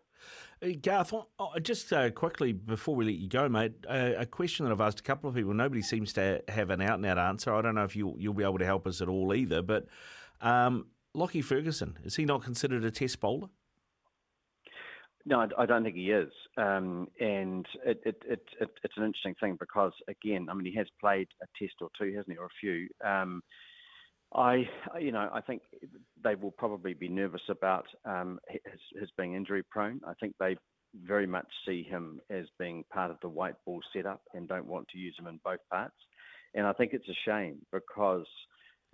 Uh, 0.63 0.69
Garth, 0.81 1.13
just 1.61 1.93
uh, 1.93 2.09
quickly 2.13 2.53
before 2.53 2.95
we 2.95 3.05
let 3.05 3.17
you 3.17 3.29
go, 3.29 3.49
mate, 3.49 3.73
uh, 3.89 4.13
a 4.17 4.27
question 4.27 4.65
that 4.65 4.71
I've 4.71 4.81
asked 4.81 5.01
a 5.01 5.03
couple 5.03 5.29
of 5.29 5.35
people. 5.35 5.53
Nobody 5.53 5.83
seems 5.83 6.13
to 6.13 6.41
have 6.47 6.71
an 6.71 6.81
out 6.81 6.95
and 6.95 7.05
out 7.05 7.19
answer. 7.19 7.53
I 7.53 7.61
don't 7.63 7.75
know 7.75 7.83
if 7.83 7.97
you'll, 7.97 8.15
you'll 8.21 8.33
be 8.33 8.45
able 8.45 8.59
to 8.59 8.65
help 8.65 8.87
us 8.87 9.03
at 9.03 9.09
all 9.09 9.35
either. 9.35 9.61
But 9.61 9.89
um, 10.41 10.87
Lockie 11.15 11.43
Ferguson, 11.43 11.99
is 12.05 12.15
he 12.15 12.25
not 12.25 12.45
considered 12.45 12.85
a 12.85 12.93
test 12.93 13.19
bowler? 13.19 13.49
No, 15.27 15.49
I 15.59 15.67
don't 15.67 15.83
think 15.83 15.97
he 15.97 16.11
is, 16.11 16.33
um, 16.57 17.09
and 17.21 17.67
it, 17.85 18.03
it, 18.05 18.23
it, 18.29 18.41
it's 18.61 18.97
an 18.97 19.05
interesting 19.05 19.37
thing 19.41 19.57
because 19.59 19.93
again, 20.09 20.49
I 20.49 20.55
mean, 20.55 20.67
he 20.67 20.77
has 20.79 20.89
played 21.01 21.29
a 21.41 21.47
test 21.57 21.75
or 21.81 21.91
two, 21.97 22.13
hasn't 22.17 22.33
he, 22.33 22.39
or 22.39 22.47
a 22.47 22.61
few. 22.61 22.89
Um, 23.05 23.43
I, 24.35 24.69
you 25.01 25.13
know, 25.13 25.29
I 25.33 25.41
think 25.41 25.63
they 26.23 26.35
will 26.35 26.53
probably 26.53 26.95
be 26.95 27.09
nervous 27.09 27.43
about 27.49 27.87
um, 28.05 28.39
his, 28.49 28.61
his, 28.99 29.11
being 29.17 29.35
injury 29.35 29.63
prone. 29.63 30.01
I 30.07 30.15
think 30.15 30.35
they 30.39 30.57
very 31.05 31.27
much 31.27 31.47
see 31.67 31.83
him 31.83 32.21
as 32.31 32.47
being 32.59 32.85
part 32.93 33.11
of 33.11 33.19
the 33.21 33.29
white 33.29 33.57
ball 33.67 33.81
setup 33.95 34.23
and 34.35 34.49
don't 34.49 34.67
want 34.67 34.89
to 34.89 34.99
use 34.99 35.15
him 35.19 35.27
in 35.27 35.39
both 35.45 35.61
parts. 35.71 35.97
And 36.55 36.67
I 36.67 36.73
think 36.73 36.93
it's 36.93 37.09
a 37.09 37.17
shame 37.25 37.59
because 37.73 38.27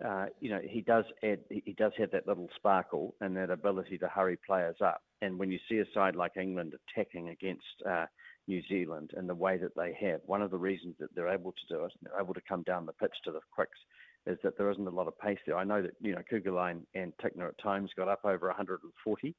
uh, 0.05 0.27
you 0.41 0.51
know, 0.51 0.61
he 0.63 0.81
does 0.81 1.05
add, 1.25 1.41
he 1.51 1.75
does 1.77 1.93
have 1.99 2.11
that 2.13 2.27
little 2.27 2.49
sparkle 2.55 3.15
and 3.21 3.37
that 3.37 3.51
ability 3.51 3.99
to 3.99 4.07
hurry 4.07 4.39
players 4.47 4.77
up. 4.85 5.03
And 5.23 5.39
when 5.39 5.51
you 5.51 5.59
see 5.69 5.79
a 5.79 5.85
side 5.93 6.15
like 6.15 6.37
England 6.37 6.75
attacking 6.95 7.31
against 7.31 7.65
uh, 7.89 8.07
New 8.47 8.63
Zealand 8.69 9.11
in 9.17 9.27
the 9.27 9.35
way 9.35 9.59
that 9.59 9.75
they 9.77 9.97
have, 10.01 10.21
one 10.25 10.41
of 10.41 10.53
the 10.53 10.59
reasons 10.59 10.95
that 11.01 11.13
they're 11.15 11.29
able 11.29 11.53
to 11.53 11.75
do 11.75 11.85
it, 11.85 11.93
they're 12.03 12.21
able 12.21 12.35
to 12.35 12.41
come 12.49 12.63
down 12.63 12.87
the 12.87 12.93
pitch 12.93 13.15
to 13.25 13.33
the 13.33 13.41
quicks, 13.53 13.79
is 14.29 14.39
that 14.43 14.57
there 14.57 14.71
isn't 14.71 14.87
a 14.87 14.91
lot 14.91 15.09
of 15.09 15.19
pace 15.19 15.39
there. 15.47 15.57
I 15.57 15.65
know 15.65 15.83
that 15.83 15.95
you 16.01 16.15
know 16.15 16.23
Kuggeleijn 16.31 16.83
and 16.95 17.13
Tickner 17.23 17.49
at 17.49 17.59
times 17.59 17.91
got 17.97 18.09
up 18.09 18.25
over 18.25 18.47
140. 18.47 19.35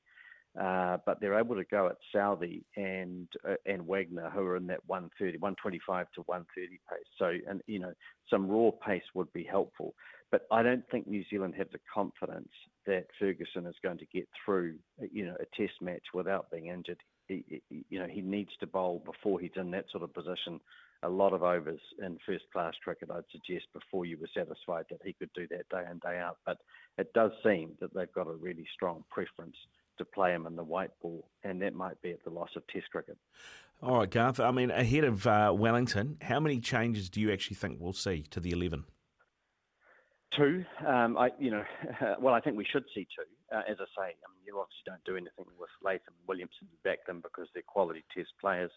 Uh, 0.59 0.97
but 1.05 1.21
they're 1.21 1.39
able 1.39 1.55
to 1.55 1.63
go 1.65 1.87
at 1.87 1.95
Southee 2.13 2.63
and 2.75 3.27
uh, 3.47 3.53
and 3.67 3.85
Wagner, 3.87 4.31
who 4.31 4.41
are 4.41 4.57
in 4.57 4.65
that 4.65 4.79
130, 4.87 5.37
125 5.37 6.07
to 6.15 6.21
130 6.25 6.79
pace. 6.89 6.99
So, 7.19 7.33
and 7.47 7.61
you 7.67 7.77
know, 7.77 7.93
some 8.29 8.49
raw 8.49 8.71
pace 8.85 9.03
would 9.13 9.31
be 9.31 9.43
helpful. 9.43 9.93
But 10.31 10.47
I 10.51 10.63
don't 10.63 10.83
think 10.89 11.07
New 11.07 11.23
Zealand 11.29 11.53
have 11.57 11.69
the 11.71 11.79
confidence 11.91 12.49
that 12.85 13.05
Ferguson 13.19 13.67
is 13.67 13.75
going 13.83 13.99
to 13.99 14.05
get 14.13 14.27
through, 14.43 14.75
you 15.11 15.25
know, 15.25 15.35
a 15.39 15.45
Test 15.55 15.81
match 15.81 16.03
without 16.13 16.51
being 16.51 16.67
injured. 16.67 16.99
He, 17.27 17.61
you 17.69 17.99
know, 17.99 18.07
he 18.07 18.21
needs 18.21 18.51
to 18.59 18.67
bowl 18.67 19.03
before 19.05 19.39
he's 19.39 19.51
in 19.55 19.69
that 19.71 19.85
sort 19.91 20.03
of 20.03 20.13
position. 20.13 20.59
A 21.03 21.09
lot 21.09 21.33
of 21.33 21.43
overs 21.43 21.79
in 22.03 22.17
first-class 22.25 22.73
cricket, 22.83 23.09
I'd 23.09 23.23
suggest, 23.31 23.67
before 23.73 24.05
you 24.05 24.17
were 24.17 24.29
satisfied 24.35 24.85
that 24.89 24.99
he 25.03 25.13
could 25.13 25.29
do 25.33 25.47
that 25.47 25.69
day 25.69 25.89
in 25.89 25.99
day 25.99 26.19
out. 26.19 26.37
But 26.45 26.57
it 26.97 27.13
does 27.13 27.31
seem 27.43 27.71
that 27.79 27.93
they've 27.93 28.11
got 28.11 28.27
a 28.27 28.33
really 28.33 28.67
strong 28.73 29.03
preference 29.09 29.55
to 29.99 30.05
play 30.05 30.33
him 30.33 30.45
in 30.47 30.55
the 30.55 30.63
white 30.63 30.91
ball, 31.01 31.29
and 31.43 31.61
that 31.61 31.73
might 31.73 32.01
be 32.01 32.11
at 32.11 32.23
the 32.23 32.29
loss 32.29 32.49
of 32.55 32.63
Test 32.67 32.89
cricket. 32.91 33.17
All 33.81 33.99
right, 33.99 34.09
Garth. 34.09 34.39
I 34.39 34.51
mean, 34.51 34.71
ahead 34.71 35.05
of 35.05 35.25
uh, 35.25 35.53
Wellington, 35.55 36.17
how 36.21 36.39
many 36.39 36.59
changes 36.59 37.09
do 37.09 37.21
you 37.21 37.31
actually 37.31 37.55
think 37.55 37.77
we'll 37.79 37.93
see 37.93 38.23
to 38.31 38.39
the 38.39 38.51
eleven? 38.51 38.83
Two. 40.35 40.65
Um, 40.85 41.17
I, 41.17 41.29
you 41.39 41.51
know, 41.51 41.63
well, 42.19 42.33
I 42.33 42.41
think 42.41 42.57
we 42.57 42.65
should 42.65 42.83
see 42.93 43.07
two. 43.15 43.55
Uh, 43.55 43.61
as 43.69 43.77
I 43.79 43.85
say, 43.97 44.07
I 44.13 44.27
mean, 44.29 44.43
you 44.45 44.59
obviously 44.59 44.85
don't 44.85 45.03
do 45.05 45.15
anything 45.15 45.45
with 45.57 45.69
Latham 45.81 46.13
and 46.19 46.27
Williamson 46.27 46.67
back 46.83 47.05
them 47.07 47.21
because 47.21 47.47
they're 47.53 47.63
quality 47.65 48.03
Test 48.15 48.29
players. 48.39 48.71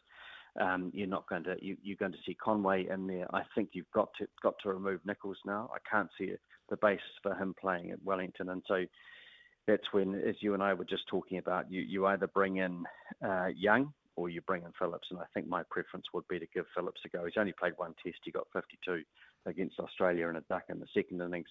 Um, 0.60 0.90
you're 0.94 1.06
not 1.06 1.28
going 1.28 1.44
to 1.44 1.56
you, 1.62 1.76
are 1.92 1.96
going 1.96 2.12
to 2.12 2.18
see 2.26 2.34
Conway 2.34 2.86
in 2.88 3.06
there. 3.06 3.26
I 3.34 3.42
think 3.54 3.70
you've 3.72 3.90
got 3.94 4.10
to 4.18 4.26
got 4.42 4.54
to 4.62 4.68
remove 4.68 5.00
Nicholls 5.06 5.38
now. 5.46 5.70
I 5.74 5.78
can't 5.90 6.10
see 6.18 6.32
the 6.68 6.76
basis 6.76 7.04
for 7.22 7.34
him 7.34 7.54
playing 7.58 7.90
at 7.90 8.02
Wellington, 8.04 8.50
and 8.50 8.62
so 8.68 8.84
that's 9.66 9.92
when, 9.92 10.14
as 10.14 10.34
you 10.40 10.54
and 10.54 10.62
I 10.62 10.74
were 10.74 10.84
just 10.84 11.06
talking 11.08 11.38
about, 11.38 11.70
you, 11.70 11.82
you 11.82 12.06
either 12.06 12.26
bring 12.26 12.56
in 12.56 12.84
uh, 13.24 13.46
Young 13.56 13.92
or 14.16 14.28
you 14.28 14.40
bring 14.42 14.62
in 14.64 14.72
Phillips. 14.78 15.08
And 15.10 15.20
I 15.20 15.24
think 15.32 15.48
my 15.48 15.62
preference 15.70 16.06
would 16.12 16.26
be 16.28 16.38
to 16.38 16.46
give 16.52 16.66
Phillips 16.74 17.00
a 17.04 17.08
go. 17.08 17.24
He's 17.24 17.34
only 17.38 17.54
played 17.58 17.74
one 17.76 17.94
test. 18.04 18.18
He 18.24 18.30
got 18.30 18.46
52 18.52 19.02
against 19.46 19.78
Australia 19.78 20.28
in 20.28 20.36
a 20.36 20.40
duck 20.42 20.64
in 20.68 20.80
the 20.80 20.86
second 20.92 21.20
innings. 21.20 21.48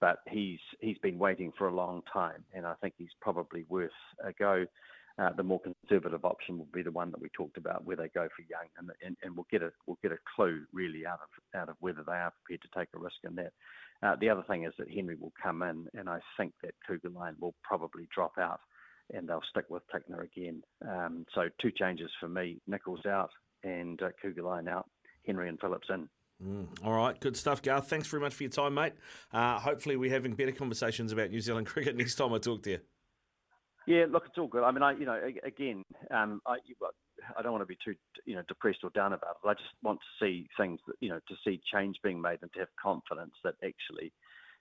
But 0.00 0.20
he's 0.26 0.60
he's 0.80 0.96
been 0.98 1.18
waiting 1.18 1.52
for 1.58 1.68
a 1.68 1.74
long 1.74 2.00
time, 2.10 2.42
and 2.54 2.64
I 2.64 2.72
think 2.80 2.94
he's 2.96 3.10
probably 3.20 3.66
worth 3.68 3.90
a 4.24 4.32
go. 4.32 4.64
Uh, 5.20 5.30
the 5.36 5.42
more 5.42 5.60
conservative 5.60 6.24
option 6.24 6.56
will 6.56 6.68
be 6.72 6.82
the 6.82 6.90
one 6.90 7.10
that 7.10 7.20
we 7.20 7.28
talked 7.30 7.58
about, 7.58 7.84
where 7.84 7.96
they 7.96 8.08
go 8.08 8.26
for 8.34 8.42
Young, 8.48 8.66
and, 8.78 8.90
and, 9.04 9.16
and 9.22 9.36
we'll 9.36 9.46
get 9.50 9.62
a 9.62 9.70
we'll 9.86 9.98
get 10.02 10.12
a 10.12 10.18
clue 10.34 10.62
really 10.72 11.04
out 11.04 11.18
of 11.20 11.60
out 11.60 11.68
of 11.68 11.76
whether 11.80 12.02
they 12.06 12.14
are 12.14 12.32
prepared 12.42 12.62
to 12.62 12.78
take 12.78 12.88
a 12.94 12.98
risk 12.98 13.16
in 13.24 13.34
that. 13.34 13.52
Uh, 14.02 14.16
the 14.18 14.30
other 14.30 14.44
thing 14.48 14.64
is 14.64 14.72
that 14.78 14.90
Henry 14.90 15.16
will 15.20 15.32
come 15.42 15.62
in, 15.62 15.86
and 15.92 16.08
I 16.08 16.20
think 16.38 16.54
that 16.62 16.74
Kuggeleijn 16.88 17.34
will 17.38 17.54
probably 17.62 18.08
drop 18.14 18.38
out, 18.38 18.60
and 19.12 19.28
they'll 19.28 19.42
stick 19.50 19.66
with 19.68 19.82
Tickner 19.94 20.24
again. 20.24 20.62
Um, 20.88 21.26
so 21.34 21.50
two 21.60 21.70
changes 21.70 22.10
for 22.18 22.28
me: 22.28 22.58
Nicholls 22.66 23.04
out 23.04 23.30
and 23.62 24.00
uh, 24.00 24.08
Kuggeleijn 24.24 24.70
out, 24.70 24.88
Henry 25.26 25.50
and 25.50 25.60
Phillips 25.60 25.88
in. 25.90 26.08
Mm, 26.42 26.66
all 26.82 26.94
right, 26.94 27.20
good 27.20 27.36
stuff, 27.36 27.60
Garth. 27.60 27.90
Thanks 27.90 28.08
very 28.08 28.22
much 28.22 28.32
for 28.32 28.44
your 28.44 28.52
time, 28.52 28.72
mate. 28.72 28.94
Uh, 29.34 29.58
hopefully, 29.58 29.96
we're 29.96 30.10
having 30.10 30.32
better 30.32 30.52
conversations 30.52 31.12
about 31.12 31.28
New 31.28 31.42
Zealand 31.42 31.66
cricket 31.66 31.94
next 31.94 32.14
time 32.14 32.32
I 32.32 32.38
talk 32.38 32.62
to 32.62 32.70
you. 32.70 32.78
Yeah, 33.86 34.04
look, 34.10 34.24
it's 34.26 34.38
all 34.38 34.46
good. 34.46 34.62
I 34.62 34.70
mean, 34.70 34.82
I, 34.82 34.92
you 34.92 35.06
know, 35.06 35.18
again, 35.42 35.84
um, 36.10 36.40
I, 36.46 36.56
I 37.36 37.42
don't 37.42 37.52
want 37.52 37.62
to 37.62 37.66
be 37.66 37.78
too, 37.84 37.94
you 38.24 38.36
know, 38.36 38.42
depressed 38.46 38.80
or 38.84 38.90
down 38.90 39.12
about 39.12 39.36
it. 39.42 39.48
I 39.48 39.54
just 39.54 39.70
want 39.82 40.00
to 40.00 40.24
see 40.24 40.48
things, 40.56 40.80
that, 40.86 40.96
you 41.00 41.08
know, 41.08 41.20
to 41.28 41.34
see 41.44 41.60
change 41.72 41.96
being 42.02 42.20
made 42.20 42.38
and 42.42 42.52
to 42.52 42.60
have 42.60 42.68
confidence 42.80 43.34
that 43.42 43.54
actually 43.64 44.12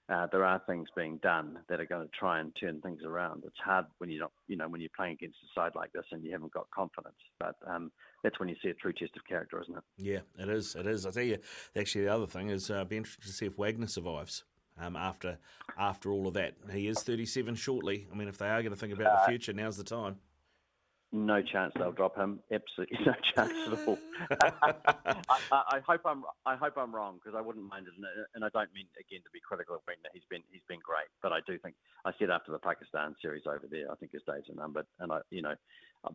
uh, 0.10 0.26
there 0.32 0.44
are 0.44 0.62
things 0.66 0.88
being 0.96 1.18
done 1.22 1.60
that 1.70 1.80
are 1.80 1.86
going 1.86 2.08
to 2.08 2.12
try 2.18 2.40
and 2.40 2.52
turn 2.60 2.82
things 2.82 3.02
around. 3.06 3.44
It's 3.46 3.60
hard 3.64 3.86
when 4.00 4.10
you're 4.10 4.22
not, 4.22 4.32
you 4.48 4.58
know, 4.58 4.68
when 4.68 4.82
you're 4.82 4.90
playing 4.96 5.14
against 5.14 5.38
a 5.44 5.60
side 5.60 5.74
like 5.76 5.92
this 5.94 6.06
and 6.12 6.24
you 6.24 6.32
haven't 6.32 6.54
got 6.54 6.68
confidence. 6.72 7.16
But 7.40 7.56
um, 7.68 7.92
that's 8.24 8.40
when 8.40 8.50
you 8.50 8.56
see 8.64 8.70
a 8.70 8.74
true 8.74 8.94
test 8.94 9.16
of 9.16 9.28
character, 9.28 9.62
isn't 9.62 9.78
it? 9.78 9.84
Yeah, 9.98 10.20
it 10.40 10.50
is. 10.50 10.76
It 10.76 10.88
is. 10.88 11.06
I 11.06 11.12
tell 11.12 11.24
you, 11.24 11.38
actually, 11.78 12.06
the 12.06 12.14
other 12.14 12.26
thing 12.26 12.50
is 12.50 12.72
uh, 12.72 12.84
be 12.86 12.98
interested 12.98 13.26
to 13.26 13.34
see 13.34 13.46
if 13.46 13.58
Wagner 13.60 13.88
survives. 13.88 14.44
Um, 14.82 14.96
after 14.96 15.38
after 15.78 16.12
all 16.12 16.28
of 16.28 16.34
that, 16.36 16.56
he 16.72 16.88
is 16.88 17.02
37 17.04 17.56
shortly. 17.56 18.08
I 18.12 18.16
mean, 18.16 18.28
if 18.28 18.38
they 18.38 18.48
are 18.48 18.62
going 18.62 18.74
to 18.74 18.80
think 18.80 18.94
about 18.94 19.08
uh, 19.08 19.20
the 19.26 19.30
future, 19.30 19.54
now's 19.54 19.78
the 19.78 19.84
time. 19.84 20.18
No 21.12 21.42
chance 21.42 21.74
they'll 21.76 21.92
drop 21.92 22.16
him. 22.16 22.40
Absolutely 22.52 23.00
no 23.06 23.14
chance 23.34 23.52
at 23.66 23.88
all. 23.88 23.98
I, 24.70 24.74
I, 25.52 25.80
hope 25.88 26.02
I'm 26.06 26.24
I 26.46 26.56
hope 26.56 26.74
I'm 26.78 26.94
wrong 26.94 27.20
because 27.24 27.36
I 27.36 27.42
wouldn't 27.42 27.68
mind 27.68 27.88
it, 27.88 27.94
and 28.36 28.46
I 28.46 28.50
don't 28.50 28.72
mean 28.76 28.86
again 29.00 29.22
to 29.24 29.30
be 29.34 29.40
critical 29.40 29.76
of 29.76 29.82
Wagner. 29.88 30.10
He's 30.14 30.24
been 30.30 30.44
he's 30.52 30.62
been 30.70 30.80
great, 30.84 31.10
but 31.24 31.32
I 31.32 31.40
do 31.48 31.58
think 31.58 31.74
I 32.06 32.12
said 32.20 32.30
after 32.30 32.52
the 32.52 32.60
Pakistan 32.60 33.16
series 33.22 33.44
over 33.48 33.66
there, 33.70 33.92
I 33.92 33.96
think 33.96 34.12
his 34.12 34.22
days 34.28 34.44
are 34.50 34.56
numbered, 34.56 34.86
and 35.00 35.12
I 35.12 35.22
you 35.32 35.42
know, 35.42 35.56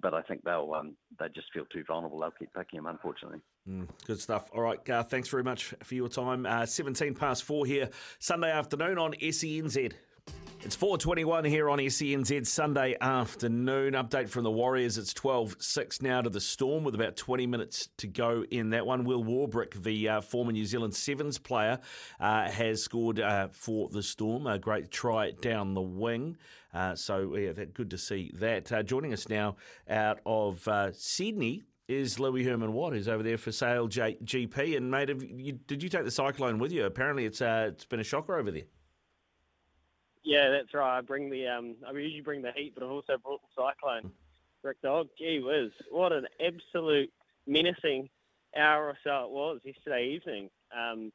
but 0.00 0.14
I 0.14 0.22
think 0.22 0.44
they'll 0.44 0.72
um, 0.74 0.96
they 1.18 1.26
just 1.34 1.48
feel 1.52 1.64
too 1.72 1.82
vulnerable. 1.88 2.20
They'll 2.20 2.30
keep 2.30 2.54
picking 2.54 2.78
him, 2.78 2.86
unfortunately. 2.86 3.40
Mm, 3.68 3.88
good 4.06 4.20
stuff. 4.20 4.48
All 4.54 4.62
right, 4.62 4.82
Garth, 4.84 5.10
thanks 5.10 5.28
very 5.28 5.42
much 5.42 5.74
for 5.82 5.94
your 5.96 6.08
time. 6.08 6.46
Uh, 6.46 6.66
17 6.66 7.14
past 7.14 7.42
four 7.42 7.66
here, 7.66 7.90
Sunday 8.20 8.52
afternoon 8.52 8.98
on 8.98 9.14
SENZ. 9.14 9.92
It's 10.64 10.78
4.21 10.78 11.46
here 11.46 11.68
on 11.68 11.78
SENZ 11.78 12.46
Sunday 12.46 12.96
afternoon. 12.98 13.92
Update 13.92 14.30
from 14.30 14.44
the 14.44 14.50
Warriors. 14.50 14.96
It's 14.96 15.12
12-6 15.12 16.00
now 16.00 16.22
to 16.22 16.30
the 16.30 16.40
Storm 16.40 16.84
with 16.84 16.94
about 16.94 17.16
20 17.16 17.46
minutes 17.46 17.90
to 17.98 18.06
go 18.06 18.46
in 18.50 18.70
that 18.70 18.86
one. 18.86 19.04
Will 19.04 19.22
Warbrick, 19.22 19.82
the 19.82 20.08
uh, 20.08 20.20
former 20.22 20.52
New 20.52 20.64
Zealand 20.64 20.94
Sevens 20.94 21.36
player, 21.36 21.80
uh, 22.18 22.50
has 22.50 22.82
scored 22.82 23.20
uh, 23.20 23.48
for 23.52 23.90
the 23.90 24.02
Storm. 24.02 24.46
A 24.46 24.58
great 24.58 24.90
try 24.90 25.32
down 25.32 25.74
the 25.74 25.82
wing. 25.82 26.38
Uh, 26.72 26.94
so, 26.94 27.36
yeah, 27.36 27.52
that, 27.52 27.74
good 27.74 27.90
to 27.90 27.98
see 27.98 28.32
that. 28.36 28.72
Uh, 28.72 28.82
joining 28.82 29.12
us 29.12 29.28
now 29.28 29.56
out 29.86 30.20
of 30.24 30.66
uh, 30.66 30.92
Sydney 30.92 31.62
is 31.88 32.18
Louis 32.18 32.42
Herman 32.42 32.72
Watt, 32.72 32.94
who's 32.94 33.06
over 33.06 33.22
there 33.22 33.36
for 33.36 33.52
Sail 33.52 33.86
J- 33.86 34.16
GP. 34.24 34.78
And, 34.78 34.90
mate, 34.90 35.10
you, 35.10 35.58
did 35.66 35.82
you 35.82 35.90
take 35.90 36.04
the 36.04 36.10
Cyclone 36.10 36.58
with 36.58 36.72
you? 36.72 36.86
Apparently 36.86 37.26
it's, 37.26 37.42
it's 37.42 37.84
been 37.84 38.00
a 38.00 38.04
shocker 38.04 38.38
over 38.38 38.50
there. 38.50 38.62
Yeah, 40.24 40.48
that's 40.50 40.72
right. 40.72 40.98
I 40.98 41.00
bring 41.02 41.30
the 41.30 41.46
um, 41.46 41.76
I 41.86 41.92
usually 41.92 42.22
bring 42.22 42.42
the 42.42 42.52
heat, 42.52 42.72
but 42.74 42.82
I've 42.82 42.90
also 42.90 43.18
brought 43.22 43.40
the 43.42 43.62
cyclone. 43.62 44.10
Rick 44.62 44.80
Dog, 44.82 45.08
gee 45.18 45.40
whiz, 45.44 45.70
what 45.90 46.12
an 46.12 46.26
absolute 46.40 47.12
menacing 47.46 48.08
hour 48.56 48.86
or 48.86 48.96
so 49.04 49.26
it 49.26 49.30
was 49.30 49.60
yesterday 49.64 50.14
evening. 50.14 50.48
Um, 50.74 51.12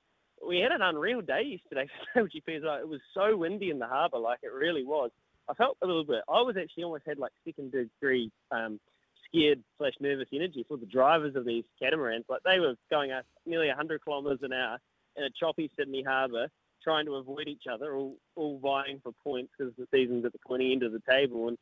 we 0.47 0.60
had 0.60 0.72
an 0.72 0.82
unreal 0.84 1.22
day 1.22 1.60
yesterday 1.60 1.89
for 2.14 2.22
LGP 2.22 2.57
as. 2.57 2.64
It 2.82 2.88
was 2.88 3.01
so 3.14 3.36
windy 3.36 3.72
in 3.72 3.80
the 3.80 3.88
harbour, 3.88 4.20
like 4.20 4.39
it 4.43 4.53
really 4.53 4.84
was. 4.84 5.10
I 5.49 5.55
felt 5.55 5.78
a 5.82 5.88
little 5.88 6.05
bit. 6.05 6.22
I 6.30 6.41
was 6.41 6.55
actually 6.62 6.84
almost 6.84 7.07
had 7.07 7.18
like 7.18 7.32
second 7.43 7.72
degree 7.72 8.32
um, 8.51 8.80
scared 9.28 9.64
slash 9.80 9.93
nervous 9.99 10.28
energy 10.32 10.64
for 10.68 10.78
the 10.78 10.86
drivers 10.86 11.36
of 11.36 11.45
these 11.45 11.64
catamarans. 11.82 12.26
Like 12.30 12.41
they 12.45 12.60
were 12.60 12.76
going 12.91 13.10
at 13.10 13.26
nearly 13.47 13.68
100 13.68 14.05
kilometres 14.05 14.39
an 14.43 14.53
hour 14.53 14.78
in 15.18 15.24
a 15.24 15.30
choppy 15.39 15.72
Sydney 15.76 16.03
harbour 16.03 16.49
trying 16.84 17.06
to 17.06 17.16
avoid 17.16 17.48
each 17.48 17.64
other, 17.72 17.96
all, 17.96 18.18
all 18.36 18.60
vying 18.60 19.00
for 19.04 19.12
points 19.24 19.52
because 19.58 19.74
the 19.78 19.88
season's 19.92 20.26
at 20.26 20.32
the 20.32 20.40
pointy 20.46 20.72
end 20.72 20.84
of 20.84 20.92
the 20.92 21.02
table. 21.10 21.48
And 21.48 21.58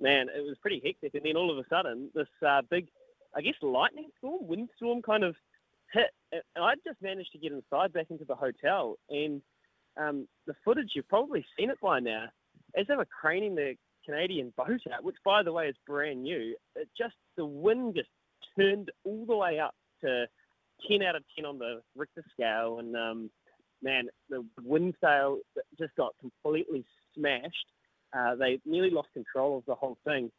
man, 0.00 0.28
it 0.28 0.44
was 0.44 0.56
pretty 0.60 0.80
hectic. 0.84 1.14
And 1.14 1.24
then 1.24 1.36
all 1.36 1.50
of 1.50 1.58
a 1.58 1.68
sudden, 1.68 2.10
this 2.14 2.28
uh, 2.46 2.62
big, 2.70 2.88
I 3.34 3.40
guess, 3.40 3.54
lightning 3.62 4.08
storm, 4.18 4.46
windstorm 4.46 5.02
kind 5.02 5.24
of 5.24 5.34
hit. 5.92 6.10
And 6.32 6.42
I 6.64 6.74
just 6.86 7.00
managed 7.02 7.32
to 7.32 7.38
get 7.38 7.52
inside 7.52 7.92
back 7.92 8.06
into 8.10 8.24
the 8.24 8.34
hotel. 8.34 8.96
And 9.10 9.42
um, 9.96 10.26
the 10.46 10.54
footage, 10.64 10.92
you've 10.94 11.08
probably 11.08 11.44
seen 11.58 11.70
it 11.70 11.80
by 11.80 12.00
now, 12.00 12.26
as 12.76 12.86
they 12.86 12.96
were 12.96 13.06
craning 13.06 13.54
the 13.54 13.74
Canadian 14.04 14.52
boat 14.56 14.80
out, 14.92 15.04
which 15.04 15.16
by 15.24 15.42
the 15.42 15.52
way 15.52 15.68
is 15.68 15.76
brand 15.86 16.22
new, 16.22 16.54
it 16.76 16.88
just 16.96 17.14
the 17.36 17.46
wind 17.46 17.94
just 17.94 18.08
turned 18.58 18.90
all 19.04 19.24
the 19.26 19.36
way 19.36 19.58
up 19.58 19.74
to 20.02 20.26
10 20.88 21.02
out 21.02 21.16
of 21.16 21.22
10 21.36 21.44
on 21.44 21.58
the 21.58 21.80
Richter 21.96 22.24
scale. 22.32 22.78
And 22.78 22.96
um, 22.96 23.30
man, 23.84 24.06
the 24.30 24.44
wind 24.62 24.94
sail 25.00 25.38
just 25.78 25.94
got 25.96 26.14
completely 26.20 26.84
smashed. 27.14 27.66
Uh, 28.16 28.34
they 28.34 28.58
nearly 28.64 28.90
lost 28.90 29.08
control 29.12 29.58
of 29.58 29.64
the 29.66 29.74
whole 29.74 29.98
thing, 30.04 30.30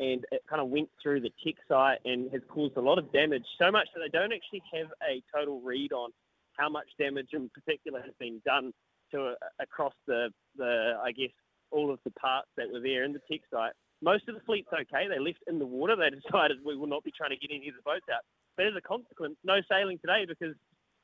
and 0.00 0.24
it 0.32 0.42
kind 0.48 0.60
of 0.60 0.68
went 0.68 0.88
through 1.02 1.20
the 1.20 1.30
tech 1.44 1.54
site 1.68 1.98
and 2.04 2.30
has 2.32 2.42
caused 2.48 2.76
a 2.76 2.80
lot 2.80 2.98
of 2.98 3.10
damage. 3.12 3.44
So 3.58 3.70
much 3.70 3.88
that 3.94 4.00
they 4.00 4.18
don't 4.18 4.32
actually 4.32 4.62
have 4.74 4.88
a 5.08 5.22
total 5.34 5.60
read 5.60 5.92
on 5.92 6.10
how 6.58 6.68
much 6.68 6.88
damage 6.98 7.28
in 7.32 7.48
particular 7.50 8.00
has 8.02 8.12
been 8.18 8.40
done 8.44 8.72
to 9.12 9.28
uh, 9.28 9.34
across 9.60 9.94
the 10.06 10.28
the 10.56 10.94
I 11.02 11.12
guess 11.12 11.30
all 11.70 11.92
of 11.92 12.00
the 12.04 12.10
parts 12.12 12.48
that 12.56 12.72
were 12.72 12.80
there 12.80 13.04
in 13.04 13.12
the 13.12 13.20
tech 13.30 13.40
site. 13.52 13.72
Most 14.00 14.28
of 14.28 14.34
the 14.34 14.40
fleet's 14.42 14.68
okay. 14.72 15.08
They 15.08 15.18
left 15.18 15.42
in 15.46 15.58
the 15.58 15.66
water. 15.66 15.96
They 15.96 16.10
decided 16.22 16.58
we 16.64 16.76
will 16.76 16.86
not 16.86 17.04
be 17.04 17.12
trying 17.16 17.30
to 17.30 17.36
get 17.36 17.54
any 17.54 17.68
of 17.68 17.74
the 17.74 17.84
boats 17.84 18.06
out. 18.12 18.22
But 18.56 18.66
as 18.66 18.74
a 18.76 18.80
consequence, 18.80 19.36
no 19.44 19.60
sailing 19.70 19.98
today 19.98 20.24
because 20.26 20.54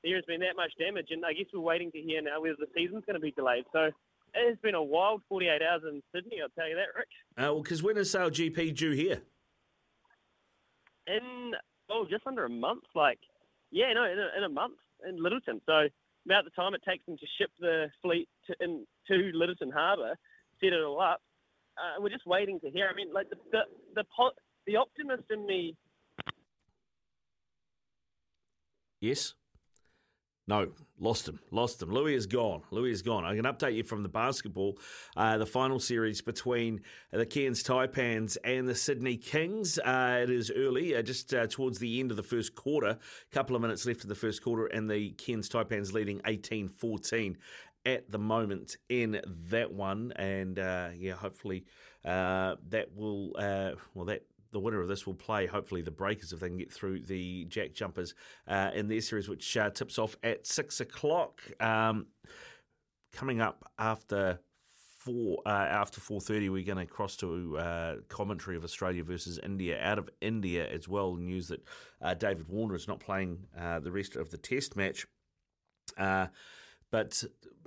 there 0.04 0.16
has 0.16 0.24
been 0.26 0.40
that 0.40 0.54
much 0.54 0.72
damage, 0.78 1.08
and 1.10 1.24
I 1.24 1.32
guess 1.32 1.46
we're 1.52 1.60
waiting 1.60 1.90
to 1.92 1.98
hear 1.98 2.20
now 2.20 2.40
whether 2.42 2.56
the 2.58 2.66
season's 2.76 3.04
going 3.06 3.14
to 3.14 3.20
be 3.20 3.32
delayed. 3.32 3.64
So 3.72 3.84
it 4.34 4.48
has 4.48 4.58
been 4.62 4.74
a 4.74 4.82
wild 4.82 5.22
48 5.30 5.62
hours 5.62 5.82
in 5.88 6.02
Sydney, 6.14 6.38
I'll 6.42 6.50
tell 6.50 6.68
you 6.68 6.76
that, 6.76 6.94
Rick. 6.96 7.08
Uh, 7.38 7.54
well, 7.54 7.62
because 7.62 7.82
when 7.82 7.96
is 7.96 8.10
Sail 8.10 8.30
GP 8.30 8.76
due 8.76 8.90
here? 8.90 9.22
In, 11.06 11.52
oh, 11.90 12.06
just 12.08 12.26
under 12.26 12.44
a 12.44 12.50
month. 12.50 12.84
Like, 12.94 13.18
yeah, 13.70 13.92
no, 13.94 14.04
in 14.04 14.18
a, 14.18 14.28
in 14.36 14.44
a 14.44 14.48
month 14.48 14.74
in 15.08 15.18
Lyttelton. 15.18 15.60
So 15.64 15.88
about 16.26 16.44
the 16.44 16.50
time 16.50 16.74
it 16.74 16.82
takes 16.86 17.06
them 17.06 17.16
to 17.16 17.26
ship 17.38 17.50
the 17.58 17.86
fleet 18.02 18.28
to, 18.46 18.54
in, 18.60 18.86
to 19.08 19.32
Lyttelton 19.34 19.72
Harbour, 19.72 20.14
set 20.60 20.74
it 20.74 20.84
all 20.84 21.00
up, 21.00 21.20
uh, 21.78 22.00
we're 22.00 22.10
just 22.10 22.26
waiting 22.26 22.60
to 22.60 22.70
hear. 22.70 22.88
I 22.92 22.94
mean, 22.94 23.12
like, 23.12 23.30
the, 23.30 23.36
the, 23.52 23.60
the, 23.94 24.04
the 24.66 24.76
optimist 24.76 25.24
in 25.30 25.46
me. 25.46 25.76
Yes? 29.00 29.34
No, 30.46 30.68
lost 30.98 31.26
him. 31.26 31.40
Lost 31.50 31.80
him. 31.80 31.90
Louis 31.90 32.14
is 32.14 32.26
gone. 32.26 32.62
Louis 32.70 32.90
is 32.90 33.00
gone. 33.00 33.24
I 33.24 33.34
can 33.34 33.46
update 33.46 33.76
you 33.76 33.82
from 33.82 34.02
the 34.02 34.10
basketball. 34.10 34.78
Uh, 35.16 35.38
the 35.38 35.46
final 35.46 35.80
series 35.80 36.20
between 36.20 36.82
the 37.12 37.24
Cairns 37.24 37.62
Taipans 37.62 38.36
and 38.44 38.68
the 38.68 38.74
Sydney 38.74 39.16
Kings. 39.16 39.78
Uh, 39.78 40.20
it 40.22 40.30
is 40.30 40.52
early, 40.54 40.94
uh, 40.94 41.00
just 41.00 41.32
uh, 41.32 41.46
towards 41.46 41.78
the 41.78 41.98
end 41.98 42.10
of 42.10 42.18
the 42.18 42.22
first 42.22 42.54
quarter. 42.54 42.88
A 42.88 43.34
couple 43.34 43.56
of 43.56 43.62
minutes 43.62 43.86
left 43.86 44.02
of 44.02 44.08
the 44.08 44.14
first 44.14 44.42
quarter, 44.42 44.66
and 44.66 44.90
the 44.90 45.10
Cairns 45.12 45.48
Taipans 45.48 45.94
leading 45.94 46.20
18 46.26 46.68
14 46.68 47.38
at 47.86 48.10
the 48.10 48.18
moment 48.18 48.76
in 48.90 49.20
that 49.48 49.72
one. 49.72 50.12
And 50.16 50.58
uh, 50.58 50.90
yeah, 50.94 51.14
hopefully 51.14 51.64
uh, 52.04 52.56
that 52.68 52.94
will, 52.94 53.32
well, 53.94 54.04
that 54.06 54.24
the 54.54 54.60
winner 54.60 54.80
of 54.80 54.88
this 54.88 55.06
will 55.06 55.14
play, 55.14 55.44
hopefully, 55.44 55.82
the 55.82 55.90
Breakers 55.90 56.32
if 56.32 56.40
they 56.40 56.48
can 56.48 56.56
get 56.56 56.72
through 56.72 57.00
the 57.00 57.44
Jack 57.44 57.74
Jumpers 57.74 58.14
uh, 58.48 58.70
in 58.74 58.88
their 58.88 59.02
series, 59.02 59.28
which 59.28 59.54
uh, 59.58 59.68
tips 59.68 59.98
off 59.98 60.16
at 60.22 60.46
six 60.46 60.80
o'clock. 60.80 61.42
Um, 61.60 62.06
coming 63.12 63.42
up 63.42 63.70
after 63.78 64.40
four 65.00 65.42
uh, 65.44 65.50
after 65.50 66.00
four 66.00 66.20
thirty, 66.20 66.48
we're 66.48 66.64
going 66.64 66.78
to 66.78 66.86
cross 66.86 67.16
to 67.16 67.58
uh, 67.58 67.94
commentary 68.08 68.56
of 68.56 68.64
Australia 68.64 69.04
versus 69.04 69.38
India. 69.42 69.78
Out 69.82 69.98
of 69.98 70.08
India 70.22 70.66
as 70.66 70.88
well, 70.88 71.16
news 71.16 71.48
that 71.48 71.62
uh, 72.00 72.14
David 72.14 72.48
Warner 72.48 72.76
is 72.76 72.88
not 72.88 73.00
playing 73.00 73.46
uh, 73.60 73.80
the 73.80 73.92
rest 73.92 74.16
of 74.16 74.30
the 74.30 74.38
Test 74.38 74.76
match. 74.76 75.06
But 76.94 77.24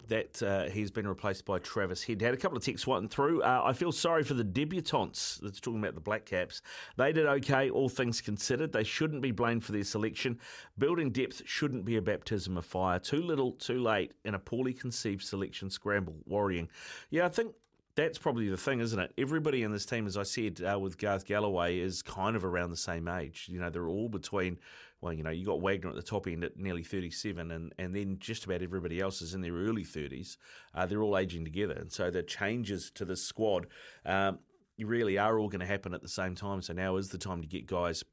that 0.07 0.41
uh, 0.41 0.69
he's 0.69 0.89
been 0.89 1.05
replaced 1.05 1.43
by 1.43 1.59
Travis 1.59 2.01
Head. 2.01 2.21
Had 2.21 2.34
a 2.34 2.38
couple 2.38 2.57
of 2.57 2.63
texts 2.63 2.86
swatting 2.86 3.09
through. 3.09 3.41
Uh, 3.41 3.61
I 3.61 3.73
feel 3.73 3.91
sorry 3.91 4.23
for 4.23 4.36
the 4.36 4.43
debutantes 4.45 5.38
that's 5.41 5.59
talking 5.59 5.82
about 5.82 5.95
the 5.95 5.99
Black 5.99 6.25
Caps. 6.25 6.61
They 6.95 7.11
did 7.11 7.25
okay, 7.25 7.69
all 7.69 7.89
things 7.89 8.21
considered. 8.21 8.71
They 8.71 8.86
shouldn't 8.86 9.21
be 9.21 9.32
blamed 9.32 9.65
for 9.65 9.73
their 9.73 9.84
selection. 9.84 10.39
Building 10.78 11.09
depth 11.11 11.41
shouldn't 11.45 11.84
be 11.84 11.97
a 11.97 12.01
baptism 12.01 12.55
of 12.55 12.65
fire. 12.65 12.99
Too 12.99 13.21
little, 13.21 13.51
too 13.51 13.82
late, 13.82 14.13
in 14.23 14.34
a 14.34 14.39
poorly 14.39 14.71
conceived 14.71 15.23
selection 15.23 15.69
scramble. 15.69 16.15
Worrying. 16.25 16.69
Yeah, 17.09 17.25
I 17.25 17.30
think 17.30 17.53
that's 17.95 18.17
probably 18.17 18.47
the 18.47 18.55
thing, 18.55 18.80
isn't 18.80 18.99
it? 18.99 19.11
Everybody 19.17 19.63
in 19.63 19.73
this 19.73 19.86
team, 19.86 20.07
as 20.07 20.15
I 20.15 20.23
said 20.23 20.61
uh, 20.61 20.80
with 20.80 20.97
Garth 20.97 21.25
Galloway, 21.25 21.80
is 21.80 22.01
kind 22.01 22.38
of 22.38 22.45
around 22.45 22.69
the 22.69 22.78
same 22.78 23.09
age. 23.09 23.47
You 23.51 23.59
know, 23.59 23.69
they're 23.69 23.89
all 23.89 24.07
between 24.07 24.57
well, 25.01 25.13
you 25.13 25.23
know, 25.23 25.29
you 25.29 25.45
got 25.45 25.61
Wagner 25.61 25.89
at 25.89 25.95
the 25.95 26.01
top 26.01 26.27
end 26.27 26.43
at 26.43 26.57
nearly 26.57 26.83
37, 26.83 27.51
and, 27.51 27.73
and 27.77 27.95
then 27.95 28.17
just 28.19 28.45
about 28.45 28.63
everybody 28.63 28.99
else 28.99 29.21
is 29.21 29.33
in 29.33 29.41
their 29.41 29.53
early 29.53 29.83
30s. 29.83 30.37
Uh, 30.73 30.85
they're 30.85 31.03
all 31.03 31.17
aging 31.17 31.43
together. 31.43 31.75
And 31.75 31.91
so 31.91 32.09
the 32.09 32.23
changes 32.23 32.91
to 32.95 33.05
the 33.05 33.15
squad 33.15 33.67
um, 34.05 34.39
really 34.79 35.17
are 35.17 35.37
all 35.37 35.49
going 35.49 35.59
to 35.59 35.67
happen 35.67 35.93
at 35.93 36.01
the 36.01 36.09
same 36.09 36.33
time. 36.33 36.61
So 36.61 36.73
now 36.73 36.97
is 36.97 37.09
the 37.09 37.19
time 37.19 37.41
to 37.41 37.47
get 37.47 37.67
guys 37.67 38.03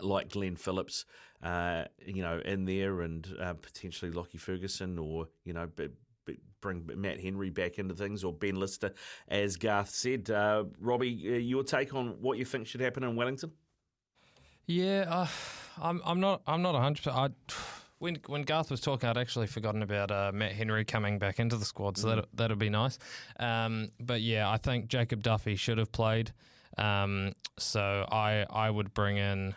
like 0.00 0.30
Glenn 0.30 0.56
Phillips, 0.56 1.04
uh, 1.42 1.84
you 2.06 2.22
know, 2.22 2.40
in 2.44 2.64
there, 2.64 3.02
and 3.02 3.26
uh, 3.40 3.54
potentially 3.54 4.10
Lockie 4.10 4.38
Ferguson, 4.38 4.98
or 4.98 5.28
you 5.44 5.52
know, 5.52 5.68
bring 6.60 6.88
Matt 6.96 7.20
Henry 7.20 7.50
back 7.50 7.78
into 7.78 7.94
things, 7.94 8.24
or 8.24 8.32
Ben 8.32 8.56
Lister, 8.56 8.92
as 9.28 9.56
Garth 9.56 9.90
said. 9.90 10.30
Uh, 10.30 10.64
Robbie, 10.78 11.34
uh, 11.34 11.38
your 11.38 11.62
take 11.62 11.94
on 11.94 12.16
what 12.20 12.38
you 12.38 12.44
think 12.44 12.66
should 12.66 12.80
happen 12.80 13.02
in 13.04 13.16
Wellington? 13.16 13.52
Yeah, 14.70 15.06
uh, 15.08 15.26
I'm. 15.82 16.00
I'm 16.04 16.20
not. 16.20 16.42
I'm 16.46 16.62
not 16.62 16.80
hundred 16.80 17.02
percent. 17.02 17.34
When 17.98 18.18
when 18.26 18.42
Garth 18.42 18.70
was 18.70 18.80
talking, 18.80 19.08
I'd 19.08 19.18
actually 19.18 19.48
forgotten 19.48 19.82
about 19.82 20.10
uh, 20.10 20.30
Matt 20.32 20.52
Henry 20.52 20.84
coming 20.84 21.18
back 21.18 21.40
into 21.40 21.56
the 21.56 21.64
squad, 21.64 21.98
so 21.98 22.08
mm. 22.08 22.14
that 22.16 22.28
that'd 22.32 22.58
be 22.58 22.70
nice. 22.70 22.98
Um, 23.38 23.90
but 23.98 24.20
yeah, 24.22 24.48
I 24.48 24.58
think 24.58 24.86
Jacob 24.86 25.22
Duffy 25.22 25.56
should 25.56 25.78
have 25.78 25.90
played. 25.90 26.32
Um, 26.78 27.32
so 27.58 28.06
I 28.10 28.46
I 28.48 28.70
would 28.70 28.94
bring 28.94 29.16
in 29.16 29.56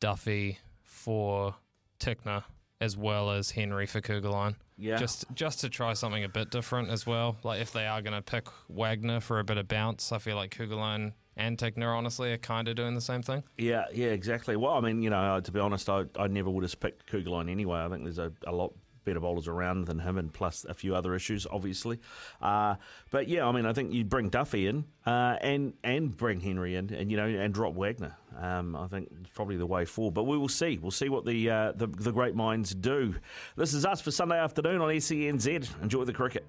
Duffy 0.00 0.58
for 0.82 1.54
Tickner 2.00 2.42
as 2.80 2.96
well 2.96 3.30
as 3.30 3.52
Henry 3.52 3.86
for 3.86 4.00
Kuggeleijn. 4.00 4.56
Yeah. 4.76 4.96
Just 4.96 5.24
just 5.34 5.60
to 5.60 5.68
try 5.68 5.92
something 5.92 6.24
a 6.24 6.28
bit 6.28 6.50
different 6.50 6.90
as 6.90 7.06
well. 7.06 7.36
Like 7.44 7.60
if 7.60 7.72
they 7.72 7.86
are 7.86 8.02
going 8.02 8.14
to 8.14 8.22
pick 8.22 8.48
Wagner 8.68 9.20
for 9.20 9.38
a 9.38 9.44
bit 9.44 9.56
of 9.56 9.68
bounce, 9.68 10.12
I 10.12 10.18
feel 10.18 10.36
like 10.36 10.50
Kuggeleijn 10.56 11.12
and 11.38 11.56
Tickner, 11.56 11.96
honestly, 11.96 12.32
are 12.32 12.38
kind 12.38 12.68
of 12.68 12.76
doing 12.76 12.94
the 12.94 13.00
same 13.00 13.22
thing. 13.22 13.44
Yeah, 13.56 13.84
yeah, 13.94 14.08
exactly. 14.08 14.56
Well, 14.56 14.74
I 14.74 14.80
mean, 14.80 15.02
you 15.02 15.08
know, 15.08 15.40
to 15.40 15.52
be 15.52 15.60
honest, 15.60 15.88
I, 15.88 16.04
I 16.18 16.26
never 16.26 16.50
would 16.50 16.64
have 16.64 16.80
picked 16.80 17.10
Kuggeleijn 17.10 17.48
anyway. 17.48 17.78
I 17.78 17.88
think 17.88 18.02
there's 18.02 18.18
a, 18.18 18.32
a 18.46 18.52
lot 18.52 18.74
better 19.04 19.20
bowlers 19.20 19.48
around 19.48 19.86
than 19.86 20.00
him, 20.00 20.18
and 20.18 20.32
plus 20.32 20.66
a 20.68 20.74
few 20.74 20.94
other 20.94 21.14
issues, 21.14 21.46
obviously. 21.50 21.98
Uh, 22.42 22.74
but 23.10 23.28
yeah, 23.28 23.46
I 23.46 23.52
mean, 23.52 23.64
I 23.64 23.72
think 23.72 23.92
you 23.94 24.04
bring 24.04 24.28
Duffy 24.28 24.66
in 24.66 24.84
uh, 25.06 25.36
and 25.40 25.72
and 25.82 26.14
bring 26.14 26.40
Henry 26.40 26.74
in, 26.74 26.92
and 26.92 27.10
you 27.10 27.16
know, 27.16 27.26
and 27.26 27.54
drop 27.54 27.74
Wagner. 27.74 28.16
Um, 28.36 28.76
I 28.76 28.86
think 28.88 29.08
it's 29.20 29.30
probably 29.30 29.56
the 29.56 29.66
way 29.66 29.84
forward. 29.84 30.14
But 30.14 30.24
we 30.24 30.36
will 30.36 30.48
see. 30.48 30.78
We'll 30.78 30.90
see 30.90 31.08
what 31.08 31.24
the, 31.24 31.48
uh, 31.48 31.72
the 31.72 31.86
the 31.86 32.12
great 32.12 32.34
minds 32.34 32.74
do. 32.74 33.14
This 33.56 33.72
is 33.74 33.86
us 33.86 34.00
for 34.00 34.10
Sunday 34.10 34.38
afternoon 34.38 34.80
on 34.80 34.88
SENZ. 34.90 35.82
Enjoy 35.82 36.04
the 36.04 36.12
cricket. 36.12 36.44